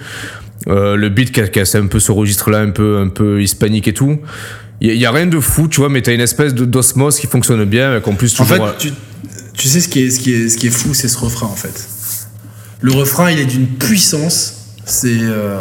Euh, 0.67 0.95
le 0.95 1.09
beat 1.09 1.31
qui 1.31 1.41
a, 1.41 1.47
qui 1.47 1.59
a 1.59 1.65
un 1.75 1.87
peu 1.87 1.99
ce 1.99 2.11
registre 2.11 2.49
là 2.51 2.59
un 2.59 2.69
peu 2.69 2.99
un 2.99 3.09
peu 3.09 3.41
hispanique 3.41 3.87
et 3.87 3.93
tout. 3.93 4.19
Il 4.79 4.91
y, 4.91 4.97
y, 4.97 5.05
a 5.05 5.11
rien 5.11 5.27
de 5.27 5.39
fou 5.39 5.67
tu 5.67 5.81
vois 5.81 5.89
mais 5.89 6.01
t'as 6.01 6.13
une 6.13 6.21
espèce 6.21 6.55
de 6.55 6.65
d'osmose 6.65 7.19
qui 7.19 7.27
fonctionne 7.27 7.63
bien 7.65 7.91
avec 7.91 8.07
en 8.07 8.15
plus 8.15 8.33
toujours 8.33 8.61
en 8.61 8.67
fait 8.67 8.77
tu, 8.79 8.93
tu 9.53 9.67
sais 9.67 9.81
ce 9.81 9.89
qui 9.89 10.01
est 10.01 10.09
ce 10.09 10.19
qui 10.19 10.33
est 10.33 10.49
ce 10.49 10.57
qui 10.57 10.67
est 10.67 10.71
fou 10.71 10.95
c'est 10.95 11.07
ce 11.07 11.17
refrain 11.17 11.47
en 11.47 11.55
fait 11.55 11.87
le 12.81 12.91
refrain 12.91 13.31
il 13.31 13.39
est 13.39 13.45
d'une 13.45 13.67
puissance. 13.67 14.57
C'est 14.85 15.19
euh... 15.21 15.57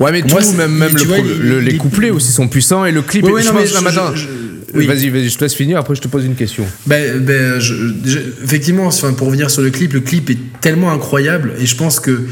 ouais 0.00 0.10
mais 0.10 0.22
tout 0.22 0.34
même 0.56 0.72
même 0.72 0.96
le, 0.96 1.04
vois, 1.04 1.18
le, 1.18 1.60
les 1.60 1.76
couplets 1.76 2.10
aussi 2.10 2.32
sont 2.32 2.48
puissants 2.48 2.84
et 2.84 2.92
le 2.92 3.02
clip 3.02 3.24
ouais, 3.24 3.32
ouais, 3.32 3.44
non, 3.44 3.52
pense, 3.52 3.68
je, 3.68 4.16
je, 4.16 4.28
oui. 4.74 4.86
vas-y 4.86 5.10
vas-y 5.10 5.28
je 5.28 5.36
te 5.36 5.44
laisse 5.44 5.54
finir 5.54 5.78
après 5.78 5.94
je 5.94 6.00
te 6.00 6.08
pose 6.08 6.24
une 6.24 6.34
question. 6.34 6.64
Ben, 6.86 7.18
ben 7.18 7.60
effectivement 8.42 8.88
pour 9.16 9.26
revenir 9.26 9.50
sur 9.50 9.62
le 9.62 9.70
clip 9.70 9.92
le 9.92 10.00
clip 10.00 10.30
est 10.30 10.38
tellement 10.60 10.90
incroyable 10.90 11.52
et 11.60 11.66
je 11.66 11.76
pense 11.76 12.00
que 12.00 12.22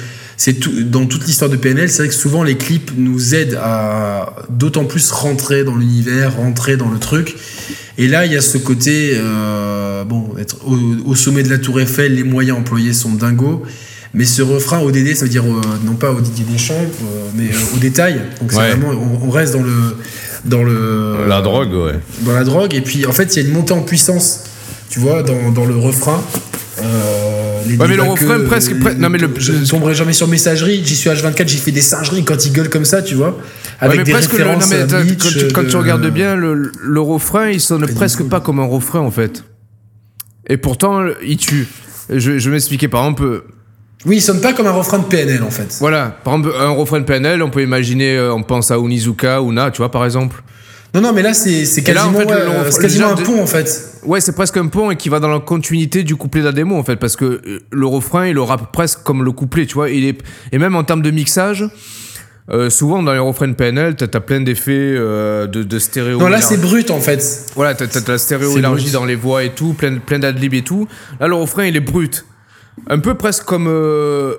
c'est 0.45 0.55
tout, 0.55 0.73
dans 0.83 1.07
toute 1.07 1.25
l'histoire 1.25 1.49
de 1.49 1.55
PNL, 1.55 1.89
c'est 1.89 1.99
vrai 1.99 2.09
que 2.09 2.15
souvent 2.15 2.43
les 2.43 2.57
clips 2.57 2.91
nous 2.97 3.37
aident 3.37 3.61
à 3.63 4.35
d'autant 4.49 4.87
plus 4.87 5.13
rentrer 5.13 5.63
dans 5.63 5.77
l'univers, 5.77 6.35
rentrer 6.35 6.77
dans 6.77 6.91
le 6.91 6.99
truc. 6.99 7.37
Et 7.97 8.09
là, 8.09 8.27
il 8.27 8.33
y 8.33 8.37
a 8.37 8.41
ce 8.41 8.59
côté, 8.59 9.13
euh, 9.15 10.03
bon, 10.03 10.31
être 10.41 10.57
au, 10.67 10.77
au, 11.07 11.15
sommet 11.15 11.45
de 11.45 11.49
la 11.49 11.59
Tour 11.59 11.81
Eiffel, 11.81 12.17
les 12.17 12.25
moyens 12.25 12.59
employés 12.59 12.93
sont 12.93 13.11
dingos. 13.11 13.63
Mais 14.15 14.25
ce 14.25 14.43
refrain 14.43 14.81
ODD, 14.81 15.15
ça 15.15 15.27
veut 15.27 15.31
dire 15.31 15.45
euh, 15.45 15.61
non 15.85 15.95
pas 15.95 16.11
au 16.11 16.21
Didier 16.21 16.45
Deschamps, 16.45 16.75
euh, 16.75 17.29
mais 17.37 17.51
au 17.77 17.79
détail. 17.79 18.21
Donc 18.41 18.51
c'est 18.51 18.59
ouais. 18.59 18.75
vraiment, 18.75 18.91
on, 19.01 19.29
on, 19.29 19.31
reste 19.31 19.53
dans 19.53 19.63
le, 19.63 19.97
dans 20.45 20.65
le. 20.65 21.19
La 21.29 21.41
drogue, 21.41 21.73
ouais. 21.73 22.01
Dans 22.23 22.33
la 22.33 22.43
drogue. 22.43 22.75
Et 22.75 22.81
puis 22.81 23.07
en 23.07 23.13
fait, 23.13 23.37
il 23.37 23.43
y 23.43 23.45
a 23.45 23.49
une 23.49 23.55
montée 23.55 23.75
en 23.75 23.83
puissance, 23.83 24.43
tu 24.91 24.99
vois, 24.99 25.23
dans, 25.23 25.53
dans 25.53 25.67
le 25.67 25.77
refrain. 25.77 26.21
Euh, 26.81 27.32
les 27.67 27.77
ouais, 27.77 27.89
mais 27.89 27.97
le 27.97 28.03
refrain 28.03 28.39
que, 28.39 28.47
presque. 28.47 28.79
Pre... 28.79 28.91
Non, 28.99 29.09
mais 29.09 29.19
le... 29.19 29.31
Je 29.37 29.53
ne 29.53 29.65
tomberai 29.67 29.95
jamais 29.95 30.13
sur 30.13 30.29
messagerie. 30.29 30.83
J'y 30.85 30.97
suis 30.97 31.11
H24, 31.11 31.49
j'ai 31.49 31.59
fait 31.59 31.73
des 31.73 31.81
singeries 31.81 32.25
quand 32.25 32.45
ils 32.45 32.53
gueulent 32.53 32.71
comme 32.71 32.85
ça, 32.85 33.03
tu 33.03 33.15
vois. 33.15 33.39
Avec 33.81 33.99
ouais, 33.99 34.05
des 34.05 34.13
presque 34.13 34.33
références 34.33 34.71
le, 34.71 34.79
non, 34.79 35.05
mais 35.05 35.17
quand, 35.17 35.29
tu, 35.29 35.49
quand 35.53 35.63
de... 35.63 35.69
tu 35.69 35.77
regardes 35.77 36.07
bien, 36.11 36.37
le, 36.37 36.73
le 36.81 37.01
refrain, 37.01 37.49
il 37.49 37.61
sonne 37.61 37.87
presque 37.95 38.19
cool. 38.19 38.29
pas 38.29 38.41
comme 38.41 38.61
un 38.61 38.67
refrain 38.67 39.01
en 39.01 39.11
fait. 39.11 39.45
Et 40.49 40.57
pourtant, 40.57 41.03
il 41.25 41.37
tue. 41.37 41.69
Je, 42.11 42.39
je 42.39 42.49
vais 42.49 42.55
m'expliquer. 42.55 42.89
Par 42.89 43.03
exemple. 43.03 43.45
Oui, 44.05 44.17
il 44.17 44.23
sonne 44.23 44.41
pas 44.41 44.53
comme 44.53 44.67
un 44.67 44.73
refrain 44.73 44.99
de 44.99 45.05
PNL 45.05 45.43
en 45.43 45.51
fait. 45.51 45.77
Voilà. 45.81 46.17
Par 46.25 46.35
exemple, 46.35 46.55
un 46.59 46.71
refrain 46.71 47.01
de 47.01 47.05
PNL, 47.05 47.43
on 47.43 47.51
peut 47.51 47.63
imaginer, 47.63 48.21
on 48.21 48.43
pense 48.43 48.71
à 48.71 48.79
Unizuka, 48.79 49.41
Una, 49.41 49.71
tu 49.71 49.79
vois, 49.79 49.91
par 49.91 50.05
exemple. 50.05 50.43
Non, 50.95 51.01
non, 51.01 51.13
mais 51.15 51.23
là, 51.23 51.33
c'est 51.33 51.65
c'est 51.65 51.89
Et 51.89 51.95
là, 51.95 52.07
en 52.07 52.13
quasiment, 52.13 52.19
fait, 52.21 52.35
ouais, 52.35 52.45
le- 52.45 52.51
euh, 52.51 52.65
le- 52.71 52.81
quasiment 52.83 53.09
un 53.09 53.15
de- 53.15 53.23
pont, 53.23 53.43
en 53.43 53.47
fait. 53.47 53.89
Ouais, 54.05 54.21
c'est 54.21 54.33
presque 54.35 54.57
un 54.59 54.67
pont 54.67 54.91
et 54.91 54.97
qui 54.97 55.09
va 55.09 55.21
dans 55.21 55.29
la 55.29 55.41
continuité 55.41 56.03
du 56.03 56.17
couplet 56.17 56.41
de 56.43 56.47
la 56.47 56.53
démo 56.53 56.77
en 56.77 56.83
fait, 56.85 56.97
parce 56.97 57.17
que 57.17 57.25
euh, 57.25 57.61
le 57.71 57.87
refrain 57.87 58.27
il 58.27 58.35
le 58.35 58.43
rappe 58.43 58.73
presque 58.73 59.03
comme 59.03 59.23
le 59.25 59.33
couplet, 59.33 59.65
tu 59.65 59.75
vois. 59.75 59.89
Il 59.91 60.05
est 60.05 60.19
et 60.53 60.59
même 60.59 60.75
en 60.77 60.85
termes 60.85 61.01
de 61.03 61.11
mixage, 61.11 61.65
euh, 62.51 62.69
souvent 62.69 63.03
dans 63.03 63.13
les 63.13 63.19
refrains 63.21 63.49
de 63.49 63.55
PNL, 63.55 63.95
t'as 63.97 64.07
as 64.13 64.21
plein 64.21 64.41
d'effets 64.41 64.73
euh, 64.75 65.47
de, 65.47 65.63
de 65.63 65.79
stéréo. 65.79 66.19
Non, 66.19 66.27
là, 66.29 66.41
c'est 66.43 66.61
brut, 66.61 66.91
en 66.91 67.01
fait. 67.01 67.47
voilà, 67.55 67.75
t'as 67.75 67.87
t'as 67.87 68.13
la 68.13 68.19
stéréo 68.19 68.59
élargie 68.59 68.85
brut. 68.87 68.95
dans 68.95 69.05
les 69.07 69.15
voix 69.15 69.45
et 69.45 69.51
tout, 69.51 69.73
plein 69.75 69.97
plein 69.99 70.19
d'adlibs 70.19 70.53
et 70.55 70.63
tout. 70.63 70.89
Là, 71.21 71.29
le 71.29 71.35
refrain 71.37 71.65
il 71.65 71.77
est 71.77 71.81
brut, 71.81 72.27
un 72.91 72.99
peu 72.99 73.15
presque 73.15 73.45
comme 73.45 73.67
euh, 73.69 74.35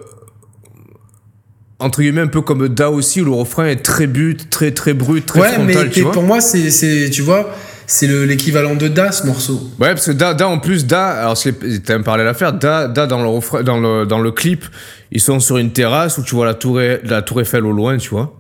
entre 1.84 2.02
guillemets 2.02 2.22
un 2.22 2.28
peu 2.28 2.42
comme 2.42 2.68
Da 2.70 2.90
aussi 2.90 3.22
où 3.22 3.26
le 3.26 3.32
refrain 3.32 3.66
est 3.68 3.78
très 3.84 4.08
but, 4.08 4.50
très 4.50 4.72
très 4.72 4.94
brut, 4.94 5.26
très 5.26 5.42
ouais, 5.42 5.54
frontal, 5.54 5.86
mais 5.86 5.90
tu 5.92 6.02
vois. 6.02 6.12
pour 6.12 6.24
moi, 6.24 6.42
c'est, 6.42 7.10
tu 7.12 7.22
vois, 7.22 7.54
c'est 7.86 8.08
le- 8.08 8.26
l'équivalent 8.26 8.76
de 8.76 8.88
Da, 8.88 9.12
ce 9.12 9.26
morceau. 9.28 9.56
Ouais, 9.80 9.90
parce 9.94 10.06
que 10.08 10.12
Da, 10.12 10.34
Da 10.34 10.48
en 10.48 10.60
plus, 10.60 10.86
Da, 10.86 11.06
alors 11.08 11.38
c'est- 11.38 11.84
t'as 11.84 11.96
un 11.96 12.02
parallèle 12.02 12.28
à 12.28 12.34
faire, 12.34 12.54
Da, 12.54 12.88
Da 12.88 13.06
dans, 13.08 13.22
le, 13.22 13.28
refrain- 13.28 13.64
dans, 13.64 13.80
le, 13.80 14.06
dans 14.06 14.20
le 14.20 14.32
clip, 14.32 14.66
ils 15.12 15.22
sont 15.22 15.40
sur 15.40 15.58
une 15.58 15.72
terrasse 15.72 16.18
où 16.18 16.24
tu 16.24 16.36
vois 16.36 16.46
la 16.46 16.54
tour, 16.54 16.80
la 17.04 17.22
tour 17.22 17.42
Eiffel 17.42 17.66
au 17.66 17.72
loin, 17.72 17.98
tu 17.98 18.10
vois. 18.10 18.40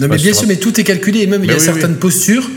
Non, 0.00 0.08
mais 0.08 0.16
bien 0.16 0.34
sûr, 0.34 0.48
mais 0.48 0.56
tout 0.56 0.78
est 0.80 0.84
calculé. 0.84 1.20
Et 1.20 1.26
même, 1.26 1.42
il 1.42 1.44
y 1.44 1.48
Mais 1.48 1.54
a 1.54 1.58
oui, 1.58 1.62
certaines 1.64 1.96
postures, 1.96 2.48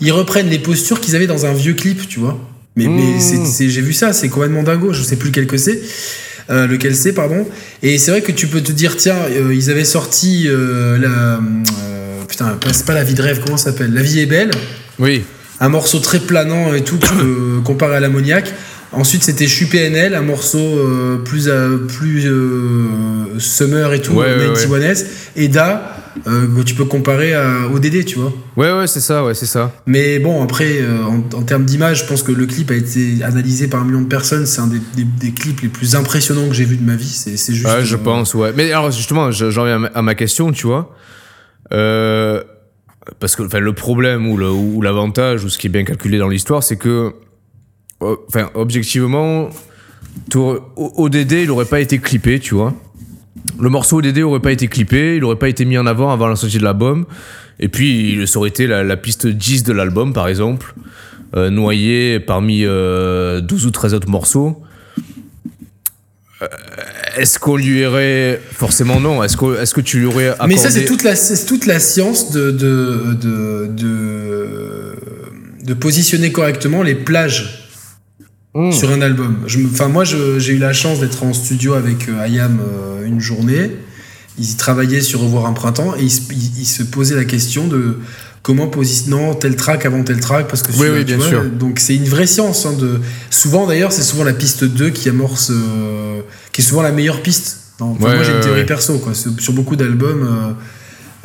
ils 0.00 0.12
reprennent 0.12 0.48
les 0.48 0.58
postures 0.58 1.00
qu'ils 1.00 1.14
avaient 1.14 1.26
dans 1.26 1.44
un 1.46 1.52
vieux 1.52 1.74
clip, 1.74 2.08
tu 2.08 2.18
vois. 2.20 2.38
Mais, 2.76 2.86
Mmh. 2.86 3.18
mais 3.60 3.68
j'ai 3.68 3.80
vu 3.82 3.92
ça, 3.92 4.12
c'est 4.12 4.28
complètement 4.28 4.62
dingo. 4.62 4.92
Je 4.92 5.02
sais 5.02 5.16
plus 5.16 5.28
lequel 5.30 5.46
que 5.46 5.56
c'est. 5.58 5.80
Euh, 6.50 6.66
lequel 6.66 6.96
c'est, 6.96 7.12
pardon. 7.12 7.46
Et 7.82 7.98
c'est 7.98 8.10
vrai 8.10 8.22
que 8.22 8.32
tu 8.32 8.48
peux 8.48 8.60
te 8.60 8.72
dire, 8.72 8.96
tiens, 8.96 9.16
euh, 9.30 9.54
ils 9.54 9.70
avaient 9.70 9.84
sorti 9.84 10.46
euh, 10.48 10.98
la. 10.98 11.40
putain, 12.26 12.58
c'est 12.72 12.86
pas 12.86 12.94
la 12.94 13.04
vie 13.04 13.14
de 13.14 13.22
rêve, 13.22 13.40
comment 13.44 13.56
ça 13.56 13.70
s'appelle? 13.70 13.94
La 13.94 14.02
vie 14.02 14.20
est 14.20 14.26
belle. 14.26 14.50
Oui. 14.98 15.22
un 15.60 15.68
morceau 15.68 15.98
très 16.00 16.18
planant 16.18 16.74
et 16.74 16.82
tout, 16.82 16.98
comparer 17.64 17.96
à 17.96 18.00
l'ammoniac. 18.00 18.52
Ensuite, 18.92 19.22
c'était 19.22 19.46
Chu 19.46 19.66
PNL, 19.66 20.14
un 20.14 20.22
morceau 20.22 20.58
euh, 20.58 21.22
plus, 21.24 21.48
euh, 21.48 21.76
plus 21.86 22.26
euh, 22.26 23.38
summer 23.38 23.92
et 23.92 24.02
tout, 24.02 24.14
Ouais, 24.14 24.26
ouais, 24.36 24.52
91s. 24.52 25.04
Et 25.36 25.46
Da, 25.46 25.96
euh, 26.26 26.46
que 26.56 26.62
tu 26.62 26.74
peux 26.74 26.84
comparer 26.84 27.34
à 27.34 27.68
ODD, 27.72 28.04
tu 28.04 28.18
vois. 28.18 28.32
Ouais, 28.56 28.72
ouais, 28.72 28.86
c'est 28.86 29.00
ça, 29.00 29.24
ouais, 29.24 29.34
c'est 29.34 29.46
ça. 29.46 29.72
Mais 29.86 30.18
bon, 30.18 30.42
après, 30.42 30.80
euh, 30.80 31.02
en, 31.04 31.18
en 31.38 31.42
termes 31.42 31.64
d'image, 31.64 32.00
je 32.00 32.06
pense 32.06 32.22
que 32.22 32.32
le 32.32 32.46
clip 32.46 32.70
a 32.70 32.74
été 32.74 33.22
analysé 33.22 33.68
par 33.68 33.80
un 33.82 33.84
million 33.84 34.02
de 34.02 34.08
personnes. 34.08 34.46
C'est 34.46 34.60
un 34.60 34.66
des, 34.66 34.80
des- 34.96 35.04
des 35.04 35.32
clips 35.32 35.60
les 35.60 35.68
plus 35.68 35.94
impressionnants 35.96 36.48
que 36.48 36.54
j'ai 36.54 36.64
vu 36.64 36.76
de 36.76 36.84
ma 36.84 36.96
vie. 36.96 37.04
C'est 37.08 37.36
c'est 37.36 37.52
juste. 37.54 37.66
Ouais, 37.66 37.84
je 37.84 37.94
euh, 37.96 37.98
pense, 37.98 38.34
ouais. 38.34 38.52
Mais 38.56 38.72
alors, 38.72 38.90
justement, 38.90 39.30
je- 39.30 39.50
j'en 39.50 39.64
viens 39.64 39.76
à 39.76 39.78
ma- 39.78 39.88
à 39.88 40.02
ma 40.02 40.14
question, 40.14 40.52
tu 40.52 40.66
vois. 40.66 40.94
Euh, 41.72 42.42
parce 43.18 43.36
que 43.36 43.42
enfin, 43.42 43.60
le 43.60 43.72
problème 43.72 44.28
ou 44.28 44.36
le- 44.36 44.50
ou 44.50 44.82
l'avantage, 44.82 45.44
ou 45.44 45.48
ce 45.48 45.58
qui 45.58 45.68
est 45.68 45.70
bien 45.70 45.84
calculé 45.84 46.18
dans 46.18 46.28
l'histoire, 46.28 46.62
c'est 46.62 46.76
que, 46.76 47.12
euh, 48.02 48.16
enfin, 48.28 48.50
objectivement, 48.54 49.48
ODD, 50.76 51.32
il 51.44 51.50
aurait 51.50 51.64
pas 51.64 51.80
été 51.80 51.98
clippé, 51.98 52.40
tu 52.40 52.54
vois. 52.54 52.74
Le 53.60 53.68
morceau 53.68 53.98
ODD 53.98 54.18
aurait 54.22 54.40
pas 54.40 54.52
été 54.52 54.66
clippé, 54.68 55.16
il 55.16 55.24
aurait 55.24 55.36
pas 55.36 55.48
été 55.48 55.64
mis 55.64 55.78
en 55.78 55.86
avant 55.86 56.10
avant 56.12 56.26
la 56.28 56.36
sortie 56.36 56.58
de 56.58 56.64
l'album. 56.64 57.06
Et 57.58 57.68
puis, 57.68 58.14
il- 58.14 58.28
ça 58.28 58.38
aurait 58.38 58.48
été 58.48 58.66
la, 58.66 58.82
la 58.82 58.96
piste 58.96 59.26
10 59.26 59.62
de 59.64 59.72
l'album, 59.72 60.12
par 60.12 60.28
exemple, 60.28 60.74
euh, 61.36 61.48
noyé 61.50 62.18
parmi 62.20 62.64
euh, 62.64 63.40
12 63.40 63.66
ou 63.66 63.70
13 63.70 63.94
autres 63.94 64.08
morceaux. 64.08 64.60
Euh, 66.42 66.46
Est-ce 67.16 67.38
qu'on 67.38 67.56
lui 67.56 67.84
aurait. 67.84 68.40
Forcément, 68.52 68.98
non. 68.98 69.22
Est-ce 69.22 69.36
que, 69.36 69.60
est 69.62 69.72
que 69.72 69.80
tu 69.80 69.98
lui 69.98 70.06
aurais 70.06 70.28
accordé. 70.30 70.54
Mais 70.54 70.60
ça, 70.60 70.70
c'est 70.70 70.84
toute 70.86 71.02
la, 71.02 71.14
c'est 71.14 71.44
toute 71.46 71.66
la 71.66 71.78
science 71.80 72.30
de, 72.32 72.50
de, 72.50 73.14
de, 73.20 73.66
de, 73.76 74.96
de 75.64 75.74
positionner 75.74 76.32
correctement 76.32 76.82
les 76.82 76.94
plages 76.94 77.59
Hmm. 78.54 78.72
sur 78.72 78.90
un 78.90 79.00
album. 79.00 79.36
Je 79.46 79.58
me- 79.58 79.68
Enfin, 79.68 79.86
moi, 79.88 80.02
j'ai 80.04 80.52
eu 80.54 80.58
la 80.58 80.72
chance 80.72 80.98
d'être 81.00 81.22
en 81.22 81.32
studio 81.32 81.74
avec 81.74 82.08
euh, 82.08 82.20
Ayam 82.20 82.58
euh, 82.60 83.06
une 83.06 83.20
journée. 83.20 83.70
Ils 84.38 84.56
travaillaient 84.56 85.02
sur 85.02 85.20
Revoir 85.20 85.46
un 85.46 85.52
printemps 85.52 85.94
et 85.96 86.02
ils, 86.02 86.10
se- 86.10 86.32
ils- 86.32 86.60
ils 86.62 86.66
se 86.66 86.82
posaient 86.82 87.14
la 87.14 87.24
question 87.26 87.68
de 87.68 87.98
comment 88.42 88.66
positionner 88.66 89.30
tel 89.38 89.54
track 89.54 89.86
avant 89.86 90.02
tel 90.02 90.18
track 90.18 90.48
parce 90.48 90.62
que 90.62 90.72
Oui, 90.72 90.88
oui, 90.92 91.04
bien 91.04 91.18
vois, 91.18 91.28
sûr. 91.28 91.44
donc 91.44 91.78
c'est 91.78 91.94
une 91.94 92.06
vraie 92.08 92.26
science 92.26 92.64
hein, 92.66 92.72
de 92.72 92.98
souvent 93.28 93.66
d'ailleurs 93.66 93.92
c'est 93.92 94.02
souvent 94.02 94.24
la 94.24 94.32
piste 94.32 94.64
2 94.64 94.88
qui 94.88 95.10
amorce 95.10 95.50
euh, 95.50 96.22
qui 96.50 96.62
est 96.62 96.64
souvent 96.64 96.80
la 96.80 96.90
meilleure 96.90 97.20
piste 97.20 97.58
enfin, 97.78 97.92
Ouais, 98.02 98.14
moi 98.14 98.24
j'ai 98.24 98.32
une 98.32 98.40
théorie 98.40 98.60
ouais. 98.60 98.66
perso 98.66 98.98
quoi 98.98 99.12
sur, 99.12 99.52
beaucoup 99.52 99.76
d'albums 99.76 100.22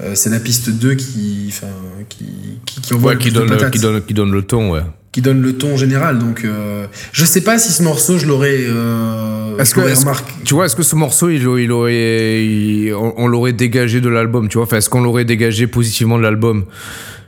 euh, 0.01 0.03
euh, 0.07 0.11
c'est 0.13 0.29
la 0.29 0.41
piste 0.41 0.69
2 0.69 0.95
qui 0.95 1.45
enfin 1.47 1.67
qui 2.09 2.25
qui, 2.65 2.81
qui 2.81 2.93
envoie 2.93 3.11
Ouais, 3.11 3.15
le 3.15 3.21
qui 3.21 3.31
donne, 3.31 3.71
qui, 3.71 3.79
donne, 3.79 4.01
qui 4.03 4.13
donne 4.13 4.31
le 4.33 4.41
ton, 4.41 4.71
ouais. 4.73 4.81
Qui 5.15 5.21
donne 5.21 5.41
le 5.41 5.53
ton 5.53 5.77
général. 5.77 6.19
Donc, 6.19 6.41
euh, 6.43 6.87
je 7.13 7.23
sais 7.23 7.39
pas 7.39 7.57
si 7.57 7.71
ce 7.71 7.81
morceau, 7.83 8.17
je 8.17 8.25
l'aurais 8.27 8.57
euh, 8.67 9.57
Est-ce 9.57 9.73
que- 9.73 9.79
remarqué. 9.79 10.33
Tu 10.43 10.53
vois, 10.53 10.65
est-ce 10.65 10.75
que 10.75 10.83
ce 10.83 10.97
morceau, 10.97 11.29
il, 11.29 11.41
il 11.41 11.71
aurait, 11.71 12.43
il- 12.45 12.93
on, 12.93 13.13
on 13.15 13.27
l'aurait 13.27 13.53
dégagé 13.53 14.01
de 14.01 14.09
l'album, 14.09 14.49
tu 14.49 14.57
vois? 14.57 14.65
Enfin, 14.65 14.75
est-ce 14.75 14.89
qu'on 14.89 14.99
l'aurait 14.99 15.23
dégagé 15.23 15.67
positivement 15.67 16.17
de 16.17 16.23
l'album? 16.23 16.65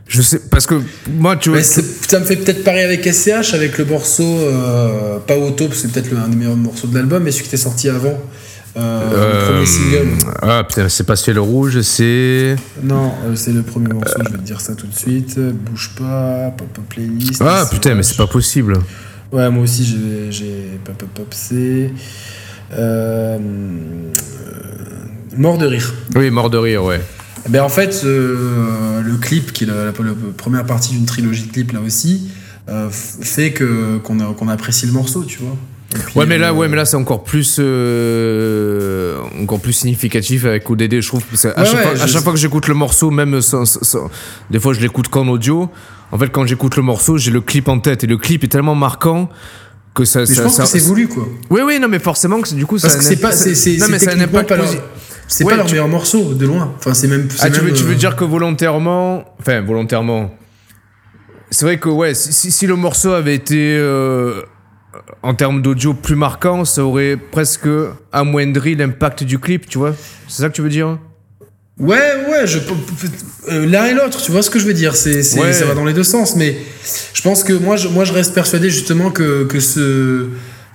Je 0.10 0.22
sais, 0.22 0.42
parce 0.52 0.66
que 0.66 0.76
moi, 1.18 1.38
tu 1.38 1.50
vois. 1.50 1.64
Ça 1.64 2.20
me 2.20 2.26
fait 2.26 2.36
peut-être 2.36 2.66
pareil 2.66 2.84
avec 2.84 3.06
SCH, 3.08 3.54
avec 3.54 3.78
le 3.78 3.86
morceau, 3.86 4.24
euh, 4.40 5.20
pas 5.26 5.38
Auto, 5.38 5.70
c'est 5.72 5.90
peut-être 5.90 6.12
le- 6.12 6.18
un 6.18 6.28
des 6.28 6.36
meilleurs 6.36 6.58
morceaux 6.58 6.88
de 6.88 6.96
l'album, 6.96 7.24
mais 7.24 7.32
celui 7.32 7.44
qui 7.44 7.50
était 7.52 7.56
sorti 7.58 7.88
avant, 7.88 8.20
euh, 8.76 9.10
le 9.10 9.16
euh, 9.16 9.48
premier 9.48 9.66
single. 9.66 10.32
Ah 10.42 10.64
putain, 10.68 10.90
c'est 10.90 11.04
pas 11.06 11.16
ciel 11.16 11.40
rouge, 11.40 11.82
c'est. 11.82 12.56
Non, 12.84 13.12
euh, 13.26 13.36
c'est 13.36 13.54
le 13.54 13.62
premier 13.64 13.94
morceau, 13.94 14.18
je 14.26 14.32
vais 14.32 14.38
te 14.38 14.44
dire 14.44 14.60
ça 14.62 14.76
tout 14.76 14.88
de 14.88 14.94
suite. 14.96 15.40
Bouge 15.40 15.92
pas, 15.98 16.52
pop 16.58 16.68
up 16.78 16.84
playlist. 16.90 17.42
Ah 17.46 17.66
putain, 17.72 17.96
mais 17.96 18.04
c'est 18.04 18.18
pas 18.18 18.28
possible. 18.28 18.78
Ouais, 19.32 19.50
moi 19.50 19.64
aussi, 19.64 19.84
j'ai- 20.30 20.80
pop 20.84 21.02
up 21.02 21.10
pop 21.14 21.28
c'est. 21.32 21.92
Euh, 22.74 23.38
mort 25.38 25.58
de 25.58 25.66
rire. 25.68 25.94
Oui, 26.16 26.30
mort 26.32 26.50
de 26.50 26.58
rire, 26.58 26.84
ouais. 26.84 27.02
Ben 27.50 27.62
en 27.64 27.70
fait, 27.70 28.02
euh, 28.04 29.02
le 29.02 29.16
clip, 29.16 29.54
qui 29.54 29.64
est 29.64 29.68
la, 29.68 29.86
la- 29.86 29.92
la 29.92 30.14
première 30.36 30.66
partie 30.66 30.92
d'une 30.94 31.06
trilogie 31.06 31.44
de 31.46 31.52
clips 31.52 31.72
là 31.72 31.80
aussi, 31.80 32.30
euh, 32.68 32.90
fait 32.92 33.54
que 33.54 33.98
qu'on 34.00 34.18
qu'on 34.34 34.48
apprécie 34.50 34.86
le 34.86 34.92
morceau, 34.92 35.24
tu 35.24 35.40
vois. 35.40 35.56
Puis, 36.06 36.18
Ouais, 36.20 36.26
mais 36.26 36.38
là, 36.38 36.50
euh, 36.50 36.54
ouais, 36.54 36.68
mais 36.68 36.76
là, 36.78 36.86
c'est 36.86 36.96
encore 36.98 37.24
plus, 37.24 37.58
euh, 37.60 39.18
encore 39.42 39.60
plus 39.60 39.74
significatif 39.74 40.46
avec 40.46 40.70
ODD, 40.70 41.02
je 41.02 41.08
trouve. 41.08 41.24
Parce 41.24 41.44
que 41.44 41.48
à, 41.50 41.60
Ouais, 41.60 41.66
chaque, 41.66 41.76
ouais, 41.76 41.82
fois, 41.84 41.92
à 41.92 42.08
je- 42.08 42.12
chaque 42.14 42.24
fois 42.24 42.34
que 42.34 42.40
j'écoute 42.40 42.68
le 42.68 42.74
morceau, 42.74 43.12
même 43.12 43.42
sans, 43.42 43.66
sans- 43.66 44.10
des 44.50 44.60
fois, 44.60 44.74
je 44.74 44.80
l'écoute 44.82 45.08
qu'en 45.10 45.28
audio. 45.28 45.70
En 46.12 46.18
fait, 46.18 46.30
quand 46.30 46.46
j'écoute 46.46 46.76
le 46.78 46.84
morceau, 46.84 47.18
j'ai 47.18 47.32
le 47.32 47.42
clip 47.42 47.68
en 47.68 47.80
tête 47.80 48.04
et 48.04 48.08
le 48.08 48.18
clip 48.18 48.44
est 48.44 48.48
tellement 48.48 48.76
marquant 48.76 49.30
que 49.94 50.06
ça. 50.06 50.22
Mais 50.22 50.26
je 50.28 50.34
ça- 50.34 50.44
pense 50.44 50.56
ça- 50.56 50.64
que 50.64 50.70
c'est 50.70 50.80
voulu, 50.80 51.08
quoi. 51.08 51.28
Oui, 51.50 51.62
oui, 51.66 51.80
non, 51.82 51.88
mais 51.90 52.00
forcément 52.00 52.40
que 52.42 52.54
du 52.54 52.66
coup, 52.66 52.78
ça 52.78 52.88
Parce 52.88 53.00
que 53.00 53.04
c'est 53.06 53.18
pas, 53.18 53.32
c'est, 53.32 53.56
c'est, 53.56 53.78
non, 53.78 53.88
mais 53.90 54.00
ça 54.00 54.12
a 54.12 54.14
un 54.14 54.18
techniquement 54.18 54.40
impact 54.40 54.62
pas 54.62 54.68
c'est 55.30 55.44
Ouais, 55.44 55.52
pas 55.52 55.58
leur 55.58 55.66
tu- 55.66 55.74
meilleur 55.74 55.90
morceau, 55.90 56.34
de 56.34 56.46
loin. 56.46 56.74
Enfin, 56.78 56.94
c'est 56.94 57.08
même. 57.10 57.28
Ah, 57.40 57.50
tu 57.50 57.60
veux, 57.60 57.74
tu 57.74 57.84
veux 57.84 57.92
euh, 57.92 57.96
dire 57.96 58.16
que 58.16 58.24
volontairement. 58.24 59.26
Enfin, 59.42 59.60
volontairement. 59.62 60.34
C'est 61.52 61.66
vrai 61.66 61.78
que, 61.80 61.90
ouais, 61.90 62.14
si, 62.14 62.32
si- 62.32 62.50
si 62.52 62.66
le 62.66 62.78
morceau 62.78 63.12
avait 63.12 63.36
été. 63.36 63.76
euh, 63.78 64.42
en 65.24 65.34
termes 65.34 65.62
d'audio 65.62 65.94
plus 65.94 66.16
marquant, 66.16 66.66
ça 66.66 66.84
aurait 66.84 67.18
presque 67.18 67.68
amoindri 68.12 68.76
l'impact 68.76 69.24
du 69.24 69.40
clip, 69.40 69.68
tu 69.68 69.78
vois 69.78 69.96
C'est 70.28 70.42
ça 70.42 70.50
que 70.50 70.54
tu 70.54 70.62
veux 70.62 70.70
dire? 70.70 70.98
Ouais, 71.80 71.98
ouais, 72.30 72.48
je, 72.48 72.58
euh, 73.50 73.66
l'un 73.68 73.86
et 73.86 73.94
l'autre, 73.94 74.20
tu 74.22 74.32
vois 74.32 74.42
ce 74.42 74.50
que 74.50 74.58
je 74.58 74.66
veux 74.66 74.74
dire. 74.74 74.96
C'est, 74.96 75.22
c'est- 75.22 75.40
Ouais. 75.40 75.54
Ça 75.54 75.66
va 75.66 75.76
dans 75.76 75.86
les 75.86 75.94
deux 75.94 76.04
sens. 76.04 76.36
Mais 76.36 76.58
je 77.14 77.22
pense 77.22 77.44
que 77.44 77.54
moi, 77.54 77.76
je, 77.78 77.88
moi, 77.88 78.04
je 78.04 78.14
reste 78.14 78.34
persuadé 78.34 78.70
justement 78.72 79.12
que, 79.12 79.44
que 79.44 79.60
ce. 79.60 80.26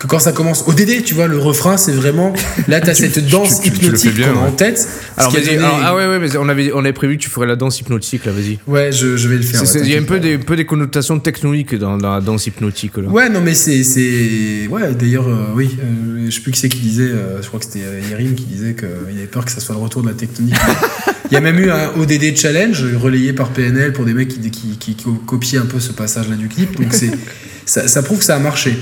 Que 0.02 0.08
quand 0.08 0.18
ça 0.18 0.32
commence 0.32 0.64
au 0.66 0.72
DD, 0.72 1.04
tu 1.04 1.14
vois, 1.14 1.28
le 1.28 1.38
refrain, 1.38 1.76
c'est 1.76 1.92
vraiment. 1.92 2.32
Là, 2.66 2.80
t'as 2.80 2.92
cette 3.02 3.24
danse 3.28 3.60
tu- 3.60 3.70
tu 3.70 3.76
hypnotique 3.76 4.14
bien, 4.14 4.32
qu'on 4.32 4.40
a 4.40 4.48
en 4.48 4.50
tête. 4.50 4.88
Alors, 5.16 5.30
donné- 5.32 5.56
alors, 5.58 5.80
ah 5.80 5.94
ouais, 5.94 6.06
ouais, 6.08 6.18
mais 6.18 6.36
on 6.36 6.48
avait, 6.48 6.72
on 6.74 6.80
avait 6.80 6.92
prévu 6.92 7.16
que 7.18 7.22
tu 7.22 7.30
ferais 7.30 7.46
la 7.46 7.54
danse 7.54 7.78
hypnotique, 7.80 8.24
là, 8.24 8.32
vas-y. 8.32 8.58
Ouais, 8.66 8.90
je, 8.90 9.16
je 9.16 9.28
vais 9.28 9.36
le 9.36 9.42
faire. 9.42 9.62
Il 9.76 9.88
y 9.88 9.94
a 9.94 10.00
un 10.00 10.02
peu 10.02 10.18
des, 10.18 10.34
un 10.34 10.38
peu 10.38 10.56
des 10.56 10.66
connotations 10.66 11.20
techniques 11.20 11.76
dans, 11.76 11.98
dans 11.98 12.14
la 12.14 12.20
danse 12.20 12.48
hypnotique, 12.48 12.96
là. 12.96 13.08
Ouais, 13.08 13.28
non, 13.28 13.40
mais 13.40 13.54
c'est. 13.54 14.66
Ouais, 14.68 14.92
d'ailleurs, 14.98 15.28
euh, 15.28 15.52
oui, 15.54 15.76
euh, 15.80 16.26
je 16.28 16.34
sais 16.34 16.40
plus 16.40 16.50
qui 16.50 16.58
c'est 16.58 16.68
qui 16.68 16.80
disait, 16.80 17.04
euh, 17.04 17.40
je 17.40 17.46
crois 17.46 17.60
que 17.60 17.66
c'était 17.66 17.84
euh, 17.84 18.00
Yerim 18.10 18.34
qui 18.34 18.44
disait 18.44 18.74
qu'il 18.74 18.88
avait 19.18 19.26
peur 19.26 19.44
que 19.44 19.52
ça 19.52 19.60
soit 19.60 19.74
le 19.76 19.80
retour 19.82 20.02
de 20.02 20.08
la 20.08 20.14
tectonique. 20.14 20.54
Il 21.30 21.34
y 21.34 21.36
a 21.36 21.40
même 21.40 21.58
eu 21.60 21.70
un 21.70 21.90
ODD 21.96 22.36
challenge 22.36 22.84
relayé 22.96 23.32
par 23.32 23.50
PNL 23.50 23.92
pour 23.94 24.04
des 24.04 24.12
mecs 24.12 24.28
qui, 24.28 24.40
qui, 24.50 24.76
qui, 24.78 24.94
qui 24.94 25.06
copiaient 25.26 25.58
un 25.58 25.64
peu 25.66 25.80
ce 25.80 25.92
passage-là 25.92 26.36
du 26.36 26.48
clip. 26.48 26.78
Donc 26.78 26.92
c'est, 26.92 27.10
ça, 27.64 27.88
ça 27.88 28.02
prouve 28.02 28.18
que 28.18 28.24
ça 28.24 28.36
a 28.36 28.38
marché. 28.38 28.74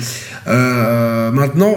Euh, 0.46 1.30
maintenant, 1.30 1.76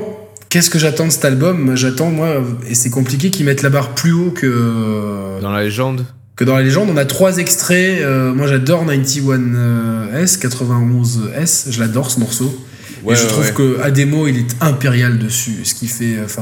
qu'est-ce 0.49 0.69
que 0.69 0.79
j'attends 0.79 1.07
de 1.07 1.11
cet 1.11 1.25
album? 1.25 1.75
J'attends, 1.75 2.09
moi, 2.09 2.43
et 2.69 2.75
c'est 2.75 2.89
compliqué, 2.89 3.29
qu'ils 3.31 3.45
mettent 3.45 3.61
la 3.63 3.69
barre 3.69 3.89
plus 3.95 4.13
haut 4.13 4.31
que 4.31 5.39
Dans 5.41 5.51
la 5.51 5.63
légende 5.63 6.05
que 6.35 6.43
dans 6.43 6.55
la 6.55 6.63
légende. 6.63 6.89
On 6.91 6.97
a 6.97 7.05
trois 7.05 7.37
extraits. 7.37 8.01
euh, 8.01 8.33
moi, 8.33 8.47
j'adore 8.47 8.83
91S, 8.87 10.39
91S. 10.39 11.65
Je 11.71 11.79
l'adore 11.79 12.09
ce 12.09 12.19
morceau. 12.19 12.59
Ouais, 13.03 13.13
et 13.13 13.17
je 13.17 13.27
trouve 13.27 13.45
ouais. 13.45 13.53
que 13.53 13.79
Ademo, 13.81 14.27
il 14.27 14.37
est 14.39 14.55
impérial 14.61 15.19
dessus. 15.19 15.57
Ce 15.63 15.75
qui 15.75 15.87
fait, 15.87 16.17
enfin, 16.25 16.41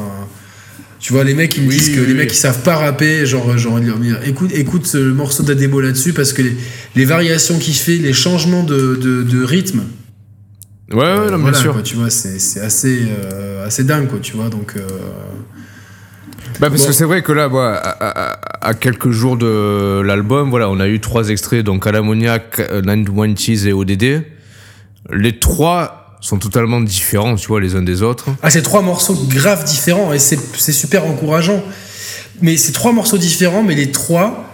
Tu 1.01 1.11
vois, 1.11 1.23
les 1.25 1.33
mecs, 1.33 1.57
ils 1.57 1.63
me 1.63 1.67
Oui, 1.67 1.75
disent 1.77 1.89
que 1.89 1.99
oui, 1.99 2.05
les 2.05 2.11
oui. 2.13 2.17
mecs, 2.19 2.31
ils 2.31 2.37
savent 2.37 2.61
pas 2.61 2.77
rapper. 2.77 3.25
Genre, 3.25 3.57
genre 3.57 3.79
ils 3.79 3.87
leur 3.87 3.97
disent, 3.97 4.15
écoute, 4.25 4.51
écoute 4.53 4.85
ce 4.85 4.97
morceau 4.97 5.43
d'Adebo 5.43 5.81
là-dessus 5.81 6.13
parce 6.13 6.31
que 6.31 6.41
les, 6.43 6.55
les 6.95 7.03
variations 7.05 7.57
qu'il 7.59 7.73
fait, 7.75 7.97
les 7.97 8.13
changements 8.13 8.63
de, 8.63 8.95
de, 8.95 9.23
de 9.23 9.43
rythme. 9.43 9.81
Ouais, 10.93 10.99
ouais, 10.99 11.15
non, 11.17 11.27
bien 11.29 11.37
voilà, 11.37 11.57
sûr. 11.57 11.73
quoi, 11.73 11.81
tu 11.83 11.95
vois, 11.95 12.09
c'est 12.09 12.39
c'est 12.39 12.59
assez, 12.59 13.03
euh, 13.09 13.65
assez 13.65 13.83
dingue, 13.83 14.07
quoi, 14.07 14.19
tu 14.21 14.33
vois. 14.35 14.49
Donc, 14.49 14.73
euh, 14.75 14.81
Bah, 16.59 16.69
parce 16.69 16.81
Bon. 16.81 16.87
que 16.87 16.93
c'est 16.93 17.05
vrai 17.05 17.21
que 17.23 17.31
là, 17.31 17.47
moi, 17.49 17.73
à, 17.75 17.89
à- 18.33 18.67
à 18.69 18.73
quelques 18.73 19.09
jours 19.11 19.37
de 19.37 20.01
l'album, 20.05 20.49
voilà, 20.49 20.69
on 20.69 20.79
a 20.79 20.87
eu 20.87 20.99
trois 20.99 21.29
extraits, 21.29 21.63
donc 21.63 21.87
à 21.87 21.91
l'ammoniac, 21.91 22.59
euh, 22.59 22.81
Nine 22.81 23.07
One 23.15 23.37
Cheese 23.37 23.67
et 23.67 23.73
ODD. 23.73 24.23
Les 25.11 25.39
trois 25.39 26.17
sont 26.21 26.37
totalement 26.37 26.79
différents, 26.81 27.35
tu 27.35 27.47
vois, 27.47 27.59
les 27.61 27.75
uns 27.75 27.81
des 27.81 28.03
autres. 28.03 28.27
Ah, 28.43 28.49
c'est 28.51 28.61
trois 28.61 28.81
morceaux 28.83 29.15
graves 29.27 29.63
différents 29.63 30.13
et 30.13 30.19
c'est 30.19 30.37
c'est 30.57 30.71
super 30.73 31.05
encourageant. 31.05 31.63
Mais 32.41 32.57
c'est 32.57 32.71
trois 32.73 32.91
morceaux 32.91 33.17
différents, 33.17 33.63
mais 33.63 33.73
les 33.75 33.91
trois, 33.91 34.45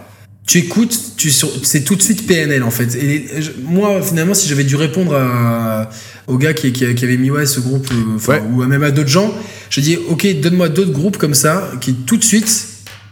tu 0.48 0.58
écoutes, 0.58 0.98
tu 1.18 1.30
c'est 1.30 1.84
tout 1.84 1.94
de 1.94 2.00
suite 2.02 2.26
PNL 2.26 2.62
en 2.62 2.70
fait. 2.70 2.94
Et 2.96 3.26
je- 3.42 3.50
moi, 3.62 4.00
finalement, 4.02 4.32
si 4.32 4.48
j'avais 4.48 4.64
dû 4.64 4.76
répondre 4.76 5.14
à, 5.14 5.90
au 6.26 6.38
gars 6.38 6.54
qui, 6.54 6.72
qui, 6.72 6.92
qui 6.94 7.04
avait 7.04 7.18
mis 7.18 7.30
ouais 7.30 7.44
ce 7.46 7.60
groupe, 7.60 7.86
euh, 7.92 8.30
Ouais. 8.32 8.40
ou 8.50 8.64
même 8.64 8.82
à 8.82 8.90
d'autres 8.90 9.10
gens, 9.10 9.32
je 9.68 9.80
dis 9.82 9.98
ok, 10.08 10.26
donne-moi 10.40 10.70
d'autres 10.70 10.92
groupes 10.92 11.18
comme 11.18 11.34
ça 11.34 11.70
qui 11.82 11.92
tout 11.94 12.16
de 12.16 12.24
suite, 12.24 12.50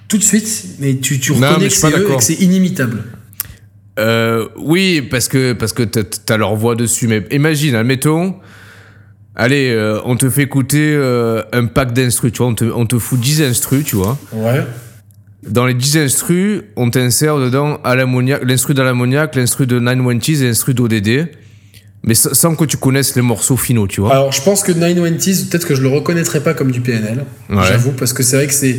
tout 0.08 0.16
de 0.16 0.22
suite, 0.24 0.64
mais 0.78 0.96
tu, 0.96 1.20
tu 1.20 1.32
Non, 1.32 1.38
mais 1.40 1.46
reconnais 1.48 1.68
que 1.68 1.74
c'est 1.74 1.86
eux 1.86 1.90
et 1.90 1.92
d'accord. 2.00 2.16
que 2.16 2.24
c'est 2.24 2.40
inimitable. 2.40 3.04
Euh, 3.98 4.48
oui, 4.58 5.02
parce 5.02 5.28
que, 5.28 5.52
parce 5.52 5.72
que 5.74 5.82
t'as- 5.82 6.36
leur 6.38 6.54
voix 6.56 6.74
dessus. 6.74 7.06
Mais 7.06 7.22
imagine, 7.32 7.74
admettons, 7.74 8.36
allez, 9.34 9.70
euh, 9.70 10.00
on 10.06 10.16
te 10.16 10.28
fait 10.30 10.42
écouter 10.44 10.94
un 11.52 11.66
pack 11.66 11.92
d'instrus, 11.92 12.32
tu 12.32 12.38
vois, 12.38 12.46
on 12.48 12.54
te, 12.54 12.64
on 12.64 12.86
te 12.86 12.98
fout 12.98 13.20
10 13.20 13.42
instrus, 13.42 13.84
tu 13.84 13.96
vois. 13.96 14.18
Ouais. 14.32 14.62
Dans 15.48 15.66
les 15.66 15.74
10 15.74 15.98
instrus, 15.98 16.62
on 16.76 16.90
t'insère 16.90 17.38
dedans 17.38 17.78
à 17.84 17.94
l'ammoniac, 17.94 18.42
l'instru 18.44 18.74
de 18.74 18.82
l'ammoniac, 18.82 19.36
l'instru 19.36 19.66
de 19.66 19.78
Nine 19.78 20.00
One 20.00 20.20
Cheese 20.20 20.42
et 20.42 20.46
l'instru 20.46 20.74
d'ODD. 20.74 21.28
Mais 22.02 22.14
sans 22.14 22.54
que 22.54 22.64
tu 22.64 22.76
connaisses 22.76 23.16
les 23.16 23.22
morceaux 23.22 23.56
finaux, 23.56 23.88
tu 23.88 24.00
vois. 24.00 24.12
Alors, 24.12 24.32
je 24.32 24.40
pense 24.42 24.62
que 24.62 24.70
920s, 24.70 25.48
peut-être 25.48 25.66
que 25.66 25.74
je 25.74 25.82
le 25.82 25.88
reconnaîtrais 25.88 26.40
pas 26.40 26.54
comme 26.54 26.70
du 26.70 26.80
PNL. 26.80 27.24
Ouais. 27.50 27.64
J'avoue, 27.66 27.92
parce 27.92 28.12
que 28.12 28.22
c'est 28.22 28.36
vrai 28.36 28.46
que 28.46 28.54
c'est. 28.54 28.76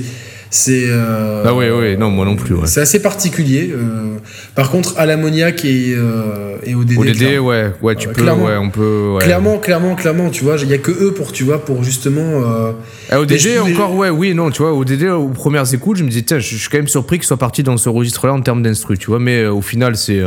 C'est. 0.49 0.85
euh, 0.87 1.43
Ah 1.45 1.53
ouais, 1.53 1.69
ouais, 1.69 1.97
non, 1.97 2.09
moi 2.09 2.25
non 2.25 2.35
plus, 2.35 2.55
ouais. 2.55 2.67
C'est 2.67 2.81
assez 2.81 3.01
particulier. 3.01 3.71
euh. 3.73 4.15
par 4.55 4.69
contre, 4.71 4.97
à 4.97 5.05
l'ammoniac 5.05 5.65
et, 5.65 5.93
euh, 5.95 6.55
et 6.63 6.73
au 6.73 6.83
DD. 6.83 6.97
ODD, 6.99 7.15
clairement. 7.17 7.47
ouais, 7.47 7.71
ouais, 7.81 7.95
tu 7.95 8.07
Ouais, 8.07 8.13
peux, 8.13 8.21
clairement. 8.21 8.45
ouais, 8.45 8.57
on 8.57 8.69
peut. 8.69 9.13
Ouais. 9.15 9.23
Clairement, 9.23 9.57
clairement, 9.59 9.95
clairement, 9.95 10.29
tu 10.29 10.43
vois, 10.43 10.55
il 10.61 10.69
y 10.69 10.73
a 10.73 10.77
que 10.77 10.91
eux 10.91 11.13
pour, 11.13 11.31
tu 11.31 11.43
vois, 11.43 11.63
pour 11.63 11.83
justement. 11.83 12.21
euh, 12.21 12.71
Ah, 13.09 13.19
ODD, 13.19 13.31
Mais 13.31 13.37
je- 13.37 13.49
mais- 13.49 13.59
encore, 13.73 13.95
ouais, 13.95 14.09
oui, 14.09 14.33
non, 14.33 14.49
tu 14.49 14.61
vois, 14.61 14.73
ODD, 14.73 15.03
aux 15.09 15.27
premières 15.29 15.71
écoutes, 15.73 15.97
je 15.97 16.03
me 16.03 16.09
disais, 16.09 16.21
tiens, 16.23 16.39
je 16.39 16.55
suis 16.55 16.69
quand 16.69 16.77
même 16.77 16.87
surpris 16.87 17.17
qu'il 17.19 17.27
soit 17.27 17.37
parti 17.37 17.61
dans 17.63 17.77
ce 17.77 17.89
registre-là 17.89 18.33
en 18.33 18.41
termes 18.41 18.63
d'instru, 18.63 18.97
tu 18.97 19.07
vois, 19.07 19.19
mais 19.19 19.43
euh, 19.43 19.51
au 19.53 19.61
final, 19.61 19.95
c'est. 19.97 20.23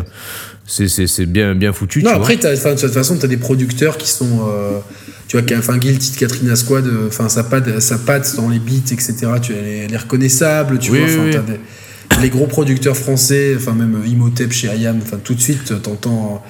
C'est, 0.72 1.26
bien, 1.26 1.54
bien 1.56 1.72
foutu, 1.72 2.02
Non, 2.02 2.10
tu 2.10 2.16
après, 2.16 2.36
de 2.36 2.76
toute 2.80 2.90
façon, 2.92 3.16
tu 3.18 3.24
as 3.24 3.28
des 3.28 3.36
producteurs 3.36 3.96
qui 3.98 4.08
sont. 4.08 4.46
euh, 4.48 4.78
tu 5.26 5.36
vois, 5.38 5.58
enfin, 5.58 5.78
Guilty 5.78 6.12
de 6.12 6.16
Katrina 6.16 6.54
Squad, 6.54 6.86
euh, 6.86 7.08
enfin, 7.08 7.28
sa 7.28 7.42
patte, 7.42 7.80
sa 7.80 7.98
patte 7.98 8.36
dans 8.36 8.48
les 8.48 8.58
beats, 8.60 8.92
etc., 8.92 9.14
tu, 9.42 9.52
elle, 9.52 9.66
est, 9.66 9.78
elle 9.86 9.92
est 9.94 9.96
reconnaissable, 9.96 10.78
tu 10.78 10.92
Oui, 10.92 10.98
vois, 11.00 11.08
oui, 11.24 11.30
oui. 11.34 11.40
des- 11.46 12.20
les 12.22 12.28
gros 12.30 12.46
producteurs 12.46 12.96
français, 12.96 13.54
enfin, 13.56 13.72
même 13.72 13.96
Imhotep 14.06 14.52
chez 14.52 14.68
IAM, 14.68 14.98
enfin, 15.02 15.18
tout 15.22 15.34
de 15.34 15.40
suite, 15.40 15.80
t'entends 15.82 16.42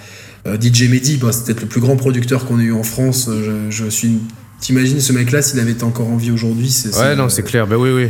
euh, 0.47 0.57
DJ 0.61 0.89
Mehdi, 0.91 1.16
bah, 1.18 1.31
c'est 1.33 1.45
peut-être 1.47 1.61
le 1.62 1.66
plus 1.68 1.81
grand 1.81 1.97
producteur 1.97 2.45
qu'on 2.47 2.59
ait 2.61 2.64
eu 2.64 2.73
en 2.73 2.83
France. 2.83 3.29
Je, 3.31 3.71
je 3.71 3.89
suis. 3.91 4.18
T'imagines 4.61 5.01
ce 5.01 5.12
mec-là, 5.14 5.41
s'il 5.43 5.59
avait 5.61 5.73
été 5.73 5.85
encore 5.85 6.09
en 6.11 6.16
vie 6.16 6.31
aujourd'hui. 6.31 6.75
Ouais, 6.99 7.16
non, 7.16 7.29
c'est 7.31 7.43
clair, 7.43 7.66
ben 7.66 7.77
oui, 7.77 7.91
oui. 7.91 8.09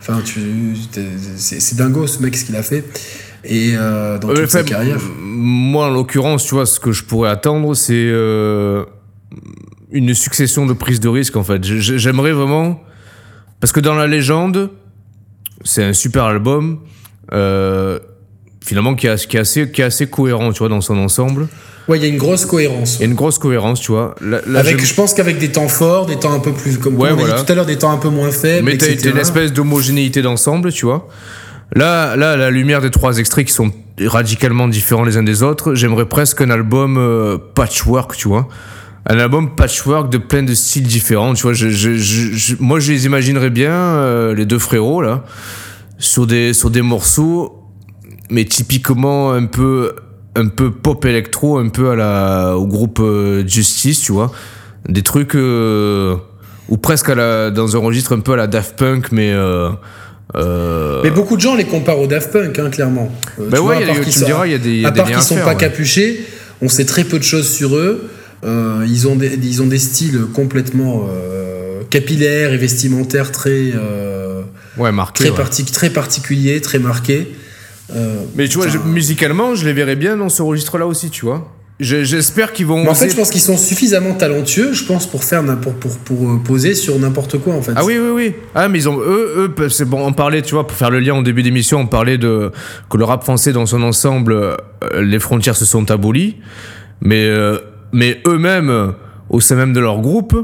Enfin, 0.00 0.22
c'est 1.36 1.76
dingo 1.76 2.06
ce 2.06 2.22
mec 2.22 2.36
ce 2.36 2.44
qu'il 2.46 2.56
a 2.56 2.62
fait. 2.62 2.84
Et 3.44 3.72
euh, 3.74 4.18
dans 4.18 4.28
toute 4.28 4.38
Euh, 4.38 4.46
sa 4.46 4.62
carrière. 4.62 4.98
Moi, 5.20 5.86
en 5.86 5.90
l'occurrence, 5.90 6.44
tu 6.44 6.54
vois, 6.54 6.66
ce 6.66 6.78
que 6.80 6.92
je 6.92 7.04
pourrais 7.04 7.30
attendre, 7.30 7.74
c'est 7.74 7.94
euh, 7.94 8.84
une 9.90 10.14
succession 10.14 10.66
de 10.66 10.72
prises 10.72 11.00
de 11.00 11.08
risques, 11.08 11.36
en 11.36 11.44
fait. 11.44 11.62
J'aimerais 11.64 12.32
vraiment. 12.32 12.82
Parce 13.60 13.72
que 13.72 13.80
dans 13.80 13.94
la 13.94 14.06
légende, 14.06 14.70
c'est 15.64 15.84
un 15.84 15.92
super 15.92 16.24
album, 16.24 16.80
euh, 17.32 17.98
finalement, 18.64 18.94
qui 18.94 19.06
est, 19.06 19.26
qui, 19.26 19.36
est 19.36 19.40
assez, 19.40 19.70
qui 19.70 19.82
est 19.82 19.84
assez 19.84 20.08
cohérent, 20.08 20.52
tu 20.52 20.60
vois, 20.60 20.68
dans 20.68 20.80
son 20.80 20.98
ensemble. 20.98 21.48
Ouais, 21.88 21.98
il 21.98 22.02
y 22.02 22.06
a 22.06 22.08
une 22.08 22.18
grosse 22.18 22.46
cohérence. 22.46 22.96
Il 22.96 23.00
y 23.00 23.04
a 23.04 23.06
une 23.06 23.14
grosse 23.14 23.38
cohérence, 23.38 23.80
tu 23.80 23.90
vois. 23.90 24.14
Là, 24.20 24.40
là, 24.46 24.60
avec, 24.60 24.84
je 24.84 24.94
pense 24.94 25.12
qu'avec 25.12 25.38
des 25.38 25.50
temps 25.50 25.66
forts, 25.66 26.06
des 26.06 26.16
temps 26.16 26.32
un 26.32 26.38
peu 26.38 26.52
plus, 26.52 26.78
comme 26.78 26.96
Ouais, 26.96 27.10
on 27.10 27.24
a 27.24 27.38
dit 27.38 27.44
tout 27.44 27.50
à 27.50 27.54
l'heure, 27.54 27.66
des 27.66 27.78
temps 27.78 27.90
un 27.90 27.96
peu 27.96 28.10
moins 28.10 28.30
faibles, 28.30 28.64
Mais 28.64 28.76
t'as 28.76 28.94
une 28.94 29.18
espèce 29.18 29.52
d'homogénéité 29.52 30.22
d'ensemble, 30.22 30.72
tu 30.72 30.86
vois. 30.86 31.08
Là, 31.72 32.16
là, 32.16 32.36
la 32.36 32.50
lumière 32.50 32.80
des 32.80 32.90
trois 32.90 33.18
extraits 33.18 33.46
qui 33.46 33.52
sont 33.52 33.72
radicalement 34.00 34.66
différents 34.66 35.04
les 35.04 35.16
uns 35.16 35.22
des 35.22 35.42
autres, 35.42 35.74
j'aimerais 35.74 36.06
presque 36.06 36.40
un 36.40 36.50
album 36.50 36.96
euh, 36.98 37.38
patchwork, 37.54 38.16
tu 38.16 38.28
vois. 38.28 38.48
Un 39.06 39.18
album 39.18 39.54
patchwork 39.54 40.10
de 40.10 40.18
plein 40.18 40.42
de 40.42 40.52
styles 40.52 40.86
différents, 40.86 41.34
tu 41.34 41.42
vois. 41.42 41.52
Moi, 42.60 42.80
je 42.80 42.92
les 42.92 43.06
imaginerais 43.06 43.50
bien, 43.50 43.72
euh, 43.72 44.34
les 44.34 44.46
deux 44.46 44.58
frérots, 44.58 45.00
là, 45.00 45.24
sur 45.98 46.26
des, 46.26 46.52
sur 46.54 46.70
des 46.70 46.82
morceaux, 46.82 47.62
mais 48.30 48.44
typiquement 48.44 49.32
un 49.32 49.46
peu, 49.46 49.94
un 50.34 50.48
peu 50.48 50.70
pop 50.70 51.04
électro, 51.04 51.58
un 51.58 51.68
peu 51.68 51.90
à 51.90 51.96
la, 51.96 52.56
au 52.56 52.66
groupe 52.66 52.98
euh, 53.00 53.46
Justice, 53.46 54.00
tu 54.00 54.12
vois. 54.12 54.32
Des 54.88 55.02
trucs, 55.02 55.34
ou 55.34 56.76
presque 56.78 57.10
à 57.10 57.14
la, 57.14 57.50
dans 57.50 57.76
un 57.76 57.78
registre 57.78 58.16
un 58.16 58.20
peu 58.20 58.32
à 58.32 58.36
la 58.36 58.48
Daft 58.48 58.76
Punk, 58.76 59.12
mais, 59.12 59.32
euh, 60.36 61.00
Mais 61.02 61.10
beaucoup 61.10 61.36
de 61.36 61.40
gens 61.40 61.54
les 61.56 61.64
comparent 61.64 62.00
au 62.00 62.06
Daft 62.06 62.30
Punk, 62.32 62.58
hein, 62.58 62.70
clairement. 62.70 63.10
Euh, 63.38 63.48
Bah 63.50 63.56
tu 63.58 63.62
ouais, 63.62 63.74
vois, 63.74 63.74
y 63.76 63.90
a 63.90 63.94
tu 64.04 64.20
me 64.20 64.24
diras, 64.24 64.46
il 64.46 64.52
y 64.52 64.54
a 64.54 64.58
des- 64.58 64.70
il 64.70 64.80
y 64.80 64.84
a 64.84 64.88
à 64.88 64.90
des 64.90 64.96
part 65.00 65.06
qu'ils 65.10 65.20
sont 65.22 65.34
faire, 65.36 65.44
pas 65.44 65.50
ouais. 65.52 65.56
capuchés, 65.56 66.24
on 66.62 66.68
sait 66.68 66.84
très 66.84 67.04
peu 67.04 67.18
de 67.18 67.24
choses 67.24 67.48
sur 67.48 67.76
eux. 67.76 68.08
Euh, 68.44 68.84
ils, 68.88 69.06
ont 69.06 69.16
des, 69.16 69.34
ils 69.42 69.60
ont 69.60 69.66
des 69.66 69.78
styles 69.78 70.20
complètement 70.32 71.08
euh, 71.12 71.82
capillaires 71.90 72.52
et 72.52 72.56
vestimentaires 72.56 73.32
très, 73.32 73.72
euh, 73.74 74.40
ouais, 74.78 74.92
marqué. 74.92 75.24
très, 75.24 75.30
ouais. 75.30 75.36
parti- 75.36 75.64
très 75.64 75.90
particuliers, 75.90 76.60
très 76.62 76.78
marqués. 76.78 77.34
Euh, 77.94 78.14
Mais 78.36 78.48
tu 78.48 78.56
vois, 78.58 78.68
je- 78.68 78.78
musicalement, 78.78 79.54
je 79.56 79.66
les 79.66 79.72
verrais 79.72 79.96
bien 79.96 80.16
dans 80.16 80.28
ce 80.28 80.42
registre-là 80.42 80.86
aussi, 80.86 81.10
tu 81.10 81.24
vois. 81.26 81.52
Je- 81.80 82.04
J'espère 82.04 82.52
qu'ils 82.52 82.66
vont. 82.66 82.82
mais 82.84 82.90
en 82.90 82.94
fait, 82.94 83.08
je 83.10 83.16
pense 83.16 83.30
qu'ils 83.30 83.40
sont 83.40 83.56
suffisamment 83.56 84.12
talentueux, 84.14 84.72
je 84.74 84.84
pense, 84.84 85.06
pour 85.06 85.24
faire 85.24 85.42
pour, 85.56 85.72
pour, 85.74 85.96
pour, 85.98 86.30
euh, 86.30 86.36
poser 86.44 86.74
sur 86.74 86.98
n'importe 86.98 87.38
quoi, 87.38 87.54
en 87.54 87.62
fait. 87.62 87.72
Ah 87.74 87.84
oui, 87.84 87.94
oui, 87.98 88.10
oui. 88.14 88.34
Ah, 88.54 88.68
mais 88.68 88.78
ils 88.78 88.88
ont. 88.88 88.98
Eux, 89.00 89.50
eux 89.58 89.68
c'est 89.70 89.86
bon, 89.86 90.06
on 90.06 90.12
parlait, 90.12 90.42
tu 90.42 90.54
vois, 90.54 90.66
pour 90.66 90.76
faire 90.76 90.90
le 90.90 91.00
lien 91.00 91.14
au 91.16 91.22
début 91.22 91.42
d'émission, 91.42 91.80
on 91.80 91.86
parlait 91.86 92.18
de. 92.18 92.52
que 92.90 92.96
le 92.98 93.04
rap 93.04 93.22
français 93.24 93.52
dans 93.52 93.64
son 93.66 93.82
ensemble, 93.82 94.34
euh, 94.34 94.56
les 95.02 95.18
frontières 95.18 95.56
se 95.56 95.64
sont 95.64 95.90
abolies. 95.90 96.36
Mais, 97.00 97.24
euh, 97.24 97.58
mais 97.92 98.20
eux-mêmes, 98.26 98.92
au 99.30 99.40
sein 99.40 99.54
même 99.56 99.72
de 99.72 99.80
leur 99.80 100.00
groupe, 100.00 100.36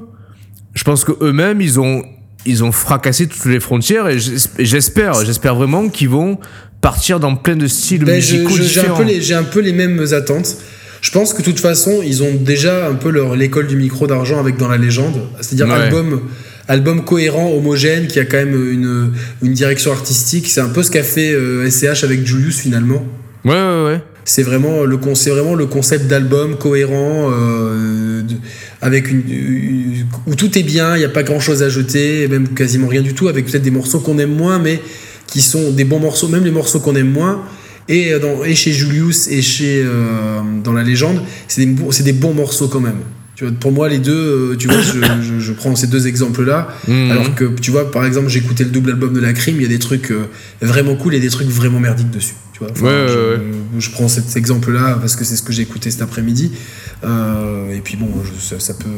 je 0.74 0.84
pense 0.84 1.04
que 1.04 1.12
eux-mêmes, 1.20 1.60
ils 1.60 1.78
ont. 1.78 2.02
Ils 2.48 2.62
ont 2.62 2.70
fracassé 2.70 3.26
toutes 3.26 3.44
les 3.46 3.58
frontières 3.58 4.06
et 4.06 4.20
j'es- 4.20 4.36
et 4.58 4.64
j'espère, 4.64 5.14
j'espère 5.24 5.56
vraiment 5.56 5.88
qu'ils 5.88 6.08
vont 6.10 6.38
partir 6.80 7.18
dans 7.18 7.34
plein 7.34 7.56
de 7.56 7.66
styles 7.66 8.04
Ben, 8.04 8.14
musicaux 8.14 8.54
un, 8.88 9.20
j'ai 9.20 9.34
un 9.34 9.42
peu 9.42 9.58
les 9.60 9.72
mêmes 9.72 10.00
attentes. 10.12 10.56
Je 11.00 11.10
pense 11.10 11.32
que 11.32 11.38
de 11.38 11.44
toute 11.44 11.60
façon, 11.60 12.00
ils 12.04 12.22
ont 12.22 12.34
déjà 12.34 12.88
un 12.88 12.94
peu 12.94 13.10
leur 13.10 13.36
l'école 13.36 13.66
du 13.66 13.76
micro 13.76 14.06
d'argent 14.06 14.40
avec 14.40 14.56
dans 14.56 14.68
la 14.68 14.76
légende. 14.78 15.20
C'est-à-dire 15.40 15.66
Ouais. 15.68 15.82
album, 15.82 16.20
album 16.68 17.04
cohérent, 17.04 17.50
homogène, 17.52 18.06
qui 18.08 18.18
a 18.18 18.24
quand 18.24 18.38
même 18.38 18.54
une, 18.72 19.12
une 19.42 19.52
direction 19.52 19.92
artistique. 19.92 20.48
C'est 20.48 20.60
un 20.60 20.68
peu 20.68 20.82
ce 20.82 20.90
qu'a 20.90 21.02
fait 21.02 21.32
euh, 21.32 21.68
SCH 21.70 22.02
avec 22.04 22.26
Julius 22.26 22.58
finalement. 22.58 23.04
Ouais, 23.44 23.52
ouais, 23.52 23.84
ouais. 23.86 24.00
C'est 24.24 24.42
vraiment 24.42 24.82
le 24.82 24.98
c'est 25.14 25.30
vraiment 25.30 25.54
le 25.54 25.66
concept 25.66 26.08
d'album 26.08 26.56
cohérent 26.58 27.30
euh, 27.32 28.22
avec 28.82 29.08
une, 29.08 29.22
une- 29.30 30.06
où 30.26 30.34
tout 30.34 30.58
est 30.58 30.64
bien, 30.64 30.96
il 30.96 30.98
n'y 30.98 31.04
a 31.04 31.08
pas 31.08 31.22
grand 31.22 31.38
chose 31.38 31.62
à 31.62 31.68
jeter, 31.68 32.22
et 32.22 32.28
même 32.28 32.48
quasiment 32.48 32.88
rien 32.88 33.02
du 33.02 33.14
tout, 33.14 33.28
avec 33.28 33.46
peut-être 33.46 33.62
des 33.62 33.70
morceaux 33.70 34.00
qu'on 34.00 34.18
aime 34.18 34.34
moins, 34.34 34.58
mais 34.58 34.80
qui 35.28 35.42
sont 35.42 35.70
des 35.70 35.84
bons 35.84 36.00
morceaux, 36.00 36.26
même 36.26 36.44
les 36.44 36.50
morceaux 36.50 36.80
qu'on 36.80 36.96
aime 36.96 37.10
moins. 37.12 37.42
Et, 37.88 38.12
euh, 38.12 38.18
dans, 38.18 38.44
chez 38.54 38.72
Julius 38.72 39.28
et 39.28 39.42
chez 39.42 39.82
euh, 39.84 40.40
dans 40.64 40.72
la 40.72 40.82
légende, 40.82 41.22
c'est 41.48 41.64
des, 41.64 41.72
bons- 41.72 41.90
c'est 41.92 42.02
des 42.02 42.12
bons 42.12 42.34
morceaux 42.34 42.68
quand 42.68 42.80
même. 42.80 43.00
Tu 43.36 43.44
vois, 43.44 43.52
pour 43.60 43.70
moi, 43.70 43.88
les 43.90 43.98
deux, 43.98 44.12
euh, 44.52 44.56
tu 44.56 44.66
vois, 44.66 44.80
je, 44.80 44.98
je- 45.22 45.38
je 45.38 45.52
prends 45.52 45.76
ces 45.76 45.86
deux 45.88 46.06
exemples-là. 46.06 46.68
Mhm. 46.88 47.10
Alors 47.10 47.34
que, 47.34 47.44
tu 47.60 47.70
vois, 47.70 47.90
par 47.90 48.06
exemple, 48.06 48.28
j'ai 48.30 48.38
écouté 48.38 48.64
le 48.64 48.70
double 48.70 48.90
album 48.90 49.12
de 49.12 49.20
la 49.20 49.34
crime, 49.34 49.56
il 49.56 49.62
y 49.62 49.66
a 49.66 49.68
des 49.68 49.78
trucs 49.78 50.10
euh, 50.10 50.24
vraiment 50.62 50.96
cool 50.96 51.14
et 51.14 51.20
des 51.20 51.28
trucs 51.28 51.48
vraiment 51.48 51.78
merdiques 51.78 52.10
dessus. 52.10 52.32
Tu 52.54 52.60
vois, 52.60 52.68
Enfin, 52.72 52.86
Ouais, 52.86 52.90
ouais, 52.92 53.08
je, 53.08 53.14
ouais. 53.18 53.40
je 53.78 53.90
prends 53.90 54.08
cet 54.08 54.34
exemple-là 54.38 54.96
parce 54.98 55.16
que 55.16 55.24
c'est 55.24 55.36
ce 55.36 55.42
que 55.42 55.52
j'ai 55.52 55.60
écouté 55.60 55.90
cet 55.90 56.00
après-midi. 56.00 56.52
Euh, 57.04 57.70
et 57.76 57.80
puis 57.80 57.98
bon, 57.98 58.08
ça, 58.40 58.58
ça 58.58 58.72
peut, 58.72 58.88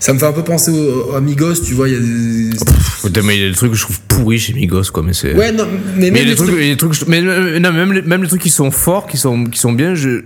ça 0.00 0.14
me 0.14 0.18
fait 0.18 0.24
un 0.26 0.32
peu 0.32 0.42
penser 0.42 0.70
au, 0.70 1.14
à 1.14 1.20
Migos, 1.20 1.56
tu 1.62 1.74
vois, 1.74 1.90
il 1.90 1.94
y 1.94 1.96
a 1.98 2.00
des. 2.00 2.56
Putain, 3.02 3.20
mais 3.26 3.36
il 3.36 3.42
y 3.42 3.44
a 3.44 3.50
des 3.50 3.54
trucs 3.54 3.72
que 3.72 3.76
je 3.76 3.82
trouve 3.82 4.00
pourris 4.08 4.38
chez 4.38 4.54
Migos, 4.54 4.84
quoi, 4.90 5.02
mais 5.02 5.12
c'est. 5.12 5.34
Ouais, 5.34 5.52
non, 5.52 5.66
mais, 5.98 6.10
Mais 6.10 6.22
même 6.22 6.26
les 6.28 6.34
trucs, 6.78 7.06
mais 7.08 7.20
non, 7.60 7.72
même, 7.74 7.92
les, 7.92 8.00
même 8.00 8.22
les 8.22 8.28
trucs 8.28 8.40
qui 8.40 8.48
sont 8.48 8.70
forts, 8.70 9.06
qui 9.06 9.18
sont, 9.18 9.44
qui 9.44 9.58
sont 9.58 9.74
bien, 9.74 9.92
il 9.94 10.22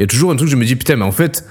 y 0.00 0.02
a 0.02 0.06
toujours 0.08 0.32
un 0.32 0.36
truc, 0.36 0.48
je 0.48 0.56
me 0.56 0.64
dis, 0.64 0.74
putain, 0.74 0.96
mais 0.96 1.04
en 1.04 1.12
fait, 1.12 1.44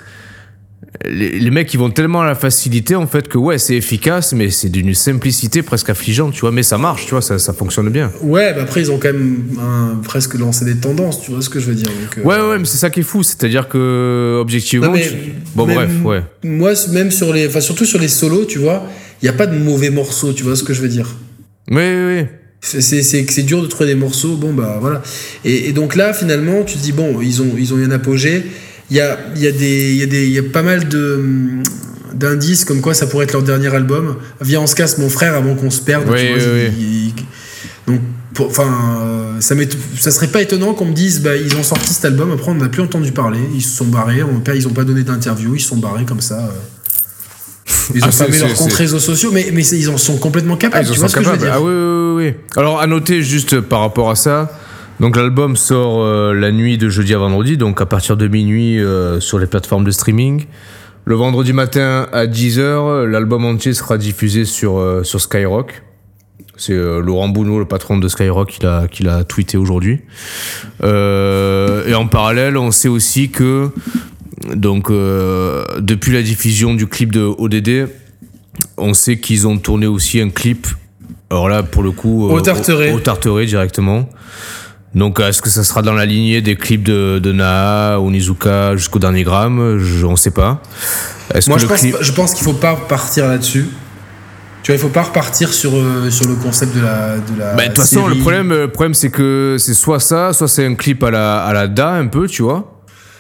les, 1.06 1.40
les 1.40 1.52
mecs 1.52 1.74
ils 1.74 1.78
vont 1.78 1.90
tellement 1.90 2.22
à 2.22 2.26
la 2.26 2.36
facilité 2.36 2.96
en 2.96 3.08
fait 3.08 3.28
que 3.28 3.38
ouais 3.38 3.58
c'est 3.58 3.76
efficace 3.76 4.34
mais 4.34 4.50
c'est 4.52 4.70
d'une 4.70 4.94
simplicité 4.94 5.62
presque 5.62 5.90
affligeante 5.90 6.34
tu 6.34 6.42
vois 6.42 6.52
mais 6.52 6.64
ça 6.64 6.78
marche 6.78 7.06
tu 7.06 7.12
vois 7.12 7.22
ça, 7.22 7.40
ça 7.40 7.52
fonctionne 7.54 7.90
bien 7.90 8.12
Ouais, 8.22 8.54
bah 8.54 8.62
après, 8.64 8.82
ils 8.82 8.92
ont 8.92 8.98
quand 9.00 9.12
même 9.12 9.44
un- 9.60 9.96
presque 10.04 10.36
lancé 10.36 10.66
des 10.66 10.78
tendances, 10.78 11.22
tu 11.22 11.32
vois 11.32 11.42
ce 11.42 11.50
que 11.50 11.60
je 11.60 11.66
veux 11.68 11.76
dire. 11.76 11.88
donc, 11.88 12.18
euh, 12.18 12.22
ouais 12.24 12.50
ouais 12.50 12.60
mais 12.60 12.66
c'est 12.66 12.78
ça 12.78 12.90
qui 12.90 13.02
est 13.02 13.04
fou 13.04 13.24
c'est 13.24 13.44
à 13.44 13.48
dire 13.50 13.68
que 13.68 14.38
objectivement 14.40 14.88
Non, 14.88 14.94
mais 14.94 15.02
tu- 15.08 15.16
bon 15.56 15.66
bref 15.66 15.90
ouais 16.04 16.24
Moi, 16.44 16.74
même 16.92 17.12
sur 17.12 17.34
les. 17.34 17.48
Enfin, 17.48 17.60
surtout 17.60 17.86
sur 17.86 18.00
les 18.00 18.08
solos, 18.08 18.46
tu 18.46 18.60
vois, 18.60 18.84
il 19.22 19.26
n'y 19.26 19.30
a 19.30 19.34
pas 19.34 19.48
de 19.48 19.58
mauvais 19.58 19.90
morceaux, 19.90 20.32
tu 20.34 20.44
vois 20.44 20.56
ce 20.56 20.64
que 20.64 20.74
je 20.74 20.82
veux 20.82 20.90
dire. 20.90 21.08
oui 21.72 21.78
oui 21.84 22.16
oui. 22.20 22.26
C'est 22.62 23.44
dur 23.44 23.62
de 23.62 23.68
trouver 23.68 23.88
des 23.88 23.96
morceaux, 23.96 24.36
bon 24.36 24.54
bah 24.54 24.78
voilà. 24.82 25.02
Et, 25.46 25.70
et 25.70 25.74
donc 25.74 25.96
là, 25.96 26.12
finalement, 26.14 26.64
tu 26.64 26.78
te 26.78 26.84
dis, 26.84 26.92
bon, 26.92 27.22
ils 27.22 27.42
ont, 27.42 27.52
ils 27.58 27.74
ont 27.74 27.78
eu 27.78 27.86
un 27.86 27.92
apogée. 27.92 28.44
Il 28.90 28.98
y 28.98 29.02
a, 29.02 29.18
y, 29.36 29.48
a 29.48 29.50
y, 29.52 30.30
y 30.32 30.40
a 30.40 30.44
pas 30.44 30.64
mal 30.64 30.88
de 30.88 31.22
d'indices 32.14 32.66
comme 32.66 32.82
quoi 32.82 32.94
ça 32.94 33.06
pourrait 33.06 33.26
être 33.26 33.34
leur 33.34 33.44
dernier 33.44 33.68
album. 33.76 34.16
Viens, 34.42 34.62
on 34.62 34.68
se 34.68 34.76
casse, 34.76 34.98
mon 34.98 35.10
frère, 35.10 35.36
avant 35.36 35.56
qu'on 35.56 35.70
se 35.70 35.82
perde. 35.82 36.06
Oui, 36.10 36.28
vois, 36.34 36.54
oui, 36.54 36.72
il- 36.80 37.14
donc, 37.92 38.02
pour- 38.34 38.48
enfin, 38.48 38.68
euh, 39.02 39.42
ça, 39.42 39.56
ça 40.00 40.12
serait 40.12 40.28
pas 40.28 40.42
étonnant 40.42 40.74
qu'on 40.74 40.86
me 40.86 40.94
dise, 40.94 41.22
bah, 41.22 41.36
ils 41.36 41.56
ont 41.58 41.64
sorti 41.64 41.94
cet 41.94 42.06
album, 42.06 42.32
après 42.32 42.50
on 42.52 42.56
n'a 42.56 42.70
plus 42.70 42.82
entendu 42.82 43.12
parler, 43.12 43.40
ils 43.54 43.62
se 43.62 43.76
sont 43.78 43.86
barrés, 43.86 44.24
on, 44.24 44.42
ils 44.54 44.68
ont 44.68 44.72
pas 44.74 44.84
donné 44.84 45.04
d'interview, 45.04 45.56
ils 45.56 45.60
se 45.60 45.68
sont 45.70 45.78
barrés 45.78 46.06
comme 46.06 46.22
ça. 46.22 46.40
euh. 46.40 47.72
Ils 47.96 48.04
ont 48.04 48.08
Ah, 48.08 48.12
fermé 48.12 48.38
leurs 48.40 48.54
comptes 48.54 48.74
réseaux 48.74 49.00
sociaux, 49.00 49.32
mais, 49.34 49.50
mais 49.54 49.66
ils 49.68 49.90
en 49.90 49.98
sont 49.98 50.18
complètement 50.18 50.56
Ah, 50.56 50.62
capables, 50.62 50.88
en 50.88 50.92
tu 50.94 51.00
vois 51.00 51.08
sont 51.10 51.14
ce 51.14 51.20
que 51.20 51.24
je 51.26 51.30
veux 51.32 51.38
dire 51.38 51.52
Ah 51.54 51.62
oui, 51.62 51.72
oui, 51.72 52.24
oui, 52.24 52.26
oui. 52.28 52.34
Alors, 52.56 52.80
à 52.82 52.88
noter 52.88 53.22
juste 53.22 53.60
par 53.62 53.82
rapport 53.82 54.10
à 54.10 54.16
ça, 54.16 54.52
donc 55.00 55.16
l'album 55.16 55.56
sort 55.56 56.02
euh, 56.02 56.34
la 56.34 56.52
nuit 56.52 56.78
de 56.78 56.90
jeudi 56.90 57.14
à 57.14 57.18
vendredi, 57.18 57.58
donc 57.58 57.82
à 57.82 57.86
partir 57.86 58.18
de 58.18 58.28
minuit 58.28 58.80
euh, 58.80 59.20
sur 59.20 59.40
les 59.40 59.48
plateformes 59.48 59.84
de 59.84 59.92
streaming. 59.92 60.46
Le 61.06 61.16
vendredi 61.16 61.54
matin 61.54 62.08
à 62.12 62.26
10h, 62.26 63.06
l'album 63.06 63.46
entier 63.46 63.74
sera 63.74 63.98
diffusé 63.98 64.44
sur, 64.44 64.78
euh, 64.78 65.04
sur 65.04 65.22
Skyrock. 65.22 65.84
C'est 66.58 66.74
euh, 66.74 67.00
Laurent 67.00 67.30
Bounot, 67.30 67.60
le 67.60 67.66
patron 67.66 67.98
de 67.98 68.08
Skyrock, 68.08 68.50
qui 68.50 68.64
l'a, 68.64 68.88
qui 68.88 69.04
l'a 69.04 69.24
tweeté 69.24 69.58
aujourd'hui. 69.58 70.02
Euh, 70.84 71.88
et 71.88 71.94
en 71.94 72.08
parallèle, 72.08 72.58
on 72.58 72.72
sait 72.72 72.90
aussi 72.90 73.30
que 73.30 73.70
donc 74.56 74.90
euh, 74.90 75.64
depuis 75.80 76.12
la 76.12 76.22
diffusion 76.22 76.74
du 76.74 76.88
clip 76.88 77.12
de 77.12 77.22
ODD, 77.22 77.90
on 78.78 78.94
sait 78.94 79.20
qu'ils 79.20 79.48
ont 79.48 79.58
tourné 79.58 79.86
aussi 79.86 80.20
un 80.20 80.30
clip. 80.30 80.68
Alors 81.30 81.48
là, 81.48 81.62
pour 81.64 81.84
le 81.84 81.92
coup, 81.92 82.28
Au 82.30 82.42
Tarteret. 82.42 82.92
Au, 82.92 82.98
au 82.98 83.00
Tarteret 83.00 83.46
directement. 83.46 84.10
Donc, 84.98 85.20
est-ce 85.20 85.42
que 85.42 85.50
ça 85.50 85.64
sera 85.64 85.82
dans 85.84 85.94
la 85.94 86.06
lignée 86.06 86.42
des 86.42 86.56
clips 86.56 86.84
de, 86.84 87.20
de 87.20 87.32
Naha, 87.32 88.00
Onizuka 88.00 88.76
jusqu'au 88.76 89.00
dernier 89.00 89.24
gramme? 89.24 89.78
Je 89.78 90.06
ne 90.08 90.16
sais 90.16 90.32
pas. 90.32 90.62
Moi, 91.48 91.58
que 91.58 91.62
je 91.62 91.66
pense, 91.68 91.80
clip- 91.82 91.96
je 92.02 92.12
pense 92.14 92.34
qu'il 92.34 92.44
faut 92.44 92.54
pas 92.54 92.76
partir 92.76 93.28
là-dessus. 93.28 93.68
Tu 94.64 94.72
vois, 94.72 94.76
il 94.78 94.82
faut 94.82 94.90
pas 94.90 95.04
repartir 95.04 95.54
sur, 95.54 95.76
euh, 95.76 96.10
sur 96.10 96.28
le 96.28 96.34
concept 96.36 96.76
de 96.76 96.82
la. 96.82 97.18
De 97.20 97.40
la 97.40 97.54
Bah, 97.54 97.64
de 97.64 97.68
toute 97.68 97.78
façon, 97.78 98.08
le 98.08 98.16
problème, 98.16 98.50
le 98.50 98.68
problème 98.70 98.94
c'est 98.96 99.12
que 99.12 99.56
c'est 99.60 99.74
soit 99.76 100.00
ça, 100.00 100.34
soit 100.34 100.48
c'est 100.48 100.66
un 100.66 100.74
clip 100.76 101.04
à 101.04 101.12
la, 101.12 101.38
à 101.46 101.54
la 101.54 101.68
Da, 101.68 101.92
un 101.92 102.08
peu, 102.08 102.28
tu 102.28 102.42
vois. 102.42 102.74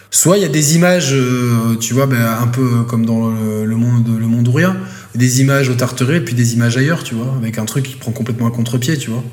Soit 0.09 0.37
il 0.37 0.41
y 0.43 0.45
a 0.45 0.49
des 0.49 0.75
images, 0.75 1.11
euh, 1.13 1.75
tu 1.79 1.93
vois, 1.93 2.05
ben, 2.07 2.17
un 2.41 2.47
peu 2.47 2.83
comme 2.87 3.05
dans 3.05 3.29
le, 3.29 3.65
le 3.65 3.75
monde, 3.75 4.07
le 4.19 4.25
monde 4.25 4.47
ou 4.47 4.51
rien. 4.51 4.75
Des 5.15 5.41
images 5.41 5.69
au 5.69 5.73
Tarteret 5.73 6.17
et 6.17 6.21
puis 6.21 6.33
des 6.33 6.53
images 6.53 6.75
ailleurs, 6.77 7.03
tu 7.03 7.13
vois, 7.13 7.33
avec 7.37 7.57
un 7.59 7.65
truc 7.65 7.85
qui 7.85 7.95
prend 7.95 8.11
complètement 8.11 8.47
à 8.47 8.51
contre-pied, 8.51 8.97
tu 8.97 9.09
vois. 9.09 9.23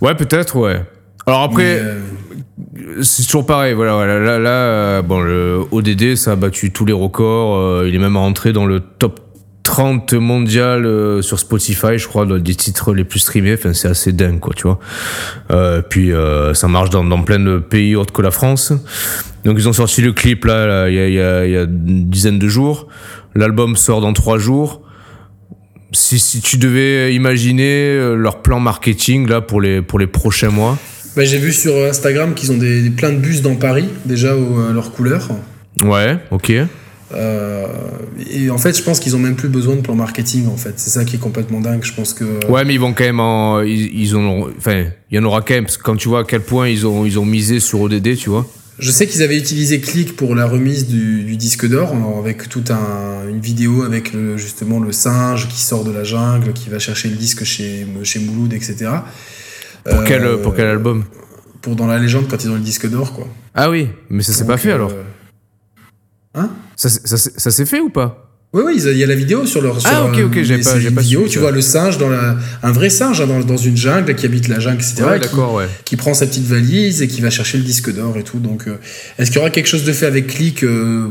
Ouais, 0.00 0.14
peut-être, 0.14 0.56
ouais. 0.56 0.82
Alors 1.26 1.42
après, 1.42 1.80
euh, 1.80 2.00
c'est 3.02 3.24
toujours 3.24 3.46
pareil. 3.46 3.74
Voilà, 3.74 3.94
voilà. 3.94 4.18
Là, 4.18 4.38
là, 4.38 4.50
euh, 4.50 5.02
bon, 5.02 5.20
le 5.20 5.60
ODD, 5.70 6.16
ça 6.16 6.32
a 6.32 6.36
battu 6.36 6.72
tous 6.72 6.84
les 6.84 6.92
records. 6.92 7.56
euh, 7.56 7.84
il 7.88 7.94
est 7.94 7.98
même 7.98 8.16
rentré 8.16 8.52
dans 8.52 8.66
le 8.66 8.80
top 8.80 9.20
30 9.62 10.14
mondial 10.14 11.22
sur 11.22 11.38
Spotify, 11.38 11.96
je 11.98 12.08
crois, 12.08 12.26
des 12.26 12.54
titres 12.54 12.92
les 12.94 13.04
plus 13.04 13.20
streamés. 13.20 13.54
Enfin, 13.54 13.72
c'est 13.72 13.88
assez 13.88 14.12
dingue, 14.12 14.40
quoi, 14.40 14.52
tu 14.56 14.64
vois. 14.64 14.80
Euh, 15.52 15.82
puis, 15.82 16.12
euh, 16.12 16.54
ça 16.54 16.66
marche 16.66 16.90
dans, 16.90 17.04
dans 17.04 17.22
plein 17.22 17.38
de 17.38 17.58
pays 17.58 17.94
autres 17.94 18.12
que 18.12 18.22
la 18.22 18.30
France. 18.32 18.72
Donc, 19.44 19.56
ils 19.58 19.68
ont 19.68 19.72
sorti 19.72 20.02
le 20.02 20.12
clip, 20.12 20.44
là, 20.46 20.88
il 20.88 20.94
y, 20.96 20.98
a, 20.98 21.08
y, 21.08 21.20
a, 21.20 21.46
il 21.46 21.52
y 21.52 21.56
a 21.56 21.62
une 21.62 22.08
dizaine 22.08 22.38
de 22.38 22.48
jours. 22.48 22.88
L'album 23.36 23.76
sort 23.76 24.00
dans 24.00 24.12
trois 24.12 24.38
jours. 24.38 24.82
Si, 25.92 26.18
si 26.18 26.40
tu 26.40 26.56
devais 26.56 27.14
imaginer 27.14 28.14
leur 28.16 28.42
plan 28.42 28.58
marketing, 28.60 29.28
là, 29.28 29.40
pour 29.40 29.60
les, 29.60 29.82
pour 29.82 29.98
les 29.98 30.06
prochains 30.06 30.50
mois. 30.50 30.78
Ben, 31.16 31.26
J'ai 31.26 31.38
vu 31.38 31.52
sur 31.52 31.74
Instagram 31.84 32.34
qu'ils 32.34 32.52
ont 32.52 32.56
des, 32.56 32.82
des- 32.82 32.90
plein 32.90 33.10
de 33.10 33.18
bus 33.18 33.42
dans 33.42 33.56
Paris, 33.56 33.88
déjà 34.04 34.36
au- 34.36 34.60
à 34.68 34.72
leur 34.72 34.92
couleur. 34.92 35.28
Ouais, 35.82 36.18
ok. 36.30 36.52
Euh, 37.12 37.66
et 38.32 38.50
en 38.50 38.58
fait, 38.58 38.76
je 38.76 38.82
pense 38.82 39.00
qu'ils 39.00 39.16
ont 39.16 39.18
même 39.18 39.34
plus 39.34 39.48
besoin 39.48 39.74
de 39.74 39.80
plan 39.80 39.96
marketing, 39.96 40.46
en 40.46 40.56
fait. 40.56 40.74
C'est 40.76 40.90
ça 40.90 41.04
qui 41.04 41.16
est 41.16 41.18
complètement 41.18 41.60
dingue. 41.60 41.82
Je 41.82 41.92
pense 41.92 42.14
que. 42.14 42.24
Ouais, 42.48 42.64
mais 42.64 42.74
ils 42.74 42.80
vont 42.80 42.92
quand 42.92 43.02
même 43.04 43.18
en. 43.20 43.62
Ils, 43.62 43.92
ils 44.00 44.16
ont. 44.16 44.48
Enfin, 44.56 44.84
il 45.10 45.16
y 45.16 45.18
en 45.18 45.24
aura 45.24 45.40
quand 45.42 45.54
même, 45.54 45.64
parce 45.64 45.76
que 45.76 45.82
quand 45.82 45.96
tu 45.96 46.08
vois 46.08 46.20
à 46.20 46.24
quel 46.24 46.40
point 46.42 46.68
ils 46.68 46.86
ont, 46.86 47.04
ils 47.04 47.18
ont 47.18 47.24
misé 47.24 47.58
sur 47.58 47.80
ODD, 47.80 48.16
tu 48.16 48.30
vois. 48.30 48.46
Je 48.78 48.90
sais 48.92 49.06
qu'ils 49.06 49.22
avaient 49.22 49.36
utilisé 49.36 49.80
Click 49.80 50.16
pour 50.16 50.34
la 50.34 50.46
remise 50.46 50.86
du, 50.86 51.24
du 51.24 51.36
disque 51.36 51.68
d'or, 51.68 51.94
avec 52.18 52.48
toute 52.48 52.70
un, 52.70 53.28
une 53.28 53.40
vidéo 53.40 53.82
avec 53.82 54.12
le- 54.14 54.38
justement 54.38 54.78
le 54.80 54.90
singe 54.92 55.48
qui 55.48 55.60
sort 55.60 55.84
de 55.84 55.90
la 55.90 56.02
jungle, 56.04 56.52
qui 56.54 56.70
va 56.70 56.78
chercher 56.78 57.08
le 57.10 57.16
disque 57.16 57.44
chez, 57.44 57.86
chez 58.04 58.20
Mouloud, 58.20 58.54
etc. 58.54 58.86
Pour, 59.84 60.00
Euh, 60.00 60.04
quel, 60.06 60.42
pour 60.42 60.54
quel 60.54 60.66
album 60.66 61.04
Pour 61.62 61.76
dans 61.76 61.86
la 61.86 61.98
légende 61.98 62.26
quand 62.28 62.42
ils 62.44 62.50
ont 62.50 62.54
le 62.54 62.60
disque 62.60 62.88
d'or, 62.88 63.12
quoi. 63.12 63.26
Ah 63.54 63.70
oui, 63.70 63.88
mais 64.08 64.22
ça 64.22 64.32
s'est 64.32 64.46
pas 64.46 64.56
fait 64.56 64.70
euh, 64.70 64.74
alors. 64.76 64.92
Hein 66.34 66.50
Ça, 66.76 66.88
s'est- 66.88 67.06
ça, 67.06 67.16
s'est- 67.16 67.32
ça 67.36 67.50
s'est 67.50 67.66
fait 67.66 67.80
ou 67.80 67.90
pas 67.90 68.26
Oui, 68.52 68.62
oui, 68.66 68.82
il 68.84 68.96
y 68.98 69.04
a 69.04 69.06
la 69.06 69.14
vidéo 69.14 69.46
sur 69.46 69.60
leur. 69.62 69.80
sur 69.80 69.90
Ah, 69.92 70.04
ok, 70.06 70.18
ok, 70.26 70.42
j'ai 70.42 70.58
pas- 70.58 70.72
pas 70.72 71.00
vidéo, 71.02 71.26
tu 71.28 71.38
vois 71.38 71.50
le 71.52 71.60
singe, 71.60 71.98
dans 71.98 72.08
la, 72.08 72.36
un 72.62 72.72
vrai 72.72 72.90
singe 72.90 73.20
hein, 73.20 73.26
dans, 73.26 73.40
dans 73.40 73.56
une 73.56 73.76
jungle, 73.76 74.14
qui 74.16 74.26
habite 74.26 74.48
la 74.48 74.58
jungle, 74.60 74.76
etc. 74.82 75.02
Ouais, 75.04 75.20
qui- 75.20 75.26
d'accord, 75.28 75.54
ouais. 75.54 75.66
qui 75.84 75.96
prend 75.96 76.14
sa 76.14 76.26
petite 76.26 76.46
valise 76.46 77.00
et 77.02 77.08
qui 77.08 77.20
va 77.20 77.30
chercher 77.30 77.58
le 77.58 77.64
disque 77.64 77.92
d'or 77.94 78.16
et 78.16 78.24
tout. 78.24 78.38
Donc, 78.38 78.66
euh, 78.66 78.76
est-ce 79.18 79.30
qu'il 79.30 79.36
y 79.38 79.40
aura 79.40 79.50
quelque 79.50 79.68
chose 79.68 79.84
de 79.84 79.92
fait 79.92 80.06
avec 80.06 80.26
Click 80.28 80.64
euh, 80.64 81.08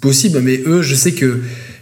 Possible, 0.00 0.40
mais 0.40 0.62
eux, 0.66 0.82
je 0.82 0.94
sais 0.94 1.12
que 1.12 1.40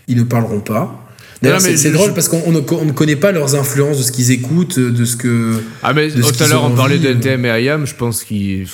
ils 0.09 0.16
ne 0.16 0.22
parleront 0.24 0.61
pas. 0.61 1.07
D'ailleurs, 1.43 1.61
c'est 1.61 1.76
je- 1.76 1.88
drôle 1.88 2.12
parce 2.14 2.28
qu'on 2.28 2.43
on 2.47 2.53
ne, 2.53 2.61
co- 2.61 2.78
on 2.80 2.84
ne 2.84 2.93
connaît 2.93 3.16
pas 3.16 3.32
leurs 3.32 3.55
influences, 3.55 3.99
de 3.99 4.03
ce 4.03 4.12
qu'ils 4.12 4.30
écoutent, 4.30 4.78
de 4.78 5.05
ce 5.05 5.16
que. 5.16 5.55
Ah, 5.82 5.93
mais 5.95 6.09
tout 6.11 6.43
à 6.43 6.47
l'heure, 6.49 6.64
on 6.64 6.70
parlait 6.76 6.99
de 6.99 7.07
euh. 7.09 7.12
NTM 7.12 7.45
et 7.47 7.62
IAM, 7.64 7.86
je 7.86 7.95
pense 7.95 8.24
qu'ils. 8.24 8.66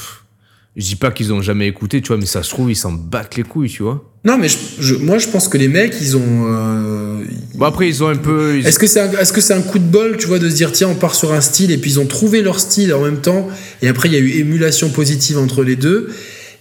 Je 0.79 0.85
dis 0.85 0.97
pas 0.97 1.11
qu'ils 1.11 1.33
ont 1.33 1.41
jamais 1.41 1.67
écouté, 1.69 2.03
tu 2.03 2.09
vois, 2.09 2.19
mais 2.19 2.27
ça 2.27 2.43
se 2.43 2.51
trouve, 2.51 2.71
ils 2.71 2.75
s'en 2.77 2.93
battent 2.93 3.37
les 3.37 3.45
couilles, 3.45 3.71
tu 3.71 3.83
vois. 3.83 4.05
Non, 4.27 4.37
mais 4.37 4.49
je- 4.49 4.59
je- 4.81 4.95
moi, 4.97 5.17
je 5.17 5.27
pense 5.29 5.49
que 5.49 5.57
les 5.57 5.69
mecs, 5.69 5.95
ils 6.03 6.19
ont. 6.19 6.45
euh, 6.49 7.23
Bon, 7.55 7.65
après, 7.65 7.89
ils 7.89 8.03
ont 8.05 8.09
un 8.09 8.17
peu. 8.17 8.59
ils- 8.59 8.67
Est-ce 8.67 8.79
que 8.79 8.87
c'est 8.87 9.01
un, 9.01 9.11
est-ce 9.13 9.33
que 9.33 9.41
c'est 9.41 9.55
un 9.55 9.63
coup 9.63 9.79
de 9.79 9.85
bol, 9.85 10.17
tu 10.19 10.27
vois, 10.27 10.39
de 10.39 10.51
se 10.51 10.55
dire 10.55 10.73
tiens, 10.73 10.89
on 10.89 10.95
part 10.95 11.15
sur 11.15 11.33
un 11.33 11.41
style 11.41 11.71
et 11.71 11.79
puis 11.79 11.93
ils 11.93 12.01
ont 12.01 12.05
trouvé 12.07 12.43
leur 12.43 12.61
style 12.61 12.93
en 12.93 13.01
même 13.03 13.21
temps 13.23 13.49
et 13.81 13.89
après 13.89 14.09
il 14.11 14.13
y 14.13 14.17
a 14.17 14.21
eu 14.21 14.33
émulation 14.41 14.91
positive 14.91 15.39
entre 15.39 15.63
les 15.63 15.77
deux 15.77 16.11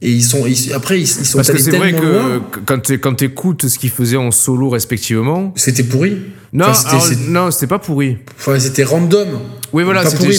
et 0.01 0.09
ils 0.11 0.23
sont 0.23 0.45
ils- 0.45 0.73
après 0.73 0.97
ils, 0.99 1.03
ils 1.03 1.07
sont 1.07 1.37
Parce 1.37 1.51
que 1.51 1.57
c'est 1.57 1.71
vrai 1.77 1.93
que 1.93 2.01
loin. 2.05 2.41
que 2.51 2.59
quand 2.65 2.91
quand 3.01 3.13
t'écoutes 3.15 3.67
ce 3.67 3.77
qu'ils 3.79 3.89
faisaient 3.91 4.17
en 4.17 4.31
solo 4.31 4.69
respectivement. 4.69 5.53
C'était 5.55 5.83
pourri. 5.83 6.17
Non, 6.53 6.67
Enfin, 6.69 6.89
alors, 6.89 7.09
non, 7.27 7.51
c'était 7.51 7.67
pas 7.67 7.79
pourri. 7.79 8.17
Enfin, 8.39 8.57
c'était 8.59 8.83
random. 8.85 9.27
Oui, 9.73 9.83
voilà, 9.83 10.05
c'était 10.05 10.31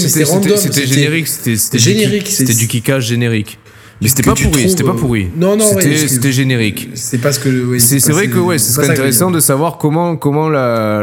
générique, 0.87 1.29
c'était 1.29 1.57
c'était 1.57 1.79
générique, 1.79 2.25
du, 2.25 2.31
c'était 2.31 2.55
du 2.55 2.67
kickage 2.69 3.07
générique. 3.09 3.59
Mais 4.01 4.09
c'était 4.09 4.23
que 4.23 4.29
pas 4.29 4.35
tu 4.35 4.45
pourri, 4.49 4.69
c'était 4.69 4.83
pas 4.85 4.93
pourri. 4.93 5.29
non, 5.39 5.57
non, 5.57 5.75
ouais, 5.75 5.83
c'était 5.83 5.97
c'est- 5.97 6.09
c'était 6.09 6.33
générique. 6.33 6.91
C'est 6.95 7.19
pas 7.19 7.33
ce 7.33 7.41
que. 7.41 7.79
C'est 7.79 8.11
vrai 8.11 8.29
que 8.29 8.39
ouais, 8.39 8.59
ce 8.59 8.67
c'est 8.67 8.73
serait 8.75 8.87
que 8.89 8.93
intéressant 8.93 9.31
de 9.31 9.41
savoir 9.41 9.79
comment 9.79 10.17
comment 10.17 10.49
la. 10.51 11.03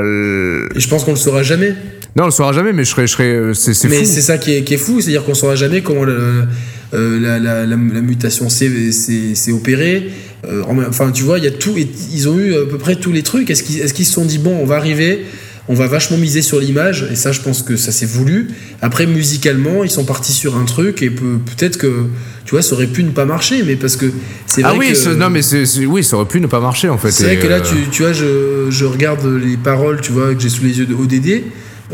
Et 0.76 0.80
je 0.80 0.88
pense 0.88 1.04
qu'on 1.04 1.12
le 1.12 1.18
saura 1.18 1.42
jamais. 1.44 1.76
Non, 2.16 2.24
on 2.24 2.26
le 2.28 2.32
saura 2.32 2.54
jamais, 2.54 2.72
mais 2.74 2.84
je 2.84 2.92
serais, 2.92 3.08
je 3.08 3.12
serais, 3.14 3.40
c'est 3.56 3.74
c'est 3.74 3.88
Mais 3.90 3.98
fou. 3.98 4.06
c'est 4.06 4.22
ça 4.22 4.38
qui 4.38 4.54
est, 4.54 4.64
qui 4.64 4.76
est 4.76 4.78
fou, 4.78 5.02
c'est-à-dire 5.02 5.24
qu'on 5.26 5.34
saura 5.34 5.56
jamais 5.56 5.82
comment 5.82 6.04
le- 6.04 6.44
la, 6.94 7.40
la, 7.40 7.66
la, 7.66 7.66
la 7.66 8.02
mutation 8.02 8.50
s'est 8.50 9.52
opérée. 9.52 10.10
Euh, 10.46 10.64
enfin, 10.90 11.12
tu 11.12 11.24
vois, 11.24 11.38
il 11.40 11.44
y 11.46 11.48
a 11.48 11.52
tout. 11.52 11.74
Ils 12.14 12.30
ont 12.30 12.38
eu 12.38 12.54
à 12.54 12.66
peu 12.66 12.78
près 12.78 12.96
tous 12.96 13.12
les 13.12 13.24
trucs. 13.24 13.50
Est-ce 13.50 13.64
qu'ils 13.94 14.06
se 14.06 14.14
sont 14.14 14.26
dit 14.26 14.38
bon, 14.38 14.58
on 14.62 14.66
va 14.66 14.76
arriver, 14.76 15.26
on 15.70 15.74
va 15.74 15.88
vachement 15.88 16.18
miser 16.18 16.42
sur 16.42 16.60
l'image 16.60 17.08
Et 17.12 17.16
ça, 17.16 17.32
je 17.32 17.40
pense 17.40 17.62
que 17.64 17.78
ça 17.78 17.92
s'est 17.94 18.06
voulu. 18.06 18.50
Après, 18.82 19.06
musicalement, 19.06 19.84
ils 19.86 19.90
sont 19.90 20.04
partis 20.04 20.34
sur 20.34 20.58
un 20.58 20.66
truc 20.66 21.02
et 21.02 21.10
peut- 21.10 21.40
peut-être 21.46 21.78
que 21.78 22.08
tu 22.46 22.52
vois, 22.52 22.62
ça 22.62 22.74
aurait 22.76 22.88
pu 22.88 23.04
ne 23.06 23.12
pas 23.12 23.24
marcher, 23.24 23.64
mais 23.64 23.78
parce 23.78 23.96
que 23.96 24.08
c'est 24.48 24.62
vrai 24.64 24.72
Ah 24.76 24.78
oui, 24.78 24.90
que- 24.90 24.96
ce- 24.96 25.10
non 25.10 25.30
mais 25.30 25.40
oui, 25.88 26.04
ça 26.04 26.18
aurait 26.18 26.28
pu 26.28 26.42
ne 26.42 26.48
pas 26.48 26.60
marcher 26.60 26.90
en 26.90 26.98
fait. 26.98 27.10
c'est 27.12 27.24
vrai 27.24 27.38
que 27.38 27.48
là, 27.48 27.60
euh, 27.60 27.62
tu, 27.62 27.76
tu 27.90 28.02
vois, 28.04 28.12
je, 28.12 28.68
je 28.70 28.84
regarde 28.84 29.26
les 29.26 29.56
paroles, 29.56 30.02
tu 30.02 30.12
vois, 30.12 30.36
que 30.36 30.42
j'ai 30.42 30.50
sous 30.50 30.64
les 30.66 30.78
yeux 30.78 30.86
de 30.86 30.94
ODD. 30.94 31.44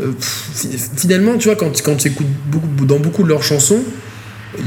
Euh, 0.00 0.10
pff, 0.12 0.90
finalement, 0.96 1.36
tu 1.38 1.46
vois, 1.46 1.54
quand, 1.56 1.70
quand 1.82 1.94
tu 1.94 2.08
écoutes 2.08 2.26
beaucoup, 2.50 2.84
dans 2.84 2.98
beaucoup 2.98 3.22
de 3.22 3.28
leurs 3.28 3.44
chansons, 3.44 3.82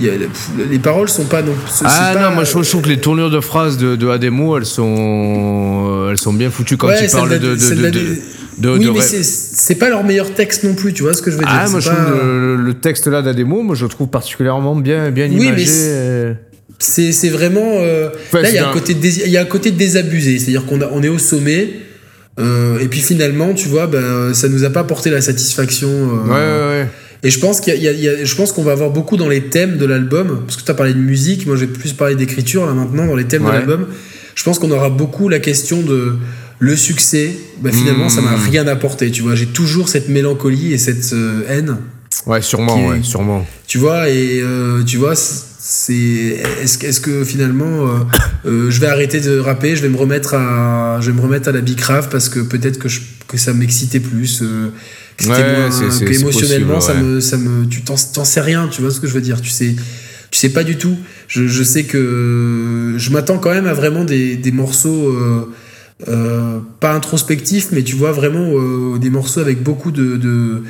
y 0.01 0.09
a- 0.09 0.13
pff, 0.13 0.49
les 0.69 0.79
paroles 0.79 1.09
sont 1.09 1.25
pas 1.25 1.41
non. 1.41 1.53
Ah 1.83 2.11
pas- 2.13 2.21
non, 2.29 2.35
moi 2.35 2.43
je 2.43 2.49
trouve, 2.51 2.63
je 2.63 2.69
trouve 2.69 2.81
que 2.83 2.89
les 2.89 2.99
tournures 2.99 3.29
de 3.29 3.39
phrases 3.39 3.77
de, 3.77 3.95
de 3.95 4.07
Ademo, 4.07 4.57
elles 4.57 4.65
sont, 4.65 6.07
elles 6.09 6.17
sont 6.17 6.33
bien 6.33 6.49
foutues 6.49 6.77
quand 6.77 6.87
Ouais, 6.87 7.07
parlent 7.11 7.29
de, 7.29 7.37
de, 7.37 8.69
oui, 8.69 8.89
mais 8.93 9.01
c'est- 9.01 9.75
pas 9.75 9.89
leur 9.89 10.03
meilleur 10.03 10.33
texte 10.33 10.63
non 10.63 10.73
plus, 10.75 10.93
tu 10.93 11.03
vois 11.03 11.13
ce 11.13 11.21
que 11.21 11.31
je 11.31 11.35
veux 11.37 11.43
dire. 11.43 11.51
Ah, 11.51 11.67
moi 11.69 11.79
je 11.79 11.89
trouve 11.89 12.05
le, 12.23 12.55
le 12.55 12.73
texte 12.75 13.07
là 13.07 13.21
d'Ademo, 13.21 13.61
moi 13.63 13.75
je 13.75 13.83
le 13.83 13.89
trouve 13.89 14.07
particulièrement 14.09 14.75
bien, 14.75 15.09
bien 15.11 15.27
Oui, 15.27 15.37
mais 15.39 15.45
imagé. 15.47 15.65
c'est- 15.65 15.87
euh. 15.89 16.33
c'est 16.79 17.29
vraiment. 17.29 17.77
euh, 17.79 18.09
Ouais, 18.33 18.41
là, 18.43 18.49
il 18.49 18.55
y, 18.55 18.57
a 18.59 18.69
un 18.69 18.73
côté 18.73 18.93
dés- 18.93 19.23
il 19.25 19.31
y 19.31 19.37
a 19.37 19.41
un 19.41 19.45
côté 19.45 19.71
désabusé. 19.71 20.37
C'est-à-dire 20.39 20.65
qu'on 20.65 20.79
on 20.81 21.01
est 21.03 21.09
au 21.09 21.17
sommet. 21.19 21.69
euh, 22.39 22.79
et 22.79 22.87
puis 22.87 22.99
finalement, 22.99 23.53
tu 23.53 23.67
vois, 23.67 23.85
bah, 23.85 24.33
ça 24.33 24.47
nous 24.49 24.63
a 24.63 24.69
pas 24.71 24.79
apporté 24.81 25.09
la 25.11 25.21
satisfaction. 25.21 25.87
euh, 25.89 26.27
Ouais, 26.27 26.31
ouais, 26.33 26.81
ouais. 26.83 26.87
Et 27.23 27.29
je 27.29 27.39
pense 27.39 27.61
qu'il 27.61 27.81
y 27.81 27.87
a- 27.87 27.91
y 27.93 28.25
je 28.25 28.35
pense 28.35 28.51
qu'on 28.51 28.63
va 28.63 28.73
avoir 28.73 28.89
beaucoup 28.91 29.15
dans 29.17 29.29
les 29.29 29.43
thèmes 29.45 29.77
de 29.77 29.85
l'album, 29.85 30.41
parce 30.45 30.57
que 30.57 30.63
tu 30.65 30.71
as 30.71 30.73
parlé 30.73 30.93
de 30.93 30.99
musique, 30.99 31.47
moi 31.47 31.55
je 31.55 31.61
vais 31.61 31.67
plus 31.71 31.93
parler 31.93 32.15
d'écriture 32.15 32.65
là 32.65 32.73
maintenant 32.73 33.05
dans 33.07 33.15
les 33.15 33.25
thèmes 33.25 33.43
de 33.45 33.49
l'album. 33.51 33.87
Je 34.35 34.43
pense 34.43 34.59
qu'on 34.59 34.71
aura 34.71 34.89
beaucoup 34.89 35.29
la 35.29 35.39
question 35.39 35.81
de 35.81 36.15
le 36.59 36.75
succès. 36.75 37.31
Bah, 37.61 37.71
finalement, 37.71 38.09
ça 38.09 38.21
m'a 38.21 38.31
Mmh. 38.35 38.49
rien 38.49 38.67
apporté. 38.67 39.09
Tu 39.11 39.21
vois, 39.21 39.35
j'ai 39.35 39.45
toujours 39.47 39.89
cette 39.89 40.09
mélancolie 40.09 40.73
et 40.73 40.77
cette 40.77 41.13
euh, 41.13 41.41
haine. 41.49 41.77
Ouais, 42.25 42.41
sûrement, 42.41 42.77
est- 42.77 42.89
ouais, 42.89 42.99
sûrement. 43.03 43.45
Tu 43.67 43.77
vois, 43.77 44.09
et 44.09 44.41
euh, 44.41 44.83
tu 44.83 44.97
vois, 44.97 45.13
c'est 45.15 46.41
est-ce 46.61 46.99
que- 46.99 47.23
finalement 47.23 47.87
euh, 48.45 48.69
je 48.69 48.79
vais 48.81 48.87
arrêter 48.87 49.19
de 49.21 49.39
rapper, 49.39 49.75
je 49.75 49.81
vais 49.81 49.89
me 49.89 49.97
remettre 49.97 50.33
à 50.33 50.99
je 51.01 51.09
vais 51.11 51.15
me 51.17 51.21
remettre 51.21 51.47
à 51.49 51.51
la 51.53 51.61
bicrave 51.61 52.09
parce 52.09 52.27
que 52.29 52.39
peut-être 52.39 52.79
que 52.79 52.89
je- 52.89 53.01
que 53.27 53.37
ça 53.37 53.53
m'excitait 53.53 53.99
plus, 54.01 54.41
que 55.17 55.25
Ouais, 55.27 56.05
que 56.05 56.13
émotionnellement 56.19 56.81
ça 56.81 56.93
me 56.95 57.19
ça 57.21 57.37
me 57.37 57.65
tu 57.67 57.81
t'en 57.83 57.95
t'en 58.13 58.25
sais 58.25 58.41
rien, 58.41 58.67
tu 58.71 58.81
vois 58.81 58.91
ce 58.91 58.99
que 58.99 59.07
je 59.07 59.13
veux 59.13 59.21
dire, 59.21 59.41
tu 59.41 59.49
sais 59.49 59.75
tu 60.31 60.39
sais 60.39 60.49
pas 60.49 60.63
du 60.63 60.77
tout. 60.77 60.95
Je, 61.27 61.47
je 61.47 61.63
sais 61.63 61.83
que 61.83 62.95
je 62.97 63.09
m'attends 63.11 63.37
quand 63.37 63.51
même 63.51 63.67
à 63.67 63.73
vraiment 63.73 64.03
des, 64.03 64.35
des 64.35 64.51
morceaux 64.51 65.09
euh, 65.09 65.51
euh, 66.07 66.59
pas 66.79 66.93
introspectifs, 66.93 67.67
mais 67.71 67.83
tu 67.83 67.95
vois 67.95 68.11
vraiment 68.11 68.49
euh, 68.53 68.97
des 68.97 69.09
morceaux 69.11 69.39
avec 69.41 69.61
beaucoup 69.61 69.91
de, 69.91 70.17
de- 70.17 70.63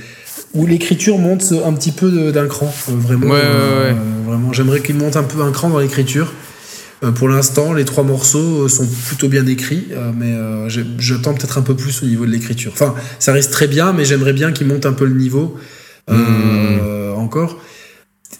où 0.53 0.65
l'écriture 0.67 1.17
monte 1.17 1.53
un 1.65 1.73
petit 1.73 1.91
peu 1.93 2.31
d'un 2.31 2.47
cran. 2.47 2.71
vraiment, 2.89 3.27
Ouais, 3.27 3.31
ouais, 3.31 3.39
ouais. 3.91 3.95
vraiment. 4.27 4.51
J'aimerais 4.53 4.81
qu'il 4.81 4.95
monte 4.95 5.15
un 5.15 5.23
peu 5.23 5.41
un 5.41 5.51
cran 5.51 5.69
dans 5.69 5.79
l'écriture. 5.79 6.33
Euh, 7.03 7.11
pour 7.11 7.27
l'instant, 7.27 7.73
les 7.73 7.85
trois 7.85 8.03
morceaux 8.03 8.63
euh, 8.63 8.67
sont 8.69 8.87
plutôt 9.07 9.27
bien 9.27 9.45
écrits, 9.45 9.87
euh, 9.91 10.11
mais 10.17 10.33
j'attends 10.97 11.33
peut-être 11.33 11.57
un 11.57 11.61
peu 11.61 11.75
plus 11.75 12.03
au 12.03 12.05
niveau 12.05 12.25
de 12.25 12.31
l'écriture. 12.31 12.71
Enfin, 12.73 12.95
ça 13.19 13.33
reste 13.33 13.51
très 13.51 13.67
bien, 13.67 13.93
mais 13.93 14.05
j'aimerais 14.05 14.33
bien 14.33 14.51
qu'il 14.51 14.67
monte 14.67 14.85
un 14.85 14.93
peu 14.93 15.05
le 15.05 15.15
niveau 15.15 15.57
euh, 16.09 17.13
encore. 17.13 17.59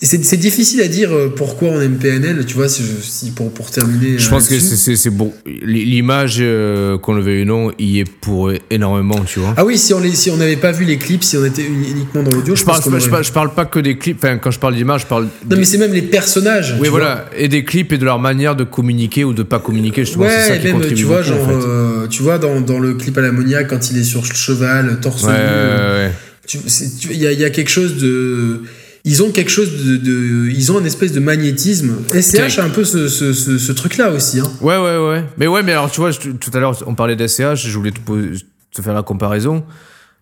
C'est 0.02 0.24
c'est 0.26 0.38
difficile 0.38 0.82
à 0.82 0.88
dire 0.88 1.12
euh, 1.14 1.34
pourquoi 1.34 1.70
on 1.70 1.82
aime 1.82 1.98
PNL, 1.98 2.46
tu 2.46 2.56
vois, 2.56 2.68
si, 2.68 2.84
je- 2.84 3.02
si 3.02 3.32
pour, 3.32 3.52
pour 3.54 3.72
terminer. 3.72 4.18
Je 4.18 4.28
euh, 4.28 4.30
pense 4.30 4.48
que 4.48 4.60
c'est- 4.60 4.76
c'est 4.76 4.96
c'est 4.96 5.10
bon. 5.10 5.32
L'image, 5.64 6.38
euh, 6.40 6.98
qu'on 6.98 7.14
le 7.14 7.22
veuille 7.22 7.44
ou 7.44 7.46
non, 7.46 7.72
y 7.80 8.00
est 8.00 8.10
pour 8.10 8.52
énormément, 8.70 9.20
tu 9.26 9.40
vois. 9.40 9.54
Ah 9.58 9.64
oui, 9.66 9.78
si 9.78 9.94
on 9.94 10.02
si 10.14 10.32
n'avait 10.32 10.56
pas 10.58 10.72
vu 10.72 10.86
les 10.86 10.98
clips, 10.98 11.24
si 11.24 11.38
on 11.38 11.46
était 11.46 11.64
uni- 11.64 11.92
uniquement 11.92 12.24
dans 12.24 12.32
l'audio, 12.32 12.56
je, 12.56 12.60
je, 12.62 12.66
parle, 12.66 12.82
pense 12.82 12.92
qu'on 12.94 13.00
je, 13.00 13.10
parle, 13.10 13.24
je 13.24 13.32
parle 13.32 13.54
pas 13.54 13.66
que 13.66 13.80
des 13.80 13.98
clips. 13.98 14.18
Enfin, 14.24 14.38
quand 14.38 14.52
je 14.52 14.60
parle 14.60 14.76
d'image, 14.76 15.02
je 15.02 15.08
parle. 15.08 15.28
Non, 15.50 15.58
mais 15.58 15.64
c'est 15.66 15.78
même 15.78 15.94
les 15.94 16.02
personnages. 16.02 16.76
Oui, 16.80 16.90
voilà. 16.90 17.30
Et 17.38 17.48
des 17.48 17.64
clips 17.64 17.92
et 17.94 17.98
de 17.98 18.06
leur 18.06 18.20
manière 18.20 18.56
de 18.56 18.64
communiquer 18.64 19.24
ou 19.24 19.34
de 19.34 19.44
pas 19.44 19.60
communiquer, 19.60 20.06
c'est 20.06 20.14
ça 20.14 20.20
Ouais, 20.20 20.60
qui 20.60 20.66
même, 20.66 20.74
contribue 20.76 20.96
tu 20.96 21.04
vois, 21.06 21.22
beaucoup, 21.22 21.30
genre, 21.30 21.44
en 21.44 21.62
fait. 21.62 21.68
euh, 21.68 22.08
tu 22.08 22.24
vois, 22.24 22.38
dans, 22.40 22.60
dans 22.62 22.80
le 22.80 22.94
clip 22.96 23.18
à 23.18 23.22
l'ammoniaque, 23.22 23.68
quand 23.70 23.90
il 23.92 23.98
est 23.98 24.04
sur 24.04 24.22
le 24.22 24.34
cheval, 24.34 25.00
torse 25.02 25.24
Ouais, 25.24 25.30
nu, 25.30 25.36
ouais, 25.36 25.42
euh, 25.46 26.08
ouais. 26.08 26.14
tu- 26.48 26.58
c'est- 26.68 27.00
tu- 27.00 27.10
il 27.12 27.20
y 27.20 27.28
a, 27.28 27.32
il 27.32 27.40
y 27.40 27.46
a 27.46 27.50
quelque 27.50 27.70
chose 27.70 27.98
de. 27.98 28.62
Ils 29.06 29.22
ont 29.22 29.32
quelque 29.32 29.52
chose 29.52 29.86
de. 29.86 29.98
de- 29.98 30.50
ils 30.50 30.72
ont 30.72 30.80
une 30.80 30.86
espèce 30.86 31.12
de 31.12 31.20
magnétisme. 31.20 31.98
SCH 32.14 32.60
a 32.60 32.64
un 32.64 32.70
peu 32.70 32.86
ce, 32.86 33.10
ce, 33.10 33.34
ce, 33.34 33.58
ce 33.58 33.72
truc-là 33.74 34.12
aussi. 34.12 34.40
Hein. 34.40 34.50
Ouais, 34.62 34.78
ouais, 34.78 34.98
ouais. 34.98 35.26
Mais 35.38 35.48
ouais, 35.48 35.62
mais 35.62 35.74
alors, 35.74 35.92
tu 35.92 36.00
vois, 36.00 36.12
je- 36.12 36.20
tout 36.32 36.52
à 36.54 36.60
l'heure, 36.60 36.82
on 36.88 36.96
parlait 36.96 37.16
d'SCH, 37.18 37.56
je 37.68 37.78
voulais 37.78 37.92
te, 37.92 38.00
poser- 38.00 38.46
te 38.74 38.82
faire 38.82 38.94
la 38.94 39.04
comparaison. 39.04 39.66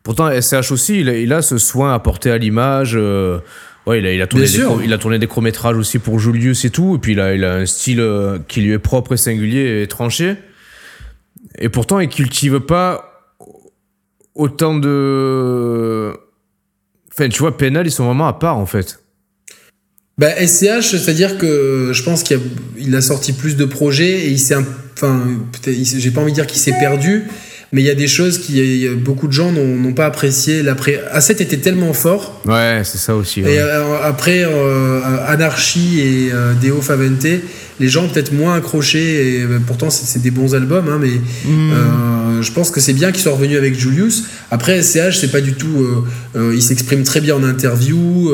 Pourtant, 0.02 0.30
SCH 0.32 0.72
aussi, 0.72 1.02
il 1.02 1.10
a, 1.10 1.16
il 1.18 1.32
a 1.32 1.44
ce 1.44 1.60
soin 1.60 1.94
apporté 1.94 2.32
à 2.32 2.40
l'image. 2.40 2.94
euh, 2.96 3.38
ouais, 3.86 4.00
il 4.00 4.06
a, 4.08 4.14
il, 4.14 4.22
a 4.22 4.26
tourné 4.26 4.46
des, 4.46 4.52
courts- 4.68 4.82
il 4.84 4.94
a 4.94 4.98
tourné 4.98 5.20
des 5.20 5.28
courts-métrages 5.28 5.78
aussi 5.78 6.00
pour 6.00 6.18
Julius 6.18 6.66
et 6.66 6.72
tout. 6.72 6.96
Et 6.96 6.98
puis, 6.98 7.12
il 7.12 7.20
a, 7.20 7.36
il 7.36 7.44
a 7.46 7.54
un 7.58 7.66
style 7.68 8.00
euh, 8.00 8.40
qui 8.48 8.62
lui 8.62 8.72
est 8.72 8.80
propre 8.80 9.14
et 9.14 9.18
singulier 9.18 9.84
et 9.84 9.88
tranché. 9.88 10.38
Et 11.60 11.70
pourtant, 11.70 12.00
il 12.00 12.10
cultive 12.10 12.62
pas 12.62 13.28
autant 14.34 14.76
de. 14.76 16.14
Tu 17.30 17.40
vois, 17.40 17.58
PNL, 17.58 17.88
ils 17.88 17.92
sont 17.92 18.06
vraiment 18.06 18.28
à 18.28 18.34
part, 18.34 18.58
en 18.58 18.66
fait. 18.66 19.00
Bah, 20.18 20.30
SCH, 20.46 20.98
c'est-à-dire 20.98 21.38
que 21.38 21.92
je 21.94 22.04
pense 22.04 22.22
qu'il 22.24 22.38
a, 22.38 22.40
il 22.78 22.96
a 22.96 23.02
sorti 23.02 23.34
plus 23.34 23.56
de 23.56 23.66
projets 23.66 24.20
et 24.26 24.30
il 24.30 24.40
s'est. 24.40 24.56
Enfin, 24.94 25.20
j'ai 25.66 26.12
pas 26.12 26.22
envie 26.22 26.32
de 26.32 26.36
dire 26.36 26.46
qu'il 26.46 26.60
s'est 26.60 26.76
perdu, 26.80 27.24
mais 27.72 27.82
il 27.82 27.86
y 27.86 27.90
a 27.90 27.96
des 27.96 28.08
choses 28.08 28.38
qui. 28.38 28.88
Beaucoup 28.90 29.28
de 29.28 29.34
gens 29.34 29.52
n'ont 29.52 29.78
n'ont 29.78 29.94
pas 29.94 30.06
apprécié. 30.06 30.62
L'après. 30.62 31.02
A7 31.16 31.42
était 31.42 31.58
tellement 31.58 31.94
fort. 31.94 32.42
Ouais, 32.46 32.82
c'est 32.84 32.98
ça 33.00 33.16
aussi. 33.16 33.40
Et 33.40 33.44
ouais. 33.44 33.58
euh, 33.58 33.98
après 34.04 34.44
euh, 34.44 35.00
Anarchy 35.26 36.02
et 36.02 36.32
euh, 36.32 36.54
Deo 36.62 36.82
Favente, 36.82 37.26
les 37.82 37.90
gens 37.90 38.08
peut-être 38.08 38.32
moins 38.34 38.56
accroché. 38.56 39.00
Et 39.38 39.42
euh, 39.42 39.60
pourtant, 39.66 39.90
c'est 39.90 40.22
des 40.22 40.32
bons 40.32 40.56
albums, 40.56 40.88
hein, 40.90 41.00
mais 41.02 41.10
Hmm. 41.46 41.72
euh, 41.72 42.42
je 42.42 42.52
pense 42.52 42.72
que 42.72 42.80
c'est 42.80 42.94
bien 42.94 43.12
qu'ils 43.12 43.22
soient 43.24 43.34
revenus 43.34 43.58
avec 43.58 43.78
Julius. 43.78 44.24
Après, 44.52 44.82
SCH, 44.82 45.18
c'est 45.20 45.32
pas 45.32 45.42
du 45.42 45.54
tout. 45.54 46.06
euh, 46.36 46.54
il 46.56 46.62
s'exprime 46.62 47.04
très 47.04 47.20
bien 47.22 47.36
en 47.36 47.44
interview. 47.44 48.32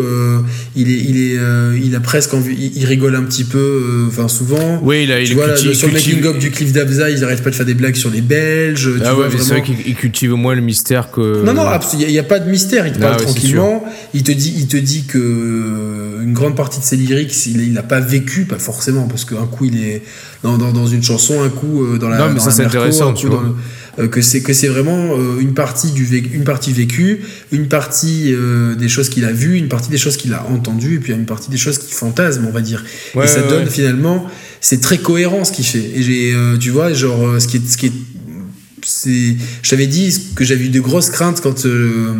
il 0.75 0.91
est, 0.91 0.99
il 1.09 1.17
est, 1.17 1.37
il 1.83 1.95
a 1.95 1.99
presque 1.99 2.33
envie. 2.33 2.53
Il, 2.57 2.77
il 2.77 2.85
rigole 2.85 3.15
un 3.15 3.23
petit 3.23 3.43
peu. 3.43 4.05
Enfin, 4.07 4.27
souvent. 4.27 4.79
Oui, 4.83 5.03
il 5.03 5.11
a, 5.11 5.19
il 5.21 5.27
tu 5.29 5.33
vois, 5.35 5.47
cultive- 5.49 5.73
sur 5.73 5.87
le 5.87 5.93
cultive- 5.93 6.15
making 6.17 6.29
of 6.29 6.39
du 6.39 6.51
Cliff 6.51 6.71
d'Abza, 6.73 7.09
ils 7.09 7.23
arrêtent 7.23 7.43
pas 7.43 7.49
de 7.49 7.55
faire 7.55 7.65
des 7.65 7.73
blagues 7.73 7.95
sur 7.95 8.09
les 8.09 8.21
Belges. 8.21 8.89
Ah 9.03 9.15
ouais, 9.15 9.25
c'est 9.31 9.49
vrai 9.49 9.63
qu'il 9.63 9.75
il 9.85 9.95
cultive 9.95 10.31
moins 10.33 10.55
le 10.55 10.61
mystère 10.61 11.09
que. 11.11 11.43
Non, 11.43 11.53
non, 11.53 11.63
il 11.99 12.07
n'y 12.07 12.19
a, 12.19 12.23
pas 12.23 12.39
de 12.39 12.49
mystère. 12.49 12.85
Il 12.87 12.93
te 12.93 12.97
Ah 12.99 13.07
parle 13.07 13.17
ouais, 13.17 13.23
tranquillement. 13.25 13.83
Il 14.13 14.23
te 14.23 14.31
dit, 14.31 14.53
il 14.57 14.67
te 14.67 14.77
dit 14.77 15.03
que 15.05 16.21
une 16.23 16.33
grande 16.33 16.55
partie 16.55 16.79
de 16.79 16.85
ses 16.85 16.95
lyrics, 16.97 17.33
il 17.47 17.71
n'a 17.73 17.83
pas 17.83 17.99
vécu, 17.99 18.45
pas 18.45 18.59
forcément, 18.59 19.07
parce 19.07 19.25
qu'un 19.37 19.45
coup 19.47 19.65
il 19.65 19.83
est 19.83 20.01
dans, 20.43 20.57
dans, 20.57 20.71
dans 20.71 20.87
une 20.87 21.03
chanson, 21.03 21.41
un 21.41 21.49
coup 21.49 21.83
euh, 21.83 21.97
dans 21.97 22.09
la. 22.09 22.17
Non, 22.17 22.27
mais 22.29 22.35
dans 22.35 22.41
ça, 22.41 22.51
c'est 22.51 22.63
intéressant, 22.65 23.11
un 23.11 23.13
tu 23.13 23.27
vois. 23.27 23.43
le- 23.43 24.03
euh, 24.03 24.07
que 24.07 24.21
c'est 24.21 24.41
que 24.41 24.53
c'est 24.53 24.67
vraiment 24.67 25.17
euh, 25.17 25.39
une 25.39 25.55
partie 25.55 25.89
du 25.91 26.05
vécu, 26.05 26.29
une 26.35 26.43
partie 26.43 26.71
vécue, 26.71 27.21
une 27.51 27.67
partie 27.67 28.31
euh, 28.31 28.75
des 28.75 28.89
choses 28.89 29.09
qu'il 29.09 29.25
a 29.25 29.31
vues, 29.31 29.57
une 29.57 29.69
partie 29.69 29.89
des 29.89 29.97
choses 29.97 30.17
qu'il 30.17 30.33
a 30.33 30.45
entendues, 30.45 30.95
et 30.95 30.99
puis 30.99 31.13
une 31.13 31.25
partie 31.25 31.49
des 31.49 31.57
choses 31.57 31.79
qu'il 31.79 31.95
fantasme, 31.95 32.45
on 32.47 32.51
va 32.51 32.61
dire. 32.61 32.83
Ouais, 33.15 33.25
et 33.25 33.27
ça 33.27 33.41
ouais, 33.41 33.47
donne 33.49 33.63
ouais. 33.63 33.69
finalement, 33.69 34.27
c'est 34.61 34.81
très 34.81 34.99
cohérent 34.99 35.43
ce 35.45 35.51
qu'il 35.51 35.65
fait. 35.65 35.91
Et 35.95 36.03
j'ai, 36.03 36.33
euh, 36.35 36.57
tu 36.57 36.69
vois, 36.69 36.93
genre 36.93 37.41
ce 37.41 37.47
qui 37.47 37.57
est, 37.57 37.67
ce 37.67 37.75
qui 37.77 37.87
est 37.87 37.91
c'est 38.85 39.35
je 39.63 39.69
t'avais 39.69 39.87
dit 39.87 40.15
que 40.35 40.45
j'avais 40.45 40.65
eu 40.65 40.69
de 40.69 40.79
grosses 40.79 41.09
craintes 41.09 41.41
quand 41.41 41.65
euh, 41.65 42.13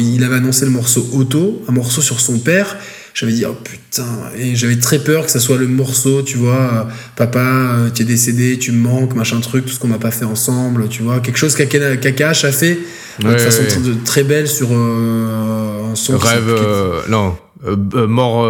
il 0.00 0.24
avait 0.24 0.34
annoncé 0.36 0.64
le 0.64 0.70
morceau 0.72 1.08
Auto, 1.12 1.62
un 1.68 1.72
morceau 1.72 2.02
sur 2.02 2.20
son 2.20 2.38
père. 2.38 2.76
J'avais 3.18 3.32
dit 3.32 3.44
oh 3.46 3.56
putain 3.64 4.06
et 4.36 4.54
j'avais 4.54 4.78
très 4.78 5.00
peur 5.00 5.24
que 5.24 5.30
ça 5.32 5.40
soit 5.40 5.56
le 5.56 5.66
morceau, 5.66 6.22
tu 6.22 6.36
vois, 6.38 6.54
euh, 6.54 6.84
papa, 7.16 7.40
euh, 7.40 7.90
tu 7.92 8.02
es 8.02 8.04
décédé, 8.04 8.58
tu 8.60 8.70
me 8.70 8.78
manques, 8.80 9.16
machin 9.16 9.40
truc, 9.40 9.66
tout 9.66 9.72
ce 9.72 9.80
qu'on 9.80 9.88
n'a 9.88 9.98
pas 9.98 10.12
fait 10.12 10.24
ensemble, 10.24 10.88
tu 10.88 11.02
vois, 11.02 11.18
quelque 11.18 11.36
chose 11.36 11.56
qu'Akash 11.56 12.44
a 12.44 12.52
fait 12.52 12.78
Ouais, 13.24 13.32
de 13.32 13.38
façon 13.38 13.62
ouais. 13.62 13.66
très, 13.66 13.80
très 14.04 14.22
belle 14.22 14.46
sur 14.46 14.68
euh, 14.70 15.90
un 15.90 15.96
son 15.96 16.16
Rêve. 16.16 16.44
euh, 16.48 17.00
non. 17.08 17.36
Euh, 17.66 18.06
mort. 18.06 18.46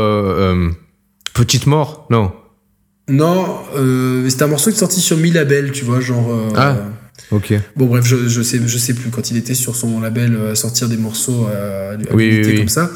petite 1.33 1.67
mort 1.67 2.07
Non. 2.11 2.33
Non, 3.09 3.47
c'était 4.29 4.43
un 4.43 4.49
morceau 4.49 4.69
qui 4.69 4.77
est 4.77 4.81
sorti 4.81 5.01
sur 5.01 5.17
Mi 5.17 5.31
Label, 5.31 5.73
tu 5.73 5.87
vois, 5.87 6.01
genre. 6.01 6.31
Ah. 6.55 6.77
Ok. 7.31 7.53
Bon 7.77 7.87
bref, 7.87 8.07
je, 8.07 8.29
je 8.29 8.43
sais 8.43 8.59
je 8.65 8.79
sais 8.79 8.95
plus 8.95 9.11
quand 9.11 9.31
il 9.31 9.37
était 9.37 9.55
sur 9.55 9.77
son 9.77 10.01
label 10.01 10.35
euh, 10.35 10.55
sortir 10.55 10.89
des 10.89 10.97
morceaux 10.97 11.47
euh, 11.53 11.97
Oui, 12.13 12.31
oui, 12.31 12.43
oui. 12.45 12.57
comme 12.59 12.69
ça 12.69 12.91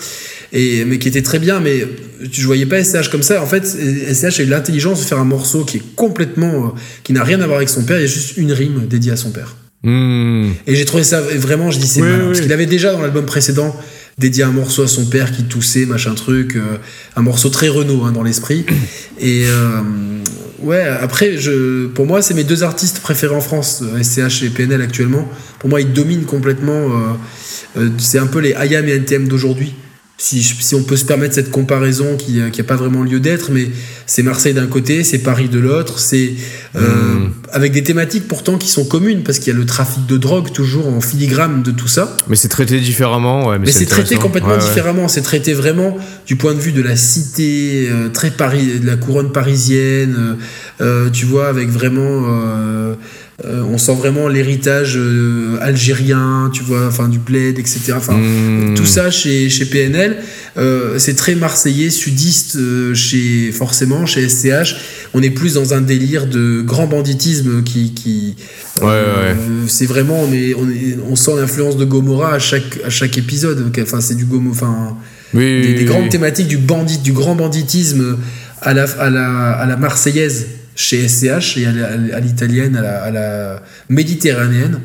et 0.53 0.85
mais 0.85 0.99
qui 0.99 1.09
était 1.09 1.23
très 1.23 1.39
bien 1.39 1.61
mais 1.61 1.87
je 2.21 2.47
voyais 2.47 2.67
pas 2.67 2.83
SCH 2.83 3.11
comme 3.11 3.23
ça 3.23 3.43
en 3.43 3.47
fait 3.47 3.65
SCH 3.67 4.41
a 4.41 4.43
eu 4.43 4.47
l'intelligence 4.47 5.01
de 5.01 5.05
faire 5.07 5.19
un 5.19 5.25
morceau 5.25 5.65
qui 5.65 5.79
est 5.79 5.95
complètement 5.97 6.67
euh, 6.67 6.69
qui 7.05 7.13
n'a 7.13 7.25
rien 7.25 7.41
à 7.41 7.47
voir 7.47 7.59
avec 7.59 7.69
son 7.69 7.85
père, 7.85 7.99
il 7.99 8.03
y 8.03 8.05
a 8.05 8.09
juste 8.09 8.37
une 8.37 8.53
rime 8.53 8.87
dédiée 8.87 9.13
à 9.13 9.17
son 9.17 9.31
père. 9.31 9.57
Hmm. 9.83 10.53
Et 10.67 10.77
j'ai 10.77 10.85
trouvé 10.85 11.03
ça 11.03 11.21
vraiment 11.21 11.71
je 11.71 11.79
dis 11.79 11.89
c'est 11.89 12.03
oui, 12.03 12.09
parce 12.27 12.41
qu'il 12.41 12.53
avait 12.53 12.67
déjà 12.67 12.93
dans 12.93 13.03
l'album 13.03 13.27
précédent 13.27 13.77
dédié 14.19 14.45
un 14.45 14.53
morceau 14.53 14.83
à 14.83 14.89
son 14.89 15.07
père 15.07 15.33
qui 15.33 15.45
toussait 15.45 15.87
machin 15.87 16.15
truc 16.15 16.57
euh, 16.57 16.79
un 17.17 17.23
morceau 17.23 17.49
très 17.49 17.69
Renault 17.69 18.05
hein, 18.05 18.13
dans 18.13 18.23
l'esprit. 18.23 18.65
Et 19.19 19.45
euh, 19.47 19.81
ouais 20.61 20.83
après 20.83 21.37
je 21.39 21.87
pour 21.87 22.07
moi 22.07 22.23
c'est 22.23 22.35
mes 22.35 22.45
deux 22.45 22.63
artistes 22.63 23.01
préférés 23.01 23.35
en 23.35 23.41
France 23.41 23.83
euh, 23.83 24.03
SCH 24.03 24.43
et 24.45 24.51
PNL 24.51 24.83
actuellement. 24.83 25.29
Pour 25.59 25.71
moi 25.71 25.81
ils 25.81 25.93
dominent 25.93 26.25
complètement 26.25 26.73
euh, 26.73 27.79
euh, 27.79 27.89
c'est 27.99 28.19
un 28.19 28.27
peu 28.27 28.41
les 28.41 28.51
IAM 28.51 28.89
et 28.89 28.93
NTM 28.93 29.29
d'aujourd'hui 29.29 29.75
si, 30.25 30.41
si 30.41 30.75
on 30.77 30.85
peut 30.85 30.97
se 30.97 31.05
permettre 31.05 31.35
cette 31.35 31.51
comparaison 31.51 32.17
qui 32.17 32.35
n'a 32.39 32.65
pas 32.65 32.77
vraiment 32.77 33.03
lieu 33.03 33.19
d'être, 33.19 33.51
mais 33.51 33.69
c'est 34.07 34.23
Marseille 34.23 34.55
d'un 34.55 34.69
côté, 34.69 35.03
c'est 35.03 35.19
Paris 35.19 35.49
de 35.49 35.59
l'autre, 35.59 35.99
c'est 35.99 36.35
euh, 36.77 36.81
Mm. 36.81 37.33
avec 37.53 37.73
des 37.73 37.83
thématiques 37.83 38.29
pourtant 38.29 38.57
qui 38.57 38.69
sont 38.69 38.85
communes, 38.85 39.25
parce 39.25 39.39
qu'il 39.41 39.53
y 39.53 39.57
a 39.57 39.59
le 39.59 39.67
trafic 39.67 40.07
de 40.07 40.17
drogue 40.17 40.53
toujours 40.53 40.87
en 40.87 41.01
filigrane 41.01 41.63
de 41.65 41.73
tout 41.73 41.89
ça. 41.89 42.17
Mais 42.29 42.37
c'est 42.37 42.49
traité 42.49 42.79
différemment. 42.79 43.49
Ouais, 43.49 43.59
mais, 43.59 43.67
Mais 43.67 43.73
c'est 43.73 43.85
traité 43.87 44.15
complètement 44.15 44.51
Ouais, 44.53 44.59
ouais. 44.59 44.69
différemment. 44.69 45.09
C'est 45.09 45.23
traité 45.23 45.55
vraiment 45.55 45.97
du 46.27 46.37
point 46.37 46.55
de 46.55 46.61
vue 46.61 46.73
de 46.73 46.83
la 46.83 46.95
cité, 46.97 47.89
euh, 47.91 48.09
très 48.09 48.31
Paris, 48.31 48.79
de 48.81 48.87
la 48.87 48.97
couronne 48.97 49.33
parisienne. 49.33 50.15
euh, 50.17 50.35
euh, 50.81 51.11
tu 51.11 51.27
vois, 51.27 51.49
avec 51.49 51.69
vraiment 51.69 52.27
euh, 53.45 53.63
on 53.65 53.79
sent 53.79 53.95
vraiment 53.95 54.29
l'héritage 54.29 54.95
euh, 54.97 55.59
algérien, 55.61 56.51
tu 56.53 56.63
vois, 56.63 56.87
enfin 56.87 57.09
du 57.09 57.19
bled, 57.19 57.59
etc. 57.59 57.95
Enfin, 57.97 58.15
Mmh. 58.17 58.75
tout 58.75 58.87
ça 58.87 59.11
chez, 59.11 59.49
chez 59.51 59.65
PNL, 59.65 60.17
euh, 60.59 60.99
c'est 60.99 61.15
très 61.15 61.35
marseillais, 61.35 61.91
sudiste, 61.91 62.59
chez 62.95 63.51
forcément 63.53 64.07
chez 64.07 64.29
SCH. 64.29 64.77
On 65.15 65.23
est 65.23 65.31
plus 65.31 65.55
dans 65.55 65.75
un 65.75 65.81
délire 65.81 66.27
de 66.27 66.63
grand 66.63 66.87
banditisme 66.87 67.63
qui, 67.63 67.93
qui 67.95 68.37
Ouais, 68.81 68.87
ouais. 68.87 69.37
c'est 69.69 69.87
vraiment 69.87 70.19
on 70.23 70.33
est, 70.33 70.55
on 70.55 70.69
est- 70.71 70.97
on 71.11 71.17
sent 71.17 71.33
l'influence 71.37 71.77
de 71.77 71.85
Gomorrah 71.85 72.35
à 72.35 72.39
chaque 72.39 72.79
à 72.87 72.91
chaque 72.91 73.19
épisode. 73.19 73.71
Enfin, 73.83 74.01
c'est 74.01 74.15
du 74.15 74.25
Gomo, 74.25 74.51
enfin 74.51 74.97
Oui, 75.35 75.41
des, 75.41 75.67
oui, 75.69 75.75
des 75.75 75.79
oui, 75.81 75.85
grandes 75.85 76.09
thématiques 76.09 76.49
du 76.49 76.57
bandit, 76.59 76.99
du 76.99 77.13
grand 77.13 77.35
banditisme 77.35 78.17
à 78.63 78.73
la, 78.73 78.85
à 78.85 79.11
la, 79.11 79.51
à 79.53 79.67
la 79.67 79.77
marseillaise 79.77 80.47
chez 80.75 81.07
SCH 81.09 81.57
et 81.59 81.67
à 81.67 82.21
l'italienne, 82.21 82.77
à 82.77 82.83
la, 82.83 83.03
à 83.03 83.11
la 83.11 83.63
méditerranéenne. 83.89 84.81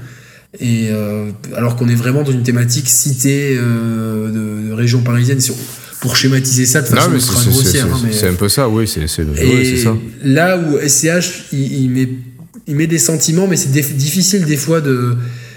Et 0.60 0.90
euh, 0.92 1.30
alors 1.56 1.76
qu'on 1.76 1.88
est 1.90 1.96
vraiment 1.96 2.24
dans 2.24 2.32
une 2.32 2.44
thématique 2.44 2.88
cité 2.90 3.58
euh, 3.60 4.28
de, 4.32 4.70
de 4.70 4.74
région 4.74 5.02
parisienne, 5.02 5.40
si 5.40 5.52
on- 5.52 5.58
pour 6.00 6.16
schématiser 6.16 6.66
ça 6.68 6.82
de 6.82 6.88
façon 6.88 7.10
ultra 7.16 7.42
grossière. 7.52 7.88
c'est- 7.88 8.06
hein, 8.08 8.10
c'est 8.12 8.28
un 8.28 8.34
peu 8.36 8.50
ça, 8.50 8.70
oui, 8.70 8.88
c'est 8.88 9.08
c'est 9.08 9.84
ça. 9.84 9.96
là 10.24 10.58
où 10.58 10.78
SCH, 10.80 11.46
il, 11.52 11.74
il 11.84 11.90
met, 11.90 12.10
il 12.68 12.76
met 12.76 12.86
des 12.88 13.00
sentiments, 13.00 13.48
mais 13.48 13.56
c'est 13.58 13.70
dif- 13.70 13.96
difficile 13.96 14.46
des 14.46 14.58
fois 14.58 14.80
de. 14.82 15.16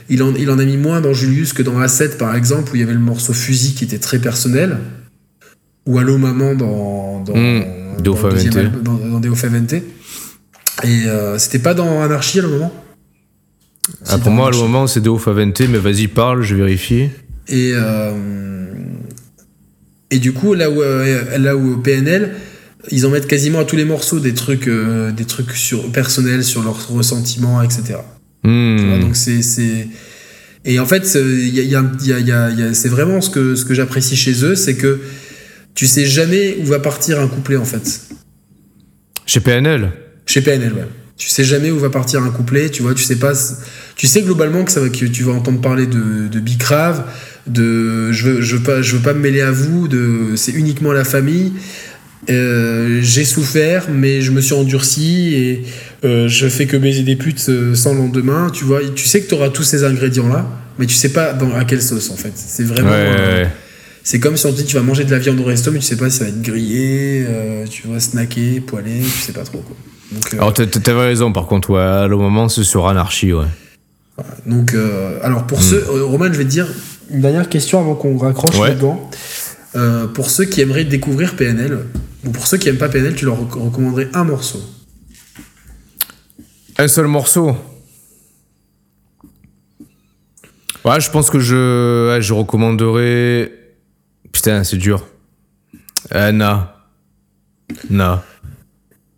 Il 0.09 0.23
en, 0.25 0.35
il 0.35 0.51
en 0.51 0.59
a 0.59 0.65
mis 0.65 0.77
moins 0.77 1.01
dans 1.01 1.13
Julius 1.15 1.53
que 1.53 1.63
dans 1.63 1.79
A7, 1.81 2.17
par 2.17 2.35
exemple, 2.35 2.73
où 2.73 2.75
il 2.77 2.81
y 2.81 2.83
avait 2.83 2.95
le 2.95 2.99
morceau 2.99 3.33
Fusil 3.33 3.75
qui 3.75 3.85
était 3.85 3.99
très 3.99 4.19
personnel. 4.19 4.79
Ou 5.87 5.99
Allo 5.99 6.19
Maman 6.19 6.55
dans. 6.55 7.23
dans, 7.23 7.37
Mm, 7.37 7.63
Favente. 8.17 9.75
Et 10.85 11.07
euh, 11.07 11.39
c'était 11.39 11.59
pas 11.59 11.75
dans 11.75 12.03
Anarchie 12.03 12.39
à 12.39 12.43
le 12.43 12.49
moment? 12.49 12.73
Ah, 14.07 14.19
pour 14.19 14.31
moi, 14.31 14.49
à 14.49 14.51
le 14.51 14.57
moment, 14.57 14.87
c'est 14.87 15.01
Deo 15.01 15.19
Favente, 15.19 15.61
mais 15.69 15.79
vas-y, 15.79 16.07
parle, 16.09 16.43
je 16.43 16.55
vérifie. 16.55 17.09
Et, 17.49 17.73
euh, 17.75 18.13
et 20.11 20.19
du 20.19 20.33
coup, 20.33 20.55
là 20.55 20.71
où, 20.71 20.81
euh, 20.83 21.39
là 21.39 21.57
où 21.57 21.77
PNL, 21.79 22.35
ils 22.91 23.05
en 23.07 23.11
mettent 23.11 23.27
quasiment 23.27 23.61
à 23.61 23.65
tous 23.65 23.77
les 23.77 23.85
morceaux 23.85 24.21
des 24.21 24.33
trucs, 24.35 24.69
euh, 24.69 25.11
des 25.13 25.25
trucs 25.25 25.53
sur, 25.53 25.91
personnels 25.93 26.45
sur 26.45 26.63
leurs 26.63 26.89
ressentiments, 26.89 27.63
etc. 27.63 27.99
Hmm. 28.45 28.77
Tu 28.79 28.87
vois, 28.87 28.99
donc 28.99 29.17
c'est. 29.17 29.89
Et 30.65 30.79
en 30.79 30.87
fait, 30.87 31.15
y 31.15 31.61
a- 31.61 31.63
y 31.63 31.75
a- 32.13 32.51
y 32.51 32.63
a- 32.63 32.75
c'est 32.75 32.89
vraiment 32.89 33.21
ce 33.21 33.31
que, 33.31 33.55
ce 33.55 33.65
que 33.65 33.75
j'apprécie 33.75 34.17
chez 34.17 34.45
eux, 34.45 34.55
c'est 34.55 34.77
que 34.77 35.01
tu 35.75 35.87
sais 35.87 36.05
jamais 36.07 36.57
où 36.61 36.65
va 36.67 36.79
partir 36.81 37.19
un 37.21 37.27
couplet, 37.29 37.57
en 37.57 37.65
fait. 37.65 38.03
Chez 39.27 39.41
PNL 39.41 39.91
Chez 40.31 40.43
PNL, 40.43 40.73
ouais. 40.75 40.87
Tu 41.17 41.29
sais 41.29 41.43
jamais 41.43 41.73
où 41.73 41.79
va 41.81 41.91
partir 41.91 42.23
un 42.23 42.31
couplet, 42.31 42.71
tu 42.71 42.83
vois, 42.83 42.95
tu 42.95 43.03
sais 43.03 43.17
pas. 43.17 43.33
Tu 43.97 44.07
sais 44.07 44.23
globalement 44.23 44.65
que, 44.65 44.71
ça 44.71 44.81
va, 44.81 44.89
que 44.89 45.05
tu 45.07 45.25
vas 45.25 45.33
entendre 45.33 45.61
parler 45.61 45.87
de, 45.87 46.29
de 46.29 46.39
Bicrave, 46.41 47.03
de 47.49 48.13
je 48.13 48.25
veux, 48.29 48.41
je, 48.41 48.57
veux 48.57 48.63
pas, 48.63 48.81
je 48.81 48.95
veux 48.95 49.03
pas 49.03 49.13
me 49.13 49.19
mêler 49.19 49.41
à 49.41 49.51
vous, 49.51 49.89
de 49.89 50.37
c'est 50.37 50.53
uniquement 50.53 50.93
la 50.93 51.03
famille. 51.05 51.53
Euh, 52.31 53.01
j'ai 53.03 53.25
souffert, 53.25 53.89
mais 53.91 54.21
je 54.21 54.31
me 54.31 54.41
suis 54.41 54.55
endurci 54.55 55.35
et 55.35 55.65
euh, 56.05 56.29
je 56.29 56.47
fais 56.49 56.67
que 56.67 56.77
baiser 56.77 57.03
des 57.03 57.17
putes 57.17 57.45
euh, 57.49 57.75
sans 57.75 57.95
lendemain. 57.95 58.51
Tu 58.53 58.65
vois, 58.65 58.81
tu 58.95 59.07
sais 59.09 59.21
que 59.21 59.29
tu 59.29 59.35
auras 59.35 59.49
tous 59.49 59.65
ces 59.65 59.83
ingrédients-là, 59.83 60.47
mais 60.79 60.87
tu 60.87 60.95
sais 60.95 61.09
pas 61.09 61.33
dans, 61.33 61.53
à 61.57 61.65
quelle 61.65 61.83
sauce 61.83 62.09
en 62.11 62.17
fait. 62.17 62.33
C'est 62.37 62.63
Ouais, 62.63 62.69
vraiment. 62.69 62.93
euh, 62.93 63.43
ouais, 63.45 63.51
c'est 64.05 64.21
comme 64.21 64.37
si 64.37 64.47
on 64.47 64.53
te 64.53 64.59
dit 64.59 64.65
tu 64.65 64.77
vas 64.77 64.83
manger 64.83 65.05
de 65.05 65.11
la 65.11 65.19
viande 65.19 65.41
au 65.41 65.45
resto, 65.45 65.71
mais 65.73 65.81
tu 65.81 65.87
sais 65.87 65.97
pas 65.97 66.09
si 66.09 66.19
ça 66.19 66.25
va 66.25 66.31
être 66.31 66.41
grillé, 66.41 67.27
tu 67.69 67.89
vas 67.89 67.99
snacker, 68.01 68.61
poêlé, 68.61 69.01
tu 69.03 69.21
sais 69.21 69.33
pas 69.33 69.43
trop 69.43 69.59
quoi. 69.59 69.77
Donc, 70.13 70.35
euh, 70.35 70.39
Alors, 70.39 70.53
t'as- 70.55 70.67
t'avais 70.67 71.07
raison, 71.07 71.33
par 71.33 71.47
contre, 71.47 71.71
ouais, 71.71 71.81
à 71.81 72.07
le 72.09 72.17
moment, 72.17 72.49
c'est 72.49 72.65
sur 72.65 72.89
Anarchy, 72.89 73.33
ouais. 73.33 73.47
Donc, 74.47 74.75
euh, 74.75 75.19
alors 75.23 75.43
Hmm. 75.43 75.47
pour 75.47 75.63
ceux, 75.63 75.83
euh, 75.89 76.05
Roman, 76.05 76.27
je 76.27 76.39
vais 76.39 76.45
te 76.45 76.51
dire 76.51 76.67
une 77.11 77.21
dernière 77.21 77.49
question 77.49 77.81
avant 77.81 77.95
qu'on 77.95 78.19
raccroche 78.19 78.59
Ouais. 78.59 78.69
là-dedans. 78.71 79.11
Euh, 79.77 80.07
pour 80.09 80.29
ceux 80.31 80.45
qui 80.47 80.61
aimeraient 80.61 80.85
découvrir 80.85 81.37
PNL, 81.37 81.79
ou 82.27 82.31
pour 82.31 82.47
ceux 82.47 82.59
qui 82.59 82.69
aiment 82.69 82.77
pas 82.79 82.89
PNL, 82.89 83.15
tu 83.15 83.25
leur 83.25 83.39
rec- 83.39 83.53
recommanderais 83.55 84.09
un 84.15 84.25
morceau. 84.25 84.61
Un 86.77 86.89
seul 86.89 87.07
morceau? 87.07 87.57
Ouais, 90.85 91.01
je 91.01 91.11
pense 91.11 91.31
que 91.31 91.39
je, 91.39 92.09
ouais, 92.09 92.23
je 92.23 92.33
recommanderais. 92.33 93.53
Putain, 94.33 94.65
c'est 94.65 94.77
dur. 94.79 95.07
Euh, 96.15 96.33
Na. 96.33 96.77
Na. 97.91 98.25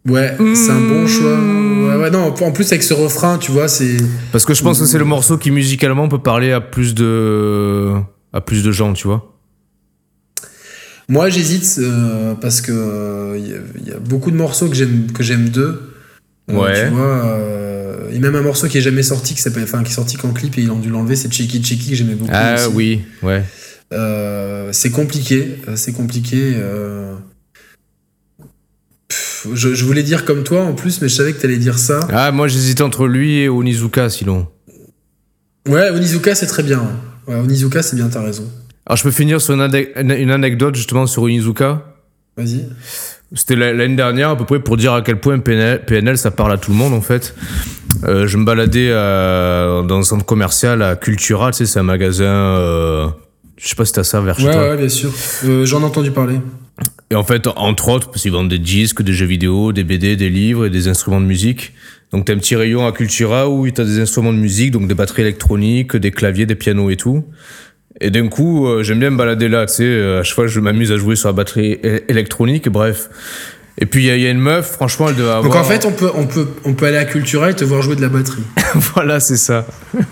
Ouais, 0.08 0.36
c'est 0.54 0.70
un 0.70 0.80
bon 0.80 1.06
choix. 1.06 1.38
Ouais, 1.38 1.96
ouais, 2.02 2.10
non, 2.10 2.34
en 2.34 2.50
plus 2.52 2.66
avec 2.72 2.82
ce 2.82 2.92
refrain, 2.94 3.38
tu 3.38 3.52
vois, 3.52 3.68
c'est. 3.68 3.96
Parce 4.32 4.44
que 4.44 4.52
je 4.54 4.62
pense 4.62 4.80
que 4.80 4.86
c'est 4.86 4.98
le 4.98 5.04
morceau 5.04 5.38
qui 5.38 5.50
musicalement 5.52 6.08
peut 6.08 6.18
parler 6.18 6.50
à 6.52 6.60
plus 6.60 6.94
de, 6.94 7.92
à 8.32 8.40
plus 8.40 8.64
de 8.64 8.72
gens, 8.72 8.92
tu 8.94 9.06
vois. 9.06 9.28
Moi, 11.08 11.28
j'hésite 11.28 11.76
euh, 11.78 12.34
parce 12.34 12.60
que 12.60 12.72
euh, 12.72 13.36
il 13.38 13.48
y, 13.48 13.52
a- 13.54 13.58
il 13.80 13.88
y 13.88 13.92
a 13.92 13.98
beaucoup 13.98 14.30
de 14.30 14.36
morceaux 14.36 14.68
que 14.68 14.74
j'aime 14.74 15.10
que 15.12 15.22
j'aime 15.22 15.48
d'eux. 15.50 15.92
Euh, 16.50 16.54
Ouais. 16.56 16.88
Tu 16.88 16.94
vois, 16.94 17.24
euh, 17.26 18.06
il 18.10 18.14
y 18.14 18.18
a 18.18 18.20
même 18.20 18.34
un 18.34 18.42
morceau 18.42 18.66
qui 18.66 18.78
est 18.78 18.82
jamais 18.82 19.02
sorti, 19.04 19.34
qui 19.34 19.40
s'appelle, 19.40 19.62
enfin, 19.64 19.82
qui 19.84 19.92
est 19.92 19.94
sorti 19.94 20.16
qu'en 20.16 20.32
clip 20.32 20.58
et 20.58 20.62
ils 20.62 20.70
ont 20.70 20.78
dû 20.78 20.88
l'enlever. 20.90 21.14
C'est 21.16 21.32
Cheeky 21.32 21.62
Cheeky 21.62 21.90
que 21.90 21.96
j'aimais 21.96 22.14
beaucoup. 22.14 22.30
Ah 22.34 22.54
aussi. 22.66 22.74
oui, 22.74 23.00
ouais. 23.22 23.44
Euh, 23.92 24.70
c'est 24.72 24.90
compliqué, 24.90 25.58
c'est 25.76 25.92
compliqué. 25.92 26.54
euh. 26.56 27.14
Pff, 29.12 29.46
Je, 29.54 29.74
je 29.74 29.84
voulais 29.84 30.02
dire 30.02 30.24
comme 30.24 30.42
toi 30.42 30.62
en 30.62 30.72
plus, 30.72 31.02
mais 31.02 31.08
je 31.08 31.14
savais 31.14 31.32
que 31.34 31.40
t'allais 31.42 31.58
dire 31.58 31.78
ça. 31.78 32.00
Ah, 32.12 32.30
moi 32.32 32.48
j'hésitais 32.48 32.82
entre 32.82 33.06
lui 33.06 33.40
et 33.40 33.48
Onizuka, 33.50 34.08
sinon. 34.08 34.46
Ouais, 35.68 35.90
Onizuka 35.90 36.34
c'est 36.34 36.46
très 36.46 36.62
bien. 36.62 36.82
Ouais, 37.28 37.36
Onizuka 37.36 37.82
c'est 37.82 37.96
bien, 37.96 38.08
t'as 38.08 38.22
raison. 38.22 38.44
Alors 38.86 38.96
je 38.96 39.02
peux 39.02 39.10
finir 39.10 39.40
sur 39.40 39.54
une, 39.54 39.60
ane- 39.60 39.86
une 40.18 40.30
anecdote 40.30 40.74
justement 40.74 41.06
sur 41.06 41.22
Onizuka. 41.24 41.82
Vas-y. 42.36 42.66
C'était 43.34 43.56
la- 43.56 43.72
l'année 43.72 43.96
dernière 43.96 44.30
à 44.30 44.36
peu 44.36 44.44
près 44.44 44.60
pour 44.60 44.76
dire 44.76 44.92
à 44.94 45.02
quel 45.02 45.20
point 45.20 45.38
PNL, 45.38 45.84
PNL, 45.84 46.16
ça 46.18 46.30
parle 46.30 46.52
à 46.52 46.58
tout 46.58 46.70
le 46.70 46.76
monde 46.76 46.94
en 46.94 47.00
fait. 47.02 47.34
Euh, 48.04 48.26
je 48.26 48.36
me 48.38 48.44
baladais 48.44 48.88
euh, 48.90 49.82
dans 49.82 49.98
un 49.98 50.02
centre 50.02 50.24
commercial 50.24 50.82
à 50.82 50.96
Cultura, 50.96 51.50
tu 51.52 51.58
sais, 51.58 51.66
c'est 51.66 51.78
un 51.78 51.82
magasin. 51.84 52.24
euh, 52.24 53.06
je 53.56 53.68
sais 53.68 53.74
pas 53.76 53.84
si 53.84 53.92
t'as 53.92 54.04
ça 54.04 54.20
vers 54.20 54.38
chez 54.38 54.46
Ouais, 54.46 54.52
toi. 54.52 54.70
ouais, 54.70 54.76
bien 54.76 54.88
sûr. 54.88 55.10
Euh, 55.44 55.64
J'en 55.64 55.80
ai 55.80 55.84
entendu 55.84 56.10
parler. 56.10 56.36
Et 57.10 57.14
en 57.14 57.22
fait, 57.24 57.46
entre 57.46 57.88
autres, 57.90 58.08
parce 58.10 58.22
qu'ils 58.22 58.32
vendent 58.32 58.48
des 58.48 58.58
disques, 58.58 59.02
des 59.02 59.12
jeux 59.12 59.26
vidéo, 59.26 59.72
des 59.72 59.84
BD, 59.84 60.16
des 60.16 60.30
livres 60.30 60.66
et 60.66 60.70
des 60.70 60.88
instruments 60.88 61.20
de 61.20 61.26
musique. 61.26 61.74
Donc 62.12 62.24
t'as 62.26 62.32
un 62.34 62.38
petit 62.38 62.56
rayon 62.56 62.86
à 62.86 62.92
Cultura 62.92 63.48
où 63.48 63.70
t'as 63.70 63.84
des 63.84 64.00
instruments 64.00 64.32
de 64.32 64.38
musique, 64.38 64.70
donc 64.70 64.88
des 64.88 64.94
batteries 64.94 65.22
électroniques, 65.22 65.96
des 65.96 66.10
claviers, 66.10 66.46
des 66.46 66.54
pianos 66.54 66.90
et 66.90 66.96
tout. 66.96 67.24
Et 68.00 68.10
d'un 68.10 68.28
coup, 68.28 68.66
euh, 68.66 68.82
j'aime 68.82 68.98
bien 69.00 69.10
me 69.10 69.16
balader 69.18 69.48
là, 69.48 69.66
tu 69.66 69.74
sais, 69.74 69.84
euh, 69.84 70.20
à 70.20 70.22
chaque 70.22 70.34
fois 70.34 70.46
je 70.46 70.58
m'amuse 70.60 70.90
à 70.92 70.96
jouer 70.96 71.14
sur 71.14 71.28
la 71.28 71.34
batterie 71.34 71.78
électronique, 72.08 72.68
bref. 72.68 73.10
Et 73.78 73.86
puis 73.86 74.04
il 74.04 74.06
y, 74.06 74.10
a- 74.10 74.16
il 74.16 74.22
y 74.22 74.26
a 74.26 74.30
une 74.30 74.40
meuf, 74.40 74.72
franchement, 74.72 75.08
elle 75.08 75.14
devait 75.16 75.28
avoir... 75.30 75.42
Donc 75.44 75.54
en 75.54 75.64
fait, 75.64 75.84
on 75.86 75.92
peut, 75.92 76.10
on, 76.14 76.26
peut, 76.26 76.48
on 76.64 76.74
peut 76.74 76.86
aller 76.86 76.96
à 76.98 77.04
Cultura 77.04 77.50
et 77.50 77.54
te 77.54 77.64
voir 77.64 77.80
jouer 77.82 77.96
de 77.96 78.02
la 78.02 78.08
batterie. 78.08 78.42
voilà, 78.74 79.20
c'est 79.20 79.36
ça. 79.36 79.66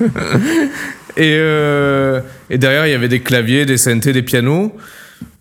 et, 1.20 1.36
euh, 1.38 2.20
et 2.48 2.56
derrière, 2.56 2.86
il 2.86 2.90
y 2.90 2.94
avait 2.94 3.08
des 3.08 3.20
claviers, 3.20 3.66
des 3.66 3.76
synthés, 3.76 4.14
des 4.14 4.22
pianos. 4.22 4.74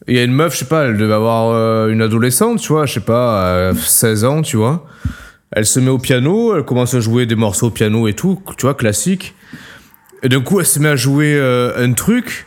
Il 0.09 0.15
y 0.15 0.19
a 0.19 0.23
une 0.23 0.33
meuf, 0.33 0.53
je 0.53 0.59
sais 0.59 0.65
pas, 0.65 0.85
elle 0.85 0.97
devait 0.97 1.13
avoir 1.13 1.51
euh, 1.51 1.87
une 1.87 2.01
adolescente, 2.01 2.59
tu 2.59 2.73
vois, 2.73 2.85
je 2.85 2.95
sais 2.95 2.99
pas, 2.99 3.45
euh, 3.45 3.73
16 3.73 4.25
ans, 4.25 4.41
tu 4.41 4.57
vois. 4.57 4.85
Elle 5.51 5.65
se 5.65 5.79
met 5.79 5.89
au 5.89 5.97
piano, 5.97 6.53
elle 6.53 6.63
commence 6.63 6.95
à 6.95 6.99
jouer 6.99 7.25
des 7.25 7.35
morceaux 7.35 7.67
au 7.67 7.71
piano 7.71 8.09
et 8.09 8.13
tout, 8.13 8.41
tu 8.57 8.65
vois, 8.65 8.73
classique. 8.73 9.35
Et 10.21 10.27
d'un 10.27 10.41
coup, 10.41 10.59
elle 10.59 10.65
se 10.65 10.79
met 10.79 10.89
à 10.89 10.97
jouer 10.97 11.35
euh, 11.35 11.71
un 11.81 11.93
truc. 11.93 12.45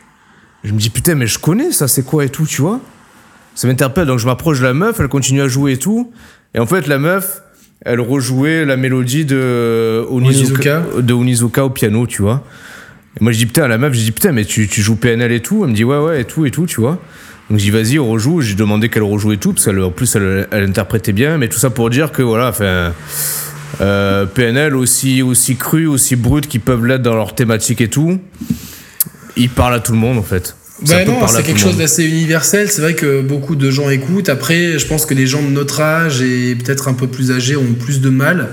Je 0.63 0.73
me 0.73 0.79
dis, 0.79 0.91
putain, 0.91 1.15
mais 1.15 1.27
je 1.27 1.39
connais 1.39 1.73
ça, 1.73 1.89
c'est 1.89 2.05
quoi 2.05 2.27
et 2.27 2.29
tout, 2.29 2.45
tu 2.45 2.61
vois. 2.61 2.81
Ça 3.55 3.67
m'interpelle, 3.67 4.07
donc 4.07 4.19
je 4.19 4.27
m'approche 4.27 4.59
de 4.59 4.65
la 4.65 4.75
meuf, 4.75 5.01
elle 5.01 5.09
continue 5.09 5.41
à 5.41 5.49
jouer 5.49 5.73
et 5.73 5.79
tout. 5.79 6.13
Et 6.55 6.59
en 6.59 6.67
fait, 6.67 6.87
la 6.87 6.99
meuf, 6.99 7.43
elle 7.81 8.01
rejouait 8.01 8.67
la 8.67 8.77
mélodie 8.77 9.25
de 9.25 10.05
Onizuka, 10.11 10.83
de 10.99 11.15
Onizuka 11.15 11.65
au 11.65 11.71
piano, 11.71 12.07
tu 12.07 12.21
vois. 12.21 12.45
Et 13.21 13.23
moi, 13.23 13.33
je 13.33 13.39
dis, 13.39 13.47
putain, 13.47 13.65
à 13.65 13.69
la 13.69 13.79
meuf, 13.79 13.93
je 13.93 14.01
dis, 14.01 14.13
putain, 14.13 14.33
mais 14.33 14.45
tu, 14.45 14.69
tu 14.69 14.83
joues 14.83 14.97
PNL 14.97 15.33
et 15.33 15.41
tout 15.41 15.65
Elle 15.65 15.71
me 15.71 15.75
dit, 15.75 15.85
ouais, 15.85 15.99
ouais, 15.99 16.21
et 16.23 16.25
tout, 16.25 16.47
et 16.47 16.51
tout, 16.51 16.67
tu 16.67 16.81
vois. 16.81 16.99
Donc, 17.51 17.59
je 17.59 17.65
dis, 17.65 17.71
vas-y, 17.71 17.99
on 17.99 18.09
rejoue. 18.09 18.41
J'ai 18.41 18.55
demandé 18.55 18.89
qu'elle 18.89 19.03
rejoue 19.03 19.33
et 19.33 19.37
tout, 19.39 19.53
parce 19.53 19.67
qu'en 19.67 19.91
plus, 19.91 20.15
elle, 20.17 20.49
elle 20.51 20.65
interprétait 20.65 21.13
bien. 21.13 21.37
Mais 21.39 21.49
tout 21.49 21.59
ça 21.59 21.71
pour 21.71 21.91
dire 21.91 22.13
que, 22.13 22.23
voilà, 22.23 22.49
enfin. 22.49 22.93
euh, 23.81 24.27
PNL 24.27 24.77
aussi, 24.77 25.23
aussi 25.23 25.57
cru, 25.57 25.87
aussi 25.87 26.17
brut 26.17 26.47
qu'ils 26.47 26.61
peuvent 26.61 26.85
l'être 26.85 27.03
dans 27.03 27.15
leur 27.15 27.35
thématique 27.35 27.81
et 27.81 27.89
tout, 27.89 28.19
ils 29.37 29.49
parlent 29.49 29.75
à 29.75 29.81
tout 29.81 29.93
le 29.93 29.99
monde 29.99 30.19
en 30.19 30.23
fait. 30.23 30.57
Bah 30.87 31.05
non, 31.05 31.27
c'est 31.29 31.45
quelque 31.45 31.61
chose 31.61 31.77
d'assez 31.77 32.05
universel. 32.05 32.69
C'est 32.69 32.83
vrai 32.83 32.95
que 32.95 33.21
beaucoup 33.21 33.55
de 33.55 33.71
gens 33.71 33.89
écoutent. 33.89 34.29
Après, 34.29 34.79
je 34.79 34.87
pense 34.87 35.07
que 35.07 35.15
les 35.15 35.27
gens 35.29 35.43
de 35.43 35.49
notre 35.49 35.81
âge 35.81 36.23
et 36.23 36.57
peut-être 36.57 36.89
un 36.89 36.95
peu 36.95 37.07
plus 37.07 37.31
âgés 37.31 37.57
ont 37.57 37.73
plus 37.79 38.01
de 38.01 38.11
mal. 38.11 38.49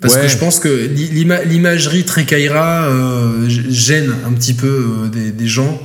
Parce 0.00 0.14
Ouais. 0.14 0.22
que 0.22 0.28
je 0.28 0.36
pense 0.36 0.58
que 0.60 0.68
l'i- 0.68 1.08
l'ima- 1.08 1.42
l'imagerie 1.44 2.04
très 2.04 2.24
Kaira 2.24 2.84
euh, 2.86 3.48
gêne 3.48 4.12
un 4.26 4.32
petit 4.32 4.54
peu 4.54 4.66
euh, 5.04 5.08
des, 5.08 5.30
des 5.32 5.46
gens. 5.48 5.80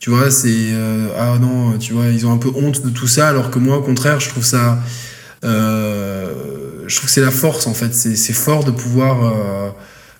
Tu 0.00 0.10
vois, 0.10 0.30
c'est. 0.32 0.48
euh, 0.50 1.06
ah 1.16 1.38
non, 1.40 1.78
tu 1.78 1.92
vois, 1.92 2.06
ils 2.08 2.26
ont 2.26 2.32
un 2.32 2.38
peu 2.38 2.50
honte 2.56 2.84
de 2.84 2.90
tout 2.90 3.06
ça, 3.06 3.28
alors 3.28 3.50
que 3.50 3.58
moi, 3.60 3.76
au 3.78 3.82
contraire, 3.82 4.18
je 4.18 4.28
trouve 4.30 4.44
ça. 4.44 4.80
je 5.44 6.96
trouve 6.96 7.06
que 7.06 7.12
c'est 7.12 7.20
la 7.20 7.30
force, 7.30 7.66
en 7.66 7.74
fait. 7.74 7.94
C'est 7.94 8.32
fort 8.32 8.64
de 8.64 8.70
pouvoir. 8.70 9.74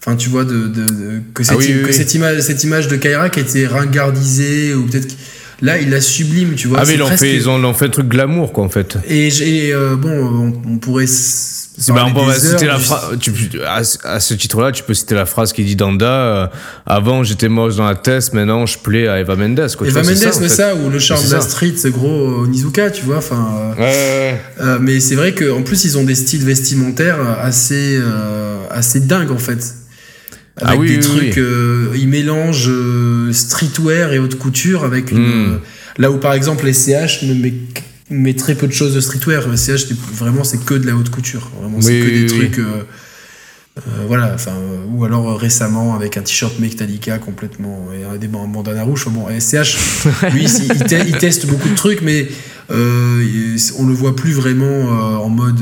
Enfin, 0.05 0.17
tu 0.17 0.29
vois, 0.31 0.45
de, 0.45 0.67
de- 0.67 0.85
de- 0.85 1.23
que, 1.33 1.45
cette, 1.45 1.55
Ah 1.55 1.59
oui, 1.59 1.67
oui, 1.69 1.83
que 1.83 1.87
oui. 1.89 1.93
Cette, 1.95 2.15
image, 2.15 2.41
cette 2.41 2.65
image 2.65 2.89
de 2.89 2.97
Kaira 2.97 3.31
qui 3.31 3.41
était 3.41 3.67
ringardisée, 3.67 4.75
ou 4.75 4.87
peut-être. 4.87 5.15
Là, 5.61 5.79
il 5.79 5.91
la 5.91 6.01
sublime, 6.01 6.55
tu 6.57 6.67
vois. 6.67 6.79
ah, 6.81 6.85
mais 6.85 6.95
ils 6.95 7.03
ont, 7.03 7.07
presque- 7.07 7.21
fait, 7.23 7.37
ils, 7.37 7.49
ont, 7.49 7.73
fait 7.75 7.85
un 7.85 7.89
truc 7.91 8.09
glamour, 8.09 8.53
quoi, 8.53 8.65
en 8.65 8.69
fait. 8.69 8.97
Et, 9.09 9.31
euh, 9.73 9.95
bon, 9.95 10.11
on, 10.67 10.73
on 10.73 10.79
pourrait. 10.79 11.07
Bah, 11.89 12.07
on 12.15 12.33
citer 12.33 12.67
la 12.67 12.79
phrase. 12.79 13.19
À, 13.67 14.15
à 14.15 14.21
ce 14.21 14.35
titre-là, 14.35 14.73
tu 14.73 14.83
peux 14.83 14.95
citer 14.95 15.15
la 15.15 15.27
phrase 15.27 15.53
qui 15.53 15.65
dit 15.65 15.77
Danda 15.77 16.07
euh, 16.07 16.47
Avant, 16.87 17.25
j'étais 17.25 17.49
moche 17.49 17.77
dans 17.77 17.87
la 17.87 17.95
tête, 17.95 18.33
maintenant, 18.35 18.67
je 18.67 18.79
plais 18.79 19.09
à 19.09 19.21
Eva 19.21 19.37
Mendes. 19.37 19.69
Quoi. 19.77 19.87
Eva 19.87 20.03
vois, 20.03 20.11
Mendes, 20.11 20.19
c'est 20.19 20.33
ça, 20.33 20.33
ça, 20.49 20.75
en 20.75 20.77
fait. 20.77 20.83
ou 20.85 20.91
le 20.91 20.99
charme 20.99 21.27
de 21.27 21.33
la 21.33 21.41
street, 21.41 21.75
c'est 21.77 21.91
gros 21.91 22.09
euh, 22.29 22.45
Onizuka, 22.45 22.91
tu 22.91 23.05
vois. 23.05 23.17
Enfin, 23.19 23.49
euh, 23.57 23.75
Ouais, 23.75 23.81
ouais, 23.81 23.87
ouais. 23.89 24.41
euh, 24.61 24.79
mais 24.81 25.01
c'est 25.01 25.15
vrai 25.15 25.35
qu'en 25.35 25.63
plus, 25.63 25.85
ils 25.85 25.97
ont 25.99 26.05
des 26.05 26.15
styles 26.15 26.45
vestimentaires 26.45 27.19
assez, 27.41 27.99
assez 28.71 29.01
dingues, 29.01 29.31
en 29.33 29.39
fait. 29.39 29.75
Ah 30.61 30.69
Avec 30.69 30.81
oui, 30.81 30.89
des 30.89 30.97
oui, 30.97 31.03
trucs, 31.03 31.37
oui. 31.39 32.01
ils 32.03 32.09
mélangent 32.09 32.71
streetwear 33.33 34.13
et 34.13 34.19
haute 34.19 34.37
couture 34.37 34.85
avec 34.85 35.11
une. 35.11 35.19
Mm. 35.19 35.53
euh, 35.55 35.57
là 35.99 36.11
où 36.11 36.19
par 36.19 36.35
exemple 36.35 36.67
les 36.67 36.73
CH 36.75 37.23
ne 37.23 37.35
met, 37.35 37.55
met 38.13 38.35
très 38.35 38.55
peu 38.55 38.67
de 38.67 38.73
choses 38.73 38.95
de 38.95 39.01
streetwear. 39.01 39.49
Les 39.49 39.57
CH, 39.57 39.87
c'est- 39.89 39.97
vraiment, 40.15 40.45
c'est 40.45 40.65
que 40.65 40.75
de 40.75 40.87
la 40.87 40.95
haute 40.95 41.11
couture. 41.11 41.51
Vraiment, 41.61 41.81
c'est 41.81 41.99
que 42.01 42.05
oui, 42.05 42.25
des 42.27 42.33
oui. 42.33 42.39
trucs. 42.39 42.59
euh, 42.59 42.83
euh, 43.79 44.05
voilà, 44.07 44.33
enfin, 44.35 44.53
euh, 44.53 44.85
ou 44.93 45.05
alors 45.05 45.39
récemment 45.41 45.95
avec 45.97 46.19
un 46.19 46.23
t-shirt 46.23 46.59
Metallica 46.59 47.17
complètement 47.19 47.89
et 47.99 48.05
un 48.05 48.17
des 48.19 48.29
ban- 48.29 48.47
bandanas 48.47 48.83
rouges. 48.85 49.05
Enfin, 49.07 49.17
Bon, 49.19 49.29
SCH, 49.41 49.79
lui, 50.35 50.45
il, 50.45 50.65
il 50.65 50.85
te- 50.85 51.09
il 51.09 51.17
teste 51.17 51.47
beaucoup 51.47 51.69
de 51.71 51.75
trucs, 51.75 52.03
mais 52.03 52.29
on 52.71 53.87
le 53.87 53.93
voit 53.95 54.15
plus 54.17 54.33
vraiment 54.33 54.89
en 55.23 55.29
mode 55.29 55.61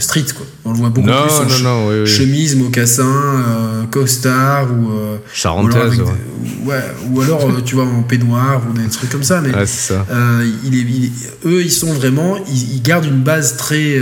street, 0.00 0.26
quoi. 0.36 0.46
On 0.64 0.72
le 0.72 0.78
voit 0.78 0.88
beaucoup 0.90 1.08
Non, 1.08 1.22
plus 1.22 1.32
en 1.34 1.42
non, 1.44 1.48
che- 1.48 1.62
non, 1.62 1.88
oui, 1.88 1.94
oui. 2.02 2.06
chemise, 2.06 2.56
mocassin, 2.56 3.04
euh, 3.04 3.84
costard 3.90 4.68
ou, 4.72 4.90
euh, 4.90 4.92
ou 4.92 5.06
alors, 5.14 5.20
Charentaise, 5.32 5.76
avec 5.82 5.98
ouais. 6.00 6.04
des- 6.04 6.66
ouais, 6.68 6.82
ou 7.10 7.20
alors 7.20 7.44
euh, 7.48 7.60
tu 7.64 7.74
vois 7.76 7.84
en 7.84 8.02
peignoir 8.02 8.62
ou 8.68 8.72
des 8.78 8.88
trucs 8.88 9.10
comme 9.10 9.22
ça. 9.24 9.40
Mais 9.40 9.54
Ouais, 9.54 9.66
ça. 9.66 10.06
euh, 10.10 10.48
il 10.64 10.74
est, 10.74 10.78
il 10.82 11.04
est- 11.06 11.46
eux, 11.48 11.62
ils 11.62 11.70
sont 11.72 11.92
vraiment, 11.92 12.36
ils, 12.48 12.74
ils 12.76 12.82
gardent 12.82 13.04
une 13.06 13.22
base 13.22 13.56
très 13.56 13.96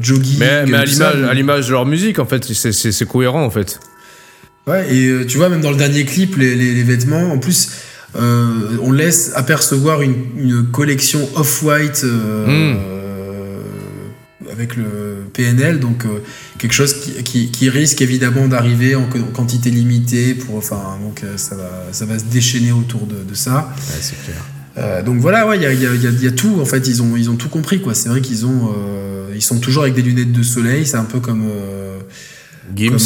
jogging. 0.00 0.38
Mais, 0.38 0.66
mais 0.66 0.76
à 0.78 1.34
l'image 1.34 1.66
de 1.68 1.72
leur 1.72 1.86
musique, 1.86 2.18
en 2.18 2.26
fait, 2.26 2.44
c'est- 2.52 3.04
cohérent, 3.06 3.44
en 3.44 3.50
fait. 3.50 3.78
Ouais, 4.66 4.86
et 4.94 5.26
tu 5.26 5.36
vois, 5.36 5.48
même 5.50 5.60
dans 5.60 5.70
le 5.70 5.76
dernier 5.76 6.04
clip, 6.04 6.36
les, 6.36 6.54
les- 6.54 6.72
les 6.74 6.82
vêtements, 6.82 7.30
en 7.32 7.38
plus, 7.38 7.68
euh, 8.16 8.78
on 8.80 8.92
laisse 8.92 9.32
apercevoir 9.34 10.00
une, 10.00 10.14
une 10.38 10.66
collection 10.72 11.28
off-white 11.34 12.02
euh, 12.04 12.46
Mm. 12.46 12.78
Avec 14.54 14.76
le 14.76 15.24
PNL, 15.32 15.80
donc 15.80 16.04
euh, 16.06 16.20
quelque 16.58 16.72
chose 16.72 16.94
qui, 17.00 17.12
qui- 17.24 17.50
qui 17.50 17.68
risque 17.68 18.00
évidemment 18.00 18.48
d'arriver 18.48 18.94
en, 18.94 19.06
quantité 19.34 19.70
limitée, 19.70 20.34
pour, 20.34 20.56
enfin, 20.56 20.96
donc 21.02 21.22
euh, 21.24 21.36
ça 21.36 21.56
va, 21.56 21.70
ça 21.92 22.06
va 22.06 22.18
se 22.18 22.24
déchaîner 22.24 22.72
autour 22.72 23.06
de, 23.06 23.16
de 23.28 23.34
ça. 23.34 23.74
Ouais, 23.76 23.98
c'est 24.00 24.22
clair. 24.24 24.42
Euh, 24.76 25.02
donc 25.02 25.18
voilà, 25.20 25.46
ouais, 25.46 25.56
il 25.56 25.62
y 25.62 25.66
a, 25.66 25.72
il 25.72 25.80
y 25.80 25.82
y 25.82 25.86
a- 25.86 25.94
il 26.10 26.24
y 26.24 26.26
a 26.26 26.32
tout. 26.32 26.58
En 26.60 26.64
fait, 26.64 26.86
ils 26.88 27.02
ont, 27.02 27.16
ils 27.16 27.28
ont 27.30 27.36
tout 27.36 27.48
compris, 27.48 27.80
quoi. 27.80 27.94
C'est 27.94 28.08
vrai 28.08 28.20
qu'ils 28.20 28.44
ont, 28.46 28.72
euh, 28.76 29.32
ils 29.34 29.42
sont 29.42 29.58
toujours 29.58 29.82
avec 29.84 29.94
des 29.94 30.02
lunettes 30.02 30.32
de 30.32 30.42
soleil. 30.42 30.84
C'est 30.86 30.96
un 30.96 31.04
peu 31.04 31.20
comme, 31.20 31.44
Gims. 32.74 32.90
comme, 32.90 33.00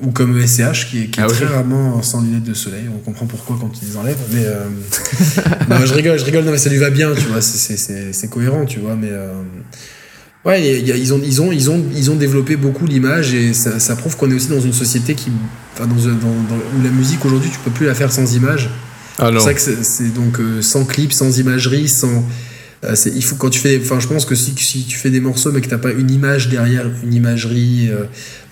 ou 0.00 0.12
comme 0.12 0.46
SCH 0.46 0.86
qui 0.88 0.98
est, 1.02 1.10
Ah 1.18 1.26
très 1.26 1.44
rarement 1.44 2.00
sans 2.02 2.22
lunettes 2.22 2.44
de 2.44 2.54
soleil. 2.54 2.84
On 2.94 2.98
comprend 3.00 3.26
pourquoi 3.26 3.58
quand 3.60 3.70
ils 3.82 3.88
les 3.88 3.96
enlèvent. 3.96 4.16
Mais 4.32 4.44
non, 5.68 5.84
je 5.84 5.92
rigole, 5.92 6.18
je 6.18 6.24
rigole. 6.24 6.44
Non, 6.44 6.52
mais 6.52 6.58
ça 6.58 6.70
lui 6.70 6.78
va 6.78 6.88
bien, 6.90 7.12
tu 7.14 7.26
vois. 7.26 7.40
c'est- 7.42 8.28
cohérent, 8.30 8.64
tu 8.64 8.78
vois. 8.78 8.96
Mais 8.96 9.10
ouais, 10.48 10.80
il 10.80 10.88
y 10.88 10.92
a- 10.92 10.96
ils 10.96 11.12
ont, 11.14 11.20
ils 11.24 11.40
ont, 11.42 11.52
ils 11.52 11.70
ont, 11.70 11.84
ils 11.94 12.10
ont 12.10 12.16
développé 12.16 12.56
beaucoup 12.56 12.86
l'image 12.86 13.34
et 13.34 13.52
ça, 13.54 13.78
ça 13.78 13.94
prouve 13.96 14.16
qu'on 14.16 14.30
est 14.30 14.34
aussi 14.34 14.48
dans 14.48 14.60
une 14.60 14.72
société 14.72 15.14
qui, 15.14 15.30
enfin, 15.74 15.86
dans, 15.86 16.08
un- 16.08 16.12
dans- 16.14 16.42
dans- 16.48 16.78
où 16.78 16.82
la 16.82 16.90
musique 16.90 17.24
aujourd'hui, 17.24 17.50
tu 17.50 17.58
peux 17.58 17.70
plus 17.70 17.86
la 17.86 17.94
faire 17.94 18.10
sans 18.10 18.34
image. 18.34 18.70
Ah 19.18 19.30
C'est 19.34 19.40
ça 19.44 19.54
que 19.54 19.60
c'est 19.82 20.14
donc 20.14 20.38
euh, 20.40 20.62
sans 20.62 20.84
clip, 20.84 21.12
sans 21.12 21.38
imagerie, 21.38 21.88
sans. 21.88 22.24
euh, 22.84 22.94
c'est- 22.94 23.10
il 23.14 23.24
faut 23.24 23.34
quand 23.34 23.50
tu 23.50 23.58
fais, 23.58 23.80
enfin, 23.82 23.98
je 23.98 24.06
pense 24.06 24.24
que 24.24 24.36
si, 24.36 24.52
si 24.56 24.84
tu 24.84 24.96
fais 24.96 25.10
des 25.10 25.18
morceaux 25.20 25.50
mais 25.50 25.60
que 25.60 25.68
t'as 25.68 25.78
pas 25.78 25.90
une 25.90 26.10
image 26.10 26.48
derrière, 26.48 26.86
une 27.04 27.12
imagerie, 27.12 27.90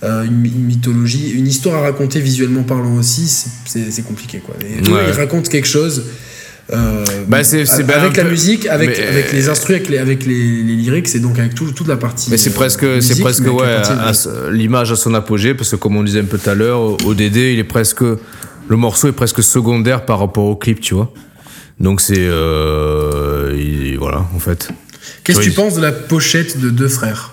euh, 0.03 0.25
une, 0.25 0.45
une 0.45 0.65
mythologie, 0.65 1.31
une 1.31 1.47
histoire 1.47 1.77
à 1.77 1.81
raconter 1.83 2.19
visuellement 2.21 2.65
parlant 2.65 2.97
aussi, 2.97 3.29
c'est- 3.29 3.49
c'est 3.65 3.91
c'est 3.93 4.03
compliqué 4.03 4.39
quoi. 4.45 4.57
Et 4.61 4.91
Ouais. 4.91 5.05
ils 5.09 5.13
racontent 5.13 5.49
quelque 5.49 5.69
chose. 5.69 6.03
Euh, 6.73 7.05
Bah, 7.29 7.45
c'est- 7.45 7.69
avec 7.81 8.17
la 8.17 8.25
peu- 8.25 8.31
musique, 8.31 8.67
avec, 8.67 8.99
avec 8.99 9.33
les 9.33 9.49
instruments, 9.49 9.77
avec 9.77 9.89
les, 9.89 9.99
avec 9.99 10.27
les, 10.27 10.35
les 10.63 10.75
lyrics, 10.77 11.09
c'est 11.09 11.21
donc 11.21 11.39
avec 11.39 11.55
tout- 11.55 11.71
toute 11.73 11.89
la 11.89 11.97
partie. 11.97 12.31
Mais 12.31 12.37
c'est 12.39 12.51
euh, 12.51 12.55
presque, 12.55 12.83
musique, 12.83 13.15
c'est 13.15 13.21
presque 13.23 13.47
ouais, 13.47 13.83
l'image 14.51 14.91
à 14.93 14.97
son 14.97 15.15
apogée, 15.15 15.55
parce 15.55 15.71
que 15.71 15.77
comme 15.77 15.97
on 15.97 16.03
disait 16.03 16.21
un 16.21 16.25
peu 16.25 16.39
tout 16.39 16.51
à 16.51 16.55
l'heure, 16.55 16.97
ODD, 17.07 17.37
il 17.37 17.59
est 17.59 17.65
presque, 17.65 18.01
le 18.03 18.77
morceau 18.77 19.09
est 19.09 19.13
presque 19.13 19.43
secondaire 19.43 20.05
par 20.05 20.19
rapport 20.19 20.45
au 20.45 20.57
clip, 20.57 20.81
tu 20.81 20.95
vois. 20.95 21.13
Donc 21.79 22.01
c'est, 22.01 22.15
euh, 22.19 23.55
il- 23.57 23.99
voilà, 23.99 24.27
en 24.35 24.39
fait. 24.39 24.71
Qu'est-ce 25.25 25.39
que 25.39 25.45
tu 25.45 25.51
penses 25.53 25.75
de 25.77 25.83
la 25.83 25.93
pochette 25.93 26.59
de 26.61 26.71
deux 26.71 26.89
frères? 26.89 27.33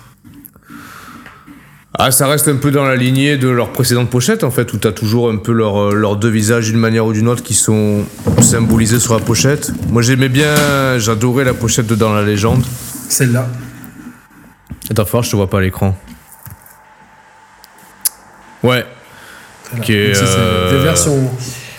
Ah, 1.96 2.10
ça 2.10 2.26
reste 2.26 2.48
un 2.48 2.56
peu 2.56 2.72
dans 2.72 2.84
la 2.84 2.96
lignée 2.96 3.36
de 3.36 3.48
leur 3.48 3.70
précédente 3.70 4.10
pochette, 4.10 4.42
en 4.42 4.50
fait, 4.50 4.72
où 4.72 4.78
t'as 4.78 4.90
toujours 4.90 5.30
un 5.30 5.36
peu 5.36 5.52
leur, 5.52 5.80
euh, 5.80 5.94
leurs 5.94 6.16
deux 6.16 6.28
visages 6.28 6.66
d'une 6.66 6.78
manière 6.78 7.06
ou 7.06 7.12
d'une 7.12 7.28
autre 7.28 7.44
qui 7.44 7.54
sont 7.54 8.04
symbolisés 8.40 8.98
sur 8.98 9.14
la 9.14 9.20
pochette. 9.20 9.70
Moi, 9.90 10.02
j'aimais 10.02 10.28
bien, 10.28 10.98
j'adorais 10.98 11.44
la 11.44 11.54
pochette 11.54 11.86
de 11.86 11.94
Dans 11.94 12.12
la 12.12 12.22
légende. 12.22 12.64
Celle-là. 13.08 13.46
Attends, 14.90 15.04
fort, 15.04 15.22
je 15.22 15.30
te 15.30 15.36
vois 15.36 15.48
pas 15.48 15.58
à 15.58 15.60
l'écran. 15.60 15.96
Ouais. 18.64 18.84
Voilà. 19.70 19.84
Qui 19.84 19.92
est, 19.92 20.20
euh, 20.20 20.70
des 20.76 20.82
versions. 20.82 21.30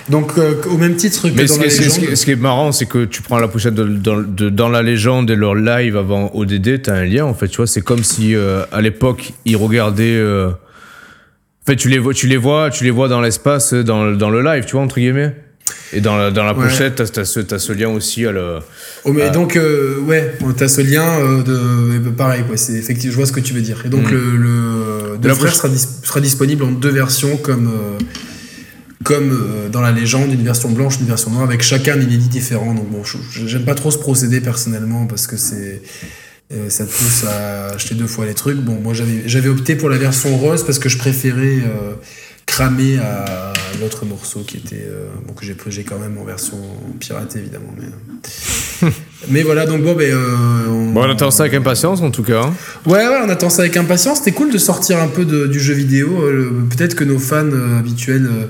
Donc, 0.10 0.34
euh, 0.38 0.54
au 0.70 0.78
même 0.78 0.96
titre 0.96 1.30
que 1.30 1.34
Mais 1.36 1.46
dans 1.46 1.56
ce, 1.56 1.60
la 1.60 1.66
est- 1.66 1.70
ce 1.72 1.80
qui 1.80 1.86
est- 1.86 1.90
ce 1.90 1.94
qui 1.96 2.00
légende. 2.00 2.14
est- 2.14 2.16
ce 2.16 2.26
qui 2.26 2.32
est 2.32 2.36
marrant, 2.36 2.72
c'est 2.72 2.86
que 2.86 3.06
tu 3.06 3.22
prends 3.24 3.40
la 3.40 3.48
pochette 3.48 3.74
de, 3.74 3.86
dans, 3.86 4.22
de- 4.22 4.50
dans 4.50 4.70
la 4.70 4.84
légende 4.84 5.32
et 5.32 5.36
leur 5.36 5.56
live 5.56 5.98
avant 5.98 6.30
ODD, 6.36 6.82
t'as 6.84 6.94
un 6.96 7.06
lien 7.06 7.26
en 7.26 7.34
fait, 7.34 7.48
tu 7.48 7.58
vois. 7.58 7.68
C'est 7.68 7.82
comme 7.82 8.04
si 8.04 8.36
euh, 8.36 8.64
à 8.72 8.82
l'époque 8.82 9.34
ils 9.46 9.56
regardaient. 9.58 10.16
euh, 10.18 10.50
En 10.50 11.66
fait, 11.72 11.78
tu 11.78 11.90
les 11.90 11.98
vois, 11.98 12.14
tu 12.14 12.28
les 12.28 12.38
vois, 12.38 12.70
tu 12.70 12.84
les 12.84 12.92
vois 12.92 13.08
dans 13.08 13.22
l'espace, 13.22 13.74
dans, 13.74 14.06
le- 14.06 14.16
dans 14.18 14.30
le 14.30 14.44
live, 14.44 14.66
tu 14.66 14.74
vois 14.74 14.82
entre 14.82 14.98
guillemets. 15.00 15.36
Et 15.94 16.00
dans 16.00 16.16
la, 16.16 16.30
dans 16.30 16.44
la 16.44 16.54
Ouais. 16.56 16.66
pochette, 16.68 16.94
t'as, 16.94 17.08
t'as 17.08 17.58
ce, 17.58 17.72
lien 17.72 17.90
aussi 17.90 18.24
à 18.28 18.32
le. 18.32 18.60
Oh, 19.04 19.12
mais 19.12 19.32
donc, 19.32 19.56
euh, 19.56 19.98
ouais, 20.02 20.36
t'as 20.56 20.68
ce 20.68 20.82
lien 20.82 21.04
euh, 21.20 21.42
de. 21.42 21.98
ben, 21.98 22.12
pareil, 22.14 22.44
quoi, 22.48 22.56
c'est 22.58 22.74
effectivement, 22.74 23.12
je 23.14 23.18
vois 23.18 23.26
ce 23.26 23.32
que 23.32 23.40
tu 23.40 23.56
veux 23.56 23.62
dire. 23.62 23.82
Et 23.84 23.90
donc, 23.90 24.12
Mm. 24.12 24.14
le, 24.14 25.18
La 25.24 25.34
poche- 25.34 25.54
sera, 25.56 25.70
dis- 25.70 25.88
sera 26.04 26.20
disponible 26.22 26.64
en 26.64 26.70
deux 26.72 26.92
versions, 26.92 27.36
comme, 27.38 27.68
euh, 27.70 27.98
comme 29.04 29.32
euh, 29.32 29.70
dans 29.70 29.82
la 29.82 29.92
légende, 29.92 30.32
une 30.32 30.44
version 30.44 30.70
blanche, 30.72 31.00
une 31.00 31.08
version 31.08 31.30
noire, 31.32 31.44
avec 31.44 31.62
chacun 31.62 31.94
un 31.98 32.02
inédit 32.02 32.30
différent. 32.30 32.74
Donc, 32.74 32.90
bon, 32.90 33.02
j'aime 33.46 33.66
pas 33.66 33.76
trop 33.76 33.92
ce 33.92 33.98
procédé 33.98 34.42
personnellement, 34.42 35.06
parce 35.06 35.28
que 35.28 35.38
c'est. 35.38 35.82
euh, 36.54 36.70
ça 36.70 36.86
te 36.86 36.92
pousse 36.92 37.26
à 37.28 37.74
acheter 37.76 37.96
deux 37.96 38.08
fois 38.08 38.26
les 38.26 38.34
trucs. 38.34 38.58
Bon, 38.58 38.80
moi 38.82 38.94
j'avais 38.94 39.24
j'avais 39.26 39.50
opté 39.50 39.76
pour 39.76 39.90
la 39.90 39.98
version 39.98 40.36
rose 40.38 40.64
parce 40.64 40.80
que 40.80 40.90
je 40.90 40.98
préférais 40.98 41.60
euh, 41.66 41.94
cramer 42.46 42.98
à 43.00 43.52
l'autre 43.82 44.06
morceau 44.06 44.42
qui 44.48 44.58
était. 44.58 44.86
euh, 44.88 45.08
bon, 45.28 45.34
que 45.34 45.44
j'ai 45.46 45.56
j'ai 45.70 45.84
quand 45.84 46.00
même 46.00 46.18
en 46.18 46.24
version 46.24 46.58
piratée 47.00 47.40
évidemment. 47.40 47.74
Mais, 47.78 48.90
mais 49.30 49.44
voilà, 49.44 49.66
donc 49.66 49.82
bon, 49.84 49.94
ben. 49.96 50.10
euh, 50.12 50.68
on, 50.70 50.92
Bon, 50.92 51.02
on 51.04 51.10
attend 51.12 51.32
ça 51.32 51.44
avec 51.44 51.56
impatience 51.56 52.02
en 52.02 52.12
tout 52.12 52.24
cas. 52.24 52.44
hein. 52.44 52.54
Ouais, 52.86 53.08
ouais, 53.08 53.20
on 53.26 53.30
attend 53.30 53.50
ça 53.50 53.64
avec 53.64 53.76
impatience. 53.76 54.20
C'était 54.20 54.32
cool 54.32 54.52
de 54.52 54.58
sortir 54.60 55.00
un 55.00 55.08
peu 55.08 55.26
de- 55.26 55.48
du 55.48 55.60
jeu 55.60 55.74
vidéo. 55.74 56.24
Peut-être 56.70 56.96
que 56.96 57.04
nos 57.04 57.20
fans 57.20 57.44
euh, 57.52 57.80
habituels 57.80 58.28
euh, 58.28 58.46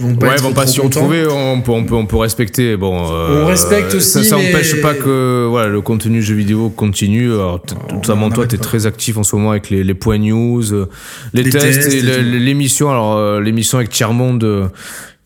vont 0.00 0.14
pas 0.16 0.26
ouais, 0.28 0.34
être 0.34 0.42
vont 0.42 0.52
pas 0.52 0.64
contents. 0.82 0.82
retrouver, 1.00 1.26
on 1.26 1.60
peut, 1.60 1.72
on 1.72 1.84
peut, 1.84 1.94
on 1.94 2.06
peut 2.06 2.16
respecter. 2.16 2.76
Bon, 2.76 3.10
euh, 3.12 3.42
On 3.42 3.46
respecte 3.46 3.94
aussi, 3.94 4.08
Ça, 4.10 4.22
ça 4.22 4.36
mais- 4.36 4.80
pas 4.82 4.94
que 4.94 5.46
voilà, 5.48 5.68
le 5.68 5.80
contenu 5.80 6.22
jeu 6.22 6.34
vidéo 6.34 6.70
continue. 6.70 7.32
Alors, 7.32 7.60
notamment 7.92 8.30
toi, 8.30 8.46
tu 8.46 8.54
es 8.54 8.58
pas. 8.58 8.64
très 8.64 8.86
actif 8.86 9.16
en 9.16 9.22
ce 9.24 9.34
moment 9.36 9.50
avec 9.52 9.70
les, 9.70 9.82
les 9.84 9.94
points 9.94 10.18
news, 10.18 10.72
euh, 10.72 10.88
les, 11.32 11.42
Les 11.42 11.50
tests, 11.50 11.90
tests 11.90 11.94
et 12.04 12.22
l'émission. 12.22 12.90
Alors, 12.90 13.16
euh, 13.16 13.40
l'émission 13.40 13.78
avec 13.78 13.90
Tiermonde, 13.90 14.44
euh, 14.44 14.68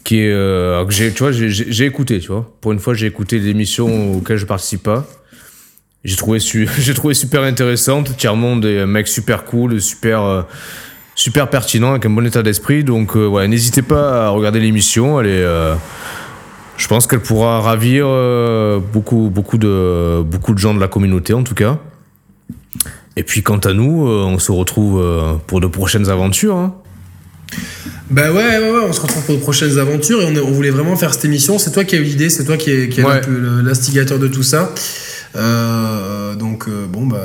qui 0.04 0.18
est. 0.20 0.30
euh, 0.32 0.84
que 0.86 0.92
j'ai, 0.92 1.12
tu 1.12 1.22
vois, 1.22 1.32
j'ai- 1.32 1.84
écouté, 1.84 2.18
tu 2.20 2.28
vois. 2.28 2.50
Pour 2.60 2.72
une 2.72 2.78
fois, 2.78 2.94
j'ai 2.94 3.06
écouté 3.06 3.38
l'émission 3.38 4.16
auquel 4.16 4.36
je 4.36 4.46
participe 4.46 4.82
pas. 4.82 5.06
J'ai 6.04 6.16
trouvé, 6.16 6.40
su- 6.40 6.68
j'ai 6.78 6.94
trouvé 6.94 7.14
super 7.14 7.42
intéressante. 7.42 8.16
Tiermonde 8.16 8.64
est 8.64 8.80
un 8.80 8.86
mec 8.86 9.06
super 9.06 9.44
cool, 9.44 9.80
super. 9.80 10.22
euh, 10.22 10.42
super 11.14 11.50
pertinent 11.50 11.90
avec 11.90 12.06
un 12.06 12.10
bon 12.10 12.26
état 12.26 12.42
d'esprit 12.42 12.84
donc 12.84 13.16
euh, 13.16 13.26
ouais 13.26 13.46
n'hésitez 13.48 13.82
pas 13.82 14.26
à 14.26 14.28
regarder 14.30 14.60
l'émission 14.60 15.20
elle 15.20 15.26
est 15.26 15.42
euh, 15.42 15.74
je 16.76 16.88
pense 16.88 17.06
qu'elle 17.06 17.20
pourra 17.20 17.60
ravir 17.60 18.06
euh, 18.08 18.80
beaucoup 18.80 19.30
beaucoup 19.32 19.58
de 19.58 20.22
beaucoup 20.22 20.54
de 20.54 20.58
gens 20.58 20.74
de 20.74 20.80
la 20.80 20.88
communauté 20.88 21.34
en 21.34 21.42
tout 21.42 21.54
cas 21.54 21.78
et 23.16 23.22
puis 23.22 23.42
quant 23.42 23.58
à 23.58 23.72
nous 23.72 24.08
euh, 24.08 24.24
on 24.24 24.38
se 24.38 24.52
retrouve 24.52 25.00
euh, 25.00 25.34
pour 25.46 25.60
de 25.60 25.66
prochaines 25.66 26.08
aventures 26.08 26.56
hein. 26.56 26.74
Bah 28.10 28.30
ouais, 28.30 28.58
ouais, 28.58 28.70
ouais, 28.70 28.80
on 28.88 28.92
se 28.94 29.00
retrouve 29.00 29.24
pour 29.24 29.34
de 29.34 29.40
prochaines 29.40 29.78
aventures 29.78 30.22
et 30.22 30.40
on, 30.40 30.50
voulait 30.50 30.70
vraiment 30.70 30.96
faire 30.96 31.12
cette 31.12 31.26
émission. 31.26 31.58
C'est 31.58 31.70
toi 31.70 31.84
qui 31.84 31.96
as 31.96 31.98
eu 31.98 32.02
l'idée, 32.02 32.30
c'est 32.30 32.44
toi 32.44 32.56
qui 32.56 32.70
est, 32.70 32.88
qui 32.88 33.00
est 33.00 33.04
Ouais. 33.04 33.20
l'instigateur 33.62 34.18
de 34.18 34.26
tout 34.26 34.42
ça. 34.42 34.72
Euh, 35.34 36.34
donc 36.34 36.68
euh, 36.68 36.86
bon 36.86 37.06
bah 37.06 37.18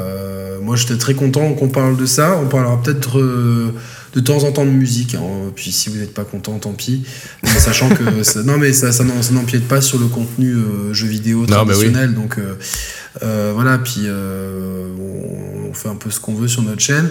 moi, 0.61 0.75
j'étais 0.75 0.97
très 0.97 1.13
content 1.13 1.53
qu'on 1.53 1.69
parle 1.69 1.95
de 1.97 2.05
ça. 2.05 2.37
On 2.43 2.47
parlera 2.47 2.81
peut-être 2.81 3.19
euh, 3.19 3.73
de 4.13 4.19
temps 4.19 4.43
en 4.43 4.51
temps 4.51 4.65
de 4.65 4.69
musique. 4.71 5.15
hein. 5.15 5.21
Puis 5.55 5.71
si 5.71 5.89
vous 5.89 5.97
n'êtes 5.97 6.13
pas 6.13 6.23
content, 6.25 6.57
tant 6.59 6.73
pis. 6.73 7.03
Sachant 7.45 7.89
que 7.89 8.23
ça, 8.23 8.43
non, 8.43 8.57
mais 8.57 8.73
ça, 8.73 8.91
n'empiète 9.31 9.67
pas 9.67 9.81
sur 9.81 9.97
le 9.99 10.07
contenu 10.07 10.51
euh, 10.53 10.93
jeu 10.93 11.07
vidéo 11.07 11.45
Non, 11.45 11.63
mais 11.65 11.73
oui. 11.73 11.79
traditionnel. 11.91 12.13
Donc 12.15 12.37
euh, 12.37 12.55
euh, 13.23 13.51
voilà. 13.55 13.77
Puis 13.77 14.07
on, 14.09 15.69
on 15.69 15.73
fait 15.73 15.89
un 15.89 15.95
peu 15.95 16.09
ce 16.09 16.19
qu'on 16.19 16.33
veut 16.35 16.47
sur 16.49 16.63
notre 16.63 16.81
chaîne. 16.81 17.09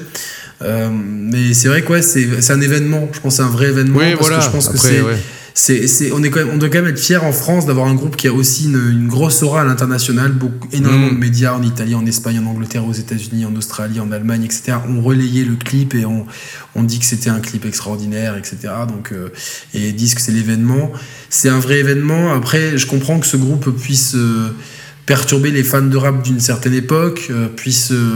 Mais 0.61 1.55
c'est 1.55 1.69
vrai 1.69 1.83
que 1.83 1.93
ouais, 1.93 2.03
c'est 2.03 2.51
un 2.51 2.61
événement. 2.61 3.09
Je 3.13 3.21
pense 3.21 3.37
que 3.37 3.43
c'est 3.43 3.49
un 3.49 3.53
vrai 3.53 3.69
événement 3.69 3.99
Oui, 3.99 4.13
parce 4.17 4.21
voilà. 4.29 4.39
que 4.39 4.45
je 4.45 4.51
pense 4.51 4.69
que 4.69 4.77
c'est 4.79 5.01
ouais. 5.01 5.17
C'est, 5.59 5.87
c'est- 5.87 6.13
on, 6.13 6.23
est 6.23 6.29
quand 6.29 6.41
même, 6.41 6.51
on 6.53 6.59
doit 6.59 6.69
quand 6.69 6.83
même 6.83 6.91
être 6.93 6.99
fier 7.01 7.25
en 7.25 7.33
France 7.33 7.65
d'avoir 7.65 7.87
un 7.89 7.95
groupe 7.95 8.15
qui 8.15 8.29
a 8.29 8.33
aussi 8.33 8.67
une, 8.67 8.75
une 8.93 9.09
grosse 9.09 9.43
aura 9.43 9.63
à 9.63 9.65
l'international. 9.65 10.33
Beaucoup, 10.33 10.69
énormément 10.71 11.07
Mm. 11.07 11.15
de 11.15 11.19
médias 11.19 11.53
en 11.55 11.63
Italie, 11.63 11.95
en 11.95 12.05
Espagne, 12.05 12.39
en 12.39 12.47
Angleterre, 12.47 12.85
aux 12.87 12.93
États-Unis, 12.93 13.47
en 13.47 13.57
Australie, 13.57 13.99
en 13.99 14.13
Allemagne, 14.13 14.45
etc. 14.45 14.75
ont 14.87 15.01
relayé 15.01 15.45
le 15.47 15.57
clip 15.57 15.95
et 15.95 16.05
on, 16.05 16.27
on 16.75 16.83
dit 16.83 16.99
que 16.99 17.07
c'était 17.07 17.31
un 17.31 17.41
clip 17.41 17.65
extraordinaire, 17.65 18.37
etc. 18.37 18.59
Donc, 18.87 19.13
euh, 19.13 19.31
et 19.73 19.93
disent 19.93 20.15
que 20.15 20.21
c'est 20.21 20.33
l'événement. 20.33 20.93
C'est 21.31 21.49
un 21.49 21.59
vrai 21.59 21.79
événement. 21.79 22.35
Après, 22.35 22.77
je 22.77 22.87
comprends 22.87 23.19
que 23.19 23.27
ce 23.27 23.39
groupe 23.39 23.71
puisse 23.81 24.15
euh, 24.15 24.51
perturber 25.07 25.51
les 25.53 25.65
fans 25.65 25.81
de 25.81 25.97
rap 25.97 26.23
d'une 26.23 26.41
certaine 26.41 26.75
époque, 26.75 27.29
euh, 27.31 27.49
puisse 27.49 27.93
euh, 27.93 28.11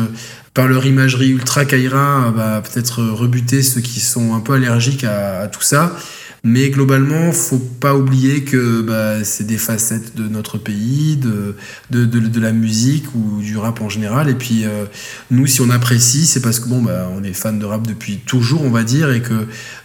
par 0.52 0.66
leur 0.68 0.84
imagerie 0.84 1.30
ultra 1.30 1.64
kaira, 1.64 2.34
bah, 2.36 2.60
peut-être 2.62 3.02
rebuter 3.02 3.62
ceux 3.62 3.80
qui 3.80 4.00
sont 4.00 4.34
un 4.34 4.40
peu 4.40 4.52
allergiques 4.52 5.04
à, 5.04 5.40
à 5.42 5.48
tout 5.48 5.62
ça. 5.62 5.96
Mais 6.42 6.70
globalement, 6.70 7.32
faut 7.32 7.58
pas 7.58 7.94
oublier 7.94 8.44
que 8.44 8.80
bah, 8.80 9.22
c'est 9.24 9.46
des 9.46 9.58
facettes 9.58 10.16
de 10.16 10.26
notre 10.26 10.56
pays, 10.56 11.16
de, 11.16 11.54
de, 11.90 12.06
de, 12.06 12.18
de 12.20 12.40
la 12.40 12.52
musique 12.52 13.04
ou 13.14 13.40
du 13.42 13.58
rap 13.58 13.82
en 13.82 13.90
général. 13.90 14.30
Et 14.30 14.34
puis 14.34 14.64
euh, 14.64 14.86
nous, 15.30 15.46
si 15.46 15.60
on 15.60 15.68
apprécie, 15.68 16.24
c'est 16.26 16.40
parce 16.40 16.58
que 16.58 16.68
bon, 16.68 16.80
bah, 16.82 17.10
on 17.14 17.22
est 17.24 17.34
fan 17.34 17.58
de 17.58 17.64
rap 17.66 17.86
depuis 17.86 18.16
toujours, 18.24 18.62
on 18.64 18.70
va 18.70 18.84
dire, 18.84 19.10
et 19.12 19.20
que 19.20 19.34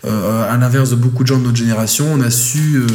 euh, 0.06 0.49
à 0.49 0.56
l'inverse 0.57 0.91
de 0.91 0.95
beaucoup 0.95 1.23
de 1.23 1.27
gens 1.27 1.40
de 1.40 1.44
notre 1.44 1.57
génération, 1.57 2.06
on 2.14 2.22
a 2.22 2.30
su 2.30 2.77
euh, 2.77 2.88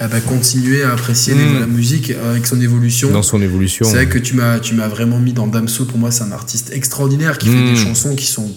ah 0.00 0.08
bah, 0.08 0.20
continuer 0.20 0.82
à 0.82 0.92
apprécier 0.92 1.34
les- 1.34 1.46
Mm. 1.46 1.60
la 1.60 1.66
musique 1.66 2.12
avec 2.30 2.44
son 2.46 2.60
évolution. 2.60 3.10
Dans 3.12 3.22
son 3.22 3.40
évolution. 3.40 3.86
C'est 3.86 3.94
vrai 3.94 4.08
que 4.08 4.18
tu 4.18 4.34
m'as 4.34 4.58
tu 4.58 4.74
m'as 4.74 4.88
vraiment 4.88 5.20
mis 5.20 5.32
dans 5.32 5.46
Damso. 5.46 5.84
Pour 5.84 5.98
moi, 5.98 6.10
c'est 6.10 6.24
un 6.24 6.32
artiste 6.32 6.70
extraordinaire 6.72 7.38
qui 7.38 7.46
fait 7.48 7.54
Mm. 7.54 7.74
des 7.74 7.76
chansons 7.76 8.16
qui 8.16 8.26
sont 8.26 8.50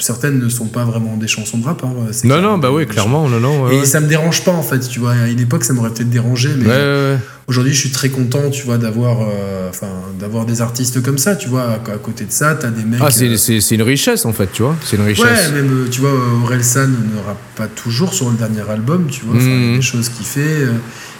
certaines 0.00 0.38
ne 0.38 0.48
sont 0.48 0.66
pas 0.66 0.84
vraiment 0.84 1.16
des 1.16 1.26
chansons 1.26 1.58
de 1.58 1.64
rap. 1.64 1.82
hein. 1.84 1.90
Non, 2.24 2.40
non, 2.40 2.58
bah 2.58 2.70
oui, 2.70 2.86
clairement, 2.86 3.28
non, 3.28 3.40
non. 3.40 3.64
ouais, 3.64 3.74
et 3.74 3.78
ouais. 3.80 3.84
ça 3.84 4.00
me 4.00 4.06
dérange 4.06 4.44
pas 4.44 4.52
en 4.52 4.62
fait, 4.62 4.78
tu 4.80 5.00
vois. 5.00 5.12
À 5.12 5.26
une 5.28 5.40
époque, 5.40 5.64
ça 5.64 5.72
m'aurait 5.72 5.90
peut-être 5.90 6.10
dérangé, 6.10 6.50
mais 6.56 6.66
Ouais, 6.66 6.70
ouais, 6.72 6.76
ouais. 7.14 7.18
aujourd'hui, 7.48 7.72
je 7.72 7.80
suis 7.80 7.90
très 7.90 8.08
content, 8.08 8.48
tu 8.50 8.64
vois, 8.64 8.78
d'avoir, 8.78 9.22
euh, 9.22 9.68
enfin, 9.68 9.88
d'avoir 10.20 10.46
des 10.46 10.60
artistes 10.60 11.02
comme 11.02 11.18
ça, 11.18 11.34
tu 11.34 11.48
vois. 11.48 11.62
À, 11.64 11.74
à 11.74 11.98
côté 11.98 12.24
de 12.24 12.30
ça, 12.30 12.54
t'as 12.54 12.70
des 12.70 12.84
mecs. 12.84 13.00
Ah, 13.02 13.10
c'est 13.10 13.26
euh, 13.26 13.60
une 13.74 13.82
richesse 13.82 14.24
en 14.24 14.32
fait, 14.32 14.48
tu 14.52 14.62
vois. 14.62 14.76
C'est 14.84 14.96
une 14.96 15.04
richesse. 15.04 15.24
Ouais, 15.24 15.52
même, 15.62 15.72
euh, 15.72 15.88
tu 15.90 16.00
vois, 16.00 16.12
Aurel 16.44 16.62
San 16.62 16.88
ne 16.90 17.26
rappe 17.26 17.42
pas 17.56 17.66
toujours 17.66 18.14
sur 18.14 18.30
le 18.30 18.36
dernier 18.36 18.62
album, 18.70 19.06
tu 19.10 19.24
vois. 19.24 19.34
Enfin, 19.36 19.46
il 19.46 19.50
y 19.50 19.54
a 19.54 19.70
Mhm. 19.70 19.76
des 19.76 19.82
choses 19.82 20.08
qu'il 20.10 20.26
fait. 20.26 20.40
euh, 20.62 20.72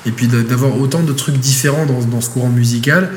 et 0.06 0.12
puis 0.12 0.28
d'a- 0.28 0.42
d'avoir 0.42 0.80
autant 0.80 1.02
de 1.02 1.12
trucs 1.12 1.36
différents 1.38 1.84
dans, 1.84 1.98
dans 2.04 2.20
ce 2.20 2.30
courant 2.30 2.48
musical. 2.48 3.10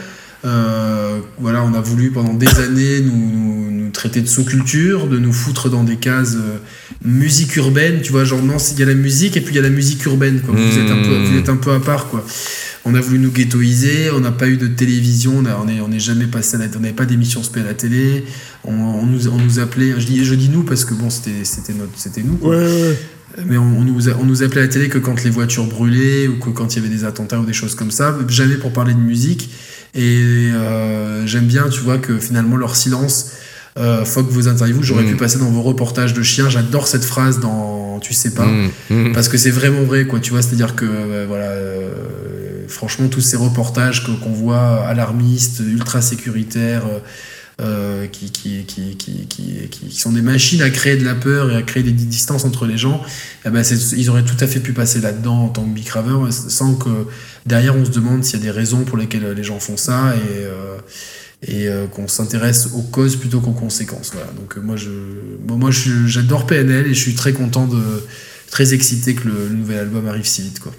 Euh, 0.43 1.19
voilà, 1.39 1.63
on 1.63 1.73
a 1.75 1.81
voulu 1.81 2.09
pendant 2.11 2.33
des 2.33 2.47
années 2.59 2.99
nous, 3.01 3.11
nous, 3.15 3.71
nous 3.71 3.89
traiter 3.91 4.21
de 4.21 4.27
sous-culture, 4.27 5.07
de 5.07 5.19
nous 5.19 5.33
foutre 5.33 5.69
dans 5.69 5.83
des 5.83 5.97
cases 5.97 6.35
euh, 6.35 6.57
musique 7.05 7.55
urbaine, 7.57 8.01
tu 8.01 8.11
vois, 8.11 8.23
genre 8.23 8.41
non, 8.41 8.57
il 8.57 8.79
y 8.79 8.83
a 8.83 8.87
la 8.87 8.95
musique 8.95 9.37
et 9.37 9.41
puis 9.41 9.53
il 9.53 9.57
y 9.57 9.59
a 9.59 9.63
la 9.63 9.69
musique 9.69 10.03
urbaine, 10.05 10.41
quoi. 10.41 10.55
Vous, 10.55 10.79
êtes 10.79 10.89
un 10.91 11.03
peu, 11.03 11.15
vous 11.29 11.37
êtes 11.37 11.49
un 11.49 11.57
peu 11.57 11.71
à 11.71 11.79
part, 11.79 12.07
quoi. 12.07 12.25
On 12.85 12.95
a 12.95 13.01
voulu 13.01 13.19
nous 13.19 13.29
ghettoiser, 13.29 14.09
on 14.11 14.21
n'a 14.21 14.31
pas 14.31 14.47
eu 14.47 14.57
de 14.57 14.65
télévision, 14.65 15.37
on 15.37 15.65
n'est 15.65 15.79
on 15.81 15.91
est 15.91 15.99
jamais 15.99 16.25
passé 16.25 16.55
à 16.55 16.59
la, 16.59 16.65
on 16.75 16.79
n'avait 16.79 16.93
pas 16.95 17.05
d'émission 17.05 17.43
spé 17.43 17.59
à 17.59 17.63
la 17.63 17.75
télé, 17.75 18.25
on, 18.63 18.73
on 18.73 19.05
nous, 19.05 19.27
on 19.27 19.37
nous 19.37 19.59
appelait, 19.59 19.93
je 19.99 20.05
dis, 20.07 20.25
je 20.25 20.33
dis 20.33 20.49
nous 20.49 20.63
parce 20.63 20.85
que 20.85 20.95
bon, 20.95 21.11
c'était 21.11 21.43
c'était 21.43 21.73
notre- 21.73 21.91
c'était 21.97 22.23
nous, 22.23 22.37
quoi. 22.37 22.55
Mais 23.45 23.57
on, 23.57 23.77
on 23.77 23.83
nous, 23.83 24.09
a- 24.09 24.13
on 24.19 24.25
nous 24.25 24.41
appelait 24.41 24.61
à 24.61 24.63
la 24.63 24.69
télé 24.69 24.89
que 24.89 24.97
quand 24.97 25.23
les 25.23 25.29
voitures 25.29 25.67
brûlaient 25.67 26.27
ou 26.27 26.39
que 26.39 26.49
quand 26.49 26.73
il 26.75 26.81
y 26.81 26.85
avait 26.85 26.93
des 26.93 27.05
attentats 27.05 27.39
ou 27.39 27.45
des 27.45 27.53
choses 27.53 27.75
comme 27.75 27.91
ça, 27.91 28.17
jamais 28.27 28.55
pour 28.55 28.73
parler 28.73 28.95
de 28.95 28.99
musique. 28.99 29.51
Et 29.93 30.49
euh, 30.53 31.25
j'aime 31.27 31.45
bien, 31.45 31.67
tu 31.69 31.81
vois, 31.81 31.97
que 31.97 32.17
finalement 32.19 32.55
leur 32.55 32.75
silence 32.75 33.31
euh, 33.77 34.03
fuck 34.03 34.27
vos 34.29 34.47
interviews. 34.49 34.83
J'aurais 34.83 35.03
Mm. 35.03 35.11
pu 35.11 35.15
passer 35.15 35.39
dans 35.39 35.49
vos 35.49 35.61
reportages 35.61 36.13
de 36.13 36.21
chiens. 36.23 36.49
J'adore 36.49 36.87
cette 36.87 37.05
phrase 37.05 37.39
dans 37.39 37.99
Tu 38.01 38.13
sais 38.13 38.33
pas. 38.33 38.45
Mmh, 38.45 38.69
mmh. 38.89 39.11
Parce 39.13 39.29
que 39.29 39.37
c'est 39.37 39.51
vraiment 39.51 39.83
vrai, 39.83 40.05
quoi. 40.05 40.19
Tu 40.19 40.31
vois, 40.31 40.41
c'est-à-dire 40.41 40.75
que, 40.75 40.85
euh, 40.85 41.25
voilà, 41.27 41.45
euh, 41.45 41.91
franchement, 42.67 43.07
tous 43.09 43.21
ces 43.21 43.37
reportages 43.37 44.03
qu'on 44.03 44.31
voit 44.31 44.83
alarmistes, 44.87 45.59
ultra 45.65 46.01
sécuritaires, 46.01 46.83
euh, 47.61 48.03
euh, 48.03 48.07
qui, 48.07 48.31
qui, 48.31 48.63
qui, 48.65 49.27
qui, 49.27 49.91
sont 49.95 50.11
des 50.11 50.21
machines 50.21 50.61
à 50.61 50.69
créer 50.69 50.97
de 50.97 51.05
la 51.05 51.15
peur 51.15 51.51
et 51.51 51.55
à 51.55 51.61
créer 51.61 51.83
des 51.83 51.91
distances 51.91 52.45
entre 52.45 52.65
les 52.65 52.77
gens, 52.77 53.01
eh 53.45 53.49
ben, 53.49 53.63
ils 53.97 54.09
auraient 54.09 54.23
tout 54.23 54.37
à 54.39 54.47
fait 54.47 54.59
pu 54.59 54.73
passer 54.73 54.99
là-dedans 54.99 55.45
en 55.45 55.49
tant 55.49 55.63
que 55.63 55.69
bicraveur, 55.73 56.31
sans 56.31 56.75
que 56.75 56.89
derrière 57.45 57.75
on 57.75 57.85
se 57.85 57.91
demande 57.91 58.23
s'il 58.23 58.39
y 58.39 58.41
a 58.41 58.45
des 58.45 58.51
raisons 58.51 58.83
pour 58.83 58.97
lesquelles 58.97 59.31
les 59.31 59.43
gens 59.43 59.59
font 59.59 59.77
ça 59.77 60.15
et, 60.15 60.45
euh, 60.45 60.77
et 61.47 61.67
euh, 61.67 61.87
qu'on 61.87 62.07
s'intéresse 62.07 62.69
aux 62.75 62.81
causes 62.81 63.15
plutôt 63.15 63.39
qu'aux 63.41 63.51
conséquences. 63.51 64.11
Voilà. 64.13 64.29
Donc 64.39 64.57
euh, 64.57 64.61
moi, 64.61 64.75
je, 64.75 64.89
bon, 65.39 65.57
moi, 65.57 65.69
j'adore 65.71 66.45
PNL 66.47 66.87
et 66.87 66.93
je 66.93 66.99
suis 66.99 67.15
très 67.15 67.33
content 67.33 67.67
de, 67.67 67.81
très 68.49 68.73
excité 68.73 69.15
que 69.15 69.27
le, 69.27 69.47
le 69.49 69.55
nouvel 69.55 69.79
album 69.79 70.07
arrive 70.07 70.25
si 70.25 70.41
vite, 70.41 70.59
quoi. 70.59 70.71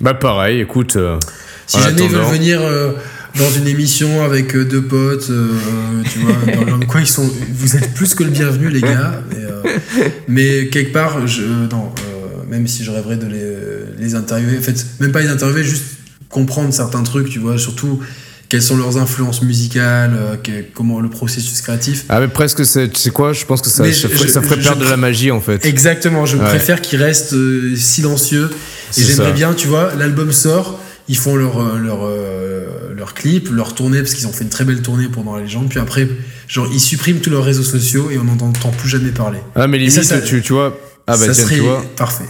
Bah 0.00 0.14
pareil, 0.14 0.60
écoute. 0.60 0.96
euh, 0.96 1.18
Si 1.66 1.78
jamais 1.80 2.02
ils 2.02 2.10
veulent 2.10 2.32
venir 2.32 2.60
euh, 2.60 2.92
dans 3.38 3.50
une 3.50 3.66
émission 3.66 4.22
avec 4.24 4.54
euh, 4.54 4.64
deux 4.64 4.82
potes, 4.82 5.28
euh, 5.30 5.48
tu 6.12 6.20
vois, 6.20 6.64
dans, 6.78 6.86
quoi 6.86 7.00
ils 7.00 7.06
sont, 7.08 7.28
vous 7.52 7.76
êtes 7.76 7.92
plus 7.94 8.14
que 8.14 8.22
le 8.24 8.30
bienvenu, 8.30 8.68
les 8.70 8.80
gars. 8.80 9.22
Mais, 9.30 9.36
euh, 9.44 10.08
mais 10.28 10.66
quelque 10.68 10.92
part, 10.92 11.26
je, 11.26 11.42
non, 11.42 11.92
même 12.48 12.66
si 12.68 12.84
je 12.84 12.90
rêverais 12.90 13.16
de 13.16 13.26
les, 13.26 13.44
les 13.98 14.14
interviewer, 14.14 14.58
en 14.58 14.62
fait, 14.62 14.86
même 15.00 15.12
pas 15.12 15.20
les 15.20 15.28
interviewer, 15.28 15.64
juste 15.64 15.84
comprendre 16.28 16.72
certains 16.72 17.02
trucs, 17.02 17.28
tu 17.28 17.38
vois, 17.40 17.58
surtout 17.58 18.00
quelles 18.48 18.62
sont 18.62 18.76
leurs 18.76 18.98
influences 18.98 19.42
musicales, 19.42 20.12
euh, 20.16 20.36
comment 20.74 21.00
le 21.00 21.08
processus 21.08 21.60
créatif. 21.60 22.04
Ah 22.08 22.20
mais 22.20 22.28
presque, 22.28 22.64
c'est- 22.64 22.88
tu 22.90 23.00
sais 23.00 23.10
quoi 23.10 23.32
Je 23.32 23.44
pense 23.46 23.62
que 23.62 23.68
ça, 23.70 23.84
ça 23.84 23.90
je- 23.90 24.06
ferait, 24.06 24.28
ça 24.28 24.42
ferait 24.42 24.56
je- 24.56 24.62
perdre 24.62 24.84
de 24.84 24.88
la 24.90 24.96
magie 24.98 25.30
en 25.32 25.40
fait. 25.40 25.64
Exactement, 25.66 26.24
je 26.26 26.36
Ouais. 26.36 26.44
préfère 26.44 26.80
qu'ils 26.80 27.02
restent 27.02 27.32
euh, 27.32 27.74
silencieux. 27.74 28.50
Et 28.96 29.02
j'aimerais 29.02 29.32
bien, 29.32 29.54
tu 29.54 29.66
vois, 29.66 29.92
l'album 29.98 30.30
sort, 30.30 30.78
ils 31.08 31.16
font 31.16 31.36
leur, 31.36 31.58
euh, 31.60 31.78
leur, 31.78 31.98
euh, 32.02 32.94
leur 32.96 33.14
clip, 33.14 33.48
leur 33.50 33.74
tournée, 33.74 33.98
parce 34.00 34.14
qu'ils 34.14 34.26
ont 34.26 34.32
fait 34.32 34.44
une 34.44 34.50
très 34.50 34.64
belle 34.64 34.82
tournée 34.82 35.08
pendant 35.08 35.36
la 35.36 35.42
légende. 35.42 35.68
Puis 35.68 35.78
après, 35.78 36.08
genre, 36.48 36.66
ils 36.72 36.80
suppriment 36.80 37.20
tous 37.20 37.30
leurs 37.30 37.44
réseaux 37.44 37.62
sociaux 37.62 38.10
et 38.10 38.18
on 38.18 38.24
n'en 38.24 38.38
entend 38.46 38.70
plus 38.70 38.88
jamais 38.88 39.10
parler. 39.10 39.38
Ah 39.54 39.66
mais 39.66 39.78
ça, 39.90 40.00
limite, 40.00 40.04
ça- 40.04 40.20
tu, 40.22 40.40
tu 40.42 40.52
vois. 40.52 40.76
Ah 41.06 41.12
bah 41.12 41.16
ça 41.18 41.24
tiens, 41.32 41.44
serait 41.44 41.54
tu 41.56 41.60
vois. 41.60 41.84
parfait. 41.96 42.24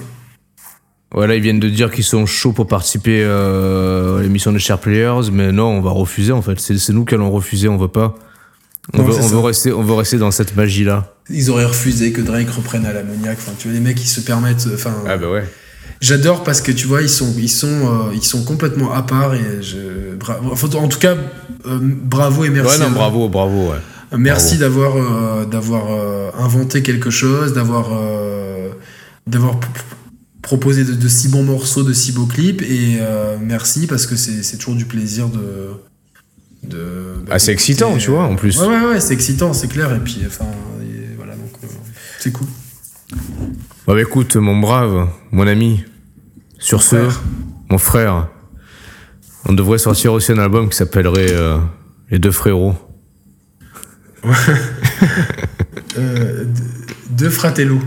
Voilà, 1.12 1.36
ils 1.36 1.40
viennent 1.42 1.60
de 1.60 1.68
dire 1.68 1.92
qu'ils 1.92 2.02
sont 2.02 2.26
chauds 2.26 2.52
pour 2.52 2.66
participer 2.66 3.22
euh, 3.22 4.18
à 4.18 4.22
l'émission 4.22 4.51
de 4.52 4.59
Share 4.59 4.80
Players, 4.80 5.30
mais 5.32 5.52
non, 5.52 5.66
on 5.66 5.80
va 5.80 5.90
refuser 5.90 6.32
en 6.32 6.42
fait. 6.42 6.59
C'est 6.59 6.88
nous 6.92 7.05
qui 7.05 7.14
allons 7.14 7.30
refuser, 7.30 7.68
on 7.68 7.76
veut 7.76 7.86
pas. 7.86 8.16
On, 8.92 8.98
Non, 8.98 9.05
veut, 9.05 9.14
on, 9.22 9.26
veut 9.28 9.38
rester, 9.38 9.72
on 9.72 9.82
veut 9.84 9.94
rester 9.94 10.18
dans 10.18 10.32
cette 10.32 10.56
magie-là. 10.56 11.14
Ils 11.30 11.51
auraient 11.51 11.64
refusé 11.64 12.10
que 12.12 12.20
Drake 12.20 12.51
reprenne 12.51 12.84
à 12.84 12.92
l'ammoniaque. 12.92 13.38
Enfin, 13.40 13.52
tu 13.56 13.68
vois, 13.68 13.74
les 13.74 13.80
mecs, 13.80 14.02
ils 14.02 14.09
se 14.09 14.20
permettent. 14.20 14.66
Enfin, 14.74 14.92
bah 15.06 15.16
ouais. 15.30 15.44
J'adore 16.05 16.44
parce 16.44 16.60
que 16.60 16.72
tu 16.72 16.86
vois, 16.86 17.02
ils 17.02 17.09
sont, 17.09 17.35
ils 17.39 17.48
sont, 17.48 17.66
euh, 17.66 18.14
ils 18.14 18.22
sont 18.22 18.44
complètement 18.44 18.93
à 18.93 19.02
part 19.02 19.35
et 19.35 19.62
je, 19.62 20.14
bravo. 20.16 20.51
Enfin, 20.52 20.68
en 20.78 20.89
tout 20.89 20.98
cas, 20.98 21.16
euh, 21.66 21.78
bravo 21.81 22.44
et 22.44 22.51
merci. 22.51 22.78
Ouais, 22.78 22.85
non, 22.86 22.90
eux. 22.93 22.94
bravo, 22.94 23.28
bravo, 23.28 23.70
ouais. 23.70 23.78
Merci 24.16 24.59
d'avoir 24.59 24.97
euh, 24.97 25.44
d'avoir 25.44 25.86
euh, 25.90 26.31
inventé 26.39 26.82
quelque 26.82 27.10
chose, 27.10 27.52
d'avoir 27.52 27.89
euh, 27.93 28.68
d'avoir 29.26 29.59
proposé 30.43 30.85
de, 30.85 30.93
de 30.93 31.09
si 31.09 31.28
bons 31.28 31.43
morceaux, 31.43 31.82
de 31.82 31.93
si 31.94 32.12
beaux 32.12 32.26
clips 32.26 32.62
et 32.62 32.98
euh, 33.01 33.36
merci 33.40 33.86
parce 33.86 34.06
que 34.06 34.14
c'est 34.14 34.43
c'est 34.44 34.59
toujours 34.59 34.76
du 34.76 34.85
plaisir 34.85 35.28
de 35.28 35.70
de 36.68 37.14
bah, 37.26 37.32
Ah, 37.36 37.39
c'est 37.39 37.52
excitant, 37.52 37.97
tu 37.97 38.10
vois, 38.10 38.24
en 38.24 38.36
plus. 38.36 38.60
Ouais 38.60 38.68
ouais 38.68 38.86
ouais, 38.90 39.01
c'est 39.01 39.14
excitant, 39.14 39.52
c'est 39.52 39.68
clair 39.68 39.93
et 39.93 40.01
puis 40.01 40.20
enfin 40.26 40.47
et 40.82 41.16
voilà 41.16 41.35
donc 41.35 41.51
euh, 41.64 41.66
c'est 42.20 42.31
cool. 42.31 42.47
Bah, 43.86 43.94
bah, 43.94 44.01
écoute, 44.01 44.36
mon 44.36 44.59
brave, 44.59 45.09
mon 45.32 45.47
ami, 45.47 45.82
sur 46.66 46.82
ce, 46.82 46.96
frère. 46.96 47.20
mon 47.70 47.78
frère, 47.78 48.28
on 49.48 49.52
devrait 49.52 49.78
sortir 49.78 50.12
aussi 50.12 50.32
un 50.32 50.38
album 50.38 50.68
qui 50.68 50.76
s'appellerait 50.76 51.32
euh, 51.32 51.58
Les 52.10 52.18
deux 52.18 52.30
frérots. 52.32 52.74
Euh, 55.96 56.44
de- 56.44 56.46
deux 57.10 57.30
fratello, 57.30 57.78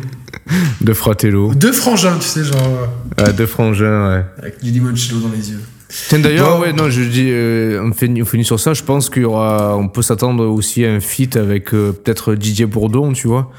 Deux 0.79 0.93
fratello. 0.93 1.53
deux 1.53 1.73
frangins, 1.73 2.17
tu 2.19 2.25
sais 2.27 2.43
genre 2.45 2.61
euh, 2.65 2.85
Ah, 3.17 3.33
deux 3.33 3.45
frangins, 3.45 4.09
ouais. 4.15 4.25
avec 4.37 4.63
du 4.63 4.71
limoncello 4.71 5.19
dans 5.19 5.29
les 5.35 5.51
yeux. 5.51 5.59
Tiens, 6.07 6.19
d'ailleurs, 6.19 6.55
Bon. 6.57 6.61
ouais, 6.61 6.71
non, 6.73 6.89
je 6.89 7.01
dis, 7.01 7.27
euh, 7.29 7.81
on, 7.83 7.91
finit, 7.91 8.21
on 8.21 8.25
finit 8.25 8.45
sur 8.45 8.59
ça. 8.61 8.73
Je 8.73 8.83
pense 8.83 9.09
qu'il 9.09 9.23
y 9.23 9.25
aura, 9.25 9.75
on 9.75 9.89
peut 9.89 10.01
s'attendre 10.01 10.45
aussi 10.45 10.85
à 10.85 10.91
un 10.93 11.01
feat 11.01 11.35
avec 11.35 11.73
euh, 11.73 11.91
peut-être 11.91 12.33
Didier 12.35 12.65
Bourdon, 12.65 13.11
tu 13.11 13.27
vois. 13.27 13.51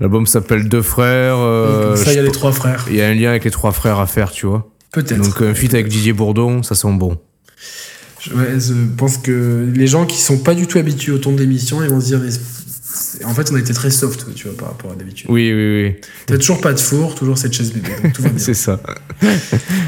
L'album 0.00 0.26
s'appelle 0.26 0.68
Deux 0.68 0.82
frères. 0.82 1.36
euh, 1.38 1.96
ça 1.96 2.12
il 2.12 2.16
y 2.16 2.18
a 2.18 2.22
les 2.22 2.30
trois 2.30 2.52
frères. 2.52 2.86
Il 2.88 2.96
y 2.96 3.02
a 3.02 3.08
un 3.08 3.14
lien 3.14 3.30
avec 3.30 3.44
les 3.44 3.50
trois 3.50 3.72
frères 3.72 3.98
à 3.98 4.06
faire, 4.06 4.30
tu 4.30 4.46
vois. 4.46 4.70
Peut-être. 4.92 5.20
Donc 5.20 5.40
un 5.42 5.54
feat 5.54 5.74
avec 5.74 5.88
Didier 5.88 6.12
Bourdon, 6.12 6.62
ça 6.62 6.74
sent 6.74 6.92
bon. 6.92 7.18
Je, 8.20 8.32
ouais, 8.34 8.58
je 8.58 8.72
pense 8.96 9.16
que 9.18 9.68
les 9.74 9.86
gens 9.86 10.06
qui 10.06 10.18
sont 10.18 10.38
pas 10.38 10.54
du 10.54 10.66
tout 10.66 10.78
habitués 10.78 11.12
au 11.12 11.18
ton 11.18 11.32
de 11.32 11.40
l'émission, 11.40 11.82
ils 11.82 11.90
vont 11.90 12.00
se 12.00 12.06
dire, 12.06 12.20
mais 12.20 13.24
en 13.24 13.34
fait, 13.34 13.50
on 13.52 13.56
a 13.56 13.58
été 13.60 13.72
très 13.74 13.90
soft, 13.90 14.26
tu 14.34 14.48
vois, 14.48 14.56
par 14.56 14.68
rapport 14.68 14.90
à 14.92 14.94
d'habitude. 14.94 15.26
Oui, 15.30 15.52
oui, 15.52 15.82
oui. 15.84 15.94
T'as 16.26 16.36
toujours 16.38 16.60
pas 16.60 16.72
de 16.72 16.80
four, 16.80 17.14
toujours 17.14 17.38
cette 17.38 17.52
chaise 17.52 17.72
bébé, 17.72 17.90
donc 18.02 18.12
tout 18.12 18.22
va 18.22 18.28
bien. 18.30 18.38
C'est 18.38 18.54
ça. 18.54 18.80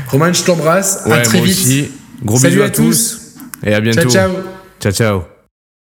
Roman, 0.08 0.32
je 0.32 0.42
t'embrasse, 0.44 1.00
à 1.06 1.08
Ouais, 1.08 1.22
très 1.22 1.38
moi 1.38 1.46
vite. 1.46 1.56
aussi. 1.56 1.90
Gros 2.24 2.36
Salut 2.38 2.54
bisous 2.56 2.62
à 2.62 2.66
à 2.66 2.70
tous. 2.70 3.20
Et 3.64 3.74
à 3.74 3.80
bientôt. 3.80 4.02
Ciao, 4.08 4.10
ciao. 4.10 4.30
Ciao, 4.80 4.92
ciao. 4.92 5.39